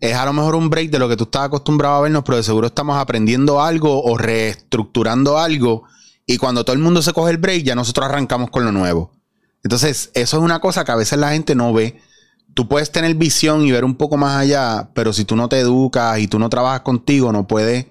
es 0.00 0.16
a 0.16 0.24
lo 0.24 0.32
mejor 0.32 0.56
un 0.56 0.68
break 0.68 0.90
de 0.90 0.98
lo 0.98 1.08
que 1.08 1.16
tú 1.16 1.22
estabas 1.22 1.46
acostumbrado 1.46 1.94
a 1.94 2.00
vernos, 2.00 2.24
pero 2.24 2.38
de 2.38 2.42
seguro 2.42 2.66
estamos 2.66 2.98
aprendiendo 2.98 3.62
algo 3.62 4.02
o 4.02 4.18
reestructurando 4.18 5.38
algo 5.38 5.84
y 6.26 6.38
cuando 6.38 6.64
todo 6.64 6.74
el 6.74 6.82
mundo 6.82 7.00
se 7.02 7.12
coge 7.12 7.30
el 7.30 7.38
break, 7.38 7.62
ya 7.62 7.76
nosotros 7.76 8.06
arrancamos 8.06 8.50
con 8.50 8.64
lo 8.64 8.72
nuevo. 8.72 9.12
Entonces, 9.62 10.10
eso 10.14 10.38
es 10.38 10.42
una 10.42 10.58
cosa 10.58 10.84
que 10.84 10.90
a 10.90 10.96
veces 10.96 11.20
la 11.20 11.30
gente 11.30 11.54
no 11.54 11.72
ve. 11.72 12.00
Tú 12.52 12.66
puedes 12.66 12.90
tener 12.90 13.14
visión 13.14 13.62
y 13.62 13.70
ver 13.70 13.84
un 13.84 13.94
poco 13.94 14.16
más 14.16 14.38
allá, 14.38 14.90
pero 14.92 15.12
si 15.12 15.24
tú 15.24 15.36
no 15.36 15.48
te 15.48 15.60
educas 15.60 16.18
y 16.18 16.26
tú 16.26 16.40
no 16.40 16.50
trabajas 16.50 16.80
contigo, 16.80 17.30
no 17.30 17.46
puedes 17.46 17.86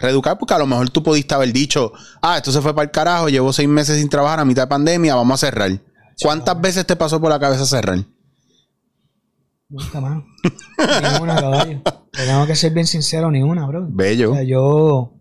reeducar, 0.00 0.38
porque 0.38 0.54
a 0.54 0.58
lo 0.58 0.66
mejor 0.66 0.90
tú 0.90 1.02
pudiste 1.02 1.34
haber 1.34 1.52
dicho, 1.52 1.92
ah, 2.22 2.36
esto 2.36 2.52
se 2.52 2.60
fue 2.60 2.74
para 2.74 2.84
el 2.84 2.90
carajo, 2.90 3.28
llevo 3.28 3.52
seis 3.52 3.68
meses 3.68 3.98
sin 3.98 4.08
trabajar 4.08 4.40
a 4.40 4.44
mitad 4.44 4.62
de 4.62 4.68
pandemia, 4.68 5.14
vamos 5.14 5.42
a 5.42 5.46
cerrar. 5.46 5.70
¿Cuántas 6.22 6.60
veces 6.60 6.86
te 6.86 6.96
pasó 6.96 7.20
por 7.20 7.30
la 7.30 7.38
cabeza 7.38 7.64
cerrar? 7.64 8.04
Nunca 9.68 10.00
más. 10.00 10.22
ni 10.78 11.22
una, 11.22 11.36
caballo. 11.36 11.80
Tengo 12.12 12.46
que 12.46 12.56
ser 12.56 12.72
bien 12.72 12.86
sincero, 12.86 13.30
ni 13.30 13.42
una, 13.42 13.66
bro. 13.66 13.86
Bello. 13.88 14.32
O 14.32 14.34
sea, 14.34 14.42
yo 14.42 15.14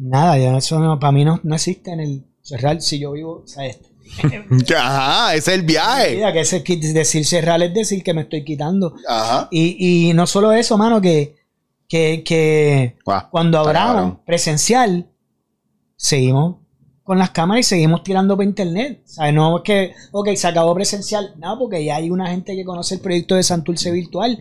Nada, 0.00 0.38
ya 0.38 0.56
eso 0.56 0.98
para 0.98 1.12
mí 1.12 1.26
no, 1.26 1.38
existe 1.52 1.92
en 1.92 2.00
el 2.00 2.24
cerrar 2.40 2.80
si 2.80 2.98
yo 2.98 3.12
vivo, 3.12 3.42
o 3.44 3.46
sea, 3.46 3.66
este. 3.66 3.90
Ajá, 4.74 5.34
ese 5.34 5.52
es 5.52 5.58
el 5.58 5.62
viaje. 5.64 6.16
Mira, 6.16 6.32
que 6.32 6.40
ese, 6.40 6.60
decir 6.60 7.26
cerrar 7.26 7.62
es 7.62 7.74
decir 7.74 8.02
que 8.02 8.14
me 8.14 8.22
estoy 8.22 8.42
quitando. 8.42 8.94
Ajá. 9.06 9.48
Y, 9.50 10.08
y 10.08 10.14
no 10.14 10.26
solo 10.26 10.52
eso, 10.52 10.78
mano, 10.78 11.02
que, 11.02 11.36
que, 11.90 12.24
que 12.24 12.96
cuando 13.30 13.58
abramos 13.58 14.20
presencial, 14.24 15.10
seguimos 15.96 16.56
con 17.02 17.18
las 17.18 17.30
cámaras 17.30 17.66
y 17.66 17.68
seguimos 17.68 18.02
tirando 18.02 18.34
para 18.34 18.48
internet. 18.48 19.02
Sea, 19.04 19.30
no 19.30 19.58
es 19.58 19.62
que, 19.64 19.94
ok, 20.12 20.30
se 20.36 20.48
acabó 20.48 20.74
presencial. 20.74 21.34
No, 21.36 21.58
porque 21.58 21.84
ya 21.84 21.96
hay 21.96 22.08
una 22.08 22.30
gente 22.30 22.56
que 22.56 22.64
conoce 22.64 22.94
el 22.94 23.02
proyecto 23.02 23.34
de 23.34 23.42
Santurce 23.42 23.90
Virtual 23.90 24.40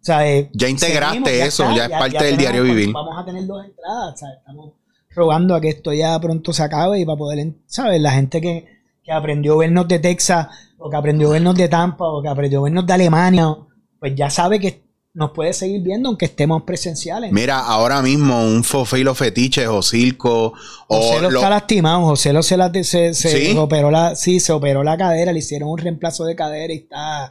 sea, 0.00 0.26
eh, 0.26 0.50
ya 0.54 0.68
integraste 0.68 1.42
eso, 1.42 1.64
ya, 1.74 1.84
es 1.84 1.90
parte 1.90 2.24
del 2.24 2.36
diario 2.36 2.62
vivir. 2.62 2.92
Vamos 2.92 3.16
a 3.16 3.24
tener 3.24 3.46
dos 3.46 3.64
entradas, 3.64 4.18
¿sabes? 4.18 4.38
Estamos 4.38 4.72
rogando 5.10 5.54
a 5.54 5.60
que 5.60 5.68
esto 5.68 5.92
ya 5.92 6.18
pronto 6.18 6.52
se 6.52 6.62
acabe 6.62 7.00
y 7.00 7.04
para 7.04 7.18
poder, 7.18 7.52
¿sabes? 7.66 8.00
La 8.00 8.12
gente 8.12 8.40
que, 8.40 8.80
aprendió 9.12 9.54
a 9.54 9.58
vernos 9.58 9.88
de 9.88 9.98
Texas, 9.98 10.46
o 10.78 10.88
que 10.88 10.96
aprendió 10.96 11.30
a 11.30 11.32
vernos 11.32 11.56
de 11.56 11.68
Tampa, 11.68 12.04
o 12.06 12.22
que 12.22 12.28
aprendió 12.28 12.60
a 12.60 12.62
vernos 12.62 12.86
de 12.86 12.92
Alemania, 12.92 13.56
pues 13.98 14.14
ya 14.14 14.30
sabe 14.30 14.60
que 14.60 14.84
nos 15.12 15.32
puede 15.32 15.52
seguir 15.52 15.82
viendo 15.82 16.08
aunque 16.08 16.26
estemos 16.26 16.62
presenciales. 16.62 17.32
Mira, 17.32 17.58
ahora 17.58 18.02
mismo 18.02 18.44
un 18.44 18.64
fofilo 18.64 19.14
fetiche 19.14 19.66
o 19.66 19.82
circo. 19.82 20.54
José 20.88 21.20
lo, 21.20 21.28
está 21.28 21.50
lastimado. 21.50 22.02
José 22.02 22.32
lo 22.32 22.42
se, 22.42 22.56
la, 22.56 22.72
se, 22.82 23.58
operó 23.58 23.90
la, 23.90 24.14
sí, 24.14 24.40
se 24.40 24.52
operó 24.52 24.82
la 24.82 24.96
cadera, 24.96 25.32
le 25.32 25.40
hicieron 25.40 25.68
un 25.68 25.78
reemplazo 25.78 26.24
de 26.24 26.36
cadera 26.36 26.72
y 26.72 26.78
está 26.78 27.30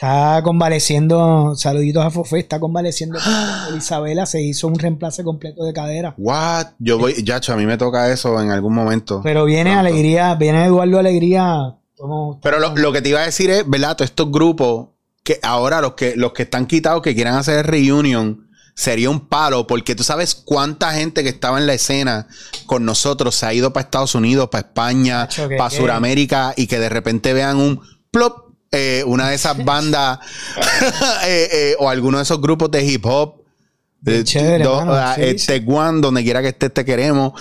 Está 0.00 0.40
convaleciendo, 0.44 1.56
saluditos 1.56 2.04
a 2.04 2.10
Fofé, 2.10 2.38
está 2.38 2.60
convaleciendo. 2.60 3.18
Isabela 3.76 4.26
se 4.26 4.40
hizo 4.40 4.68
un 4.68 4.78
reemplazo 4.78 5.24
completo 5.24 5.64
de 5.64 5.72
cadera. 5.72 6.14
What? 6.16 6.66
Yo 6.78 6.98
voy, 6.98 7.20
Yacho, 7.24 7.52
a 7.52 7.56
mí 7.56 7.66
me 7.66 7.76
toca 7.76 8.08
eso 8.12 8.40
en 8.40 8.52
algún 8.52 8.74
momento. 8.74 9.22
Pero 9.24 9.44
viene 9.44 9.74
Alegría, 9.74 10.36
viene 10.36 10.66
Eduardo 10.66 11.00
Alegría. 11.00 11.74
Pero 12.40 12.60
lo, 12.60 12.92
que 12.92 13.02
te 13.02 13.08
iba 13.08 13.22
a 13.22 13.24
decir 13.24 13.50
es, 13.50 13.68
¿verdad? 13.68 13.96
Todos 13.96 14.10
estos 14.10 14.30
grupos 14.30 14.86
que 15.28 15.40
ahora 15.42 15.82
los 15.82 15.92
que, 15.92 16.16
los 16.16 16.32
que 16.32 16.44
están 16.44 16.64
quitados, 16.64 17.02
que 17.02 17.14
quieran 17.14 17.34
hacer 17.34 17.66
reunion, 17.66 18.48
sería 18.74 19.10
un 19.10 19.28
palo, 19.28 19.66
porque 19.66 19.94
tú 19.94 20.02
sabes 20.02 20.34
cuánta 20.34 20.94
gente 20.94 21.22
que 21.22 21.28
estaba 21.28 21.58
en 21.58 21.66
la 21.66 21.74
escena 21.74 22.28
con 22.64 22.86
nosotros 22.86 23.34
se 23.34 23.44
ha 23.44 23.52
ido 23.52 23.70
para 23.74 23.84
Estados 23.84 24.14
Unidos, 24.14 24.48
para 24.48 24.66
España, 24.66 25.28
para 25.58 25.68
Sudamérica, 25.68 26.54
y 26.56 26.66
que 26.66 26.78
de 26.78 26.88
repente 26.88 27.34
vean 27.34 27.58
un 27.58 27.82
plop 28.10 28.48
eh, 28.72 29.04
una 29.06 29.28
de 29.28 29.34
esas 29.34 29.62
bandas 29.66 30.18
eh, 31.26 31.48
eh, 31.52 31.76
o 31.78 31.90
alguno 31.90 32.16
de 32.16 32.22
esos 32.22 32.40
grupos 32.40 32.70
de 32.70 32.82
hip 32.86 33.04
hop. 33.04 33.37
Chévere, 34.24 34.64
ah, 34.68 35.16
este 35.18 35.60
donde 35.60 36.22
quiera 36.22 36.40
que 36.40 36.48
estés, 36.48 36.72
te 36.72 36.84
queremos. 36.84 37.32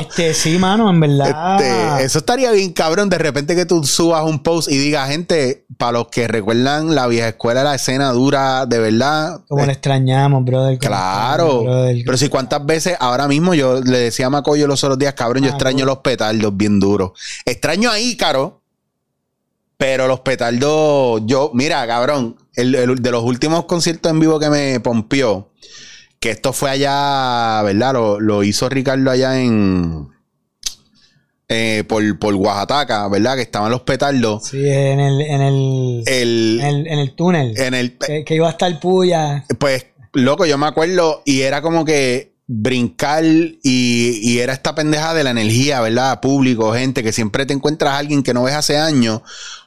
este, 0.00 0.34
sí, 0.34 0.58
mano, 0.58 0.90
en 0.90 1.00
verdad. 1.00 1.56
Este, 1.58 2.04
eso 2.04 2.18
estaría 2.18 2.52
bien, 2.52 2.72
cabrón. 2.72 3.08
De 3.08 3.16
repente 3.16 3.56
que 3.56 3.64
tú 3.64 3.82
subas 3.84 4.24
un 4.24 4.42
post 4.42 4.70
y 4.70 4.76
digas, 4.76 5.08
gente, 5.08 5.66
para 5.78 5.92
los 5.92 6.08
que 6.08 6.28
recuerdan 6.28 6.94
la 6.94 7.06
vieja 7.06 7.28
escuela, 7.28 7.64
la 7.64 7.74
escena 7.74 8.12
dura, 8.12 8.66
de 8.66 8.78
verdad. 8.78 9.40
Como 9.48 9.64
le 9.64 9.72
extrañamos, 9.72 10.44
brother. 10.44 10.78
Claro. 10.78 11.64
Pero 12.04 12.16
si 12.18 12.28
cuántas 12.28 12.64
veces, 12.66 12.96
ahora 13.00 13.26
mismo 13.26 13.54
yo 13.54 13.80
le 13.80 13.98
decía 13.98 14.26
a 14.26 14.30
Macoyo 14.30 14.66
los 14.66 14.84
otros 14.84 14.98
días, 14.98 15.14
cabrón, 15.14 15.44
yo 15.44 15.48
ah, 15.48 15.54
extraño 15.54 15.86
los 15.86 15.98
petardos 15.98 16.54
bien 16.54 16.78
duros. 16.78 17.12
Extraño 17.46 17.90
ahí, 17.90 18.16
caro. 18.16 18.63
Pero 19.86 20.08
los 20.08 20.20
petardos, 20.20 21.20
yo, 21.26 21.50
mira, 21.52 21.86
cabrón, 21.86 22.38
el, 22.54 23.02
de 23.02 23.10
los 23.10 23.22
últimos 23.22 23.66
conciertos 23.66 24.10
en 24.10 24.18
vivo 24.18 24.40
que 24.40 24.48
me 24.48 24.80
pompió, 24.80 25.50
que 26.18 26.30
esto 26.30 26.54
fue 26.54 26.70
allá, 26.70 27.60
¿verdad? 27.62 27.92
Lo, 28.18 28.42
hizo 28.44 28.70
Ricardo 28.70 29.10
allá 29.10 29.38
en. 29.38 30.08
Eh, 31.50 31.84
por, 31.86 32.18
por 32.18 32.34
Oaxaca, 32.34 33.06
¿verdad? 33.08 33.36
Que 33.36 33.42
estaban 33.42 33.70
los 33.70 33.82
petardos. 33.82 34.44
Sí, 34.48 34.66
en 34.66 35.00
el. 35.00 35.20
En 35.20 35.42
el, 35.42 36.02
en 36.06 36.98
el, 36.98 37.14
túnel. 37.14 37.52
En 37.58 37.74
el, 37.74 37.98
que, 37.98 38.34
iba 38.34 38.48
hasta 38.48 38.66
el 38.66 38.78
puya. 38.78 39.44
Pues, 39.58 39.88
loco, 40.14 40.46
yo 40.46 40.56
me 40.56 40.64
acuerdo 40.64 41.20
y 41.26 41.42
era 41.42 41.60
como 41.60 41.84
que 41.84 42.32
brincar 42.46 43.22
y, 43.22 43.52
y, 43.62 44.38
era 44.38 44.54
esta 44.54 44.74
pendeja 44.74 45.12
de 45.12 45.24
la 45.24 45.32
energía, 45.32 45.82
¿verdad? 45.82 46.20
Público, 46.20 46.72
gente, 46.72 47.02
que 47.02 47.12
siempre 47.12 47.44
te 47.44 47.52
encuentras 47.52 47.92
a 47.92 47.98
alguien 47.98 48.22
que 48.22 48.32
no 48.32 48.44
ves 48.44 48.54
hace 48.54 48.78
años 48.78 49.20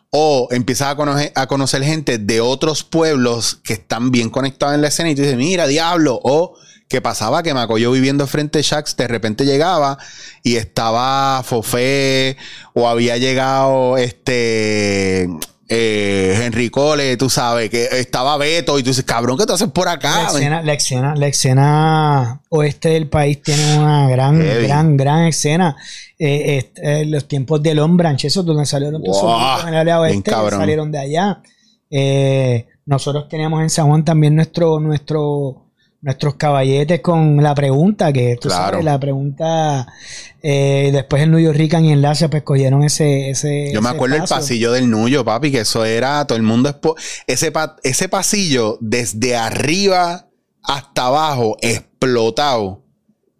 O 0.09 0.47
empiezas 0.51 0.89
a 0.89 0.95
conocer, 0.95 1.31
a 1.35 1.47
conocer 1.47 1.83
gente 1.83 2.17
de 2.17 2.41
otros 2.41 2.83
pueblos 2.83 3.59
que 3.63 3.73
están 3.73 4.11
bien 4.11 4.29
conectados 4.29 4.75
en 4.75 4.81
la 4.81 4.87
escena 4.87 5.09
y 5.09 5.15
tú 5.15 5.21
dices, 5.21 5.37
mira, 5.37 5.67
diablo. 5.67 6.19
O 6.23 6.55
que 6.87 7.01
pasaba 7.01 7.43
que 7.43 7.53
Macoyo 7.53 7.91
viviendo 7.91 8.25
frente 8.27 8.59
a 8.59 8.61
Shax 8.61 8.95
de 8.95 9.07
repente 9.07 9.45
llegaba 9.45 9.97
y 10.41 10.55
estaba 10.55 11.43
Fofé 11.43 12.37
o 12.73 12.87
había 12.87 13.17
llegado 13.17 13.97
este 13.97 15.29
eh, 15.69 16.41
Henry 16.41 16.69
Cole, 16.69 17.17
tú 17.17 17.29
sabes, 17.29 17.69
que 17.69 17.89
estaba 17.99 18.37
Beto 18.37 18.79
y 18.79 18.83
tú 18.83 18.89
dices, 18.89 19.03
cabrón, 19.03 19.37
¿qué 19.37 19.45
tú 19.45 19.53
haces 19.53 19.69
por 19.69 19.89
acá? 19.89 20.23
La 20.23 20.27
escena, 20.27 20.61
la 20.61 20.73
escena, 20.73 21.15
la 21.15 21.27
escena 21.27 22.41
oeste 22.49 22.89
del 22.89 23.09
país 23.09 23.41
tiene 23.41 23.77
una 23.77 24.07
gran, 24.09 24.41
Heavy. 24.41 24.65
gran, 24.65 24.95
gran 24.95 25.25
escena. 25.25 25.75
Eh, 26.19 26.71
eh, 26.75 27.05
los 27.05 27.27
tiempos 27.27 27.61
del 27.61 27.77
Lombranch, 27.77 28.25
eso 28.25 28.41
donde 28.43 28.65
salieron 28.65 29.03
todos 29.03 29.17
esos 29.17 29.29
Wow, 29.29 29.39
grupos 29.39 29.61
en 29.63 29.67
el 29.69 29.75
área 29.75 29.99
oeste, 29.99 30.31
salieron 30.31 30.91
de 30.91 30.97
allá. 30.99 31.41
Eh, 31.91 32.65
nosotros 32.85 33.27
teníamos 33.29 33.61
en 33.61 33.69
San 33.69 33.87
Juan 33.87 34.03
también 34.03 34.35
nuestro, 34.35 34.79
nuestro, 34.79 35.67
nuestros 36.01 36.35
caballetes 36.35 37.01
con 37.01 37.41
la 37.43 37.53
pregunta, 37.53 38.11
que 38.11 38.35
tú 38.41 38.47
Claro. 38.49 38.71
sabes, 38.71 38.85
la 38.85 38.99
pregunta, 38.99 39.87
eh, 40.41 40.89
después 40.91 41.21
el 41.21 41.37
York 41.37 41.55
Rican 41.57 41.85
y 41.85 41.91
Enlace, 41.91 42.29
pues 42.29 42.43
cogieron 42.43 42.83
ese, 42.83 43.29
ese 43.29 43.71
Yo 43.73 43.81
me 43.81 43.89
ese 43.89 43.95
acuerdo 43.95 44.15
el 44.15 44.23
espacio. 44.23 44.41
pasillo 44.43 44.71
del 44.71 44.89
Nuyo, 44.89 45.23
papi, 45.23 45.51
que 45.51 45.59
eso 45.61 45.85
era 45.85 46.25
todo 46.25 46.37
el 46.37 46.43
mundo. 46.43 46.69
expo- 46.69 46.95
ese, 47.27 47.51
pa- 47.51 47.75
ese 47.83 48.09
pasillo, 48.09 48.77
desde 48.81 49.35
arriba 49.35 50.27
hasta 50.63 51.05
abajo, 51.07 51.57
explotado. 51.61 52.83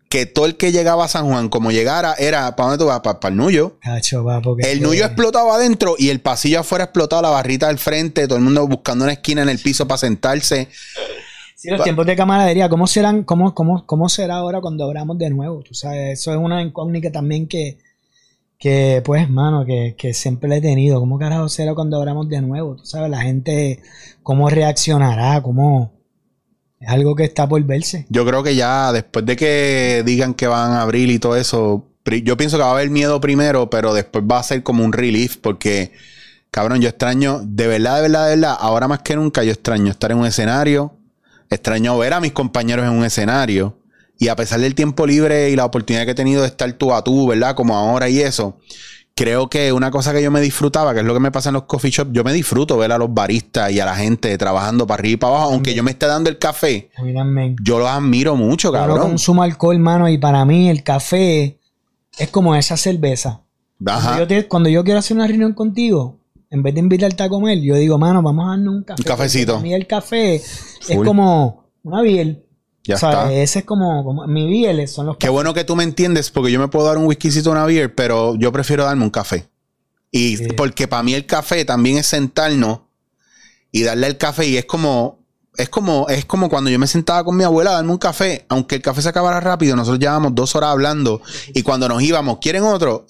Que 0.10 0.26
todo 0.26 0.46
el 0.46 0.56
que 0.56 0.72
llegaba 0.72 1.06
a 1.06 1.08
San 1.10 1.28
Juan, 1.28 1.50
como 1.50 1.72
llegara, 1.72 2.14
era 2.18 2.56
¿para 2.56 2.70
dónde 2.70 2.84
tú 2.84 2.88
vas? 2.88 3.02
Para 3.02 3.28
el 3.28 3.36
Nuyo. 3.36 3.78
Cacho, 3.82 4.24
va, 4.24 4.42
porque 4.42 4.72
El 4.72 4.82
Nuyo 4.82 5.04
explotaba 5.04 5.56
adentro 5.56 5.96
y 5.98 6.10
el 6.10 6.22
pasillo 6.22 6.62
afuera 6.62 6.86
explotado, 6.86 7.22
la 7.22 7.30
barrita 7.30 7.68
al 7.68 7.78
frente, 7.78 8.26
todo 8.28 8.38
el 8.38 8.44
mundo 8.44 8.66
buscando 8.68 9.04
una 9.04 9.14
esquina 9.14 9.42
en 9.42 9.50
el 9.50 9.60
piso 9.60 9.86
para 9.88 9.98
sentarse. 9.98 10.70
Sí, 11.56 11.70
los 11.70 11.84
tiempos 11.84 12.06
de 12.06 12.16
camaradería, 12.16 12.70
¿cómo 12.70 12.86
serán, 12.86 13.24
cómo, 13.24 13.54
cómo, 13.56 13.86
cómo 13.86 14.10
será 14.10 14.36
ahora 14.36 14.62
cuando 14.62 14.86
abramos 14.86 15.18
de 15.18 15.30
nuevo? 15.32 15.64
Tú 15.64 15.74
sabes, 15.74 16.20
eso 16.20 16.32
es 16.32 16.38
una 16.38 16.62
incógnita 16.62 17.12
también 17.12 17.48
que, 17.48 17.80
que 18.60 19.02
pues, 19.04 19.28
mano, 19.30 19.66
que, 19.66 19.96
que 19.98 20.14
siempre 20.14 20.50
le 20.50 20.58
he 20.58 20.62
tenido. 20.62 21.00
¿Cómo 21.00 21.18
carajo 21.18 21.50
será 21.50 21.74
cuando 21.74 21.98
abramos 21.98 22.30
de 22.30 22.42
nuevo? 22.42 22.76
Tú 22.76 22.86
sabes, 22.86 23.10
la 23.10 23.22
gente, 23.22 23.82
¿cómo 24.22 24.50
reaccionará? 24.50 25.42
¿Cómo? 25.42 25.97
Es 26.80 26.90
algo 26.90 27.16
que 27.16 27.24
está 27.24 27.48
por 27.48 27.64
verse. 27.64 28.06
Yo 28.10 28.26
creo 28.26 28.44
que 28.44 28.56
ya 28.56 28.92
después 28.92 29.26
de 29.26 29.36
que 29.36 30.04
digan 30.06 30.34
que 30.34 30.48
van 30.48 30.72
a 30.72 30.82
abrir 30.82 31.10
y 31.10 31.20
todo 31.20 31.36
eso, 31.36 31.86
yo 32.24 32.38
pienso 32.38 32.58
que 32.58 32.64
va 32.64 32.70
a 32.70 32.74
haber 32.74 32.90
miedo 32.90 33.20
primero, 33.20 33.70
pero 33.70 33.94
después 33.94 34.24
va 34.30 34.40
a 34.40 34.44
ser 34.44 34.64
como 34.64 34.86
un 34.86 34.94
relief 34.94 35.38
porque, 35.38 35.92
cabrón, 36.52 36.80
yo 36.82 36.90
extraño, 36.90 37.42
de 37.44 37.68
verdad, 37.68 37.96
de 37.98 38.02
verdad, 38.04 38.24
de 38.26 38.36
verdad, 38.36 38.58
ahora 38.60 38.88
más 38.88 39.00
que 39.00 39.16
nunca 39.16 39.44
yo 39.44 39.52
extraño 39.52 39.92
estar 39.92 40.12
en 40.12 40.20
un 40.20 40.26
escenario, 40.28 40.94
extraño 41.50 41.98
ver 41.98 42.14
a 42.14 42.20
mis 42.20 42.32
compañeros 42.32 42.86
en 42.86 42.92
un 42.92 43.04
escenario 43.04 43.78
y 44.20 44.28
a 44.28 44.36
pesar 44.36 44.60
del 44.60 44.76
tiempo 44.76 45.06
libre 45.06 45.50
y 45.50 45.56
la 45.56 45.66
oportunidad 45.66 46.06
que 46.06 46.12
he 46.12 46.16
tenido 46.16 46.42
de 46.42 46.48
estar 46.48 46.72
tú 46.74 46.94
a 46.94 47.04
tú, 47.04 47.28
¿verdad? 47.28 47.56
Como 47.56 47.76
ahora 47.76 48.10
y 48.10 48.20
eso. 48.20 48.60
Creo 49.18 49.50
que 49.50 49.72
una 49.74 49.90
cosa 49.90 50.14
que 50.14 50.22
yo 50.22 50.30
me 50.30 50.40
disfrutaba, 50.40 50.94
que 50.94 51.00
es 51.00 51.06
lo 51.06 51.14
que 51.16 51.20
me 51.20 51.32
pasa 51.32 51.50
en 51.50 51.54
los 51.54 51.64
coffee 51.64 51.90
shops, 51.90 52.12
yo 52.14 52.24
me 52.24 52.32
disfruto 52.34 52.78
ver 52.78 52.92
a 52.92 53.00
los 53.00 53.12
baristas 53.12 53.72
y 53.72 53.80
a 53.80 53.86
la 53.86 53.96
gente 53.96 54.38
trabajando 54.38 54.86
para 54.86 55.00
arriba 55.00 55.14
y 55.14 55.18
para 55.18 55.34
abajo, 55.38 55.52
aunque 55.54 55.74
yo 55.74 55.82
me 55.82 55.90
esté 55.90 56.06
dando 56.06 56.30
el 56.30 56.38
café, 56.38 56.92
yo 57.64 57.80
los 57.80 57.88
admiro 57.90 58.36
mucho, 58.36 58.72
Yo 58.72 58.74
no 58.80 58.86
cabrón. 58.88 59.08
consumo 59.10 59.42
alcohol, 59.42 59.80
mano, 59.80 60.08
y 60.08 60.20
para 60.20 60.46
mí 60.46 60.70
el 60.70 60.84
café 60.84 61.58
es 62.20 62.30
como 62.30 62.56
esa 62.56 62.78
cerveza. 62.78 63.42
Cuando 63.84 63.92
Ajá. 64.10 64.20
yo, 64.20 64.28
te- 64.28 64.48
cuando 64.48 64.70
yo 64.70 64.84
quiero 64.84 65.00
hacer 65.00 65.18
una 65.18 65.26
reunión 65.26 65.54
contigo, 65.54 66.20
en 66.52 66.62
vez 66.62 66.76
de 66.76 66.80
invitarte 66.82 67.24
a 67.24 67.30
comer, 67.30 67.60
yo 67.60 67.76
digo, 67.76 67.98
mano, 67.98 68.22
vamos 68.22 68.46
a 68.46 68.50
darnos 68.52 68.76
un 68.76 68.84
café. 68.84 69.02
Un 69.02 69.08
cafecito. 69.08 69.54
Para 69.54 69.64
mí 69.64 69.74
el 69.74 69.88
café 69.88 70.36
es 70.36 70.98
como 71.04 71.66
una 71.84 72.02
biel. 72.04 72.44
Ya 72.88 72.96
O 72.96 72.98
sea, 72.98 73.10
está. 73.10 73.34
Ese 73.34 73.60
es 73.60 73.66
como, 73.66 74.04
como 74.04 74.26
mi 74.28 74.48
biel, 74.48 74.88
son 74.88 75.08
los 75.08 75.18
Qué 75.18 75.30
bueno 75.30 75.54
que 75.54 75.64
tú 75.64 75.76
me 75.76 75.84
entiendes, 75.84 76.32
porque 76.32 76.52
yo 76.52 76.60
me 76.60 76.70
puedo 76.70 76.88
dar 76.88 76.98
un 76.98 77.06
whiskycito, 77.06 77.52
una 77.52 77.66
beer, 77.66 77.94
pero 77.94 78.36
yo 78.36 78.52
prefiero 78.52 78.86
darme 78.86 79.04
un 79.04 79.10
café. 79.10 79.48
Y 80.10 80.38
Sí. 80.38 80.48
porque 80.56 80.88
para 80.88 81.04
mí 81.04 81.14
el 81.14 81.26
café 81.26 81.66
también 81.66 81.98
es 81.98 82.08
sentarnos 82.08 82.80
y 83.72 83.84
darle 83.84 84.08
el 84.08 84.18
café. 84.18 84.48
Y 84.48 84.58
es 84.58 84.66
como, 84.66 85.20
es 85.58 85.68
como, 85.70 86.08
es 86.08 86.24
como 86.26 86.50
cuando 86.50 86.70
yo 86.70 86.80
me 86.80 86.88
sentaba 86.88 87.24
con 87.26 87.36
mi 87.36 87.44
abuela 87.44 87.72
a 87.72 87.74
darme 87.74 87.92
un 87.92 87.98
café, 87.98 88.46
aunque 88.48 88.76
el 88.76 88.82
café 88.82 89.02
se 89.02 89.10
acabara 89.10 89.40
rápido, 89.42 89.76
nosotros 89.76 90.00
llevábamos 90.00 90.34
dos 90.34 90.56
horas 90.56 90.70
hablando. 90.70 91.22
Y 91.54 91.64
cuando 91.64 91.90
nos 91.90 92.02
íbamos, 92.02 92.38
¿quieren 92.40 92.64
otro? 92.64 93.06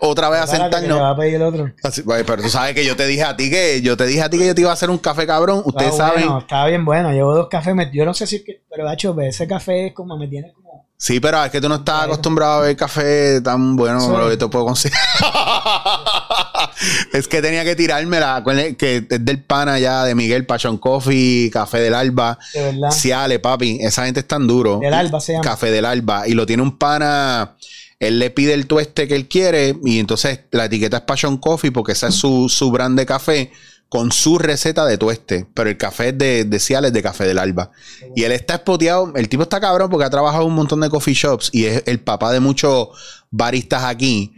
Otra 0.00 0.28
vez 0.30 0.40
a 0.40 0.46
sentarnos. 0.46 1.00
va 1.00 1.10
a 1.10 1.16
pedir 1.16 1.34
el 1.36 1.42
otro. 1.42 1.70
Así, 1.82 2.02
pero 2.06 2.42
tú 2.42 2.48
sabes 2.48 2.74
que 2.74 2.84
yo 2.84 2.96
te 2.96 3.06
dije 3.06 3.24
a 3.24 3.36
ti 3.36 3.50
que 3.50 3.80
yo 3.82 3.96
te 3.96 4.06
dije 4.06 4.22
a 4.22 4.30
ti 4.30 4.38
que 4.38 4.46
yo 4.46 4.54
te 4.54 4.60
iba 4.60 4.70
a 4.70 4.74
hacer 4.74 4.90
un 4.90 4.98
café 4.98 5.26
cabrón. 5.26 5.62
Ustedes 5.64 5.92
Está 5.92 6.08
saben. 6.08 6.24
bueno, 6.24 6.38
está 6.40 6.66
bien 6.66 6.84
bueno. 6.84 7.12
Llevo 7.12 7.34
dos 7.34 7.48
cafés. 7.48 7.74
Yo 7.92 8.04
no 8.04 8.14
sé 8.14 8.26
si 8.26 8.36
es 8.36 8.42
que, 8.42 8.62
pero 8.70 8.84
gacho, 8.84 9.14
ve, 9.14 9.28
ese 9.28 9.46
café 9.46 9.88
es 9.88 9.92
como 9.92 10.16
me 10.16 10.28
tiene 10.28 10.52
como. 10.52 10.88
Sí, 10.96 11.18
pero 11.18 11.42
es 11.42 11.50
que 11.50 11.62
tú 11.62 11.68
no 11.68 11.76
estás 11.76 12.04
acostumbrado 12.04 12.58
a 12.58 12.60
beber 12.60 12.76
café 12.76 13.40
tan 13.40 13.74
bueno 13.74 14.00
como 14.00 14.18
lo 14.18 14.28
que 14.28 14.36
te 14.36 14.46
puedo 14.48 14.66
conseguir. 14.66 14.98
es 17.12 17.26
que 17.26 17.40
tenía 17.40 17.64
que 17.64 17.74
tirármela. 17.74 18.44
Que 18.78 19.06
es 19.08 19.24
del 19.24 19.42
pana 19.42 19.78
ya 19.78 20.04
de 20.04 20.14
Miguel 20.14 20.44
Pachón 20.44 20.76
Coffee, 20.76 21.50
Café 21.50 21.80
del 21.80 21.94
Alba. 21.94 22.38
De 22.52 22.64
verdad. 22.64 22.90
Ciale, 22.90 23.38
papi. 23.38 23.78
Esa 23.80 24.04
gente 24.04 24.20
es 24.20 24.28
tan 24.28 24.46
duro. 24.46 24.78
Del 24.78 24.92
Alba 24.92 25.20
se 25.20 25.32
llama. 25.32 25.42
Café 25.44 25.70
del 25.70 25.86
Alba. 25.86 26.28
Y 26.28 26.34
lo 26.34 26.44
tiene 26.44 26.62
un 26.62 26.76
pana. 26.76 27.56
Él 28.00 28.18
le 28.18 28.30
pide 28.30 28.54
el 28.54 28.66
tueste 28.66 29.06
que 29.06 29.14
él 29.14 29.28
quiere. 29.28 29.76
Y 29.84 29.98
entonces 29.98 30.40
la 30.50 30.64
etiqueta 30.64 30.96
es 30.96 31.02
Passion 31.04 31.36
Coffee 31.36 31.70
porque 31.70 31.92
esa 31.92 32.08
es 32.08 32.14
su, 32.14 32.48
su 32.48 32.70
brand 32.72 32.98
de 32.98 33.06
café 33.06 33.52
con 33.90 34.10
su 34.10 34.38
receta 34.38 34.86
de 34.86 34.96
tueste. 34.96 35.46
Pero 35.52 35.68
el 35.68 35.76
café 35.76 36.08
es 36.08 36.18
de, 36.18 36.44
de 36.44 36.58
Ciales 36.58 36.92
de 36.92 37.02
Café 37.02 37.24
del 37.24 37.38
Alba. 37.38 37.70
Y 38.16 38.24
él 38.24 38.32
está 38.32 38.54
espoteado. 38.54 39.12
El 39.14 39.28
tipo 39.28 39.42
está 39.42 39.60
cabrón 39.60 39.90
porque 39.90 40.06
ha 40.06 40.10
trabajado 40.10 40.44
en 40.44 40.48
un 40.48 40.54
montón 40.54 40.80
de 40.80 40.88
coffee 40.88 41.14
shops 41.14 41.50
y 41.52 41.66
es 41.66 41.82
el 41.86 42.00
papá 42.00 42.32
de 42.32 42.40
muchos 42.40 42.88
baristas 43.30 43.84
aquí. 43.84 44.32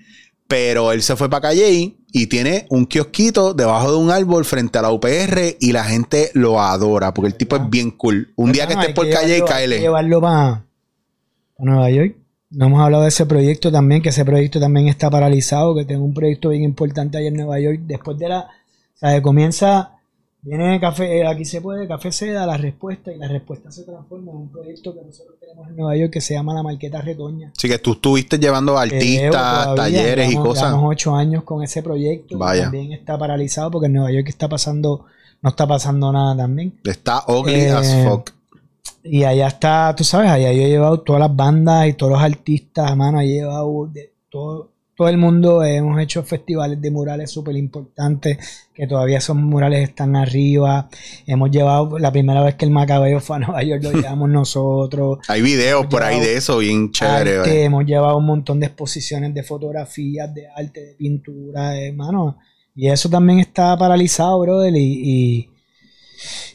Pero 0.48 0.90
él 0.92 1.02
se 1.02 1.14
fue 1.16 1.30
para 1.30 1.48
Calle 1.48 1.94
y 2.12 2.26
tiene 2.26 2.66
un 2.68 2.86
kiosquito 2.86 3.54
debajo 3.54 3.92
de 3.92 3.96
un 3.96 4.10
árbol 4.10 4.44
frente 4.44 4.78
a 4.78 4.82
la 4.82 4.90
UPR 4.90 5.56
y 5.60 5.72
la 5.72 5.84
gente 5.84 6.30
lo 6.34 6.60
adora 6.60 7.14
porque 7.14 7.28
el 7.28 7.36
tipo 7.36 7.56
es 7.56 7.70
bien 7.70 7.92
cool. 7.92 8.32
Un 8.36 8.52
día 8.52 8.66
que 8.66 8.74
estés 8.74 8.92
por 8.92 9.08
Calle, 9.08 9.42
cáele. 9.46 9.78
llevarlo 9.78 10.20
para 10.20 10.64
Nueva 11.58 11.90
York. 11.90 12.21
No 12.52 12.66
hemos 12.66 12.80
hablado 12.82 13.04
de 13.04 13.08
ese 13.08 13.24
proyecto 13.24 13.72
también, 13.72 14.02
que 14.02 14.10
ese 14.10 14.24
proyecto 14.24 14.60
también 14.60 14.88
está 14.88 15.08
paralizado, 15.10 15.74
que 15.74 15.86
tengo 15.86 16.04
un 16.04 16.12
proyecto 16.12 16.50
bien 16.50 16.62
importante 16.64 17.16
ahí 17.16 17.26
en 17.26 17.34
Nueva 17.34 17.58
York. 17.58 17.80
Después 17.86 18.18
de 18.18 18.28
la, 18.28 18.40
o 18.40 18.98
sea, 18.98 19.22
comienza, 19.22 19.92
viene 20.42 20.78
café, 20.78 21.18
eh, 21.18 21.26
aquí 21.26 21.46
se 21.46 21.62
puede, 21.62 21.88
café 21.88 22.12
seda, 22.12 22.44
la 22.44 22.58
respuesta, 22.58 23.10
y 23.10 23.16
la 23.16 23.26
respuesta 23.28 23.70
se 23.70 23.84
transforma 23.84 24.32
en 24.32 24.36
un 24.36 24.48
proyecto 24.52 24.92
que 24.94 25.00
nosotros 25.02 25.36
tenemos 25.40 25.66
en 25.68 25.76
Nueva 25.76 25.96
York 25.96 26.12
que 26.12 26.20
se 26.20 26.34
llama 26.34 26.52
la 26.52 26.62
Marqueta 26.62 27.00
Retoña. 27.00 27.52
Así 27.56 27.68
que 27.68 27.78
tú 27.78 27.92
estuviste 27.92 28.38
llevando 28.38 28.76
artistas, 28.76 29.30
todavía, 29.64 29.74
talleres 29.76 30.32
y 30.32 30.36
cosas. 30.36 30.64
Llevamos 30.64 30.90
ocho 30.92 31.14
años 31.14 31.44
con 31.44 31.62
ese 31.62 31.82
proyecto. 31.82 32.36
Vaya. 32.36 32.64
También 32.64 32.92
está 32.92 33.16
paralizado 33.16 33.70
porque 33.70 33.86
en 33.86 33.94
Nueva 33.94 34.12
York 34.12 34.28
está 34.28 34.48
pasando, 34.48 35.06
no 35.40 35.48
está 35.48 35.66
pasando 35.66 36.12
nada 36.12 36.36
también. 36.36 36.78
Está 36.84 37.24
ugly 37.28 37.54
Eh, 37.54 37.70
as 37.70 37.94
fuck. 38.04 38.30
Y 39.04 39.24
allá 39.24 39.48
está, 39.48 39.94
tú 39.96 40.04
sabes, 40.04 40.30
allá 40.30 40.52
yo 40.52 40.62
he 40.62 40.68
llevado 40.68 41.00
todas 41.00 41.20
las 41.20 41.34
bandas 41.34 41.88
y 41.88 41.94
todos 41.94 42.12
los 42.12 42.22
artistas, 42.22 42.96
mano, 42.96 43.20
he 43.20 43.26
llevado 43.26 43.88
de 43.92 44.12
todo, 44.28 44.72
todo 44.94 45.08
el 45.08 45.18
mundo, 45.18 45.64
hemos 45.64 46.00
hecho 46.00 46.22
festivales 46.22 46.80
de 46.80 46.90
murales 46.90 47.30
súper 47.30 47.56
importantes, 47.56 48.68
que 48.74 48.86
todavía 48.86 49.18
esos 49.18 49.34
murales 49.34 49.88
están 49.88 50.14
arriba. 50.14 50.88
Hemos 51.26 51.50
llevado, 51.50 51.98
la 51.98 52.12
primera 52.12 52.42
vez 52.42 52.54
que 52.54 52.66
el 52.66 52.70
Macabeo 52.70 53.18
fue 53.20 53.36
a 53.36 53.38
Nueva 53.40 53.62
York, 53.62 53.82
lo 53.82 53.92
llevamos 54.00 54.28
nosotros. 54.28 55.18
Hay 55.28 55.42
videos 55.42 55.86
por 55.86 56.02
ahí 56.02 56.20
de 56.20 56.36
eso, 56.36 56.58
bien 56.58 56.92
chévere. 56.92 57.38
Arte, 57.38 57.64
hemos 57.64 57.84
llevado 57.84 58.18
un 58.18 58.26
montón 58.26 58.60
de 58.60 58.66
exposiciones 58.66 59.34
de 59.34 59.42
fotografías, 59.42 60.32
de 60.32 60.46
arte, 60.54 60.80
de 60.80 60.94
pintura, 60.94 61.76
hermano. 61.76 62.38
Y 62.74 62.88
eso 62.88 63.08
también 63.10 63.40
está 63.40 63.76
paralizado, 63.76 64.38
brother. 64.40 64.74
Y, 64.76 64.78
y, 64.80 65.51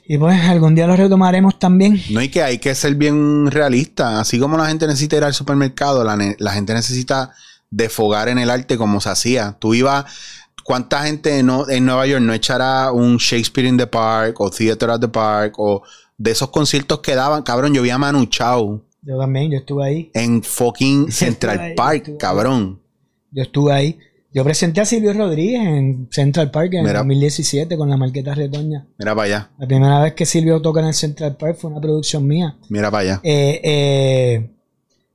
y 0.08 0.18
pues 0.18 0.40
algún 0.42 0.74
día 0.76 0.88
lo 0.88 0.96
retomaremos 0.96 1.60
también. 1.60 2.02
No, 2.12 2.22
y 2.22 2.30
que 2.30 2.42
hay 2.42 2.58
que 2.60 2.74
ser 2.76 2.96
bien 2.96 3.50
realista. 3.52 4.20
Así 4.20 4.40
como 4.40 4.58
la 4.58 4.68
gente 4.68 4.88
necesita 4.88 5.18
ir 5.18 5.24
al 5.24 5.34
supermercado, 5.34 6.04
la, 6.04 6.16
ne- 6.16 6.36
la 6.40 6.52
gente 6.54 6.74
necesita 6.74 7.34
desfogar 7.70 8.30
en 8.30 8.38
el 8.40 8.50
arte 8.50 8.78
como 8.78 9.02
se 9.02 9.10
hacía. 9.10 9.58
Tú 9.60 9.74
ibas, 9.74 10.06
¿cuánta 10.64 11.04
gente 11.04 11.44
no, 11.44 11.68
en 11.70 11.86
Nueva 11.86 12.08
York 12.08 12.22
no 12.24 12.34
echará 12.34 12.92
un 12.92 13.18
Shakespeare 13.18 13.68
in 13.68 13.78
the 13.78 13.88
Park 13.88 14.40
o 14.40 14.50
Theater 14.50 14.92
at 14.92 15.00
the 15.02 15.08
Park 15.10 15.56
o 15.58 15.84
de 16.18 16.32
esos 16.32 16.50
conciertos 16.50 17.00
que 17.00 17.16
daban? 17.16 17.44
Cabrón, 17.44 17.74
yo 17.74 17.82
vi 17.82 17.90
a 17.90 17.98
Manu 17.98 18.26
Chao 18.28 18.84
Yo 19.02 19.18
también, 19.20 19.52
yo 19.52 19.58
estuve 19.60 19.86
ahí. 19.86 20.12
en 20.14 20.42
fucking 20.42 21.12
Central 21.12 21.60
ahí, 21.60 21.76
Park, 21.76 22.04
ahí. 22.08 22.18
cabrón. 22.18 22.82
Yo 23.32 23.44
estuve 23.44 23.74
ahí. 23.74 24.00
Yo 24.38 24.44
presenté 24.44 24.82
a 24.82 24.86
Silvio 24.86 25.14
Rodríguez 25.14 25.66
en 25.66 26.10
Central 26.12 26.52
Park 26.52 26.72
en 26.74 26.84
Mira. 26.84 27.00
2017 27.00 27.76
con 27.76 27.90
la 27.90 27.98
Marqueta 27.98 28.36
Retoña. 28.36 28.86
Mira 29.00 29.16
para 29.16 29.26
allá, 29.26 29.52
La 29.58 29.66
primera 29.66 30.00
vez 30.00 30.14
que 30.14 30.28
Silvio 30.28 30.62
toca 30.62 30.80
en 30.80 30.86
el 30.86 30.94
Central 30.94 31.36
Park 31.38 31.58
fue 31.60 31.72
una 31.72 31.82
producción 31.82 32.28
mía. 32.28 32.56
mira 32.70 32.92
para 32.92 33.02
allá. 33.02 33.20
Eh, 33.24 33.60
eh, 33.64 34.52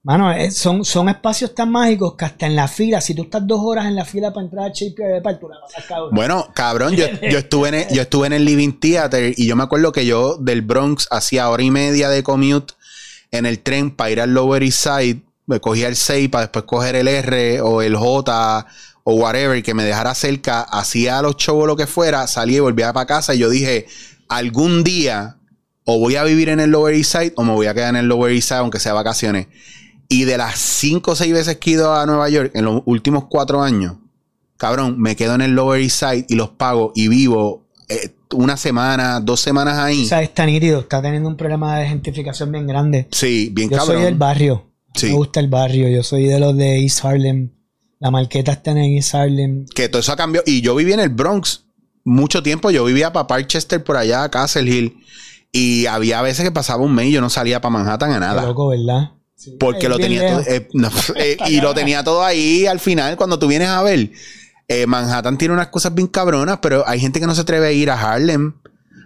Mano, 0.03 0.33
eh, 0.33 0.51
son, 0.51 0.85
son 0.85 1.09
espacios 1.09 1.55
tan 1.55 1.71
mágicos 1.71 2.17
que 2.17 2.25
hasta 2.25 2.47
en 2.47 2.57
la 2.57 2.67
fila, 2.67 3.01
si 3.01 3.15
tú 3.15 3.23
estás 3.23 3.47
dos 3.47 3.61
horas 3.63 3.87
en 3.87 3.95
la 3.95 4.05
fila 4.05 4.33
para 4.33 4.45
entrar 4.45 4.65
a 4.65 4.73
Shakespeare 4.75 5.23
Park, 5.23 5.39
tú 5.39 5.49
la 5.49 5.61
pasas 5.61 5.85
cabrón. 5.85 6.11
Bueno, 6.13 6.49
cabrón, 6.53 6.97
yo, 6.97 7.07
yo 7.31 7.39
estuve 7.39 7.69
en 7.69 7.75
el, 7.75 7.89
yo 7.95 8.03
estuve 8.03 8.27
en 8.27 8.33
el 8.33 8.45
Living 8.45 8.73
Theater 8.73 9.35
y 9.37 9.47
yo 9.47 9.55
me 9.55 9.63
acuerdo 9.63 9.93
que 9.93 10.05
yo 10.05 10.37
del 10.37 10.63
Bronx 10.63 11.07
hacía 11.13 11.49
hora 11.49 11.63
y 11.63 11.71
media 11.71 12.09
de 12.09 12.25
commute 12.25 12.75
en 13.31 13.47
el 13.47 13.61
tren 13.61 13.93
para 13.93 14.11
ir 14.11 14.21
al 14.21 14.35
Lower 14.35 14.65
East 14.65 14.83
Side. 14.83 15.23
Me 15.47 15.61
cogía 15.61 15.87
el 15.87 15.95
6 15.95 16.29
para 16.29 16.43
después 16.43 16.65
coger 16.65 16.97
el 16.97 17.07
R 17.07 17.61
o 17.61 17.83
el 17.83 17.95
J 17.95 18.67
o 19.05 19.15
whatever 19.15 19.63
que 19.63 19.75
me 19.75 19.85
dejara 19.85 20.15
cerca. 20.15 20.63
Hacía 20.63 21.23
los 21.23 21.37
shows 21.37 21.65
o 21.65 21.67
lo 21.67 21.77
que 21.77 21.87
fuera, 21.87 22.27
salía 22.27 22.59
y 22.59 22.61
volvía 22.61 22.93
para 22.93 23.07
casa 23.07 23.35
y 23.35 23.39
yo 23.39 23.51
dije, 23.51 23.87
algún 24.29 24.85
día 24.85 25.37
o 25.85 25.99
voy 25.99 26.17
a 26.17 26.25
vivir 26.25 26.49
en 26.49 26.61
el 26.61 26.71
Lower 26.71 26.95
East 26.95 27.13
Side 27.13 27.33
o 27.37 27.45
me 27.45 27.53
voy 27.53 27.67
a 27.67 27.75
quedar 27.75 27.91
en 27.91 27.97
el 27.97 28.07
Lower 28.07 28.33
East 28.33 28.49
Side 28.49 28.59
aunque 28.59 28.79
sea 28.79 28.93
vacaciones. 28.93 29.49
Y 30.09 30.25
de 30.25 30.37
las 30.37 30.59
cinco 30.59 31.13
o 31.13 31.17
seis 31.17 31.33
veces 31.33 31.57
que 31.57 31.71
he 31.71 31.73
ido 31.75 31.95
a 31.95 32.05
Nueva 32.07 32.29
York 32.29 32.53
en 32.55 32.65
los 32.65 32.83
últimos 32.85 33.25
cuatro 33.29 33.63
años, 33.63 33.97
cabrón, 34.57 35.01
me 35.01 35.17
quedo 35.17 35.35
en 35.35 35.41
el 35.41 35.53
Lower 35.53 35.81
East 35.81 36.01
Side 36.01 36.27
y 36.29 36.35
los 36.35 36.51
pago 36.51 36.93
y 36.95 37.09
vivo 37.09 37.67
eh, 37.89 38.15
una 38.33 38.57
semana, 38.57 39.21
dos 39.21 39.41
semanas 39.41 39.79
ahí. 39.79 40.05
O 40.05 40.09
sea, 40.09 40.23
está 40.23 40.47
nítido, 40.47 40.81
está 40.81 41.03
teniendo 41.03 41.29
un 41.29 41.37
problema 41.37 41.79
de 41.79 41.89
gentrificación 41.89 42.53
bien 42.53 42.67
grande. 42.67 43.09
Sí, 43.11 43.51
bien 43.53 43.71
Yo 43.71 43.79
cabrón. 43.79 43.97
soy 43.97 44.05
del 44.05 44.15
barrio. 44.15 44.71
Sí. 44.95 45.07
Me 45.07 45.13
gusta 45.15 45.41
el 45.41 45.49
barrio. 45.49 45.89
Yo 45.89 46.03
soy 46.03 46.27
de 46.27 46.39
los 46.39 46.57
de 46.57 46.79
East 46.81 47.05
Harlem. 47.05 47.51
La 48.03 48.11
marqueta 48.11 48.51
está 48.51 48.73
en 48.73 48.79
East 48.79 49.15
Harlem. 49.15 49.65
Que 49.75 49.89
todo 49.89 50.01
eso 50.01 50.11
ha 50.13 50.17
cambiado. 50.17 50.43
Y 50.47 50.61
yo 50.61 50.75
viví 50.75 50.93
en 50.93 50.99
el 50.99 51.09
Bronx 51.09 51.65
mucho 52.03 52.43
tiempo. 52.43 52.73
Yo 52.73 52.85
vivía 52.85 53.13
para 53.13 53.29
Parkchester 53.29 53.83
por 53.85 53.97
allá, 53.97 54.29
Castle 54.29 54.69
Hill. 54.69 54.97
Y 55.53 55.87
había 55.87 56.21
veces 56.21 56.45
que 56.45 56.51
pasaba 56.51 56.83
un 56.83 56.93
mes 56.95 57.07
y 57.07 57.13
yo 57.13 57.21
no 57.21 57.31
salía 57.31 57.61
para 57.61 57.71
Manhattan 57.71 58.11
a 58.11 58.15
Qué 58.15 58.21
nada. 58.21 58.43
loco, 58.47 58.69
¿verdad? 58.69 59.13
Sí. 59.37 59.57
Porque 59.61 59.89
lo 59.89 59.99
tenía 60.01 60.27
todo. 60.29 60.41
eh, 60.49 60.69
no, 60.73 60.91
eh, 61.15 61.37
y 61.47 61.61
lo 61.61 61.75
tenía 61.75 62.03
todo 62.03 62.25
ahí 62.25 62.67
al 62.67 62.81
final, 62.81 63.17
cuando 63.17 63.39
tú 63.39 63.47
vienes 63.47 63.69
a 63.69 63.83
ver. 63.83 64.11
eh, 64.67 64.87
Manhattan 64.89 65.39
tiene 65.39 65.55
unas 65.55 65.69
cosas 65.69 65.95
bien 65.95 66.09
cabronas, 66.09 66.59
pero 66.61 66.83
hay 66.89 66.99
gente 66.99 67.21
que 67.21 67.27
no 67.29 67.35
se 67.37 67.43
atreve 67.43 67.69
a 67.69 67.73
ir 67.73 67.89
a 67.91 67.95
Harlem. 68.01 68.55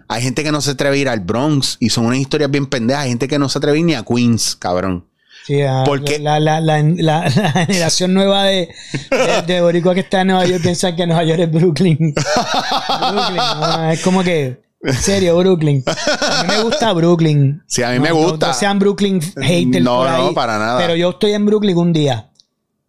Hay 0.07 0.21
gente 0.23 0.43
que 0.43 0.51
no 0.51 0.61
se 0.61 0.71
atreve 0.71 0.95
a 0.97 0.99
ir 1.01 1.09
al 1.09 1.19
Bronx. 1.19 1.77
Y 1.79 1.89
son 1.89 2.05
unas 2.07 2.17
historias 2.19 2.49
bien 2.49 2.65
pendejas. 2.65 3.03
Hay 3.03 3.09
gente 3.09 3.27
que 3.27 3.37
no 3.37 3.47
se 3.47 3.57
atreve 3.59 3.77
a 3.77 3.79
ir 3.81 3.85
ni 3.85 3.93
a 3.93 4.03
Queens, 4.03 4.55
cabrón. 4.55 5.05
Sí, 5.47 5.61
ah, 5.61 5.83
Porque- 5.85 6.19
la, 6.19 6.39
la, 6.41 6.59
la, 6.61 7.31
generación 7.31 8.13
nueva 8.13 8.43
de, 8.43 8.67
de, 9.09 9.41
de 9.53 9.61
boricua 9.61 9.93
que 9.93 10.01
está 10.01 10.21
en 10.21 10.27
Nueva 10.27 10.45
York 10.45 10.61
piensa 10.61 10.93
que 10.93 11.07
Nueva 11.07 11.23
York 11.23 11.39
es 11.39 11.51
Brooklyn. 11.51 11.97
Brooklyn, 11.97 13.35
no, 13.37 13.89
es 13.91 14.01
como 14.01 14.23
que, 14.23 14.61
en 14.83 14.93
serio, 14.93 15.37
Brooklyn. 15.37 15.83
A 15.87 16.43
mí 16.43 16.49
me 16.49 16.63
gusta 16.63 16.91
Brooklyn. 16.91 17.63
Sí, 17.65 17.81
a 17.81 17.91
mí 17.91 17.95
No, 17.95 18.01
me 18.01 18.09
no- 18.09 18.15
gusta. 18.15 18.47
No, 18.47 18.53
sean 18.53 18.77
Brooklyn 18.79 19.21
haters 19.21 19.83
No, 19.85 19.99
por 19.99 20.09
no, 20.09 20.27
ahí, 20.27 20.33
para 20.35 20.59
nada. 20.59 20.77
Pero 20.79 20.95
yo 20.95 21.11
estoy 21.11 21.31
en 21.31 21.45
Brooklyn 21.45 21.77
un 21.77 21.93
día. 21.93 22.29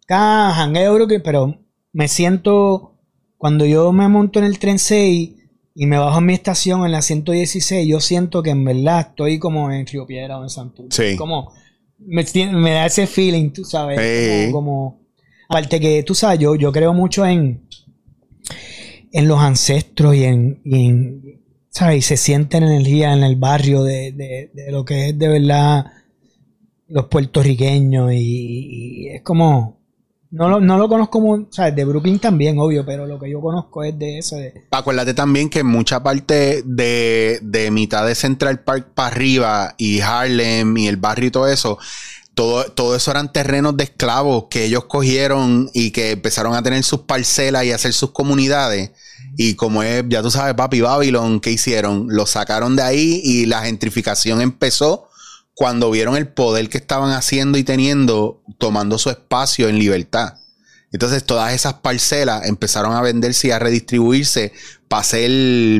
Acá 0.03 0.51
jangueo 0.53 0.93
Brooklyn, 0.95 1.21
pero 1.23 1.57
me 1.93 2.07
siento, 2.07 2.95
cuando 3.37 3.65
yo 3.65 3.91
me 3.93 4.07
monto 4.09 4.39
en 4.39 4.45
el 4.45 4.59
tren 4.59 4.79
6 4.79 5.31
y 5.75 5.85
me 5.85 5.97
bajo 5.97 6.17
en 6.19 6.25
mi 6.25 6.33
estación 6.33 6.85
en 6.85 6.91
la 6.91 7.01
116, 7.01 7.87
yo 7.87 8.01
siento 8.01 8.43
que 8.43 8.49
en 8.49 8.65
verdad 8.65 8.99
estoy 9.11 9.39
como 9.39 9.71
en 9.71 9.85
Río 9.87 10.05
Piedra 10.05 10.37
o 10.39 10.43
en 10.43 10.49
Santurce. 10.49 11.11
Sí. 11.11 11.15
Como 11.15 11.53
me, 12.05 12.23
da 12.71 12.85
ese 12.85 13.07
feeling, 13.07 13.51
tú 13.51 13.63
sabes. 13.65 13.97
Como, 14.47 14.51
como- 14.53 14.99
aparte 15.49 15.79
que 15.79 16.03
tú 16.03 16.13
sabes, 16.15 16.39
yo, 16.39 16.55
yo 16.55 16.71
creo 16.71 16.93
mucho 16.93 17.25
en, 17.25 17.63
en 19.11 19.27
los 19.27 19.39
ancestros 19.39 20.15
y 20.15 20.23
en, 20.25 20.61
y 20.63 20.85
en- 20.87 21.41
¿sabes? 21.69 21.97
Y 21.97 22.01
se 22.01 22.17
siente 22.17 22.57
energía 22.57 23.13
en 23.13 23.23
el 23.23 23.35
barrio 23.35 23.83
de, 23.83 24.11
de- 24.11 24.51
de 24.53 24.71
lo 24.71 24.85
que 24.85 25.09
es 25.09 25.17
de 25.19 25.27
verdad 25.27 25.85
los 26.87 27.05
puertorriqueños 27.05 28.11
y, 28.13 28.17
y 29.05 29.07
es 29.09 29.21
como 29.21 29.78
no 30.31 30.47
lo, 30.47 30.59
no 30.59 30.77
lo 30.77 30.87
conozco 30.87 31.19
como, 31.19 31.47
¿sabes? 31.49 31.75
De 31.75 31.85
Brooklyn 31.85 32.19
también, 32.19 32.59
obvio, 32.59 32.85
pero 32.85 33.07
lo 33.07 33.19
que 33.19 33.29
yo 33.29 33.41
conozco 33.41 33.83
es 33.83 33.97
de 33.97 34.19
eso. 34.19 34.35
De, 34.35 34.65
Acuérdate 34.69 35.13
también 35.13 35.49
que 35.49 35.63
mucha 35.63 36.03
parte 36.03 36.61
de, 36.63 37.39
de 37.41 37.71
mitad 37.71 38.05
de 38.05 38.13
Central 38.13 38.59
Park 38.59 38.89
para 38.93 39.07
arriba 39.07 39.75
y 39.77 40.01
Harlem 40.01 40.77
y 40.77 40.87
el 40.87 40.97
barrio 40.97 41.27
y 41.27 41.31
todo 41.31 41.47
eso, 41.47 41.79
todo, 42.35 42.65
todo 42.65 42.95
eso 42.95 43.09
eran 43.09 43.33
terrenos 43.33 43.75
de 43.75 43.85
esclavos 43.85 44.45
que 44.51 44.65
ellos 44.65 44.85
cogieron 44.85 45.71
y 45.73 45.91
que 45.91 46.11
empezaron 46.11 46.53
a 46.53 46.61
tener 46.61 46.83
sus 46.83 47.01
parcelas 47.01 47.65
y 47.65 47.71
hacer 47.71 47.93
sus 47.93 48.11
comunidades. 48.11 48.91
Y 49.35 49.55
como 49.55 49.81
es, 49.81 50.03
ya 50.09 50.21
tú 50.21 50.29
sabes, 50.29 50.53
Papi 50.53 50.81
Babylon, 50.81 51.39
¿qué 51.39 51.51
hicieron? 51.51 52.07
Lo 52.09 52.27
sacaron 52.27 52.75
de 52.75 52.83
ahí 52.83 53.21
y 53.23 53.47
la 53.47 53.63
gentrificación 53.63 54.41
empezó 54.41 55.08
cuando 55.59 55.91
vieron 55.91 56.15
el 56.15 56.29
poder 56.29 56.69
que 56.69 56.77
estaban 56.77 57.11
haciendo 57.11 57.57
y 57.57 57.65
teniendo, 57.65 58.41
tomando 58.57 58.97
su 58.97 59.09
espacio 59.09 59.67
en 59.67 59.77
libertad. 59.77 60.35
Entonces 60.93 61.25
todas 61.25 61.53
esas 61.53 61.73
parcelas 61.73 62.45
empezaron 62.47 62.93
a 62.95 63.01
venderse 63.01 63.49
y 63.49 63.51
a 63.51 63.59
redistribuirse 63.59 64.53
para 64.87 65.01
hacer 65.01 65.29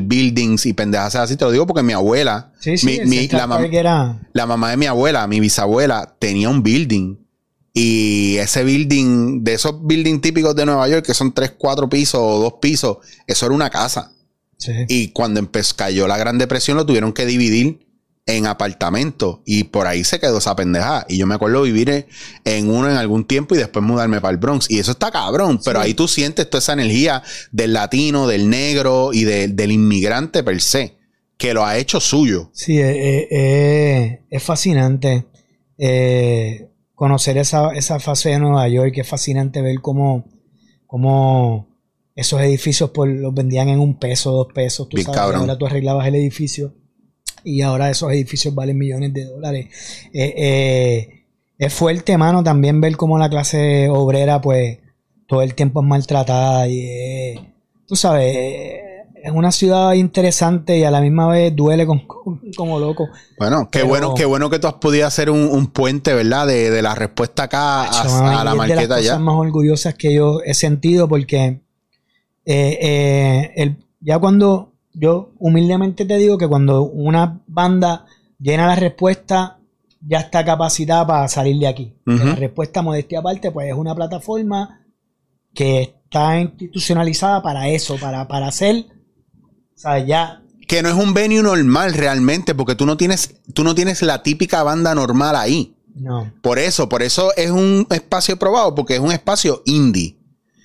buildings 0.02 0.66
y 0.66 0.74
pendejas 0.74 1.14
así. 1.16 1.34
Te 1.38 1.46
lo 1.46 1.50
digo 1.50 1.66
porque 1.66 1.82
mi 1.82 1.94
abuela, 1.94 2.52
sí, 2.60 2.76
sí, 2.76 2.84
mi- 3.06 3.26
la, 3.28 3.46
mam- 3.46 3.56
Park 3.62 3.72
era- 3.72 4.20
la 4.34 4.44
mamá 4.46 4.68
de 4.70 4.76
mi 4.76 4.84
abuela, 4.84 5.26
mi 5.26 5.40
bisabuela, 5.40 6.14
tenía 6.18 6.50
un 6.50 6.62
building. 6.62 7.16
Y 7.72 8.36
ese 8.36 8.62
building, 8.64 9.42
de 9.44 9.54
esos 9.54 9.80
buildings 9.82 10.20
típicos 10.20 10.54
de 10.56 10.66
Nueva 10.66 10.86
York, 10.88 11.06
que 11.06 11.14
son 11.14 11.32
tres, 11.32 11.54
cuatro 11.56 11.88
pisos 11.88 12.20
o 12.22 12.38
dos 12.38 12.54
pisos, 12.60 12.98
eso 13.26 13.46
era 13.46 13.54
una 13.54 13.70
casa. 13.70 14.12
sí. 14.58 14.72
Y 14.88 15.08
cuando 15.12 15.40
empezó, 15.40 15.74
cayó 15.74 16.06
la 16.06 16.18
Gran 16.18 16.36
Depresión, 16.36 16.76
lo 16.76 16.84
tuvieron 16.84 17.14
que 17.14 17.24
dividir 17.24 17.86
en 18.26 18.46
apartamentos. 18.46 19.40
Y 19.44 19.64
por 19.64 19.86
ahí 19.86 20.04
se 20.04 20.20
quedó 20.20 20.38
esa 20.38 20.54
pendejada. 20.54 21.04
Y 21.08 21.18
yo 21.18 21.26
me 21.26 21.34
acuerdo 21.34 21.62
vivir 21.62 22.06
en- 22.44 22.70
uno 22.70 22.88
en 22.90 22.96
algún 22.96 23.24
tiempo 23.24 23.54
y 23.54 23.58
después 23.58 23.84
mudarme 23.84 24.20
para 24.20 24.32
el 24.32 24.36
Bronx. 24.38 24.70
Y 24.70 24.78
eso 24.78 24.92
está 24.92 25.10
cabrón. 25.10 25.60
Pero 25.64 25.80
Sí. 25.80 25.86
ahí 25.86 25.94
tú 25.94 26.06
sientes 26.06 26.48
toda 26.48 26.60
esa 26.60 26.74
energía 26.74 27.22
del 27.50 27.72
latino, 27.72 28.26
del 28.28 28.48
negro 28.48 29.10
y 29.12 29.24
de- 29.24 29.48
del 29.48 29.72
inmigrante 29.72 30.42
per 30.44 30.60
se, 30.60 30.96
que 31.36 31.54
lo 31.54 31.64
ha 31.64 31.76
hecho 31.78 31.98
suyo. 32.00 32.50
Sí, 32.52 32.78
eh, 32.78 32.90
eh, 33.20 33.28
eh, 33.30 34.22
es 34.30 34.42
fascinante 34.42 35.26
eh, 35.82 36.68
conocer 36.94 37.38
esa, 37.38 37.72
esa 37.72 37.98
fase 37.98 38.28
de 38.28 38.38
Nueva 38.38 38.68
York, 38.68 38.92
es 38.98 39.08
fascinante 39.08 39.62
ver 39.62 39.80
cómo, 39.80 40.26
cómo 40.86 41.68
esos 42.14 42.40
edificios 42.42 42.90
por, 42.90 43.08
los 43.08 43.32
vendían 43.32 43.70
en 43.70 43.80
un 43.80 43.98
peso, 43.98 44.30
dos 44.32 44.48
pesos, 44.54 44.88
tú 44.90 44.96
Bien 44.96 45.06
sabes, 45.06 45.18
cabrón. 45.20 45.40
ahora 45.40 45.56
tú 45.56 45.64
arreglabas 45.64 46.06
el 46.06 46.16
edificio 46.16 46.74
y 47.44 47.62
ahora 47.62 47.90
esos 47.90 48.10
edificios 48.12 48.54
valen 48.54 48.78
millones 48.78 49.12
de 49.14 49.24
dólares. 49.24 49.66
Eh, 50.12 50.34
eh, 50.36 51.24
es 51.58 51.72
fuerte, 51.74 52.16
mano, 52.16 52.42
también 52.42 52.80
ver 52.80 52.96
cómo 52.96 53.18
la 53.18 53.28
clase 53.28 53.88
obrera, 53.88 54.40
pues, 54.40 54.78
todo 55.26 55.42
el 55.42 55.54
tiempo 55.54 55.80
es 55.82 55.86
maltratada 55.86 56.66
y 56.68 56.80
eh, 56.80 57.52
tú 57.86 57.94
sabes, 57.96 58.34
eh, 58.34 58.80
es 59.22 59.30
una 59.32 59.52
ciudad 59.52 59.92
interesante 59.92 60.78
y 60.78 60.84
a 60.84 60.90
la 60.90 61.02
misma 61.02 61.28
vez 61.28 61.54
duele 61.54 61.86
con- 61.86 62.06
con- 62.06 62.40
como 62.56 62.78
loco. 62.80 63.06
Bueno, 63.38 63.68
qué 63.70 63.80
Pero- 63.80 63.88
bueno, 63.88 64.14
qué 64.14 64.24
bueno 64.24 64.48
que 64.48 64.58
tú 64.58 64.66
has 64.66 64.74
podido 64.74 65.06
hacer 65.06 65.28
un, 65.30 65.40
un 65.42 65.66
puente, 65.66 66.14
¿verdad? 66.14 66.46
De, 66.46 66.70
de 66.70 66.80
la 66.82 66.94
respuesta 66.94 67.42
acá 67.44 67.82
a, 67.84 67.84
la 67.84 67.92
y 67.92 68.06
es 68.06 68.38
de 68.38 68.44
las 68.44 68.56
marqueta 68.56 68.88
cosas 68.96 69.04
ya. 69.04 69.18
más 69.18 69.34
orgullosas 69.36 69.94
que 69.94 70.14
yo 70.14 70.40
he 70.44 70.54
sentido 70.54 71.06
porque 71.06 71.60
eh, 72.46 72.78
eh, 72.80 73.52
el- 73.56 73.76
ya 74.00 74.18
cuando 74.18 74.69
yo 75.00 75.32
humildemente 75.38 76.04
te 76.04 76.16
digo 76.18 76.36
que 76.36 76.46
cuando 76.46 76.82
una 76.82 77.40
banda 77.46 78.04
llena 78.38 78.66
la 78.66 78.76
respuesta 78.76 79.58
ya 80.06 80.18
está 80.18 80.44
capacitada 80.44 81.06
para 81.06 81.28
salir 81.28 81.58
de 81.58 81.66
aquí. 81.66 81.94
La 82.04 82.34
respuesta 82.34 82.82
modestia 82.82 83.20
aparte 83.20 83.50
pues 83.50 83.68
es 83.68 83.74
una 83.74 83.94
plataforma 83.94 84.82
que 85.54 85.82
está 86.04 86.38
institucionalizada 86.38 87.42
para 87.42 87.68
eso, 87.68 87.96
para, 87.98 88.28
para 88.28 88.48
hacer, 88.48 88.86
o 89.74 89.78
sea, 89.78 89.98
ya 90.04 90.42
Que 90.68 90.82
no 90.82 90.88
es 90.90 90.94
un 90.94 91.14
venue 91.14 91.42
normal 91.42 91.94
realmente, 91.94 92.54
porque 92.54 92.74
tú 92.74 92.84
no 92.84 92.96
tienes, 92.96 93.36
tú 93.54 93.64
no 93.64 93.74
tienes 93.74 94.02
la 94.02 94.22
típica 94.22 94.62
banda 94.62 94.94
normal 94.94 95.34
ahí. 95.34 95.74
no, 95.94 96.30
Por 96.42 96.58
eso, 96.58 96.88
por 96.88 97.02
eso 97.02 97.32
es 97.36 97.50
un 97.50 97.86
espacio 97.90 98.38
probado, 98.38 98.74
porque 98.74 98.94
es 98.94 99.00
un 99.00 99.12
espacio 99.12 99.62
indie. 99.64 100.19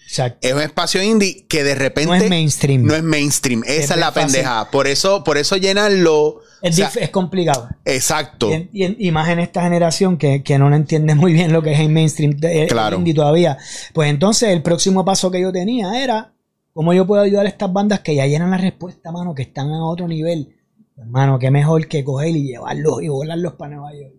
Exacto. 0.06 0.48
Es 0.48 0.54
un 0.54 0.62
espacio 0.62 1.02
indie 1.04 1.46
que 1.48 1.64
de 1.64 1.76
repente 1.76 2.08
no 2.10 2.16
es 2.16 2.30
mainstream. 2.30 2.84
no 2.84 2.96
es 2.96 3.04
mainstream. 3.04 3.64
Esa 3.66 3.94
es, 3.96 4.00
la 4.00 4.14
pendeja. 4.14 4.70
Por 4.72 4.88
eso, 4.88 5.24
por 5.24 5.38
eso 5.38 5.58
llenarlo. 5.58 6.42
es, 6.62 6.74
o 6.74 6.78
sea, 6.78 6.90
dif- 6.92 7.02
es 7.02 7.10
complicado. 7.10 7.68
exacto. 7.86 8.50
Y, 8.74 9.12
más 9.12 9.30
en 9.30 9.40
esta 9.40 9.62
generación 9.64 10.18
que, 10.18 10.44
que 10.44 10.58
no 10.58 10.74
entiende 10.76 11.16
muy 11.16 11.34
bien 11.34 11.52
lo 11.54 11.62
que 11.62 11.74
es 11.74 11.80
el 11.80 11.90
mainstream 11.90 12.32
de- 12.38 12.64
el 12.64 12.68
Claro. 12.70 12.98
indie 12.98 13.14
todavía. 13.14 13.58
Pues 13.94 14.10
entonces 14.10 14.50
el 14.50 14.62
próximo 14.62 15.04
paso 15.06 15.30
que 15.32 15.42
yo 15.42 15.52
tenía 15.52 16.02
era 16.04 16.34
cómo 16.74 16.94
yo 16.94 17.06
puedo 17.08 17.22
ayudar 17.22 17.46
a 17.46 17.50
estas 17.50 17.72
bandas 17.72 18.02
que 18.02 18.16
ya 18.16 18.26
llenan 18.28 18.52
la 18.52 18.58
respuesta, 18.58 19.12
mano, 19.12 19.34
que 19.36 19.44
están 19.44 19.70
a 19.70 19.86
otro 19.86 20.08
nivel. 20.08 20.56
Hermano, 20.98 21.40
qué 21.40 21.52
mejor 21.52 21.88
que 21.88 22.04
coger 22.04 22.36
y 22.36 22.48
llevarlos 22.48 23.02
y 23.04 23.08
volarlos 23.10 23.54
para 23.54 23.76
Nueva 23.76 23.92
York. 23.94 24.14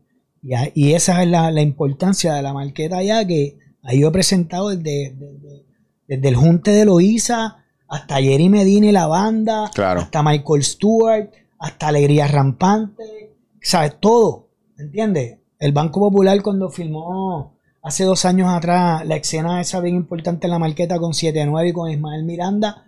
Y, 0.74 0.88
y 0.88 0.94
esa 0.94 1.22
es 1.22 1.28
la, 1.28 1.50
la 1.50 1.60
importancia 1.62 2.34
de 2.34 2.42
la 2.42 2.52
marqueta 2.52 3.02
ya 3.02 3.26
que 3.26 3.58
ha 3.82 3.94
ido 3.94 4.12
presentado 4.12 4.68
desde, 4.70 5.14
desde, 5.16 5.64
desde 6.08 6.28
el 6.28 6.36
Junte 6.36 6.70
de 6.72 6.84
Loíza 6.84 7.64
hasta 7.88 8.16
Jerry 8.16 8.48
Medina 8.48 8.86
y 8.86 8.92
la 8.92 9.06
banda, 9.06 9.70
Claro. 9.74 10.00
hasta 10.00 10.22
Michael 10.22 10.62
Stewart, 10.62 11.30
hasta 11.58 11.88
Alegría 11.88 12.26
Rampante, 12.26 13.36
¿sabes? 13.60 13.98
Todo, 14.00 14.48
¿entiendes? 14.78 15.38
el 15.58 15.72
Banco 15.72 16.00
Popular 16.00 16.42
cuando 16.42 16.68
filmó 16.68 17.54
hace 17.82 18.04
dos 18.04 18.24
años 18.24 18.48
atrás 18.52 19.06
la 19.06 19.16
escena 19.16 19.60
esa 19.60 19.80
bien 19.80 19.96
importante 19.96 20.46
en 20.46 20.50
la 20.50 20.58
marqueta 20.58 20.98
con 20.98 21.12
7-9 21.12 21.68
y 21.68 21.72
con 21.72 21.90
Ismael 21.90 22.24
Miranda, 22.24 22.84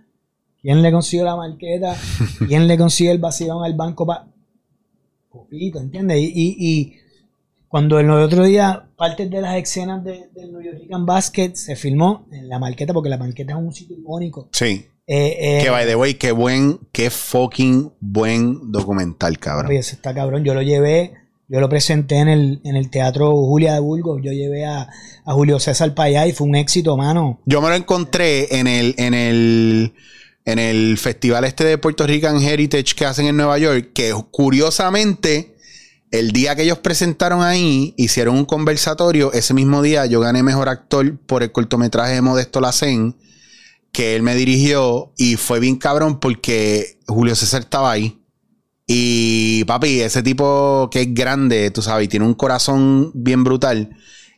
¿quién 0.61 0.83
le 0.83 0.93
consiguió 0.93 1.25
la 1.25 1.37
marqueta? 1.37 1.97
¿Quién 2.47 2.67
le 2.67 2.77
consiguió 2.77 3.13
el 3.13 3.19
vacío 3.19 3.63
al 3.63 3.75
banco? 3.75 4.05
Pa 4.07 4.27
Poquito, 5.31 5.79
¿entiendes? 5.79 6.19
Y, 6.21 6.57
y, 6.59 6.95
cuando 7.69 8.01
el 8.01 8.11
otro 8.11 8.45
día 8.45 8.88
parte 8.99 9.29
de 9.29 9.41
las 9.41 9.57
escenas 9.57 10.05
del 10.05 10.29
New 10.35 10.61
York 10.61 10.83
Basket 11.07 11.55
se 11.55 11.77
filmó 11.77 12.27
en 12.33 12.49
la 12.49 12.59
marqueta, 12.59 12.93
porque 12.93 13.09
la 13.09 13.17
marqueta 13.17 13.53
es 13.53 13.59
un 13.59 13.73
sitio 13.73 13.97
icónico. 13.97 14.49
Sí. 14.53 14.87
Eh, 15.07 15.37
eh, 15.41 15.61
que 15.63 15.71
by 15.71 15.87
the 15.87 15.95
way, 15.95 16.15
qué 16.15 16.33
buen, 16.33 16.81
qué 16.93 17.09
fucking 17.09 17.93
buen 18.01 18.73
documental, 18.73 19.39
cabrón. 19.39 19.71
Oye, 19.71 19.79
ese 19.79 19.95
está 19.95 20.13
cabrón. 20.13 20.45
Yo 20.45 20.53
lo 20.53 20.63
llevé, 20.63 21.15
yo 21.47 21.61
lo 21.61 21.69
presenté 21.69 22.17
en 22.17 22.29
el, 22.29 22.61
en 22.65 22.75
el 22.75 22.91
Teatro 22.91 23.31
Julia 23.31 23.73
de 23.75 23.81
Burgos. 23.81 24.21
Yo 24.23 24.33
llevé 24.33 24.67
a, 24.67 24.89
a 25.25 25.33
Julio 25.33 25.61
César 25.61 25.95
para 25.95 26.09
allá 26.09 26.27
y 26.27 26.33
fue 26.33 26.49
un 26.49 26.57
éxito, 26.57 26.97
mano. 26.97 27.41
Yo 27.47 27.63
me 27.63 27.69
lo 27.69 27.77
encontré 27.77 28.59
en 28.59 28.67
el, 28.67 28.97
en 28.99 29.15
el, 29.15 29.95
en 30.45 30.59
el 30.59 30.99
festival 30.99 31.45
este 31.45 31.65
de 31.65 31.79
Puerto 31.79 32.05
Rican 32.05 32.43
Heritage 32.43 32.97
que 32.97 33.07
hacen 33.07 33.27
en 33.27 33.37
Nueva 33.37 33.59
York, 33.59 33.93
que 33.95 34.13
curiosamente, 34.33 35.55
el 36.11 36.33
día 36.33 36.57
que 36.57 36.63
ellos 36.63 36.79
presentaron 36.79 37.43
ahí, 37.43 37.95
hicieron 37.97 38.37
un 38.37 38.45
conversatorio. 38.45 39.33
Ese 39.33 39.55
mismo 39.55 39.83
día 39.83 40.07
yo 40.07 40.21
gané 40.21 40.43
mejor 40.43 40.69
actor 40.69 41.19
por 41.27 41.43
el 41.43 41.53
cortometraje 41.53 42.15
de 42.15 42.23
Modesto 42.23 42.61
Lacen 42.61 43.17
que 43.93 44.15
él 44.15 44.23
me 44.23 44.35
dirigió 44.35 45.13
y 45.17 45.37
fue 45.37 45.61
bien 45.61 45.77
cabrón 45.77 46.21
porque 46.21 46.99
Julio 47.07 47.35
César 47.35 47.63
estaba 47.63 47.91
ahí. 47.91 48.19
Y 48.87 49.65
papi, 49.65 50.01
ese 50.01 50.23
tipo 50.23 50.89
que 50.91 51.03
es 51.03 51.15
grande, 51.15 51.71
tú 51.71 51.83
sabes, 51.83 52.09
tiene 52.09 52.25
un 52.25 52.35
corazón 52.35 53.11
bien 53.15 53.45
brutal. 53.45 53.91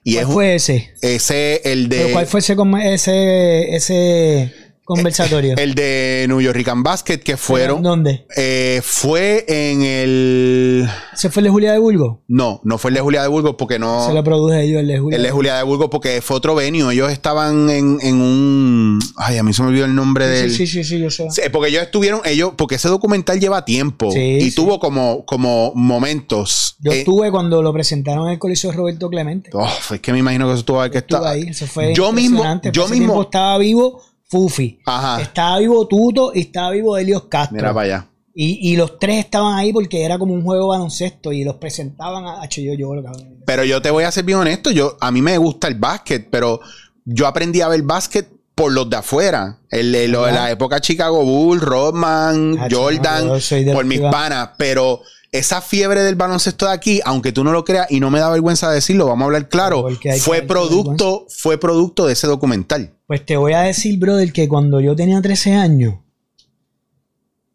Y 0.02 0.14
¿Cuál 0.14 0.26
es, 0.26 0.32
fue 0.32 0.54
ese? 0.54 0.94
Ese, 1.02 1.60
el 1.70 1.88
de. 1.88 1.98
¿Pero 1.98 2.12
¿Cuál 2.12 2.26
fue 2.26 2.40
ese, 2.40 2.54
ese, 2.94 3.74
ese 3.74 4.54
conversatorio. 4.94 5.56
El 5.56 5.74
de 5.74 6.26
New 6.28 6.40
York 6.40 6.56
Rican 6.56 6.82
Basket, 6.82 7.18
que 7.18 7.36
fueron. 7.36 7.82
¿Dónde? 7.82 8.26
Eh, 8.36 8.80
fue 8.84 9.44
en 9.48 9.82
el. 9.82 10.88
¿Se 11.14 11.30
fue 11.30 11.40
el 11.40 11.44
de 11.44 11.50
Julia 11.50 11.72
de 11.72 11.78
Burgos? 11.78 12.18
No, 12.28 12.60
no 12.64 12.78
fue 12.78 12.90
el 12.90 12.94
de 12.96 13.00
Julia 13.00 13.22
de 13.22 13.28
Burgos 13.28 13.54
porque 13.58 13.78
no. 13.78 14.06
Se 14.06 14.12
lo 14.14 14.22
produje 14.24 14.68
yo 14.70 14.78
el 14.80 14.86
de 14.86 14.98
Julia. 14.98 15.16
El 15.16 15.22
de 15.22 15.30
Julia 15.30 15.56
de 15.56 15.62
Burgos 15.62 15.88
porque 15.90 16.20
fue 16.22 16.36
otro 16.36 16.54
venue. 16.54 16.92
Ellos 16.92 17.10
estaban 17.10 17.70
en, 17.70 17.98
en 18.02 18.20
un. 18.20 18.98
Ay, 19.16 19.38
a 19.38 19.42
mí 19.42 19.52
se 19.52 19.62
me 19.62 19.68
olvidó 19.68 19.84
el 19.86 19.94
nombre 19.94 20.26
sí, 20.26 20.40
del. 20.42 20.50
Sí, 20.52 20.66
sí, 20.66 20.84
sí, 20.84 20.98
yo 21.00 21.10
sé. 21.10 21.28
porque 21.50 21.68
ellos 21.70 21.82
estuvieron. 21.82 22.20
Ellos, 22.24 22.52
porque 22.56 22.74
ese 22.76 22.88
documental 22.88 23.38
lleva 23.40 23.64
tiempo. 23.64 24.10
Sí, 24.10 24.18
y 24.20 24.50
sí. 24.50 24.54
tuvo 24.56 24.78
como, 24.80 25.24
como 25.24 25.72
momentos. 25.74 26.76
Yo 26.80 26.92
Eh, 26.92 26.98
estuve 27.00 27.30
cuando 27.30 27.62
lo 27.62 27.72
presentaron 27.72 28.26
en 28.26 28.32
el 28.34 28.38
Coliseo 28.38 28.72
Roberto 28.72 29.08
Clemente. 29.08 29.50
oh, 29.52 29.68
es 29.92 30.00
que 30.00 30.12
me 30.12 30.18
imagino 30.18 30.46
que 30.48 30.54
eso 30.54 30.64
tuvo 30.64 30.88
que 30.90 30.98
estar. 30.98 31.24
ahí. 31.24 31.42
Eso 31.48 31.66
fue 31.66 31.94
Yo 31.94 32.12
mismo. 32.12 32.42
Yo 32.72 32.88
mismo. 32.88 33.22
estaba 33.22 33.58
vivo 33.58 34.02
Fufi. 34.30 34.78
Ajá. 34.86 35.20
Estaba 35.20 35.58
vivo 35.58 35.86
Tuto 35.88 36.32
y 36.34 36.40
estaba 36.40 36.70
vivo 36.70 36.96
Helios 36.96 37.24
Castro. 37.24 37.56
Mira 37.56 37.74
para 37.74 37.84
allá. 37.86 38.06
Y, 38.32 38.70
y 38.72 38.76
los 38.76 38.98
tres 38.98 39.24
estaban 39.24 39.58
ahí 39.58 39.72
porque 39.72 40.04
era 40.04 40.16
como 40.18 40.32
un 40.32 40.42
juego 40.44 40.68
baloncesto 40.68 41.32
y 41.32 41.42
los 41.42 41.56
presentaban 41.56 42.24
a 42.26 42.40
H, 42.42 42.62
yo, 42.62 42.74
yo, 42.74 42.90
cabrón. 43.02 43.40
Pero 43.44 43.64
yo 43.64 43.82
te 43.82 43.90
voy 43.90 44.04
a 44.04 44.12
ser 44.12 44.24
bien 44.24 44.38
honesto, 44.38 44.70
yo, 44.70 44.96
a 45.00 45.10
mí 45.10 45.20
me 45.20 45.36
gusta 45.36 45.66
el 45.66 45.74
básquet, 45.74 46.28
pero 46.30 46.60
yo 47.04 47.26
aprendí 47.26 47.60
a 47.60 47.68
ver 47.68 47.82
básquet 47.82 48.28
por 48.54 48.72
los 48.72 48.88
de 48.88 48.96
afuera. 48.96 49.58
El, 49.68 49.92
el- 49.94 50.12
lo 50.12 50.24
de 50.26 50.32
la 50.32 50.48
época 50.50 50.80
Chicago 50.80 51.24
Bulls, 51.24 51.60
Rodman, 51.62 52.56
Ah, 52.60 52.68
Jordan, 52.70 53.26
no, 53.28 53.72
por 53.74 53.84
mis 53.84 54.00
panas. 54.00 54.50
Pero 54.56 55.00
esa 55.32 55.60
fiebre 55.60 56.02
del 56.02 56.16
baloncesto 56.16 56.66
de 56.66 56.72
aquí, 56.72 57.00
aunque 57.04 57.32
tú 57.32 57.44
no 57.44 57.52
lo 57.52 57.64
creas 57.64 57.90
y 57.90 58.00
no 58.00 58.10
me 58.10 58.18
da 58.18 58.30
vergüenza 58.30 58.70
decirlo, 58.70 59.06
vamos 59.06 59.22
a 59.22 59.26
hablar 59.26 59.48
claro, 59.48 59.86
fue 60.20 60.42
producto, 60.42 61.26
fue 61.28 61.58
producto 61.58 62.06
de 62.06 62.14
ese 62.14 62.26
documental. 62.26 62.94
Pues 63.06 63.24
te 63.24 63.36
voy 63.36 63.52
a 63.52 63.60
decir, 63.60 63.98
brother, 63.98 64.32
que 64.32 64.48
cuando 64.48 64.80
yo 64.80 64.96
tenía 64.96 65.20
13 65.20 65.54
años, 65.54 65.94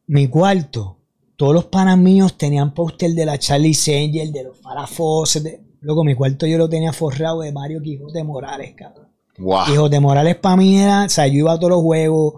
mi 0.07 0.27
cuarto, 0.27 0.97
todos 1.35 1.53
los 1.53 1.65
panas 1.65 1.97
míos 1.97 2.37
tenían 2.37 2.73
póster 2.73 3.11
de 3.11 3.25
la 3.25 3.37
Charlie 3.37 3.77
Angel, 3.87 4.31
de 4.31 4.43
los 4.43 4.57
Farafos. 4.59 5.43
De... 5.43 5.61
Luego, 5.81 6.03
mi 6.03 6.15
cuarto 6.15 6.45
yo 6.45 6.57
lo 6.57 6.69
tenía 6.69 6.93
forrado 6.93 7.41
de 7.41 7.51
Mario 7.51 7.81
Quijote 7.81 8.23
Morales, 8.23 8.73
cabrón. 8.75 9.07
Wow. 9.37 9.65
Quijote 9.65 9.99
Morales 9.99 10.37
para 10.37 10.55
mí 10.55 10.79
era, 10.79 11.05
o 11.05 11.09
sea, 11.09 11.27
yo 11.27 11.39
iba 11.39 11.53
a 11.53 11.57
todos 11.57 11.71
los 11.71 11.81
juegos. 11.81 12.35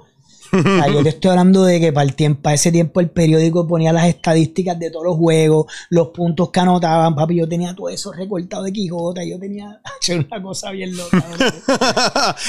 O 0.52 0.62
sea, 0.62 0.88
yo 0.88 1.04
te 1.04 1.10
estoy 1.10 1.32
hablando 1.32 1.64
de 1.64 1.80
que 1.80 1.92
para, 1.94 2.06
el 2.08 2.16
tiempo, 2.16 2.42
para 2.44 2.56
ese 2.56 2.72
tiempo 2.72 3.00
el 3.00 3.10
periódico 3.10 3.68
ponía 3.68 3.92
las 3.94 4.08
estadísticas 4.08 4.78
de 4.80 4.92
todos 4.92 5.06
los 5.06 5.18
juegos, 5.18 5.66
los 5.90 6.10
puntos 6.10 6.50
que 6.52 6.60
anotaban, 6.60 7.16
papi. 7.16 7.36
Yo 7.36 7.48
tenía 7.48 7.76
todo 7.76 7.90
eso 7.90 8.12
recortado 8.12 8.64
de 8.64 8.72
Quijote. 8.74 9.30
Yo 9.30 9.40
tenía 9.40 9.82
una 10.30 10.42
cosa 10.42 10.72
bien 10.72 10.96
loca. 10.96 11.26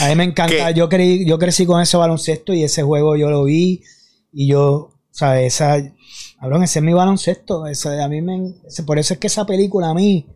A 0.01 0.09
mí 0.09 0.14
me 0.14 0.24
encanta. 0.24 0.68
¿Qué? 0.72 0.74
Yo, 0.74 0.88
creí, 0.88 1.26
yo 1.26 1.38
crecí 1.38 1.66
con 1.66 1.80
ese 1.80 1.96
baloncesto 1.96 2.53
y 2.53 2.62
ese 2.64 2.82
juego 2.82 3.16
yo 3.16 3.30
lo 3.30 3.44
vi. 3.44 3.82
Y 4.32 4.46
yo, 4.49 4.92
¿sabes? 5.11 5.55
Esa, 5.55 5.76
cabrón, 6.40 6.62
ese 6.62 6.78
es 6.78 6.84
mi 6.84 6.92
baloncesto. 6.92 7.66
Ese, 7.66 8.01
a 8.03 8.09
mí 8.09 8.20
me, 8.22 8.55
ese- 8.66 8.82
por 8.82 8.99
eso 8.99 9.14
es 9.14 9.20
que 9.20 9.26
esa 9.26 9.46
película 9.46 9.90
a 9.90 9.94
mí, 9.94 10.26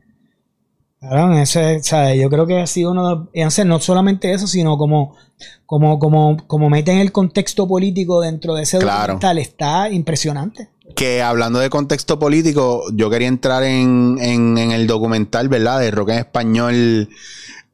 cabrón, 1.02 1.34
ese, 1.34 1.82
¿sabes? 1.82 2.18
Yo 2.20 2.30
creo 2.30 2.46
que 2.46 2.60
ha 2.62 2.66
sido 2.66 2.92
uno 2.92 3.08
de. 3.16 3.22
entonces, 3.34 3.66
no 3.66 3.78
solamente 3.80 4.32
eso, 4.32 4.46
sino 4.46 4.78
como, 4.78 5.14
como, 5.66 5.98
como, 5.98 6.36
como 6.46 6.70
meten 6.70 6.98
el 6.98 7.12
contexto 7.12 7.66
político 7.68 8.20
dentro 8.22 8.54
de 8.54 8.62
ese 8.62 8.78
Claro. 8.78 9.14
documental. 9.14 9.38
Está 9.38 9.90
impresionante. 9.90 10.68
que 10.94 11.22
hablando 11.22 11.58
de 11.58 11.70
contexto 11.70 12.18
político, 12.18 12.84
yo 12.94 13.08
quería 13.10 13.28
entrar 13.28 13.62
en, 13.62 14.18
en- 14.20 14.58
en 14.58 14.72
el 14.72 14.86
documental, 14.86 15.48
¿verdad? 15.48 15.80
De 15.80 15.90
rock 15.90 16.10
en 16.10 16.18
español. 16.18 17.08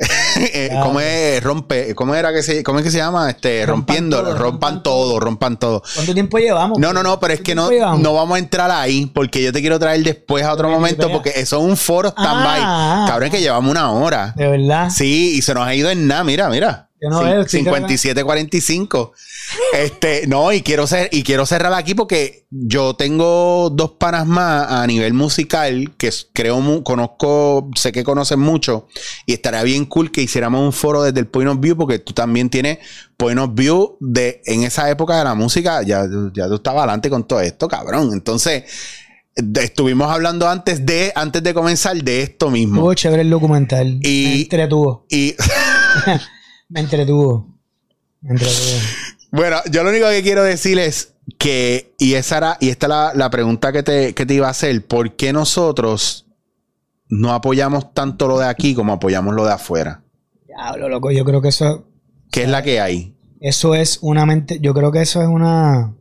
Eh, 0.01 0.68
Claro. 0.70 0.86
¿Cómo 0.86 1.01
es? 1.01 1.42
Rompe, 1.42 1.94
¿cómo 1.96 2.14
era 2.14 2.32
que 2.32 2.42
se, 2.42 2.62
cómo 2.62 2.78
es 2.78 2.84
que 2.84 2.90
se 2.92 2.99
llama? 2.99 3.28
Este, 3.30 3.66
rompiendo, 3.66 4.18
rompan, 4.22 4.38
rompan 4.38 4.82
todo, 4.84 5.18
rompan 5.18 5.57
todo. 5.59 5.82
¿Cuánto 5.94 6.14
tiempo 6.14 6.38
llevamos? 6.38 6.78
No, 6.78 6.92
no, 6.92 7.03
no, 7.03 7.18
pero 7.18 7.32
es 7.34 7.40
¿Cuánto 7.40 7.46
que 7.49 7.55
no, 7.57 7.70
llevamos? 7.70 8.01
no 8.01 8.14
vamos 8.14 8.36
a 8.36 8.38
entrar 8.38 8.70
ahí 8.70 9.07
porque 9.07 9.42
yo 9.42 9.53
te 9.53 9.61
quiero 9.61 9.78
traer 9.80 10.03
después 10.05 10.44
a 10.44 10.53
otro 10.53 10.68
momento 10.70 11.11
porque 11.11 11.30
eso 11.36 11.59
es 11.59 11.64
un 11.64 11.76
foro 11.76 12.11
stand-by. 12.11 12.61
Ah, 12.62 13.05
Cabrón, 13.09 13.26
es 13.26 13.30
que 13.32 13.40
llevamos 13.40 13.70
una 13.70 13.90
hora. 13.90 14.32
De 14.36 14.46
verdad. 14.49 14.90
Sí, 14.90 15.32
y 15.36 15.42
se 15.42 15.55
nos 15.55 15.66
ha 15.66 15.74
ido 15.74 15.90
en 15.90 16.07
nada, 16.07 16.22
mira, 16.22 16.49
mira. 16.49 16.88
No 17.01 17.20
Cin- 17.22 17.30
veo, 17.30 17.40
estoy 17.42 17.62
57-45. 17.62 19.12
Este, 19.72 20.26
no, 20.26 20.53
y 20.53 20.62
quiero 20.62 20.86
ser, 20.86 21.09
y 21.12 21.22
quiero 21.22 21.46
cerrar 21.46 21.72
aquí 21.72 21.94
porque 21.94 22.46
yo 22.51 22.94
tengo 22.94 23.70
dos 23.70 23.92
panas 23.92 24.26
más 24.26 24.70
a 24.70 24.86
nivel 24.86 25.14
musical 25.14 25.92
que 25.96 26.11
creo 26.32 26.59
conozco, 26.82 27.70
sé 27.76 27.92
que 27.92 28.05
conocen 28.05 28.40
mucho, 28.40 28.88
y 29.26 29.34
estaría 29.34 29.62
bien 29.62 29.84
cool 29.86 30.11
que 30.11 30.22
hiciéramos 30.22 30.61
un 30.62 30.72
foro 30.72 31.03
desde 31.03 31.20
el 31.20 31.26
point 31.28 31.49
of 31.51 31.61
view, 31.61 31.76
porque 31.76 31.99
tú 31.99 32.12
también 32.12 32.51
tienes 32.51 32.78
point 33.16 33.38
of 33.38 33.51
view 33.55 33.96
de 34.01 34.42
en 34.46 34.64
esa 34.64 34.90
época 34.90 35.16
de 35.18 35.24
la 35.24 35.34
música, 35.34 35.82
ya, 35.82 36.07
ya 36.34 36.49
tú 36.49 36.57
estabas 36.57 36.80
adelante 36.80 37.09
con 37.11 37.26
todo 37.26 37.40
esto, 37.40 37.68
cabrón. 37.68 38.11
Entonces, 38.12 38.64
estuvimos 39.61 40.11
hablando 40.11 40.49
antes 40.49 40.84
de, 40.84 41.12
antes 41.14 41.42
de 41.42 41.55
comenzar 41.55 41.96
de 42.03 42.22
esto 42.22 42.51
mismo. 42.51 42.76
Estuvo 42.76 42.94
chévere 42.94 43.22
el 43.22 43.30
documental. 43.30 43.99
Y- 44.03 44.42
entretuvo. 44.42 45.07
Y 45.09 45.34
Me 46.69 46.81
entretuvo. 46.81 47.47
Me 48.21 48.31
entretuvo. 48.31 48.79
Bueno, 49.31 49.57
yo 49.71 49.83
lo 49.85 49.91
único 49.91 50.09
que 50.09 50.23
quiero 50.23 50.43
decir 50.43 50.79
es 50.79 51.14
que, 51.39 51.95
y 51.99 52.14
esa 52.14 52.39
era, 52.39 52.57
y 52.61 52.69
esta 52.71 52.87
es 52.87 52.91
la, 52.91 53.12
la 53.14 53.31
pregunta 53.31 53.73
que 53.73 53.83
te, 53.83 54.14
que 54.14 54.27
te 54.27 54.35
iba 54.35 54.47
a 54.49 54.51
hacer, 54.51 54.87
¿por 54.87 55.16
qué 55.16 55.33
nosotros 55.33 56.27
no 57.09 57.33
apoyamos 57.33 57.93
tanto 57.95 58.27
lo 58.29 58.39
de 58.39 58.47
aquí 58.47 58.75
como 58.75 58.93
apoyamos 58.95 59.35
lo 59.35 59.45
de 59.45 59.53
afuera? 59.53 60.03
Diablo, 60.47 60.89
loco. 60.89 61.11
Yo 61.11 61.25
creo 61.25 61.41
que 61.43 61.49
eso, 61.49 61.87
¿Qué 62.31 62.43
es 62.45 62.49
la 62.49 62.62
que 62.62 62.81
hay? 62.81 63.14
eso 63.41 63.75
es 63.75 63.99
una 64.03 64.27
mente. 64.27 64.59
Yo 64.61 64.75
creo 64.75 64.91
que 64.93 65.01
eso 65.03 65.23
es 65.23 65.29
una. 65.29 65.95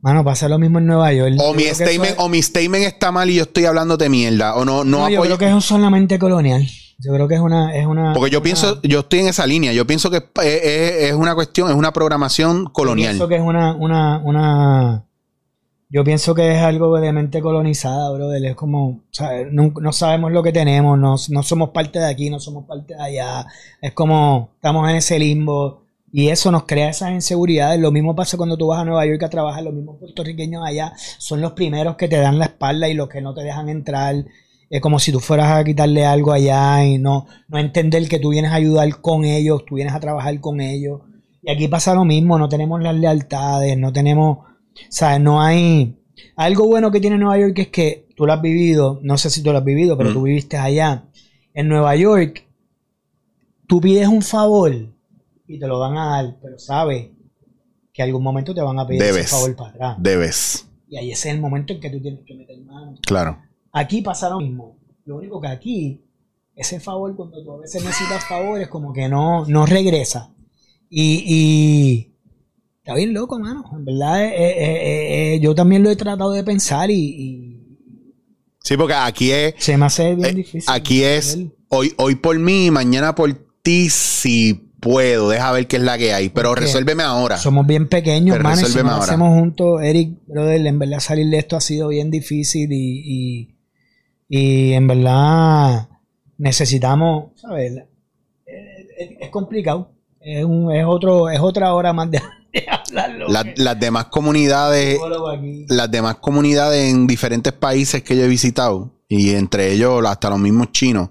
Mano, 0.00 0.22
pasa 0.24 0.48
lo 0.48 0.58
mismo 0.58 0.78
en 0.78 0.86
Nueva 0.86 1.12
York. 1.12 1.34
O 1.38 1.52
Yo 1.52 1.54
mi 1.54 1.64
statement, 1.64 2.12
es- 2.12 2.14
o 2.18 2.28
mi 2.28 2.42
statement 2.42 2.84
está 2.84 3.10
mal 3.10 3.28
y 3.30 3.34
yo 3.36 3.42
estoy 3.42 3.64
hablando 3.64 3.96
de 3.96 4.08
mierda. 4.08 4.54
O 4.54 4.64
no, 4.64 4.84
no, 4.84 4.98
No, 4.98 5.08
yo 5.10 5.18
apoyo- 5.20 5.36
creo 5.36 5.38
que 5.38 5.46
eso 5.48 5.56
es 5.58 5.70
una 5.72 5.90
mente 5.90 6.18
colonial. 6.18 6.68
Yo 7.00 7.12
creo 7.12 7.28
que 7.28 7.36
es 7.36 7.40
una. 7.40 7.76
Es 7.76 7.86
una 7.86 8.12
Porque 8.12 8.30
yo 8.30 8.38
una- 8.38 8.44
pienso, 8.44 8.80
yo 8.82 9.00
estoy 9.00 9.20
en 9.20 9.28
esa 9.28 9.46
línea. 9.46 9.72
Yo 9.72 9.86
pienso 9.86 10.10
que 10.10 10.16
es, 10.16 10.24
es- 10.44 11.10
es 11.10 11.14
una 11.14 11.34
cuestión, 11.34 11.68
es 11.70 11.76
una 11.76 11.92
programación 11.92 12.64
Yo 12.64 12.72
colonial. 12.72 13.10
pienso 13.10 13.28
que 13.28 13.36
es 13.36 13.42
una, 13.42 13.74
una, 13.74 14.18
una. 14.24 15.04
Yo 15.90 16.04
pienso 16.04 16.34
que 16.34 16.54
es 16.56 16.62
algo 16.62 16.98
de 17.00 17.12
mente 17.12 17.40
colonizada, 17.40 18.10
brother. 18.10 18.44
Es 18.44 18.56
como. 18.56 19.00
No, 19.52 19.72
no 19.80 19.92
sabemos 19.92 20.32
lo 20.32 20.42
que 20.42 20.52
tenemos, 20.52 20.98
no, 20.98 21.14
no 21.30 21.42
somos 21.42 21.70
parte 21.70 21.98
de 22.00 22.06
aquí, 22.06 22.30
no 22.30 22.40
somos 22.40 22.64
parte 22.66 22.94
de 22.94 23.02
allá. 23.02 23.46
Es 23.80 23.92
como, 23.92 24.50
estamos 24.56 24.90
en 24.90 24.96
ese 24.96 25.18
limbo. 25.18 25.82
Y 26.10 26.28
eso 26.30 26.50
nos 26.50 26.64
crea 26.64 26.88
esas 26.88 27.10
inseguridades. 27.12 27.78
Lo 27.78 27.90
mismo 27.92 28.16
pasa 28.16 28.36
cuando 28.38 28.56
tú 28.56 28.66
vas 28.68 28.80
a 28.80 28.84
Nueva 28.84 29.04
York 29.06 29.22
a 29.22 29.28
trabajar. 29.30 29.62
Los 29.62 29.74
mismos 29.74 29.96
puertorriqueños 29.98 30.66
allá 30.66 30.92
son 31.18 31.40
los 31.42 31.52
primeros 31.52 31.96
que 31.96 32.08
te 32.08 32.16
dan 32.16 32.38
la 32.38 32.46
espalda 32.46 32.88
y 32.88 32.94
los 32.94 33.08
que 33.08 33.20
no 33.20 33.34
te 33.34 33.42
dejan 33.42 33.68
entrar. 33.68 34.14
Es 34.70 34.80
como 34.82 34.98
si 34.98 35.12
tú 35.12 35.20
fueras 35.20 35.50
a 35.50 35.64
quitarle 35.64 36.04
algo 36.04 36.32
allá 36.32 36.84
y 36.84 36.98
no, 36.98 37.26
no 37.48 37.58
entender 37.58 38.06
que 38.08 38.18
tú 38.18 38.30
vienes 38.30 38.50
a 38.52 38.56
ayudar 38.56 39.00
con 39.00 39.24
ellos, 39.24 39.64
tú 39.64 39.76
vienes 39.76 39.94
a 39.94 40.00
trabajar 40.00 40.38
con 40.40 40.60
ellos. 40.60 41.00
Y 41.42 41.50
aquí 41.50 41.68
pasa 41.68 41.94
lo 41.94 42.04
mismo, 42.04 42.38
no 42.38 42.48
tenemos 42.48 42.82
las 42.82 42.94
lealtades, 42.94 43.78
no 43.78 43.92
tenemos, 43.92 44.38
o 44.38 44.46
sea, 44.90 45.18
no 45.18 45.40
hay... 45.40 45.94
Algo 46.36 46.66
bueno 46.66 46.90
que 46.90 47.00
tiene 47.00 47.16
Nueva 47.16 47.38
York 47.38 47.58
es 47.60 47.68
que 47.68 48.08
tú 48.16 48.26
lo 48.26 48.32
has 48.32 48.42
vivido, 48.42 48.98
no 49.02 49.16
sé 49.16 49.30
si 49.30 49.42
tú 49.42 49.52
lo 49.52 49.58
has 49.58 49.64
vivido, 49.64 49.96
pero 49.96 50.10
Mm. 50.10 50.12
tú 50.14 50.22
viviste 50.22 50.56
allá. 50.56 51.04
En 51.54 51.68
Nueva 51.68 51.94
York, 51.96 52.44
tú 53.66 53.80
pides 53.80 54.08
un 54.08 54.22
favor 54.22 54.72
y 55.46 55.58
te 55.58 55.66
lo 55.66 55.78
van 55.78 55.96
a 55.96 56.06
dar, 56.10 56.36
pero 56.42 56.58
sabes 56.58 57.08
que 57.92 58.02
algún 58.02 58.22
momento 58.22 58.54
te 58.54 58.60
van 58.60 58.78
a 58.78 58.86
pedir 58.86 59.00
Debes. 59.02 59.26
ese 59.26 59.28
favor 59.30 59.56
para 59.56 59.70
atrás. 59.70 59.96
Debes. 60.00 60.68
Y 60.88 60.96
ahí 60.98 61.10
ese 61.12 61.28
es 61.30 61.34
el 61.34 61.40
momento 61.40 61.72
en 61.72 61.80
que 61.80 61.90
tú 61.90 62.00
tienes 62.00 62.20
que 62.26 62.34
meter 62.34 62.58
mano. 62.60 62.94
Claro. 63.06 63.38
Aquí 63.72 64.02
pasa 64.02 64.28
lo 64.30 64.40
mismo. 64.40 64.78
Lo 65.04 65.16
único 65.16 65.40
que 65.40 65.48
aquí, 65.48 66.04
ese 66.54 66.80
favor, 66.80 67.14
cuando 67.16 67.42
tú 67.42 67.52
a 67.52 67.58
veces 67.58 67.84
necesitas 67.84 68.24
favores, 68.28 68.68
como 68.68 68.92
que 68.92 69.08
no, 69.08 69.44
no 69.46 69.66
regresa. 69.66 70.32
Y, 70.90 71.22
y 71.26 72.14
está 72.78 72.94
bien 72.94 73.12
loco, 73.14 73.38
mano. 73.38 73.64
En 73.72 73.84
verdad, 73.84 74.24
eh, 74.24 74.32
eh, 74.34 75.34
eh, 75.34 75.40
yo 75.40 75.54
también 75.54 75.82
lo 75.82 75.90
he 75.90 75.96
tratado 75.96 76.32
de 76.32 76.44
pensar 76.44 76.90
y, 76.90 76.94
y 76.94 77.54
Sí, 78.62 78.76
porque 78.76 78.94
aquí 78.94 79.30
es. 79.30 79.54
se 79.58 79.76
me 79.78 79.86
hace 79.86 80.14
bien 80.14 80.28
eh, 80.30 80.34
difícil. 80.34 80.64
aquí 80.66 81.02
es 81.02 81.38
hoy, 81.68 81.94
hoy 81.96 82.16
por 82.16 82.38
mí, 82.38 82.70
mañana 82.70 83.14
por 83.14 83.32
ti, 83.62 83.88
si 83.88 84.54
puedo. 84.80 85.30
Deja 85.30 85.52
ver 85.52 85.66
qué 85.66 85.76
es 85.76 85.82
la 85.82 85.96
que 85.96 86.12
hay. 86.12 86.28
Pero 86.28 86.54
resuélveme 86.54 87.02
ahora. 87.02 87.38
Somos 87.38 87.66
bien 87.66 87.88
pequeños, 87.88 88.36
Pero 88.36 88.48
mano. 88.48 88.60
Y 88.60 88.64
si 88.66 88.78
ahora. 88.78 88.96
hacemos 88.96 89.38
juntos, 89.38 89.82
Eric, 89.82 90.18
brother, 90.26 90.66
en 90.66 90.78
verdad 90.78 91.00
salir 91.00 91.28
de 91.28 91.38
esto 91.38 91.56
ha 91.56 91.60
sido 91.60 91.88
bien 91.88 92.10
difícil 92.10 92.70
y, 92.72 93.02
y, 93.04 93.57
y 94.28 94.72
en 94.72 94.86
verdad 94.86 95.88
necesitamos, 96.36 97.30
¿sabes? 97.36 97.72
Eh, 98.46 98.86
Es, 98.98 99.10
es 99.20 99.30
complicado. 99.30 99.90
Es, 100.20 100.44
un, 100.44 100.72
es, 100.74 100.84
otro, 100.86 101.28
es 101.30 101.40
otra 101.40 101.72
hora 101.74 101.92
más 101.92 102.10
de, 102.10 102.20
de 102.52 102.66
hablarlo. 102.70 103.28
La- 103.28 103.44
las 103.56 103.78
demás 103.80 104.06
comunidades. 104.06 104.98
Las 105.68 105.90
demás 105.90 106.16
comunidades 106.16 106.90
en 106.90 107.06
diferentes 107.06 107.52
países 107.52 108.02
que 108.02 108.16
yo 108.16 108.24
he 108.24 108.28
visitado, 108.28 108.90
y 109.08 109.30
entre 109.34 109.72
ellos 109.72 110.04
hasta 110.06 110.30
los 110.30 110.38
mismos 110.38 110.72
chinos, 110.72 111.10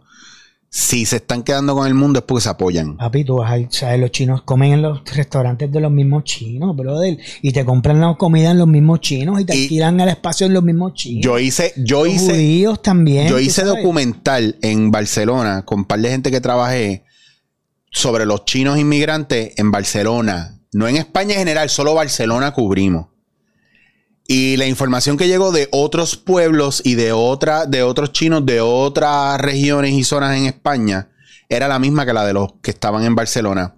si 0.70 1.06
se 1.06 1.16
están 1.18 1.44
quedando 1.44 1.74
con 1.76 1.88
el 1.88 1.94
mundo 1.94 2.20
es 2.20 2.26
porque 2.26 2.42
se 2.44 2.50
apoyan. 2.50 2.98
Papi, 2.98 3.24
tú 3.24 3.38
vas 3.38 3.52
a, 3.52 3.58
¿sabes? 3.72 4.00
Los 4.00 4.12
chinos 4.12 4.42
comen 4.44 4.74
en 4.74 4.82
los 4.82 5.02
restaurantes 5.06 5.72
de 5.72 5.80
los 5.80 5.92
mismos 5.92 6.24
chinos, 6.26 6.76
brother. 6.76 7.18
Y 7.42 7.52
te 7.54 7.64
compran 7.66 8.02
la 8.02 8.16
comida 8.16 8.52
en 8.52 8.60
los 8.60 8.68
mismos 8.68 9.00
chinos 9.00 9.40
y 9.42 9.46
te 9.46 9.56
Y- 9.56 9.64
alquilan 9.64 10.00
el 10.02 10.10
espacio 10.10 10.46
en 10.46 10.54
los 10.54 10.64
mismos 10.64 10.94
chinos. 10.94 11.24
Yo 11.24 11.40
hice, 11.40 11.74
yo 11.78 12.04
Los 12.04 12.14
hice, 12.16 12.32
judíos 12.34 12.82
también. 12.82 13.28
yo 13.28 13.40
hice 13.40 13.62
sabes. 13.62 13.76
documental 13.78 14.58
en 14.62 14.92
Barcelona 14.92 15.64
con 15.66 15.80
un 15.80 15.86
par 15.86 16.00
de 16.00 16.10
gente 16.10 16.32
que 16.32 16.42
trabajé 16.42 17.04
sobre 17.90 18.26
los 18.26 18.46
chinos 18.46 18.78
inmigrantes 18.78 19.54
en 19.58 19.72
Barcelona. 19.72 20.60
No 20.74 20.88
en 20.88 20.98
España 20.98 21.32
en 21.34 21.40
general, 21.40 21.70
solo 21.70 21.94
Barcelona 21.96 22.52
cubrimos. 22.52 23.08
Y 24.28 24.58
la 24.58 24.66
información 24.66 25.16
que 25.16 25.28
llegó 25.28 25.54
de 25.54 25.70
otros 25.72 26.18
pueblos 26.18 26.82
y 26.84 26.96
de, 26.96 27.14
otra, 27.14 27.66
de 27.66 27.82
otros 27.82 28.12
chinos 28.12 28.46
de 28.46 28.60
otras 28.60 29.40
regiones 29.40 29.94
y 29.94 30.04
zonas 30.04 30.36
en 30.36 30.46
España 30.46 31.10
era 31.48 31.70
la 31.70 31.80
misma 31.80 32.06
que 32.06 32.12
la 32.12 32.26
de 32.26 32.34
los 32.34 32.54
que 32.62 32.72
estaban 32.72 33.06
en 33.06 33.16
Barcelona. 33.16 33.76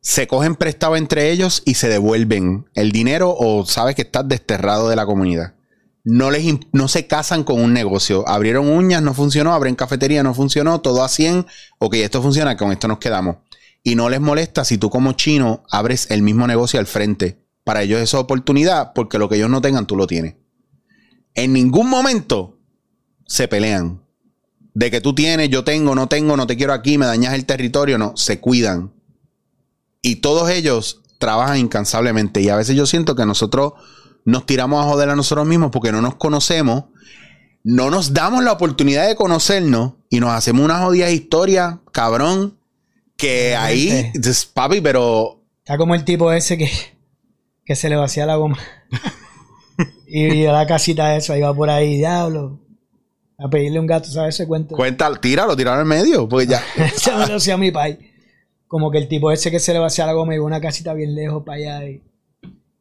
Se 0.00 0.26
cogen 0.26 0.56
prestado 0.56 0.96
entre 0.96 1.30
ellos 1.30 1.62
y 1.64 1.74
se 1.74 1.88
devuelven 1.88 2.68
el 2.74 2.90
dinero 2.90 3.32
o 3.38 3.64
sabes 3.64 3.94
que 3.94 4.02
estás 4.02 4.26
desterrado 4.26 4.88
de 4.88 4.96
la 4.96 5.06
comunidad. 5.06 5.54
No, 6.02 6.32
les, 6.32 6.44
no 6.72 6.88
se 6.88 7.06
casan 7.06 7.44
con 7.44 7.60
un 7.60 7.72
negocio. 7.72 8.28
Abrieron 8.28 8.68
uñas, 8.68 9.02
no 9.02 9.14
funcionó. 9.14 9.54
Abren 9.54 9.76
cafetería, 9.76 10.24
no 10.24 10.34
funcionó. 10.34 10.80
Todo 10.80 11.04
a 11.04 11.08
100. 11.08 11.46
Ok, 11.78 11.94
esto 11.94 12.20
funciona, 12.20 12.56
con 12.56 12.72
esto 12.72 12.88
nos 12.88 12.98
quedamos. 12.98 13.36
Y 13.84 13.94
no 13.94 14.10
les 14.10 14.20
molesta 14.20 14.64
si 14.64 14.78
tú 14.78 14.90
como 14.90 15.12
chino 15.12 15.62
abres 15.70 16.10
el 16.10 16.22
mismo 16.22 16.48
negocio 16.48 16.80
al 16.80 16.86
frente. 16.86 17.41
Para 17.64 17.82
ellos 17.82 18.00
es 18.00 18.14
oportunidad 18.14 18.92
porque 18.94 19.18
lo 19.18 19.28
que 19.28 19.36
ellos 19.36 19.50
no 19.50 19.60
tengan, 19.60 19.86
tú 19.86 19.96
lo 19.96 20.06
tienes. 20.06 20.34
En 21.34 21.52
ningún 21.52 21.88
momento 21.88 22.58
se 23.26 23.48
pelean. 23.48 24.02
De 24.74 24.90
que 24.90 25.00
tú 25.00 25.14
tienes, 25.14 25.50
yo 25.50 25.64
tengo, 25.64 25.94
no 25.94 26.08
tengo, 26.08 26.36
no 26.36 26.46
te 26.46 26.56
quiero 26.56 26.72
aquí, 26.72 26.96
me 26.96 27.06
dañas 27.06 27.34
el 27.34 27.44
territorio. 27.44 27.98
No, 27.98 28.16
se 28.16 28.40
cuidan. 28.40 28.92
Y 30.00 30.16
todos 30.16 30.50
ellos 30.50 31.02
trabajan 31.18 31.58
incansablemente. 31.58 32.40
Y 32.40 32.48
a 32.48 32.56
veces 32.56 32.74
yo 32.74 32.86
siento 32.86 33.14
que 33.14 33.26
nosotros 33.26 33.74
nos 34.24 34.46
tiramos 34.46 34.84
a 34.84 34.88
joder 34.88 35.10
a 35.10 35.16
nosotros 35.16 35.46
mismos 35.46 35.70
porque 35.70 35.92
no 35.92 36.00
nos 36.00 36.16
conocemos. 36.16 36.84
No 37.64 37.90
nos 37.90 38.12
damos 38.12 38.42
la 38.42 38.52
oportunidad 38.52 39.06
de 39.06 39.14
conocernos 39.14 39.92
y 40.08 40.20
nos 40.20 40.30
hacemos 40.30 40.64
una 40.64 40.78
jodida 40.78 41.10
historia, 41.10 41.80
cabrón. 41.92 42.58
Que 43.16 43.54
ahí, 43.54 44.10
papi, 44.54 44.80
pero 44.80 45.42
Está 45.58 45.78
como 45.78 45.94
el 45.94 46.04
tipo 46.04 46.32
ese 46.32 46.58
que, 46.58 46.68
que 47.64 47.74
se 47.74 47.88
le 47.88 47.96
vacía 47.96 48.26
la 48.26 48.36
goma. 48.36 48.58
y 50.06 50.44
a 50.46 50.52
la 50.52 50.66
casita 50.66 51.16
esa 51.16 51.38
iba 51.38 51.54
por 51.54 51.70
ahí, 51.70 51.96
diablo. 51.96 52.60
A 53.38 53.48
pedirle 53.48 53.80
un 53.80 53.86
gato, 53.86 54.08
¿sabes 54.08 54.36
ese 54.36 54.46
cuento? 54.46 54.76
cuenta, 54.76 55.10
tíralo, 55.20 55.56
tíralo 55.56 55.80
al 55.80 55.86
medio. 55.86 56.28
Pues 56.28 56.46
ya. 56.48 56.62
Se 56.94 57.12
me 57.12 57.26
lo 57.26 57.36
hacía 57.36 57.56
mi 57.56 57.70
pai. 57.70 57.98
Como 58.68 58.90
que 58.90 58.98
el 58.98 59.08
tipo 59.08 59.30
ese 59.30 59.50
que 59.50 59.60
se 59.60 59.74
le 59.74 59.78
vacía 59.78 60.06
la 60.06 60.14
goma 60.14 60.34
iba 60.34 60.44
a 60.44 60.46
una 60.46 60.60
casita 60.60 60.94
bien 60.94 61.14
lejos 61.14 61.42
para 61.44 61.58
allá 61.58 61.90
y 61.90 62.02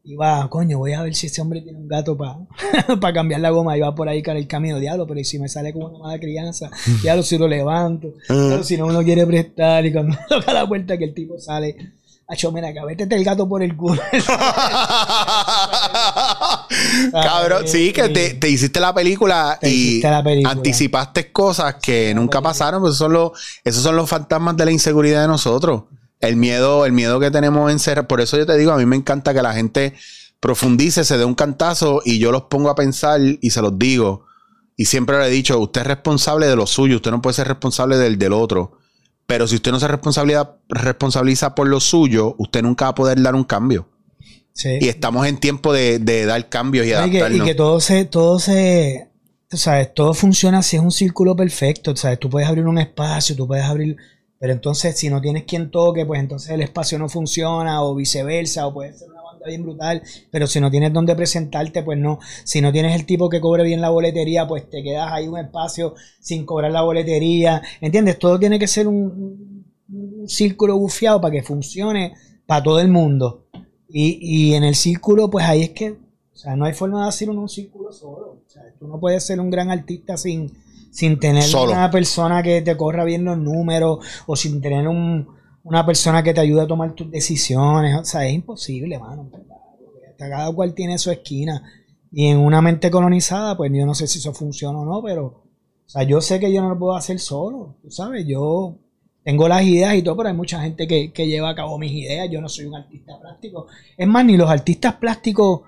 iba, 0.03 0.49
coño, 0.49 0.77
voy 0.77 0.93
a 0.93 1.01
ver 1.01 1.13
si 1.13 1.27
ese 1.27 1.41
hombre 1.41 1.61
tiene 1.61 1.79
un 1.79 1.87
gato 1.87 2.17
para 2.17 3.13
cambiar 3.13 3.41
la 3.41 3.49
goma. 3.49 3.77
Iba 3.77 3.93
por 3.93 4.07
ahí 4.07 4.23
con 4.23 4.37
el 4.37 4.47
camino, 4.47 4.79
diablo, 4.79 5.05
pero 5.05 5.19
¿y 5.19 5.25
si 5.25 5.37
me 5.37 5.49
sale 5.49 5.73
como 5.73 5.87
una 5.87 5.99
mala 5.99 6.19
crianza, 6.19 6.69
diablo, 7.01 7.23
si 7.23 7.37
lo 7.37 7.47
levanto, 7.47 8.13
diablo, 8.27 8.63
si 8.63 8.77
no 8.77 8.87
me 8.87 8.93
lo 8.93 9.03
quiere 9.03 9.25
prestar 9.25 9.85
y 9.85 9.91
cuando 9.91 10.17
toca 10.29 10.53
la 10.53 10.67
puerta 10.67 10.97
que 10.97 11.05
el 11.05 11.13
tipo 11.13 11.39
sale, 11.39 11.75
mira, 12.51 12.69
acá, 12.69 12.85
vete 12.85 13.07
el 13.13 13.23
gato 13.23 13.47
por 13.47 13.61
el 13.61 13.75
culo. 13.75 14.01
Cabrón, 17.11 17.67
sí, 17.67 17.91
que 17.91 18.09
te, 18.09 18.35
te 18.35 18.49
hiciste 18.49 18.79
la 18.79 18.93
película 18.93 19.57
Te 19.59 19.69
y 19.69 19.73
hiciste 19.73 20.09
la 20.09 20.23
película. 20.23 20.51
anticipaste 20.51 21.31
cosas 21.31 21.75
que 21.81 22.13
nunca 22.13 22.41
pasaron, 22.41 22.81
pues 22.81 22.91
esos 22.91 22.99
son 22.99 23.13
los, 23.13 23.31
esos 23.63 23.83
son 23.83 23.95
los 23.95 24.09
fantasmas 24.09 24.57
de 24.57 24.65
la 24.65 24.71
inseguridad 24.71 25.21
de 25.21 25.27
nosotros. 25.27 25.83
El 26.19 26.35
miedo, 26.35 26.85
el 26.85 26.91
miedo 26.91 27.19
que 27.19 27.31
tenemos 27.31 27.71
en 27.71 27.79
ser. 27.79 28.07
Por 28.07 28.21
eso 28.21 28.37
yo 28.37 28.45
te 28.45 28.57
digo, 28.57 28.71
a 28.71 28.77
mí 28.77 28.85
me 28.85 28.95
encanta 28.95 29.33
que 29.33 29.41
la 29.41 29.53
gente 29.53 29.93
profundice, 30.39 31.03
se 31.03 31.17
dé 31.17 31.25
un 31.25 31.35
cantazo 31.35 32.01
y 32.05 32.19
yo 32.19 32.31
los 32.31 32.43
pongo 32.43 32.69
a 32.69 32.75
pensar 32.75 33.19
y 33.19 33.49
se 33.49 33.61
los 33.61 33.77
digo. 33.77 34.25
Y 34.77 34.85
siempre 34.85 35.19
le 35.19 35.27
he 35.27 35.29
dicho, 35.29 35.59
usted 35.59 35.81
es 35.81 35.87
responsable 35.87 36.47
de 36.47 36.55
lo 36.55 36.65
suyo, 36.65 36.95
usted 36.97 37.11
no 37.11 37.21
puede 37.21 37.35
ser 37.35 37.47
responsable 37.47 37.97
del 37.97 38.17
del 38.17 38.33
otro. 38.33 38.77
Pero 39.31 39.47
si 39.47 39.55
usted 39.55 39.71
no 39.71 39.79
se 39.79 39.87
responsabiliza, 39.87 40.57
responsabiliza 40.67 41.55
por 41.55 41.65
lo 41.65 41.79
suyo, 41.79 42.35
usted 42.37 42.61
nunca 42.63 42.83
va 42.83 42.89
a 42.89 42.95
poder 42.95 43.21
dar 43.21 43.33
un 43.33 43.45
cambio. 43.45 43.87
Sí. 44.51 44.71
Y 44.81 44.89
estamos 44.89 45.25
en 45.25 45.37
tiempo 45.37 45.71
de, 45.71 45.99
de 45.99 46.25
dar 46.25 46.49
cambios 46.49 46.85
y 46.85 46.89
No, 46.91 47.07
y, 47.07 47.11
que, 47.11 47.19
adaptarnos. 47.19 47.47
y 47.47 47.49
que 47.49 47.55
todo 47.55 47.79
se, 47.79 48.03
todo 48.03 48.39
se, 48.39 49.07
sabes, 49.49 49.93
todo 49.93 50.13
funciona 50.13 50.57
así, 50.57 50.75
es 50.75 50.83
un 50.83 50.91
círculo 50.91 51.33
perfecto, 51.33 51.95
sabes, 51.95 52.19
tú 52.19 52.29
puedes 52.29 52.49
abrir 52.49 52.65
un 52.65 52.77
espacio, 52.77 53.33
tú 53.33 53.47
puedes 53.47 53.63
abrir, 53.63 53.95
pero 54.37 54.51
entonces 54.51 54.97
si 54.97 55.09
no 55.09 55.21
tienes 55.21 55.45
quien 55.45 55.71
toque, 55.71 56.05
pues 56.05 56.19
entonces 56.19 56.51
el 56.51 56.59
espacio 56.59 56.99
no 56.99 57.07
funciona 57.07 57.81
o 57.83 57.95
viceversa, 57.95 58.67
o 58.67 58.73
puede 58.73 58.91
ser 58.91 59.07
banda 59.41 59.47
bien 59.49 59.63
brutal, 59.63 60.01
pero 60.29 60.47
si 60.47 60.59
no 60.59 60.69
tienes 60.71 60.93
dónde 60.93 61.15
presentarte, 61.15 61.83
pues 61.83 61.97
no, 61.97 62.19
si 62.43 62.61
no 62.61 62.71
tienes 62.71 62.95
el 62.95 63.05
tipo 63.05 63.29
que 63.29 63.41
cobre 63.41 63.63
bien 63.63 63.81
la 63.81 63.89
boletería, 63.89 64.47
pues 64.47 64.69
te 64.69 64.83
quedas 64.83 65.11
ahí 65.11 65.27
un 65.27 65.39
espacio 65.39 65.95
sin 66.19 66.45
cobrar 66.45 66.71
la 66.71 66.81
boletería, 66.83 67.61
¿entiendes? 67.81 68.19
Todo 68.19 68.39
tiene 68.39 68.59
que 68.59 68.67
ser 68.67 68.87
un, 68.87 68.95
un- 68.95 69.61
un 70.21 70.29
círculo 70.29 70.77
bufiado 70.77 71.19
para 71.19 71.33
que 71.33 71.43
funcione 71.43 72.13
para 72.45 72.63
todo 72.63 72.79
el 72.79 72.87
mundo. 72.87 73.45
Y, 73.89 74.19
y 74.21 74.53
en 74.53 74.63
el 74.63 74.75
círculo, 74.75 75.29
pues 75.29 75.45
ahí 75.45 75.63
es 75.63 75.69
que, 75.71 75.91
o 75.91 76.35
sea, 76.37 76.55
no 76.55 76.63
hay 76.65 76.73
forma 76.73 77.03
de 77.03 77.09
hacer 77.09 77.29
un, 77.29 77.37
un 77.39 77.49
círculo 77.49 77.91
solo. 77.91 78.37
O 78.45 78.49
sea, 78.49 78.63
tú 78.79 78.87
no 78.87 78.99
puedes 78.99 79.23
ser 79.25 79.39
un 79.41 79.49
gran 79.49 79.69
artista 79.69 80.15
sin, 80.15 80.49
sin 80.91 81.19
tener 81.19 81.43
Solo. 81.43 81.73
una 81.73 81.91
persona 81.91 82.41
que 82.41 82.61
te 82.61 82.77
corra 82.77 83.03
bien 83.03 83.25
los 83.25 83.37
números 83.37 83.99
o 84.27 84.35
sin 84.37 84.61
tener 84.61 84.87
un, 84.87 85.27
una 85.63 85.85
persona 85.85 86.23
que 86.23 86.33
te 86.33 86.41
ayude 86.41 86.61
a 86.61 86.67
tomar 86.67 86.93
tus 86.93 87.09
decisiones. 87.09 87.99
O 87.99 88.05
sea, 88.05 88.25
es 88.25 88.33
imposible, 88.33 88.97
mano. 88.99 89.29
Cada 90.17 90.51
cual 90.53 90.73
tiene 90.73 90.97
su 90.97 91.11
esquina. 91.11 91.63
Y 92.11 92.27
en 92.27 92.39
una 92.39 92.61
mente 92.61 92.91
colonizada, 92.91 93.55
pues 93.55 93.71
yo 93.73 93.85
no 93.85 93.95
sé 93.95 94.07
si 94.07 94.19
eso 94.19 94.33
funciona 94.33 94.79
o 94.79 94.85
no, 94.85 95.01
pero, 95.01 95.25
o 95.25 95.89
sea, 95.89 96.03
yo 96.03 96.19
sé 96.21 96.39
que 96.39 96.51
yo 96.51 96.61
no 96.61 96.69
lo 96.69 96.77
puedo 96.77 96.93
hacer 96.93 97.19
solo, 97.19 97.77
tú 97.81 97.89
sabes, 97.89 98.25
yo 98.27 98.75
tengo 99.23 99.47
las 99.47 99.63
ideas 99.63 99.95
y 99.95 100.01
todo, 100.01 100.17
pero 100.17 100.29
hay 100.29 100.35
mucha 100.35 100.61
gente 100.61 100.87
que, 100.87 101.13
que 101.13 101.27
lleva 101.27 101.49
a 101.49 101.55
cabo 101.55 101.77
mis 101.77 101.91
ideas. 101.91 102.29
Yo 102.29 102.41
no 102.41 102.49
soy 102.49 102.65
un 102.65 102.75
artista 102.75 103.19
plástico. 103.19 103.67
Es 103.97 104.07
más, 104.07 104.25
ni 104.25 104.35
los 104.35 104.49
artistas 104.49 104.95
plásticos 104.95 105.61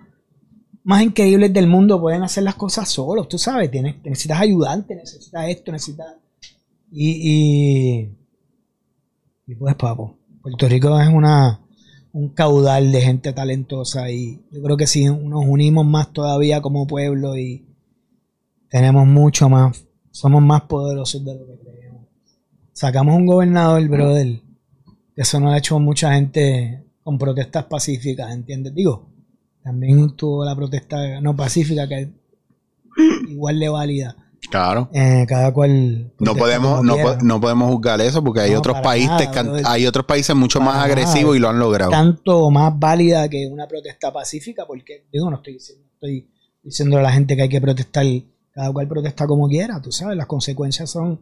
más 0.84 1.02
increíbles 1.02 1.54
del 1.54 1.68
mundo 1.68 2.02
pueden 2.02 2.24
hacer 2.24 2.44
las 2.44 2.56
cosas 2.56 2.90
solos. 2.90 3.28
Tú 3.28 3.38
sabes, 3.38 3.70
tienes, 3.70 4.04
necesitas 4.04 4.42
ayudante, 4.42 4.96
necesitas 4.96 5.48
esto, 5.50 5.72
necesitas. 5.72 6.16
Y, 6.92 7.32
y, 7.32 8.10
y 9.48 9.56
pues, 9.56 9.76
papo, 9.76 10.18
Puerto 10.42 10.68
Rico 10.68 11.00
es 11.00 11.08
una 11.08 11.60
un 12.14 12.30
caudal 12.30 12.92
de 12.92 13.02
gente 13.02 13.34
talentosa 13.34 14.10
y 14.12 14.40
yo 14.52 14.62
creo 14.62 14.78
que 14.78 14.86
si 14.86 15.06
nos 15.06 15.46
unimos 15.46 15.84
más 15.84 16.14
todavía 16.14 16.62
como 16.62 16.86
pueblo 16.86 17.36
y 17.36 17.66
tenemos 18.70 19.08
mucho 19.08 19.50
más, 19.50 19.86
somos 20.12 20.42
más 20.42 20.62
poderosos 20.62 21.26
de 21.26 21.34
lo 21.34 21.46
que 21.46 21.58
creemos. 21.58 22.08
Sacamos 22.72 23.16
un 23.16 23.26
gobernador, 23.26 23.88
brother. 23.88 24.42
Eso 25.16 25.40
no 25.40 25.48
lo 25.48 25.54
ha 25.54 25.58
hecho 25.58 25.80
mucha 25.80 26.14
gente 26.14 26.84
con 27.04 27.18
protestas 27.18 27.66
pacíficas, 27.66 28.32
¿entiendes? 28.32 28.76
Digo, 28.76 29.10
también 29.64 30.16
tuvo 30.16 30.46
la 30.46 30.56
protesta 30.56 31.20
no 31.20 31.36
pacífica 31.36 31.88
que 31.88 32.12
igual 33.28 33.60
de 33.60 33.70
válida. 33.70 34.16
Claro. 34.50 34.90
Eh, 34.94 35.26
cada 35.28 35.52
cual. 35.54 36.12
No 36.20 36.36
podemos, 36.36 36.84
no, 36.84 36.96
quiera. 36.96 37.18
po- 37.18 37.24
no 37.26 37.42
podemos 37.42 37.72
juzgar 37.72 38.02
eso 38.02 38.24
porque 38.24 38.42
hay 38.42 38.52
No, 38.52 38.60
otros 38.60 38.80
países 38.82 39.10
nada, 39.10 39.32
que 39.32 39.40
han- 39.40 39.46
brother. 39.48 39.66
hay 39.68 39.86
otros 39.88 40.06
países 40.06 40.36
mucho 40.36 40.60
más 40.60 40.74
nada. 40.76 40.86
agresivos 40.86 41.36
y 41.36 41.40
lo 41.40 41.50
han 41.50 41.60
logrado. 41.60 41.92
tanto 41.92 42.50
más 42.52 42.78
válida 42.78 43.28
que 43.30 43.48
una 43.48 43.68
protesta 43.68 44.12
pacífica, 44.14 44.66
porque 44.68 45.08
digo, 45.12 45.30
no 45.30 45.38
estoy 45.38 45.54
diciendo, 45.54 45.86
estoy 45.94 46.30
diciendo 46.62 46.98
a 46.98 47.02
la 47.02 47.12
gente 47.12 47.36
que 47.36 47.44
hay 47.44 47.50
que 47.50 47.62
protestar, 47.62 48.06
cada 48.52 48.72
cual 48.72 48.88
protesta 48.88 49.26
como 49.26 49.48
quiera, 49.48 49.82
tú 49.82 49.92
sabes, 49.92 50.16
las 50.18 50.28
consecuencias 50.28 50.90
son, 50.92 51.20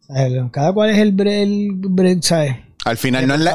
¿sabes? 0.00 0.32
cada 0.50 0.72
cual 0.72 0.90
es 0.90 0.98
el, 0.98 1.16
bre- 1.16 1.42
el 1.42 1.68
bre- 1.80 2.20
¿sabes? 2.22 2.56
Al 2.84 2.96
final 2.96 3.26
no 3.26 3.34
es 3.34 3.40
la, 3.40 3.52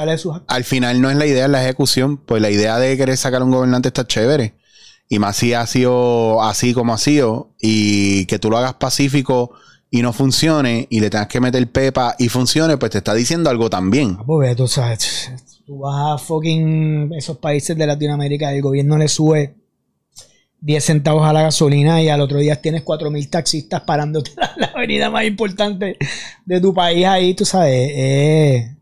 al 0.48 0.64
final 0.64 1.02
no 1.02 1.10
es 1.10 1.18
la 1.18 1.26
idea, 1.26 1.48
la 1.48 1.64
ejecución. 1.64 2.18
Pues 2.18 2.42
la 2.44 2.52
idea 2.52 2.78
de 2.78 2.96
querer 2.96 3.18
sacar 3.18 3.42
a 3.42 3.46
un 3.46 3.50
gobernante 3.52 3.88
está 3.88 4.06
chévere. 4.06 4.54
Y 5.08 5.20
más 5.20 5.38
si 5.38 5.54
ha 5.54 5.66
sido 5.68 6.42
así 6.42 6.74
como 6.74 6.94
ha 6.94 6.98
sido. 6.98 7.52
Y 7.62 8.26
que 8.26 8.40
tú 8.40 8.50
lo 8.50 8.58
hagas 8.58 8.76
pacífico 8.76 9.52
y 9.90 10.02
no 10.02 10.14
funcione. 10.14 10.88
Y 10.90 11.00
le 11.00 11.10
tengas 11.10 11.28
que 11.28 11.40
meter 11.40 11.72
pepa 11.72 12.16
y 12.18 12.30
funcione. 12.30 12.78
Pues 12.78 12.92
te 12.92 12.98
está 13.00 13.14
diciendo 13.14 13.50
algo 13.50 13.70
también. 13.70 14.18
Ah, 14.20 14.24
pues, 14.26 14.56
tú 14.56 14.68
sabes, 14.68 15.32
tú 15.66 15.80
vas 15.80 16.14
a 16.14 16.18
fucking 16.18 17.14
esos 17.14 17.38
países 17.38 17.78
de 17.78 17.88
Latinoamérica, 17.88 18.54
el 18.54 18.62
gobierno 18.62 18.98
le 18.98 19.08
sube 19.08 19.56
10 20.62 20.84
centavos 20.84 21.28
a 21.28 21.34
la 21.34 21.44
gasolina 21.44 22.02
y 22.02 22.10
al 22.10 22.22
otro 22.22 22.40
día 22.40 22.62
tienes 22.62 22.84
4.000 22.84 23.30
taxistas 23.30 23.82
parándote 23.82 24.32
en 24.56 24.62
la 24.62 24.68
avenida 24.68 25.10
más 25.10 25.26
importante 25.26 25.98
de 26.46 26.62
tu 26.62 26.74
país 26.74 27.06
ahí, 27.06 27.34
tú 27.34 27.46
sabes. 27.46 27.92
eh, 27.94 28.76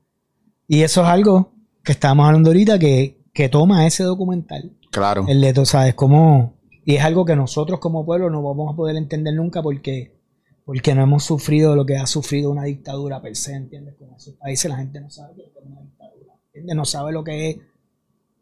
y 0.67 0.81
eso 0.81 1.03
es 1.03 1.07
algo 1.07 1.51
que 1.83 1.91
estábamos 1.91 2.27
hablando 2.27 2.49
ahorita 2.49 2.79
que, 2.79 3.17
que 3.33 3.49
toma 3.49 3.85
ese 3.85 4.03
documental. 4.03 4.71
Claro. 4.93 5.25
El 5.27 5.41
de, 5.41 5.53
tú 5.53 5.65
sabes, 5.65 5.95
cómo... 5.95 6.53
Y 6.85 6.95
es 6.95 7.03
algo 7.03 7.25
que 7.25 7.35
nosotros 7.35 7.79
como 7.79 8.05
pueblo 8.05 8.29
no 8.29 8.43
vamos 8.43 8.71
a 8.71 8.75
poder 8.75 8.95
entender 8.95 9.33
nunca 9.33 9.61
porque, 9.61 10.19
porque 10.65 10.93
no 10.93 11.01
hemos 11.01 11.23
sufrido 11.23 11.75
lo 11.75 11.85
que 11.85 11.97
ha 11.97 12.05
sufrido 12.05 12.51
una 12.51 12.63
dictadura 12.63 13.21
per 13.21 13.35
se, 13.35 13.53
¿entiendes? 13.53 13.95
Con 13.97 14.13
esos 14.13 14.35
países 14.35 14.69
la 14.69 14.77
gente 14.77 15.01
no 15.01 15.09
sabe 15.09 15.33
lo 15.37 15.43
que 15.45 15.59
es 15.59 15.65
una 15.65 15.81
dictadura, 15.81 16.33
¿entiendes? 16.47 16.75
No 16.75 16.85
sabe 16.85 17.11
lo 17.11 17.23
que 17.23 17.49
es... 17.49 17.57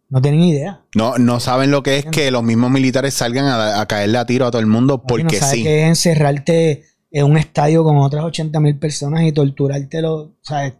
No 0.10 0.22
tienen 0.22 0.42
idea. 0.42 0.84
No, 0.94 1.18
no 1.18 1.40
saben 1.40 1.72
lo 1.72 1.84
que 1.84 2.00
es 2.00 2.06
que 2.06 2.32
los 2.32 2.44
mismos 2.44 2.70
militares 2.70 3.14
salgan 3.14 3.46
a, 3.46 3.80
a 3.80 3.86
caerle 3.86 4.18
a 4.18 4.26
tiro 4.26 4.46
a 4.46 4.52
todo 4.52 4.60
el 4.60 4.68
mundo 4.68 5.04
porque 5.04 5.24
no 5.24 5.30
sabe 5.32 5.56
sí. 5.56 5.64
qué 5.64 5.84
es 5.84 5.88
encerrarte 5.88 6.84
en 7.12 7.26
un 7.26 7.38
estadio 7.38 7.86
con 7.86 7.98
otras 7.98 8.26
80 8.26 8.60
mil 8.60 8.78
personas 8.78 9.24
y 9.24 9.32
torturártelo, 9.32 10.36
¿sabes? 10.42 10.74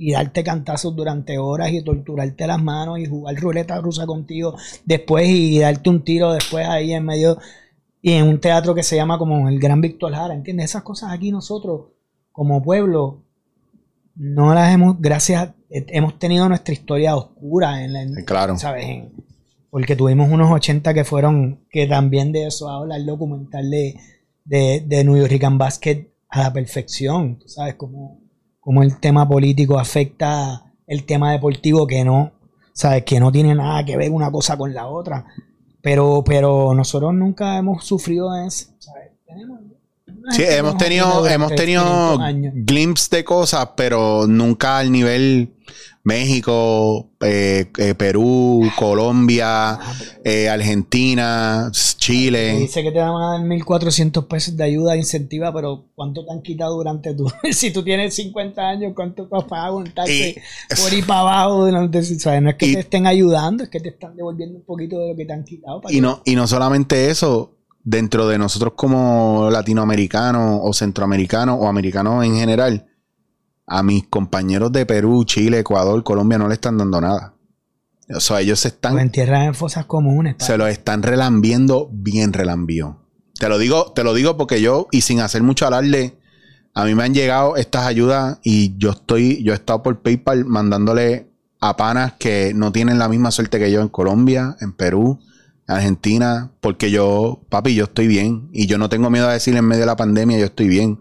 Y 0.00 0.12
darte 0.12 0.44
cantazos 0.44 0.94
durante 0.94 1.38
horas 1.38 1.72
y 1.72 1.82
torturarte 1.82 2.46
las 2.46 2.62
manos 2.62 3.00
y 3.00 3.06
jugar 3.06 3.34
ruleta 3.34 3.80
rusa 3.80 4.06
contigo 4.06 4.54
después 4.84 5.28
y 5.28 5.58
darte 5.58 5.90
un 5.90 6.04
tiro 6.04 6.32
después 6.32 6.66
ahí 6.68 6.92
en 6.92 7.04
medio 7.04 7.36
y 8.00 8.12
en 8.12 8.28
un 8.28 8.40
teatro 8.40 8.74
que 8.76 8.84
se 8.84 8.94
llama 8.94 9.18
como 9.18 9.48
el 9.48 9.58
Gran 9.58 9.80
Víctor 9.80 10.12
Jara, 10.14 10.32
¿entiendes? 10.34 10.66
Esas 10.66 10.84
cosas 10.84 11.10
aquí 11.12 11.32
nosotros 11.32 11.88
como 12.30 12.62
pueblo 12.62 13.24
no 14.14 14.54
las 14.54 14.72
hemos, 14.72 15.00
gracias, 15.00 15.42
a- 15.48 15.54
eh, 15.70 15.84
hemos 15.88 16.18
tenido 16.18 16.48
nuestra 16.48 16.72
historia 16.72 17.16
oscura 17.16 17.82
en 17.84 17.92
la, 17.92 18.02
en- 18.02 18.24
Claro. 18.24 18.56
¿sabes? 18.56 18.84
En- 18.84 19.12
porque 19.70 19.96
tuvimos 19.96 20.30
unos 20.30 20.50
80 20.50 20.94
que 20.94 21.04
fueron, 21.04 21.60
que 21.70 21.86
también 21.86 22.32
de 22.32 22.46
eso 22.46 22.68
habla 22.70 22.96
el 22.96 23.04
documental 23.04 23.68
de, 23.68 23.96
de, 24.44 24.82
de 24.86 25.04
New 25.04 25.16
York 25.16 25.42
Basket 25.58 26.06
a 26.30 26.42
la 26.44 26.52
perfección, 26.52 27.38
tú 27.38 27.48
¿sabes? 27.48 27.74
Como, 27.74 28.20
como 28.68 28.82
el 28.82 29.00
tema 29.00 29.26
político 29.26 29.78
afecta 29.78 30.62
el 30.86 31.04
tema 31.04 31.32
deportivo 31.32 31.86
que 31.86 32.04
no, 32.04 32.32
¿sabes? 32.74 33.02
Que 33.04 33.18
no 33.18 33.32
tiene 33.32 33.54
nada 33.54 33.82
que 33.82 33.96
ver 33.96 34.10
una 34.10 34.30
cosa 34.30 34.58
con 34.58 34.74
la 34.74 34.86
otra. 34.88 35.24
Pero, 35.80 36.22
pero 36.22 36.74
nosotros 36.74 37.14
nunca 37.14 37.56
hemos 37.56 37.82
sufrido 37.86 38.28
eso, 38.36 38.66
¿sabes? 38.78 39.12
Tenemos- 39.26 39.60
Sí, 40.32 40.42
hemos 40.46 40.76
tenido, 40.76 41.26
hemos 41.26 41.54
tenido 41.54 41.82
500 41.82 42.20
años. 42.20 42.52
glimpses 42.56 43.08
de 43.08 43.24
cosas, 43.24 43.70
pero 43.74 44.26
nunca 44.26 44.76
al 44.76 44.92
nivel 44.92 45.54
México, 46.08 47.10
eh, 47.20 47.70
eh, 47.76 47.94
Perú, 47.94 48.62
Colombia, 48.76 49.78
eh, 50.24 50.48
Argentina, 50.48 51.70
Chile. 51.72 52.56
Dice 52.60 52.82
que 52.82 52.90
te 52.90 52.98
van 52.98 53.10
a 53.10 53.32
dar 53.38 53.40
1.400 53.46 54.26
pesos 54.26 54.56
de 54.56 54.64
ayuda 54.64 54.96
incentiva, 54.96 55.52
pero 55.52 55.84
¿cuánto 55.94 56.24
te 56.24 56.32
han 56.32 56.40
quitado 56.42 56.76
durante 56.76 57.14
tu... 57.14 57.30
si 57.52 57.70
tú 57.72 57.82
tienes 57.84 58.14
50 58.14 58.60
años, 58.62 58.92
¿cuánto 58.96 59.26
te 59.28 59.36
has 59.36 59.44
pagado 59.44 59.80
en 59.84 59.92
taxi 59.92 60.34
Y- 60.36 60.82
por 60.82 60.92
ir 60.92 61.06
para 61.06 61.20
abajo? 61.20 61.66
Durante, 61.66 62.02
¿sabes? 62.02 62.42
No 62.42 62.50
es 62.50 62.56
que 62.56 62.66
Y- 62.66 62.74
te 62.74 62.80
estén 62.80 63.06
ayudando, 63.06 63.62
es 63.64 63.68
que 63.68 63.80
te 63.80 63.90
están 63.90 64.16
devolviendo 64.16 64.56
un 64.58 64.64
poquito 64.64 64.98
de 64.98 65.10
lo 65.10 65.16
que 65.16 65.26
te 65.26 65.32
han 65.34 65.44
quitado. 65.44 65.80
para 65.82 65.92
Y 65.92 65.96
que- 65.96 66.00
no, 66.02 66.22
y 66.24 66.34
no 66.34 66.46
solamente 66.46 67.10
eso, 67.10 67.54
dentro 67.84 68.26
de 68.28 68.38
nosotros 68.38 68.72
como 68.76 69.50
latinoamericanos 69.50 70.60
o 70.62 70.72
centroamericanos 70.72 71.58
o 71.60 71.68
americanos 71.68 72.24
en 72.24 72.34
general, 72.36 72.86
a 73.68 73.82
mis 73.82 74.06
compañeros 74.08 74.72
de 74.72 74.86
Perú, 74.86 75.24
Chile, 75.24 75.60
Ecuador, 75.60 76.02
Colombia 76.02 76.38
no 76.38 76.48
le 76.48 76.54
están 76.54 76.78
dando 76.78 77.00
nada. 77.00 77.34
O 78.14 78.20
sea, 78.20 78.40
ellos 78.40 78.58
se 78.58 78.68
Los 78.68 78.74
están, 78.74 78.98
entierran 78.98 79.42
en 79.42 79.54
fosas 79.54 79.84
comunes. 79.84 80.36
se 80.38 80.56
lo 80.56 80.66
están 80.66 81.02
relambiendo 81.02 81.90
bien 81.92 82.32
relambío. 82.32 82.96
Te 83.38 83.48
lo 83.48 83.58
digo, 83.58 83.92
te 83.92 84.02
lo 84.02 84.14
digo 84.14 84.36
porque 84.36 84.60
yo, 84.60 84.88
y 84.90 85.02
sin 85.02 85.20
hacer 85.20 85.42
mucho 85.42 85.66
alarde, 85.66 86.18
a 86.74 86.84
mí 86.84 86.94
me 86.94 87.04
han 87.04 87.14
llegado 87.14 87.56
estas 87.56 87.86
ayudas 87.86 88.38
y 88.42 88.76
yo 88.78 88.90
estoy, 88.90 89.42
yo 89.42 89.52
he 89.52 89.56
estado 89.56 89.82
por 89.82 90.00
PayPal 90.00 90.44
mandándole 90.44 91.28
a 91.60 91.76
panas 91.76 92.14
que 92.18 92.52
no 92.54 92.72
tienen 92.72 92.98
la 92.98 93.08
misma 93.08 93.30
suerte 93.30 93.58
que 93.58 93.70
yo 93.70 93.80
en 93.80 93.88
Colombia, 93.88 94.56
en 94.60 94.72
Perú, 94.72 95.20
en 95.66 95.74
Argentina, 95.74 96.50
porque 96.60 96.90
yo, 96.90 97.42
papi, 97.48 97.74
yo 97.74 97.84
estoy 97.84 98.06
bien 98.06 98.48
y 98.52 98.66
yo 98.66 98.78
no 98.78 98.88
tengo 98.88 99.10
miedo 99.10 99.28
a 99.28 99.32
decir 99.32 99.56
en 99.56 99.66
medio 99.66 99.80
de 99.80 99.86
la 99.86 99.96
pandemia, 99.96 100.38
yo 100.38 100.46
estoy 100.46 100.68
bien. 100.68 101.00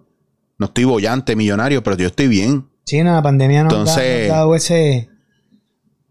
No 0.58 0.66
estoy 0.68 0.86
bollante, 0.86 1.36
millonario, 1.36 1.84
pero 1.84 1.96
yo 1.98 2.08
estoy 2.08 2.28
bien. 2.28 2.68
Sí, 2.86 3.02
no, 3.04 3.14
la 3.14 3.22
pandemia 3.22 3.64
nos, 3.64 3.74
da- 3.74 3.80
Entonces- 3.80 4.28
nos 4.28 4.32
ha 4.32 4.38
dado 4.40 4.56
ese, 4.56 5.10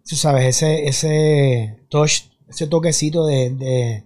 tú 0.08 0.14
sabes, 0.16 0.44
ese, 0.46 0.86
ese 0.86 1.80
touch, 1.88 2.22
ese 2.48 2.66
toquecito 2.66 3.26
de, 3.26 3.50
de 3.50 4.04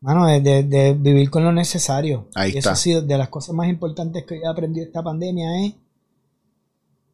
mano, 0.00 0.26
de, 0.26 0.40
de- 0.40 0.62
de 0.62 0.94
vivir 0.94 1.28
con 1.30 1.44
lo 1.44 1.52
necesario. 1.52 2.28
Ahí 2.34 2.52
y 2.54 2.58
está. 2.58 2.60
eso 2.60 2.70
ha 2.70 2.76
sido 2.76 3.02
de 3.02 3.18
las 3.18 3.28
cosas 3.28 3.54
más 3.54 3.68
importantes 3.68 4.24
que 4.24 4.36
he 4.36 4.46
aprendido 4.46 4.86
esta 4.86 5.02
pandemia 5.02 5.66
es, 5.66 5.74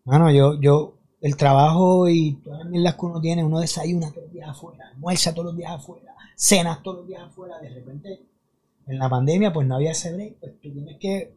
mano, 0.05 0.31
yo, 0.31 0.61
yo, 0.61 0.95
el 1.21 1.37
trabajo 1.37 2.09
y 2.09 2.35
todas 2.45 2.67
las 2.71 2.95
que 2.95 3.07
uno 3.07 3.21
tiene, 3.21 3.45
uno 3.45 3.61
desayuna 3.61 4.11
todos 4.11 4.25
los 4.25 4.33
días 4.33 4.49
afuera, 4.51 4.89
almuerza 4.93 5.33
todos 5.33 5.47
los 5.47 5.57
días 5.57 5.71
afuera, 5.73 6.15
cenas 6.37 6.83
todos 6.83 6.99
los 6.99 7.07
días 7.09 7.23
afuera, 7.23 7.59
de 7.61 7.71
repente, 7.71 8.21
en 8.87 8.99
la 8.99 9.09
pandemia, 9.09 9.53
pues 9.53 9.67
no 9.67 9.77
había 9.77 9.93
ese 9.93 10.13
break, 10.13 10.35
pues 10.41 10.53
tú 10.61 10.73
tienes 10.73 10.99
que 10.99 11.35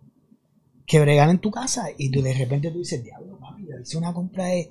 que 0.86 1.00
bregar 1.00 1.30
en 1.30 1.40
tu 1.40 1.52
casa 1.52 1.88
y 1.98 2.12
tú 2.12 2.22
de 2.22 2.34
repente 2.34 2.72
tú 2.72 2.80
dices, 2.80 3.04
diablo, 3.04 3.38
papi, 3.40 3.66
yo 3.68 3.80
hice 3.82 3.98
una 3.98 4.14
compra 4.14 4.46
de, 4.46 4.70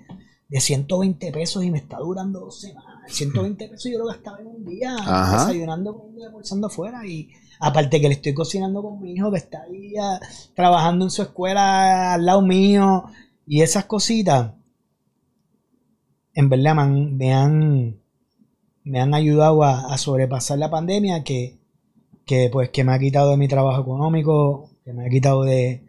de 0.48 0.60
120 0.60 1.32
pesos 1.32 1.64
y 1.64 1.70
me 1.70 1.78
está 1.78 1.98
durando 1.98 2.40
dos 2.40 2.60
semanas. 2.60 2.94
120 3.06 3.68
pesos 3.68 3.90
yo 3.90 3.98
lo 3.98 4.06
gastaba 4.06 4.40
en 4.40 4.46
un 4.46 4.64
día 4.64 4.94
Ajá. 4.96 5.46
desayunando, 5.46 6.10
y 6.16 6.22
almorzando 6.22 6.68
afuera 6.68 7.06
y 7.06 7.28
aparte 7.60 8.00
que 8.00 8.08
le 8.08 8.14
estoy 8.14 8.34
cocinando 8.34 8.82
con 8.82 9.00
mi 9.00 9.12
hijo 9.12 9.30
que 9.30 9.38
está 9.38 9.62
ahí 9.62 9.94
ah, 10.00 10.20
trabajando 10.54 11.04
en 11.04 11.10
su 11.10 11.22
escuela 11.22 12.14
al 12.14 12.24
lado 12.24 12.42
mío 12.42 13.04
y 13.46 13.62
esas 13.62 13.84
cositas 13.84 14.52
en 16.34 16.48
verdad 16.48 16.74
me 16.74 16.82
han, 16.82 17.16
me 17.16 17.32
han, 17.32 18.00
me 18.84 19.00
han 19.00 19.14
ayudado 19.14 19.62
a, 19.62 19.92
a 19.92 19.98
sobrepasar 19.98 20.58
la 20.58 20.70
pandemia 20.70 21.24
que, 21.24 21.58
que 22.24 22.48
pues 22.52 22.70
que 22.70 22.84
me 22.84 22.92
ha 22.92 22.98
quitado 22.98 23.30
de 23.30 23.36
mi 23.36 23.48
trabajo 23.48 23.82
económico, 23.82 24.70
que 24.84 24.92
me 24.92 25.06
ha 25.06 25.10
quitado 25.10 25.44
de, 25.44 25.83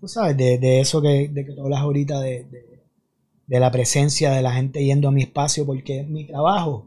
tú 0.00 0.08
sabes, 0.08 0.36
de, 0.36 0.58
de 0.58 0.80
eso 0.80 1.00
que, 1.02 1.28
de 1.28 1.44
que 1.44 1.52
tú 1.52 1.62
hablas 1.62 1.80
ahorita 1.80 2.20
de, 2.20 2.44
de, 2.44 2.82
de 3.46 3.60
la 3.60 3.70
presencia 3.70 4.30
de 4.32 4.42
la 4.42 4.52
gente 4.52 4.82
yendo 4.84 5.08
a 5.08 5.12
mi 5.12 5.22
espacio, 5.22 5.66
porque 5.66 6.02
mi 6.04 6.24
trabajo 6.26 6.86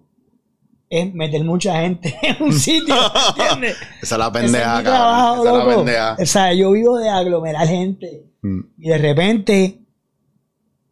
es 0.90 1.14
meter 1.14 1.44
mucha 1.44 1.82
gente 1.82 2.16
en 2.22 2.44
un 2.44 2.54
sitio, 2.60 2.96
¿entiendes? 3.38 3.78
Esa 4.02 4.16
es 4.16 4.20
la 4.20 4.32
pendeja, 4.32 4.78
es 4.80 4.84
trabajo, 4.84 5.44
Esa 5.44 5.52
es 5.52 5.68
la 5.68 5.76
pendeja. 5.76 6.18
O 6.20 6.26
sea, 6.26 6.54
yo 6.54 6.72
vivo 6.72 6.98
de 6.98 7.10
aglomerar 7.10 7.68
gente. 7.68 8.26
Mm. 8.42 8.60
Y 8.78 8.90
de 8.90 8.98
repente, 8.98 9.80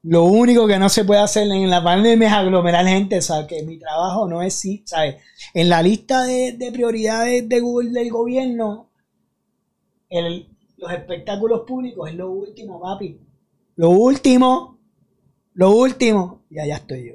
lo 0.03 0.23
único 0.23 0.65
que 0.67 0.79
no 0.79 0.89
se 0.89 1.05
puede 1.05 1.21
hacer 1.21 1.43
en 1.51 1.69
la 1.69 1.83
pandemia 1.83 2.27
es 2.29 2.33
aglomerar 2.33 2.85
gente. 2.87 3.17
O 3.19 3.21
sea, 3.21 3.45
que 3.45 3.61
mi 3.63 3.77
trabajo 3.77 4.27
no 4.27 4.41
es, 4.41 4.53
sí, 4.55 4.81
¿sabes? 4.85 5.17
En 5.53 5.69
la 5.69 5.83
lista 5.83 6.23
de, 6.23 6.53
de 6.53 6.71
prioridades 6.71 7.47
de 7.47 7.59
Google 7.59 7.91
del 7.91 8.09
gobierno, 8.09 8.89
el- 10.09 10.47
los 10.81 10.91
espectáculos 10.91 11.61
públicos 11.65 12.09
es 12.09 12.15
lo 12.15 12.29
último, 12.31 12.81
papi. 12.81 13.17
Lo 13.77 13.91
último, 13.91 14.77
lo 15.53 15.71
último. 15.71 16.41
Y 16.49 16.59
allá 16.59 16.75
estoy 16.75 17.07
yo. 17.09 17.13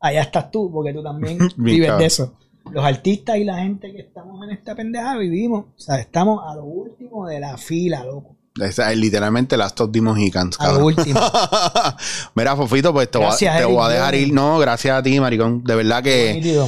Allá 0.00 0.22
estás 0.22 0.50
tú, 0.50 0.70
porque 0.70 0.92
tú 0.92 1.02
también 1.02 1.38
vives 1.56 1.86
cabrón. 1.86 2.00
de 2.00 2.06
eso. 2.06 2.34
Los 2.70 2.84
artistas 2.84 3.36
y 3.38 3.44
la 3.44 3.58
gente 3.58 3.92
que 3.92 4.00
estamos 4.00 4.42
en 4.44 4.50
esta 4.50 4.74
pendeja 4.74 5.16
vivimos. 5.16 5.66
O 5.76 5.78
sea, 5.80 5.98
estamos 6.00 6.42
a 6.46 6.54
lo 6.56 6.64
último 6.64 7.26
de 7.26 7.40
la 7.40 7.56
fila, 7.56 8.04
loco. 8.04 8.34
Esa 8.60 8.90
es 8.90 8.98
literalmente 8.98 9.56
Last 9.56 9.78
of 9.82 9.92
the 9.92 10.00
Mohicans, 10.00 10.58
A 10.58 10.64
lo 10.68 10.70
cabrón. 10.78 10.86
último. 10.98 11.20
Mira, 12.34 12.56
Fofito, 12.56 12.92
pues 12.92 13.10
te, 13.10 13.18
voy 13.18 13.26
a- 13.28 13.58
te 13.58 13.64
voy 13.66 13.84
a 13.84 13.88
dejar 13.88 14.14
ir. 14.14 14.32
No, 14.32 14.58
gracias 14.58 14.98
a 14.98 15.02
ti, 15.02 15.20
maricón. 15.20 15.62
De 15.62 15.74
verdad 15.76 16.02
que. 16.02 16.64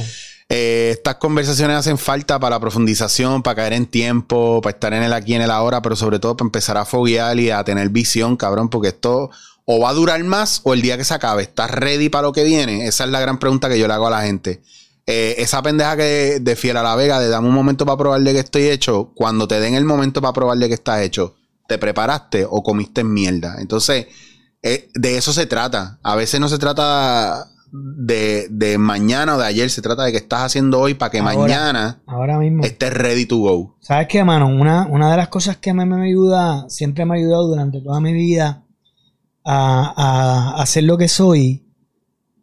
Eh, 0.51 0.89
estas 0.93 1.15
conversaciones 1.15 1.77
hacen 1.77 1.99
falta 1.99 2.39
para 2.39 2.55
la 2.55 2.59
profundización, 2.59 3.43
para 3.43 3.57
caer 3.57 3.73
en 3.73 3.85
tiempo, 3.85 4.61
para 4.61 4.73
estar 4.73 4.93
en 4.93 5.03
el 5.03 5.13
aquí, 5.13 5.35
en 5.35 5.43
el 5.43 5.51
ahora, 5.51 5.83
pero 5.83 5.95
sobre 5.95 6.17
todo 6.17 6.35
para 6.35 6.47
empezar 6.47 6.75
a 6.77 6.85
foguear 6.85 7.39
y 7.39 7.51
a 7.51 7.63
tener 7.63 7.89
visión, 7.89 8.35
cabrón, 8.35 8.69
porque 8.69 8.87
esto 8.89 9.29
o 9.65 9.79
va 9.79 9.89
a 9.89 9.93
durar 9.93 10.23
más 10.23 10.61
o 10.63 10.73
el 10.73 10.81
día 10.81 10.97
que 10.97 11.03
se 11.03 11.13
acabe, 11.13 11.43
¿estás 11.43 11.69
ready 11.69 12.09
para 12.09 12.23
lo 12.23 12.33
que 12.33 12.43
viene? 12.43 12.87
Esa 12.87 13.03
es 13.03 13.11
la 13.11 13.19
gran 13.19 13.37
pregunta 13.37 13.69
que 13.69 13.77
yo 13.77 13.87
le 13.87 13.93
hago 13.93 14.07
a 14.07 14.09
la 14.09 14.23
gente. 14.23 14.63
Eh, 15.05 15.35
esa 15.37 15.61
pendeja 15.61 15.95
que 15.95 16.39
de 16.41 16.55
fiel 16.55 16.77
a 16.77 16.83
la 16.83 16.95
vega, 16.95 17.19
de 17.19 17.29
dame 17.29 17.47
un 17.47 17.53
momento 17.53 17.85
para 17.85 17.97
probarle 17.97 18.33
que 18.33 18.39
estoy 18.39 18.69
hecho, 18.69 19.11
cuando 19.13 19.47
te 19.47 19.59
den 19.59 19.75
el 19.75 19.85
momento 19.85 20.21
para 20.21 20.33
probarle 20.33 20.67
que 20.67 20.73
está 20.73 21.03
hecho, 21.03 21.35
¿te 21.67 21.77
preparaste 21.77 22.47
o 22.49 22.63
comiste 22.63 23.03
mierda? 23.03 23.57
Entonces, 23.59 24.07
eh, 24.63 24.89
de 24.95 25.17
eso 25.17 25.33
se 25.33 25.45
trata. 25.45 25.99
A 26.01 26.15
veces 26.15 26.39
no 26.39 26.49
se 26.49 26.57
trata 26.57 27.47
de, 28.09 28.77
mañana 28.77 29.35
o 29.35 29.39
de 29.39 29.45
ayer, 29.45 29.69
se 29.69 29.81
trata 29.81 30.03
de 30.03 30.11
que 30.11 30.17
estás 30.17 30.41
haciendo 30.41 30.79
hoy 30.79 30.93
para 30.93 31.11
que 31.11 31.21
mañana 31.21 32.01
ahora 32.05 32.37
mismo. 32.37 32.63
estés 32.63 32.93
ready 32.93 33.25
to 33.25 33.37
go. 33.37 33.75
¿Sabes 33.79 34.07
qué, 34.07 34.23
mano? 34.23 34.47
Una, 34.47 34.87
una 34.87 35.11
de 35.11 35.17
las 35.17 35.29
cosas 35.29 35.57
que 35.57 35.73
me, 35.73 35.85
me 35.85 36.07
ayuda, 36.07 36.69
siempre 36.69 37.05
me 37.05 37.15
ha 37.15 37.19
ayudado 37.19 37.47
durante 37.47 37.81
toda 37.81 37.99
mi 37.99 38.13
vida 38.13 38.63
a, 39.45 39.93
a 40.55 40.61
hacer 40.61 40.83
lo 40.83 40.97
que 40.97 41.07
soy, 41.07 41.69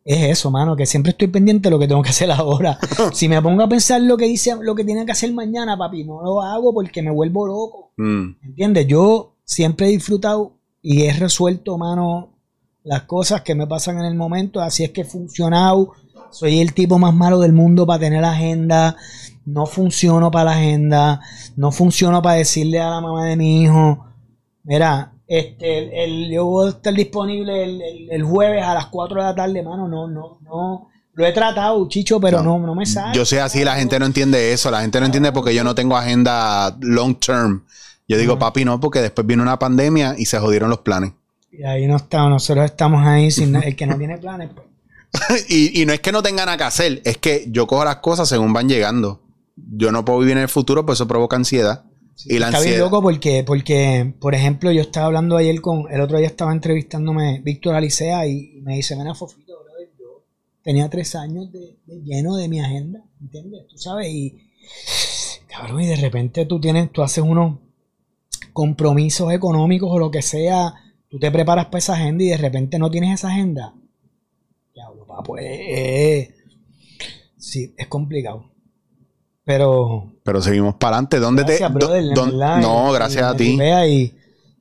es 0.07 0.39
eso, 0.39 0.53
mano, 0.53 0.77
que 0.77 0.87
siempre 0.87 1.11
estoy 1.11 1.27
pendiente 1.27 1.67
de 1.67 1.71
lo 1.73 1.81
que 1.81 1.89
tengo 1.89 2.01
que 2.01 2.11
hacer 2.11 2.31
ahora. 2.31 2.79
si 3.13 3.29
me 3.29 3.43
pongo 3.43 3.65
a 3.65 3.69
pensar 3.69 4.01
lo 4.01 4.17
que 4.17 4.27
dice, 4.27 4.55
lo 4.61 4.77
que 4.77 4.85
tiene 4.85 5.05
que 5.05 5.11
hacer 5.11 5.33
mañana, 5.33 5.77
papi, 5.77 6.05
no 6.05 6.23
lo 6.23 6.43
hago 6.43 6.73
porque 6.73 7.03
me 7.03 7.11
vuelvo 7.11 7.47
loco. 7.47 7.93
Mm. 7.97 8.37
¿Entiendes? 8.41 8.87
Yo 8.87 9.35
siempre 9.45 9.89
he 9.89 9.91
disfrutado 9.91 10.61
y 10.81 11.03
he 11.03 11.13
resuelto, 11.13 11.77
mano, 11.77 12.36
las 12.87 13.03
cosas 13.03 13.43
que 13.43 13.55
me 13.55 13.67
pasan 13.67 13.99
en 13.99 14.05
el 14.07 14.15
momento. 14.15 14.61
Así 14.61 14.85
es 14.85 14.91
que 14.91 15.03
he 15.03 15.05
funcionado. 15.05 15.93
Soy 16.31 16.61
el 16.61 16.73
tipo 16.73 16.99
más 16.99 17.13
malo 17.13 17.41
del 17.41 17.53
mundo 17.53 17.87
para 17.87 17.99
tener 17.99 18.25
agenda. 18.25 18.97
No 19.45 19.67
funciono 19.67 20.31
para 20.31 20.47
la 20.47 20.53
agenda. 20.53 21.21
No 21.57 21.73
funciono 21.73 22.23
para 22.23 22.37
decirle 22.37 22.81
a 22.81 22.91
la 22.91 23.01
mamá 23.01 23.27
de 23.27 23.37
mi 23.37 23.63
hijo, 23.63 24.07
mira, 24.63 25.13
este, 25.27 26.05
el, 26.05 26.31
yo 26.31 26.45
voy 26.45 26.67
a 26.67 26.71
estar 26.71 26.95
disponible 26.95 28.09
el, 28.11 28.23
jueves 28.23 28.63
a 28.63 28.75
las 28.75 28.87
4 28.87 29.17
de 29.17 29.23
la 29.23 29.35
tarde, 29.35 29.63
mano. 29.63 29.89
No, 29.89 30.07
no, 30.07 30.39
no. 30.43 30.89
Lo 31.15 31.27
he 31.27 31.33
tratado, 31.33 31.89
chicho, 31.89 32.21
pero 32.21 32.43
no, 32.43 32.59
no, 32.59 32.75
me 32.75 32.87
sale. 32.87 33.17
Yo 33.17 33.25
sé 33.25 33.41
así, 33.41 33.65
la 33.65 33.75
gente 33.77 33.99
no 33.99 34.07
entiende 34.07 34.53
eso. 34.53 34.71
La 34.71 34.83
gente 34.83 35.01
no 35.01 35.07
entiende 35.07 35.33
porque 35.33 35.55
yo 35.55 35.65
no 35.65 35.75
tengo 35.75 35.97
agenda 35.97 36.77
long 36.81 37.19
term. 37.19 37.65
Yo 38.07 38.17
digo, 38.19 38.39
papi, 38.39 38.65
no, 38.65 38.79
porque 38.79 39.01
después 39.01 39.27
viene 39.27 39.43
una 39.43 39.59
pandemia 39.59 40.15
y 40.17 40.27
se 40.27 40.39
jodieron 40.39 40.71
los 40.71 40.81
planes. 40.81 41.13
Y 41.51 41.63
ahí 41.65 41.87
no 41.87 41.97
estamos, 41.97 42.31
nosotros 42.31 42.65
estamos 42.67 43.07
ahí 43.07 43.31
sin 43.31 43.57
el 43.57 43.77
que 43.77 43.87
no 43.87 43.97
tiene 43.97 44.19
planes. 44.19 44.51
Pues. 44.55 45.47
y, 45.49 45.81
y 45.81 45.87
no 45.87 45.93
es 45.93 46.01
que 46.01 46.13
no 46.13 46.23
tengan 46.23 46.47
nada 46.47 46.59
que 46.59 46.65
hacer, 46.65 47.03
es 47.05 47.19
que 47.19 47.47
yo 47.49 47.67
cojo 47.67 47.85
las 47.85 47.97
cosas 47.97 48.29
según 48.29 48.53
van 48.53 48.69
llegando. 48.69 49.23
Yo 49.57 49.91
no 49.91 50.05
puedo 50.05 50.19
vivir 50.19 50.37
en 50.37 50.43
el 50.43 50.49
futuro, 50.49 50.85
pues 50.85 50.99
eso 50.99 51.09
provoca 51.09 51.37
ansiedad 51.37 51.85
está 52.25 52.61
bien 52.61 52.79
loco 52.79 53.03
porque, 53.03 53.45
porque, 53.45 54.15
por 54.19 54.35
ejemplo, 54.35 54.73
yo 54.73 54.81
estaba 54.81 55.07
hablando 55.07 55.37
ayer 55.37 55.61
con, 55.61 55.85
el 55.91 56.01
otro 56.01 56.19
día 56.19 56.27
estaba 56.27 56.53
entrevistándome 56.53 57.41
Víctor 57.45 57.75
Alicea 57.75 58.27
y 58.27 58.61
me 58.63 58.77
dice, 58.77 58.97
mena 58.97 59.15
Fofito, 59.15 59.53
yo 59.99 60.25
tenía 60.63 60.89
tres 60.89 61.15
años 61.15 61.53
de, 61.53 61.77
lleno 62.05 62.37
de 62.37 62.49
mi 62.49 62.61
agenda, 62.61 63.05
¿entiendes? 63.21 63.67
Tú 63.69 63.79
sabes, 63.79 64.09
y 64.09 64.39
cabrón, 65.47 65.83
y 65.83 65.87
de 65.87 65.97
repente 65.97 66.47
tú 66.47 66.61
tienes, 66.61 66.91
tú 66.91 67.03
haces 67.03 67.23
unos 67.23 67.59
compromisos 68.53 69.33
económicos 69.33 69.91
o 69.93 69.99
lo 69.99 70.11
que 70.11 70.23
sea, 70.23 70.75
tú 71.09 71.19
te 71.19 71.31
preparas 71.31 71.67
para 71.67 71.79
esa 71.79 71.95
agenda 71.95 72.25
y 72.25 72.29
de 72.29 72.37
repente 72.37 72.79
no 72.79 72.91
tienes 72.91 73.15
esa 73.15 73.29
agenda. 73.29 73.75
Diablo, 74.75 75.07
pues, 75.25 75.45
eh, 75.45 76.35
sí, 77.37 77.75
es 77.77 77.87
complicado. 77.87 78.51
Pero. 79.45 80.13
Pero 80.23 80.43
seguimos 80.43 80.75
para 80.75 80.97
adelante. 80.97 81.19
¿Dónde 81.21 81.45
te.? 81.45 81.61
no, 82.61 82.93
gracias 82.93 83.23
a 83.23 83.37
ti. 83.37 83.59
Y 83.89 84.15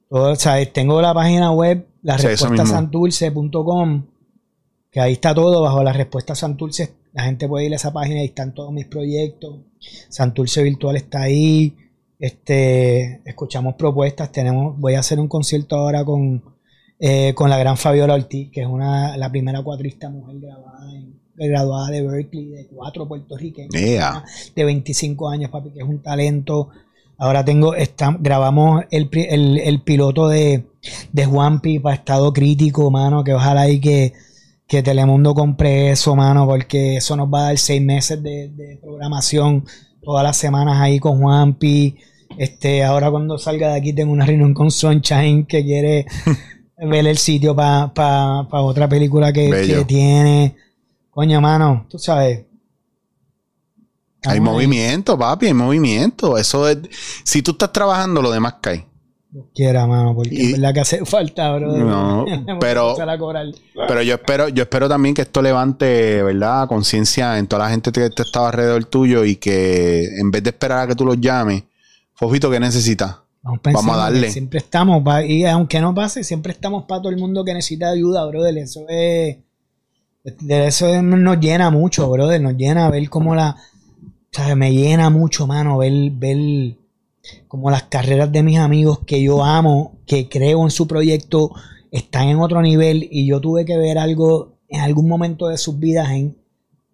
o 0.10 0.36
sea, 0.36 0.64
tengo 0.72 1.02
la 1.02 1.14
página 1.14 1.52
web, 1.52 1.88
la 2.04 2.18
respuesta 2.18 2.66
santulce.com, 2.66 4.06
que 4.92 5.00
ahí 5.02 5.14
está 5.14 5.34
todo 5.34 5.62
bajo 5.62 5.84
la 5.84 5.94
respuesta 5.94 6.36
Santulce. 6.36 6.94
La 7.14 7.24
gente 7.24 7.48
puede 7.48 7.66
ir 7.66 7.74
a 7.74 7.78
esa 7.78 7.92
página 7.92 8.22
y 8.22 8.28
están 8.28 8.54
todos 8.54 8.72
mis 8.72 8.86
proyectos. 8.86 9.60
Santulce 10.10 10.64
Virtual 10.64 10.96
está 10.96 11.24
ahí. 11.24 11.76
Este, 12.20 13.22
escuchamos 13.26 13.76
propuestas. 13.76 14.32
Tenemos, 14.32 14.80
voy 14.80 14.96
a 14.96 15.00
hacer 15.00 15.20
un 15.20 15.28
concierto 15.28 15.76
ahora 15.76 16.04
con, 16.04 16.44
eh, 17.00 17.34
con 17.36 17.50
la 17.50 17.58
gran 17.58 17.78
Fabiola 17.78 18.16
Ortiz, 18.16 18.52
que 18.52 18.62
es 18.62 18.68
una, 18.68 19.18
la 19.18 19.30
primera 19.30 19.62
cuatrista 19.62 20.10
mujer 20.10 20.40
grabada 20.40 20.94
en, 20.94 21.16
graduada 21.38 21.90
de 21.90 22.02
Berkeley, 22.02 22.46
de 22.46 22.68
cuatro 22.68 23.08
puertorriqueños, 23.08 23.72
de 23.72 24.64
25 24.64 25.30
años, 25.30 25.52
papi, 25.52 25.72
que 25.72 25.80
es 25.80 25.86
un 25.86 26.02
talento. 26.02 26.70
Ahora 27.18 27.46
tengo, 27.46 27.76
está, 27.76 28.16
grabamos 28.20 28.84
el, 28.92 29.10
piloto 29.82 30.28
de, 30.28 30.66
de 31.12 31.26
Juanpi 31.26 31.80
para 31.80 31.96
estado 31.96 32.34
crítico, 32.34 32.92
mano, 32.92 33.24
que 33.24 33.34
ojalá 33.34 33.70
y 33.70 33.80
que, 33.80 34.14
que 34.68 34.84
Telemundo 34.84 35.34
compre 35.34 35.92
eso, 35.92 36.16
mano, 36.16 36.46
porque 36.46 36.98
eso 36.98 37.16
nos 37.16 37.28
va 37.28 37.40
a 37.40 37.44
dar 37.44 37.58
seis 37.58 37.82
meses 37.82 38.22
de, 38.22 38.80
programación 38.82 39.66
todas 40.06 40.24
las 40.24 40.38
semanas 40.38 40.80
ahí 40.80 41.00
con 41.00 41.20
Juanpi. 41.20 41.98
Este, 42.38 42.84
ahora 42.84 43.12
cuando 43.12 43.38
salga 43.38 43.70
de 43.70 43.78
aquí 43.78 43.94
tengo 43.94 44.14
una 44.14 44.26
reunión 44.26 44.54
con 44.54 44.72
Sunshine 44.72 45.46
que 45.46 45.64
quiere 45.64 46.06
ver 46.78 47.08
el 47.08 47.18
sitio 47.18 47.56
para 47.56 48.46
otra 48.52 48.88
película 48.88 49.34
que, 49.34 49.50
que 49.50 49.86
tiene. 49.86 50.56
Coño, 51.10 51.42
mano, 51.42 51.88
tú 51.90 51.98
sabes. 51.98 52.46
Hay 54.26 54.40
movimiento, 54.40 55.18
papi, 55.18 55.48
hay 55.48 55.54
movimiento. 55.54 56.38
Eso 56.38 56.68
es. 56.68 56.78
Si 57.24 57.42
tú 57.42 57.52
estás 57.52 57.72
trabajando, 57.72 58.22
lo 58.22 58.32
demás 58.32 58.56
cae. 58.62 58.88
Quiera, 59.54 59.86
mano, 59.86 60.16
porque 60.16 60.36
es 60.36 60.52
verdad 60.54 60.74
que 60.74 60.80
hace 60.80 61.06
falta, 61.06 61.56
bro. 61.56 61.76
No, 61.76 62.26
pero, 62.60 62.96
pero 62.96 64.02
yo 64.02 64.16
espero, 64.16 64.50
yo 64.50 64.64
espero 64.64 64.88
también 64.88 65.14
que 65.14 65.24
esto 65.24 65.42
levante, 65.42 66.24
¿verdad? 66.24 66.68
Conciencia 66.68 67.38
en 67.38 67.48
toda 67.48 67.66
la 67.66 67.70
gente 67.70 67.92
que 67.92 68.06
estaba 68.06 68.48
alrededor 68.48 68.86
tuyo 68.86 69.26
y 69.26 69.36
que 69.36 70.06
en 70.20 70.32
vez 70.32 70.44
de 70.44 70.52
esperar 70.52 70.80
a 70.80 70.88
que 70.88 70.96
tú 70.96 71.06
los 71.06 71.20
llames, 71.20 71.64
Fofito, 72.14 72.50
¿qué 72.50 72.60
necesitas? 72.60 73.18
Vamos, 73.42 73.88
a 73.90 73.98
darle. 73.98 74.32
Siempre 74.32 74.60
estamos, 74.60 75.04
y 75.28 75.46
aunque 75.46 75.80
no 75.80 75.94
pase, 75.94 76.24
siempre 76.24 76.54
estamos 76.54 76.86
para 76.86 77.02
todo 77.02 77.12
el 77.12 77.18
mundo 77.18 77.44
que 77.44 77.54
necesita 77.54 77.90
ayuda, 77.90 78.26
brother. 78.26 78.58
Eso 78.58 78.86
es 78.88 79.38
de 80.24 80.68
eso 80.68 81.02
nos 81.04 81.40
llena 81.40 81.70
mucho, 81.70 82.10
brother. 82.10 82.42
Nos 82.42 82.56
llena 82.56 82.90
ver 82.90 83.10
cómo 83.10 83.36
la. 83.36 83.52
O 83.52 84.36
sea, 84.36 84.56
me 84.56 84.74
llena 84.74 85.10
mucho, 85.10 85.46
mano, 85.46 85.78
ver, 85.78 86.12
ver 86.12 86.76
como 87.48 87.70
las 87.70 87.84
carreras 87.84 88.32
de 88.32 88.44
mis 88.44 88.58
amigos 88.58 89.00
que 89.06 89.22
yo 89.22 89.44
amo, 89.44 90.00
que 90.06 90.30
creo 90.30 90.64
en 90.64 90.72
su 90.72 90.88
proyecto, 90.88 91.52
están 91.92 92.28
en 92.28 92.40
otro 92.40 92.62
nivel 92.62 93.08
y 93.12 93.28
yo 93.28 93.40
tuve 93.40 93.66
que 93.66 93.78
ver 93.78 93.98
algo 93.98 94.60
en 94.68 94.82
algún 94.82 95.08
momento 95.08 95.48
de 95.48 95.58
sus 95.58 95.80
vidas 95.80 96.10
en. 96.12 96.38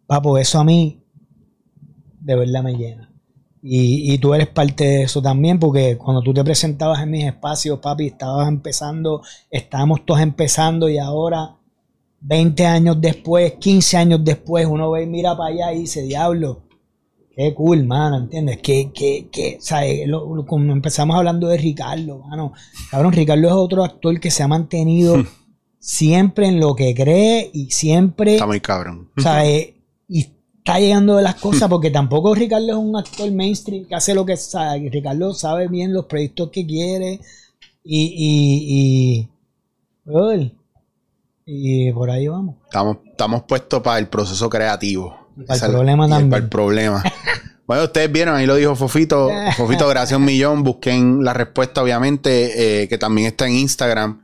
Papo, 0.07 0.37
eso 0.37 0.59
a 0.59 0.63
mí 0.63 1.01
de 2.19 2.35
verdad 2.35 2.63
me 2.63 2.73
llena. 2.73 3.11
Y, 3.63 4.11
y, 4.11 4.17
tú 4.17 4.33
eres 4.33 4.47
parte 4.47 4.83
de 4.83 5.03
eso 5.03 5.21
también, 5.21 5.59
porque 5.59 5.95
cuando 5.95 6.23
tú 6.23 6.33
te 6.33 6.43
presentabas 6.43 7.01
en 7.01 7.11
mis 7.11 7.25
espacios, 7.25 7.79
papi, 7.79 8.07
estabas 8.07 8.47
empezando, 8.47 9.21
estábamos 9.51 10.03
todos 10.03 10.19
empezando 10.19 10.89
y 10.89 10.97
ahora 10.97 11.57
20 12.21 12.65
años 12.65 12.99
después, 12.99 13.53
15 13.53 13.97
años 13.97 14.23
después, 14.23 14.65
uno 14.65 14.91
ve 14.91 15.03
y 15.03 15.07
mira 15.07 15.35
para 15.35 15.53
allá 15.53 15.73
y 15.73 15.81
dice, 15.81 16.03
diablo, 16.03 16.63
qué 17.41 17.53
cool, 17.53 17.85
mano, 17.85 18.17
¿entiendes? 18.17 18.59
Que, 18.61 18.91
que, 18.93 19.29
que, 19.31 19.57
¿sabes? 19.59 20.09
como 20.47 20.71
empezamos 20.71 21.15
hablando 21.15 21.47
de 21.47 21.57
Ricardo, 21.57 22.19
mano. 22.19 22.53
Cabrón, 22.89 23.13
Ricardo 23.13 23.47
es 23.47 23.53
otro 23.53 23.83
actor 23.83 24.19
que 24.19 24.31
se 24.31 24.43
ha 24.43 24.47
mantenido 24.47 25.17
hmm. 25.17 25.27
siempre 25.79 26.47
en 26.47 26.59
lo 26.59 26.75
que 26.75 26.93
cree 26.93 27.49
y 27.53 27.71
siempre. 27.71 28.33
Está 28.33 28.47
muy 28.47 28.61
cabrón. 28.61 29.09
¿sabes? 29.17 29.73
Y 30.07 30.31
está 30.57 30.79
llegando 30.79 31.17
de 31.17 31.23
las 31.23 31.35
cosas 31.35 31.69
porque 31.69 31.91
tampoco 31.91 32.35
Ricardo 32.35 32.69
es 32.69 32.75
un 32.75 32.95
actor 32.95 33.31
mainstream 33.31 33.85
que 33.85 33.95
hace 33.95 34.13
lo 34.13 34.25
que 34.25 34.37
sabe. 34.37 34.89
Ricardo 34.89 35.33
sabe 35.33 35.67
bien 35.67 35.93
los 35.93 36.05
proyectos 36.05 36.49
que 36.51 36.65
quiere 36.65 37.19
y. 37.83 38.01
y, 38.03 39.19
y 39.19 39.29
y 41.53 41.91
por 41.91 42.09
ahí 42.09 42.27
vamos. 42.27 42.55
Estamos, 42.65 42.97
estamos 43.05 43.43
puestos 43.43 43.81
para 43.81 43.99
el 43.99 44.07
proceso 44.07 44.49
creativo. 44.49 45.20
Para 45.45 45.65
el 45.65 45.71
problema 45.71 46.07
también. 46.07 46.29
Para 46.29 46.43
el 46.43 46.49
problema. 46.49 47.03
bueno, 47.67 47.83
ustedes 47.83 48.11
vieron, 48.11 48.35
ahí 48.35 48.45
lo 48.45 48.55
dijo 48.55 48.75
Fofito. 48.75 49.29
Fofito, 49.57 49.87
gracias 49.87 50.17
un 50.17 50.25
millón. 50.25 50.63
Busquen 50.63 51.23
la 51.23 51.33
respuesta, 51.33 51.83
obviamente, 51.83 52.83
eh, 52.83 52.87
que 52.87 52.97
también 52.97 53.27
está 53.27 53.47
en 53.47 53.53
Instagram. 53.53 54.21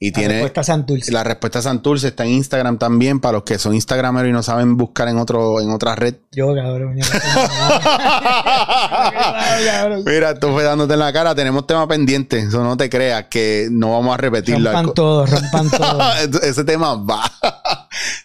Y 0.00 0.12
la 0.12 0.28
respuesta 0.28 0.62
Santurce. 0.62 1.10
La 1.10 1.24
respuesta 1.24 1.60
Santurce 1.60 2.06
está 2.08 2.24
en 2.24 2.30
Instagram 2.30 2.78
también 2.78 3.18
para 3.18 3.32
los 3.32 3.42
que 3.42 3.58
son 3.58 3.74
Instagrameros 3.74 4.28
y 4.28 4.32
no 4.32 4.44
saben 4.44 4.76
buscar 4.76 5.08
en 5.08 5.18
otro 5.18 5.60
en 5.60 5.70
otra 5.70 5.96
red. 5.96 6.14
Yo, 6.30 6.54
cabrón. 6.54 6.94
Mira, 10.06 10.30
esto 10.30 10.52
fue 10.52 10.62
dándote 10.62 10.94
en 10.94 11.00
la 11.00 11.12
cara. 11.12 11.34
Tenemos 11.34 11.66
tema 11.66 11.88
pendiente. 11.88 12.38
Eso 12.38 12.62
no 12.62 12.76
te 12.76 12.88
creas 12.88 13.24
que 13.24 13.66
no 13.72 13.90
vamos 13.90 14.14
a 14.14 14.18
repetirlo. 14.18 14.70
Rompan 14.70 14.94
todo, 14.94 15.26
rompan 15.26 15.68
todo. 15.68 16.00
Ese 16.44 16.62
tema 16.62 16.94
va. 16.94 17.24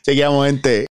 Chequeamos, 0.04 0.46
gente. 0.46 0.86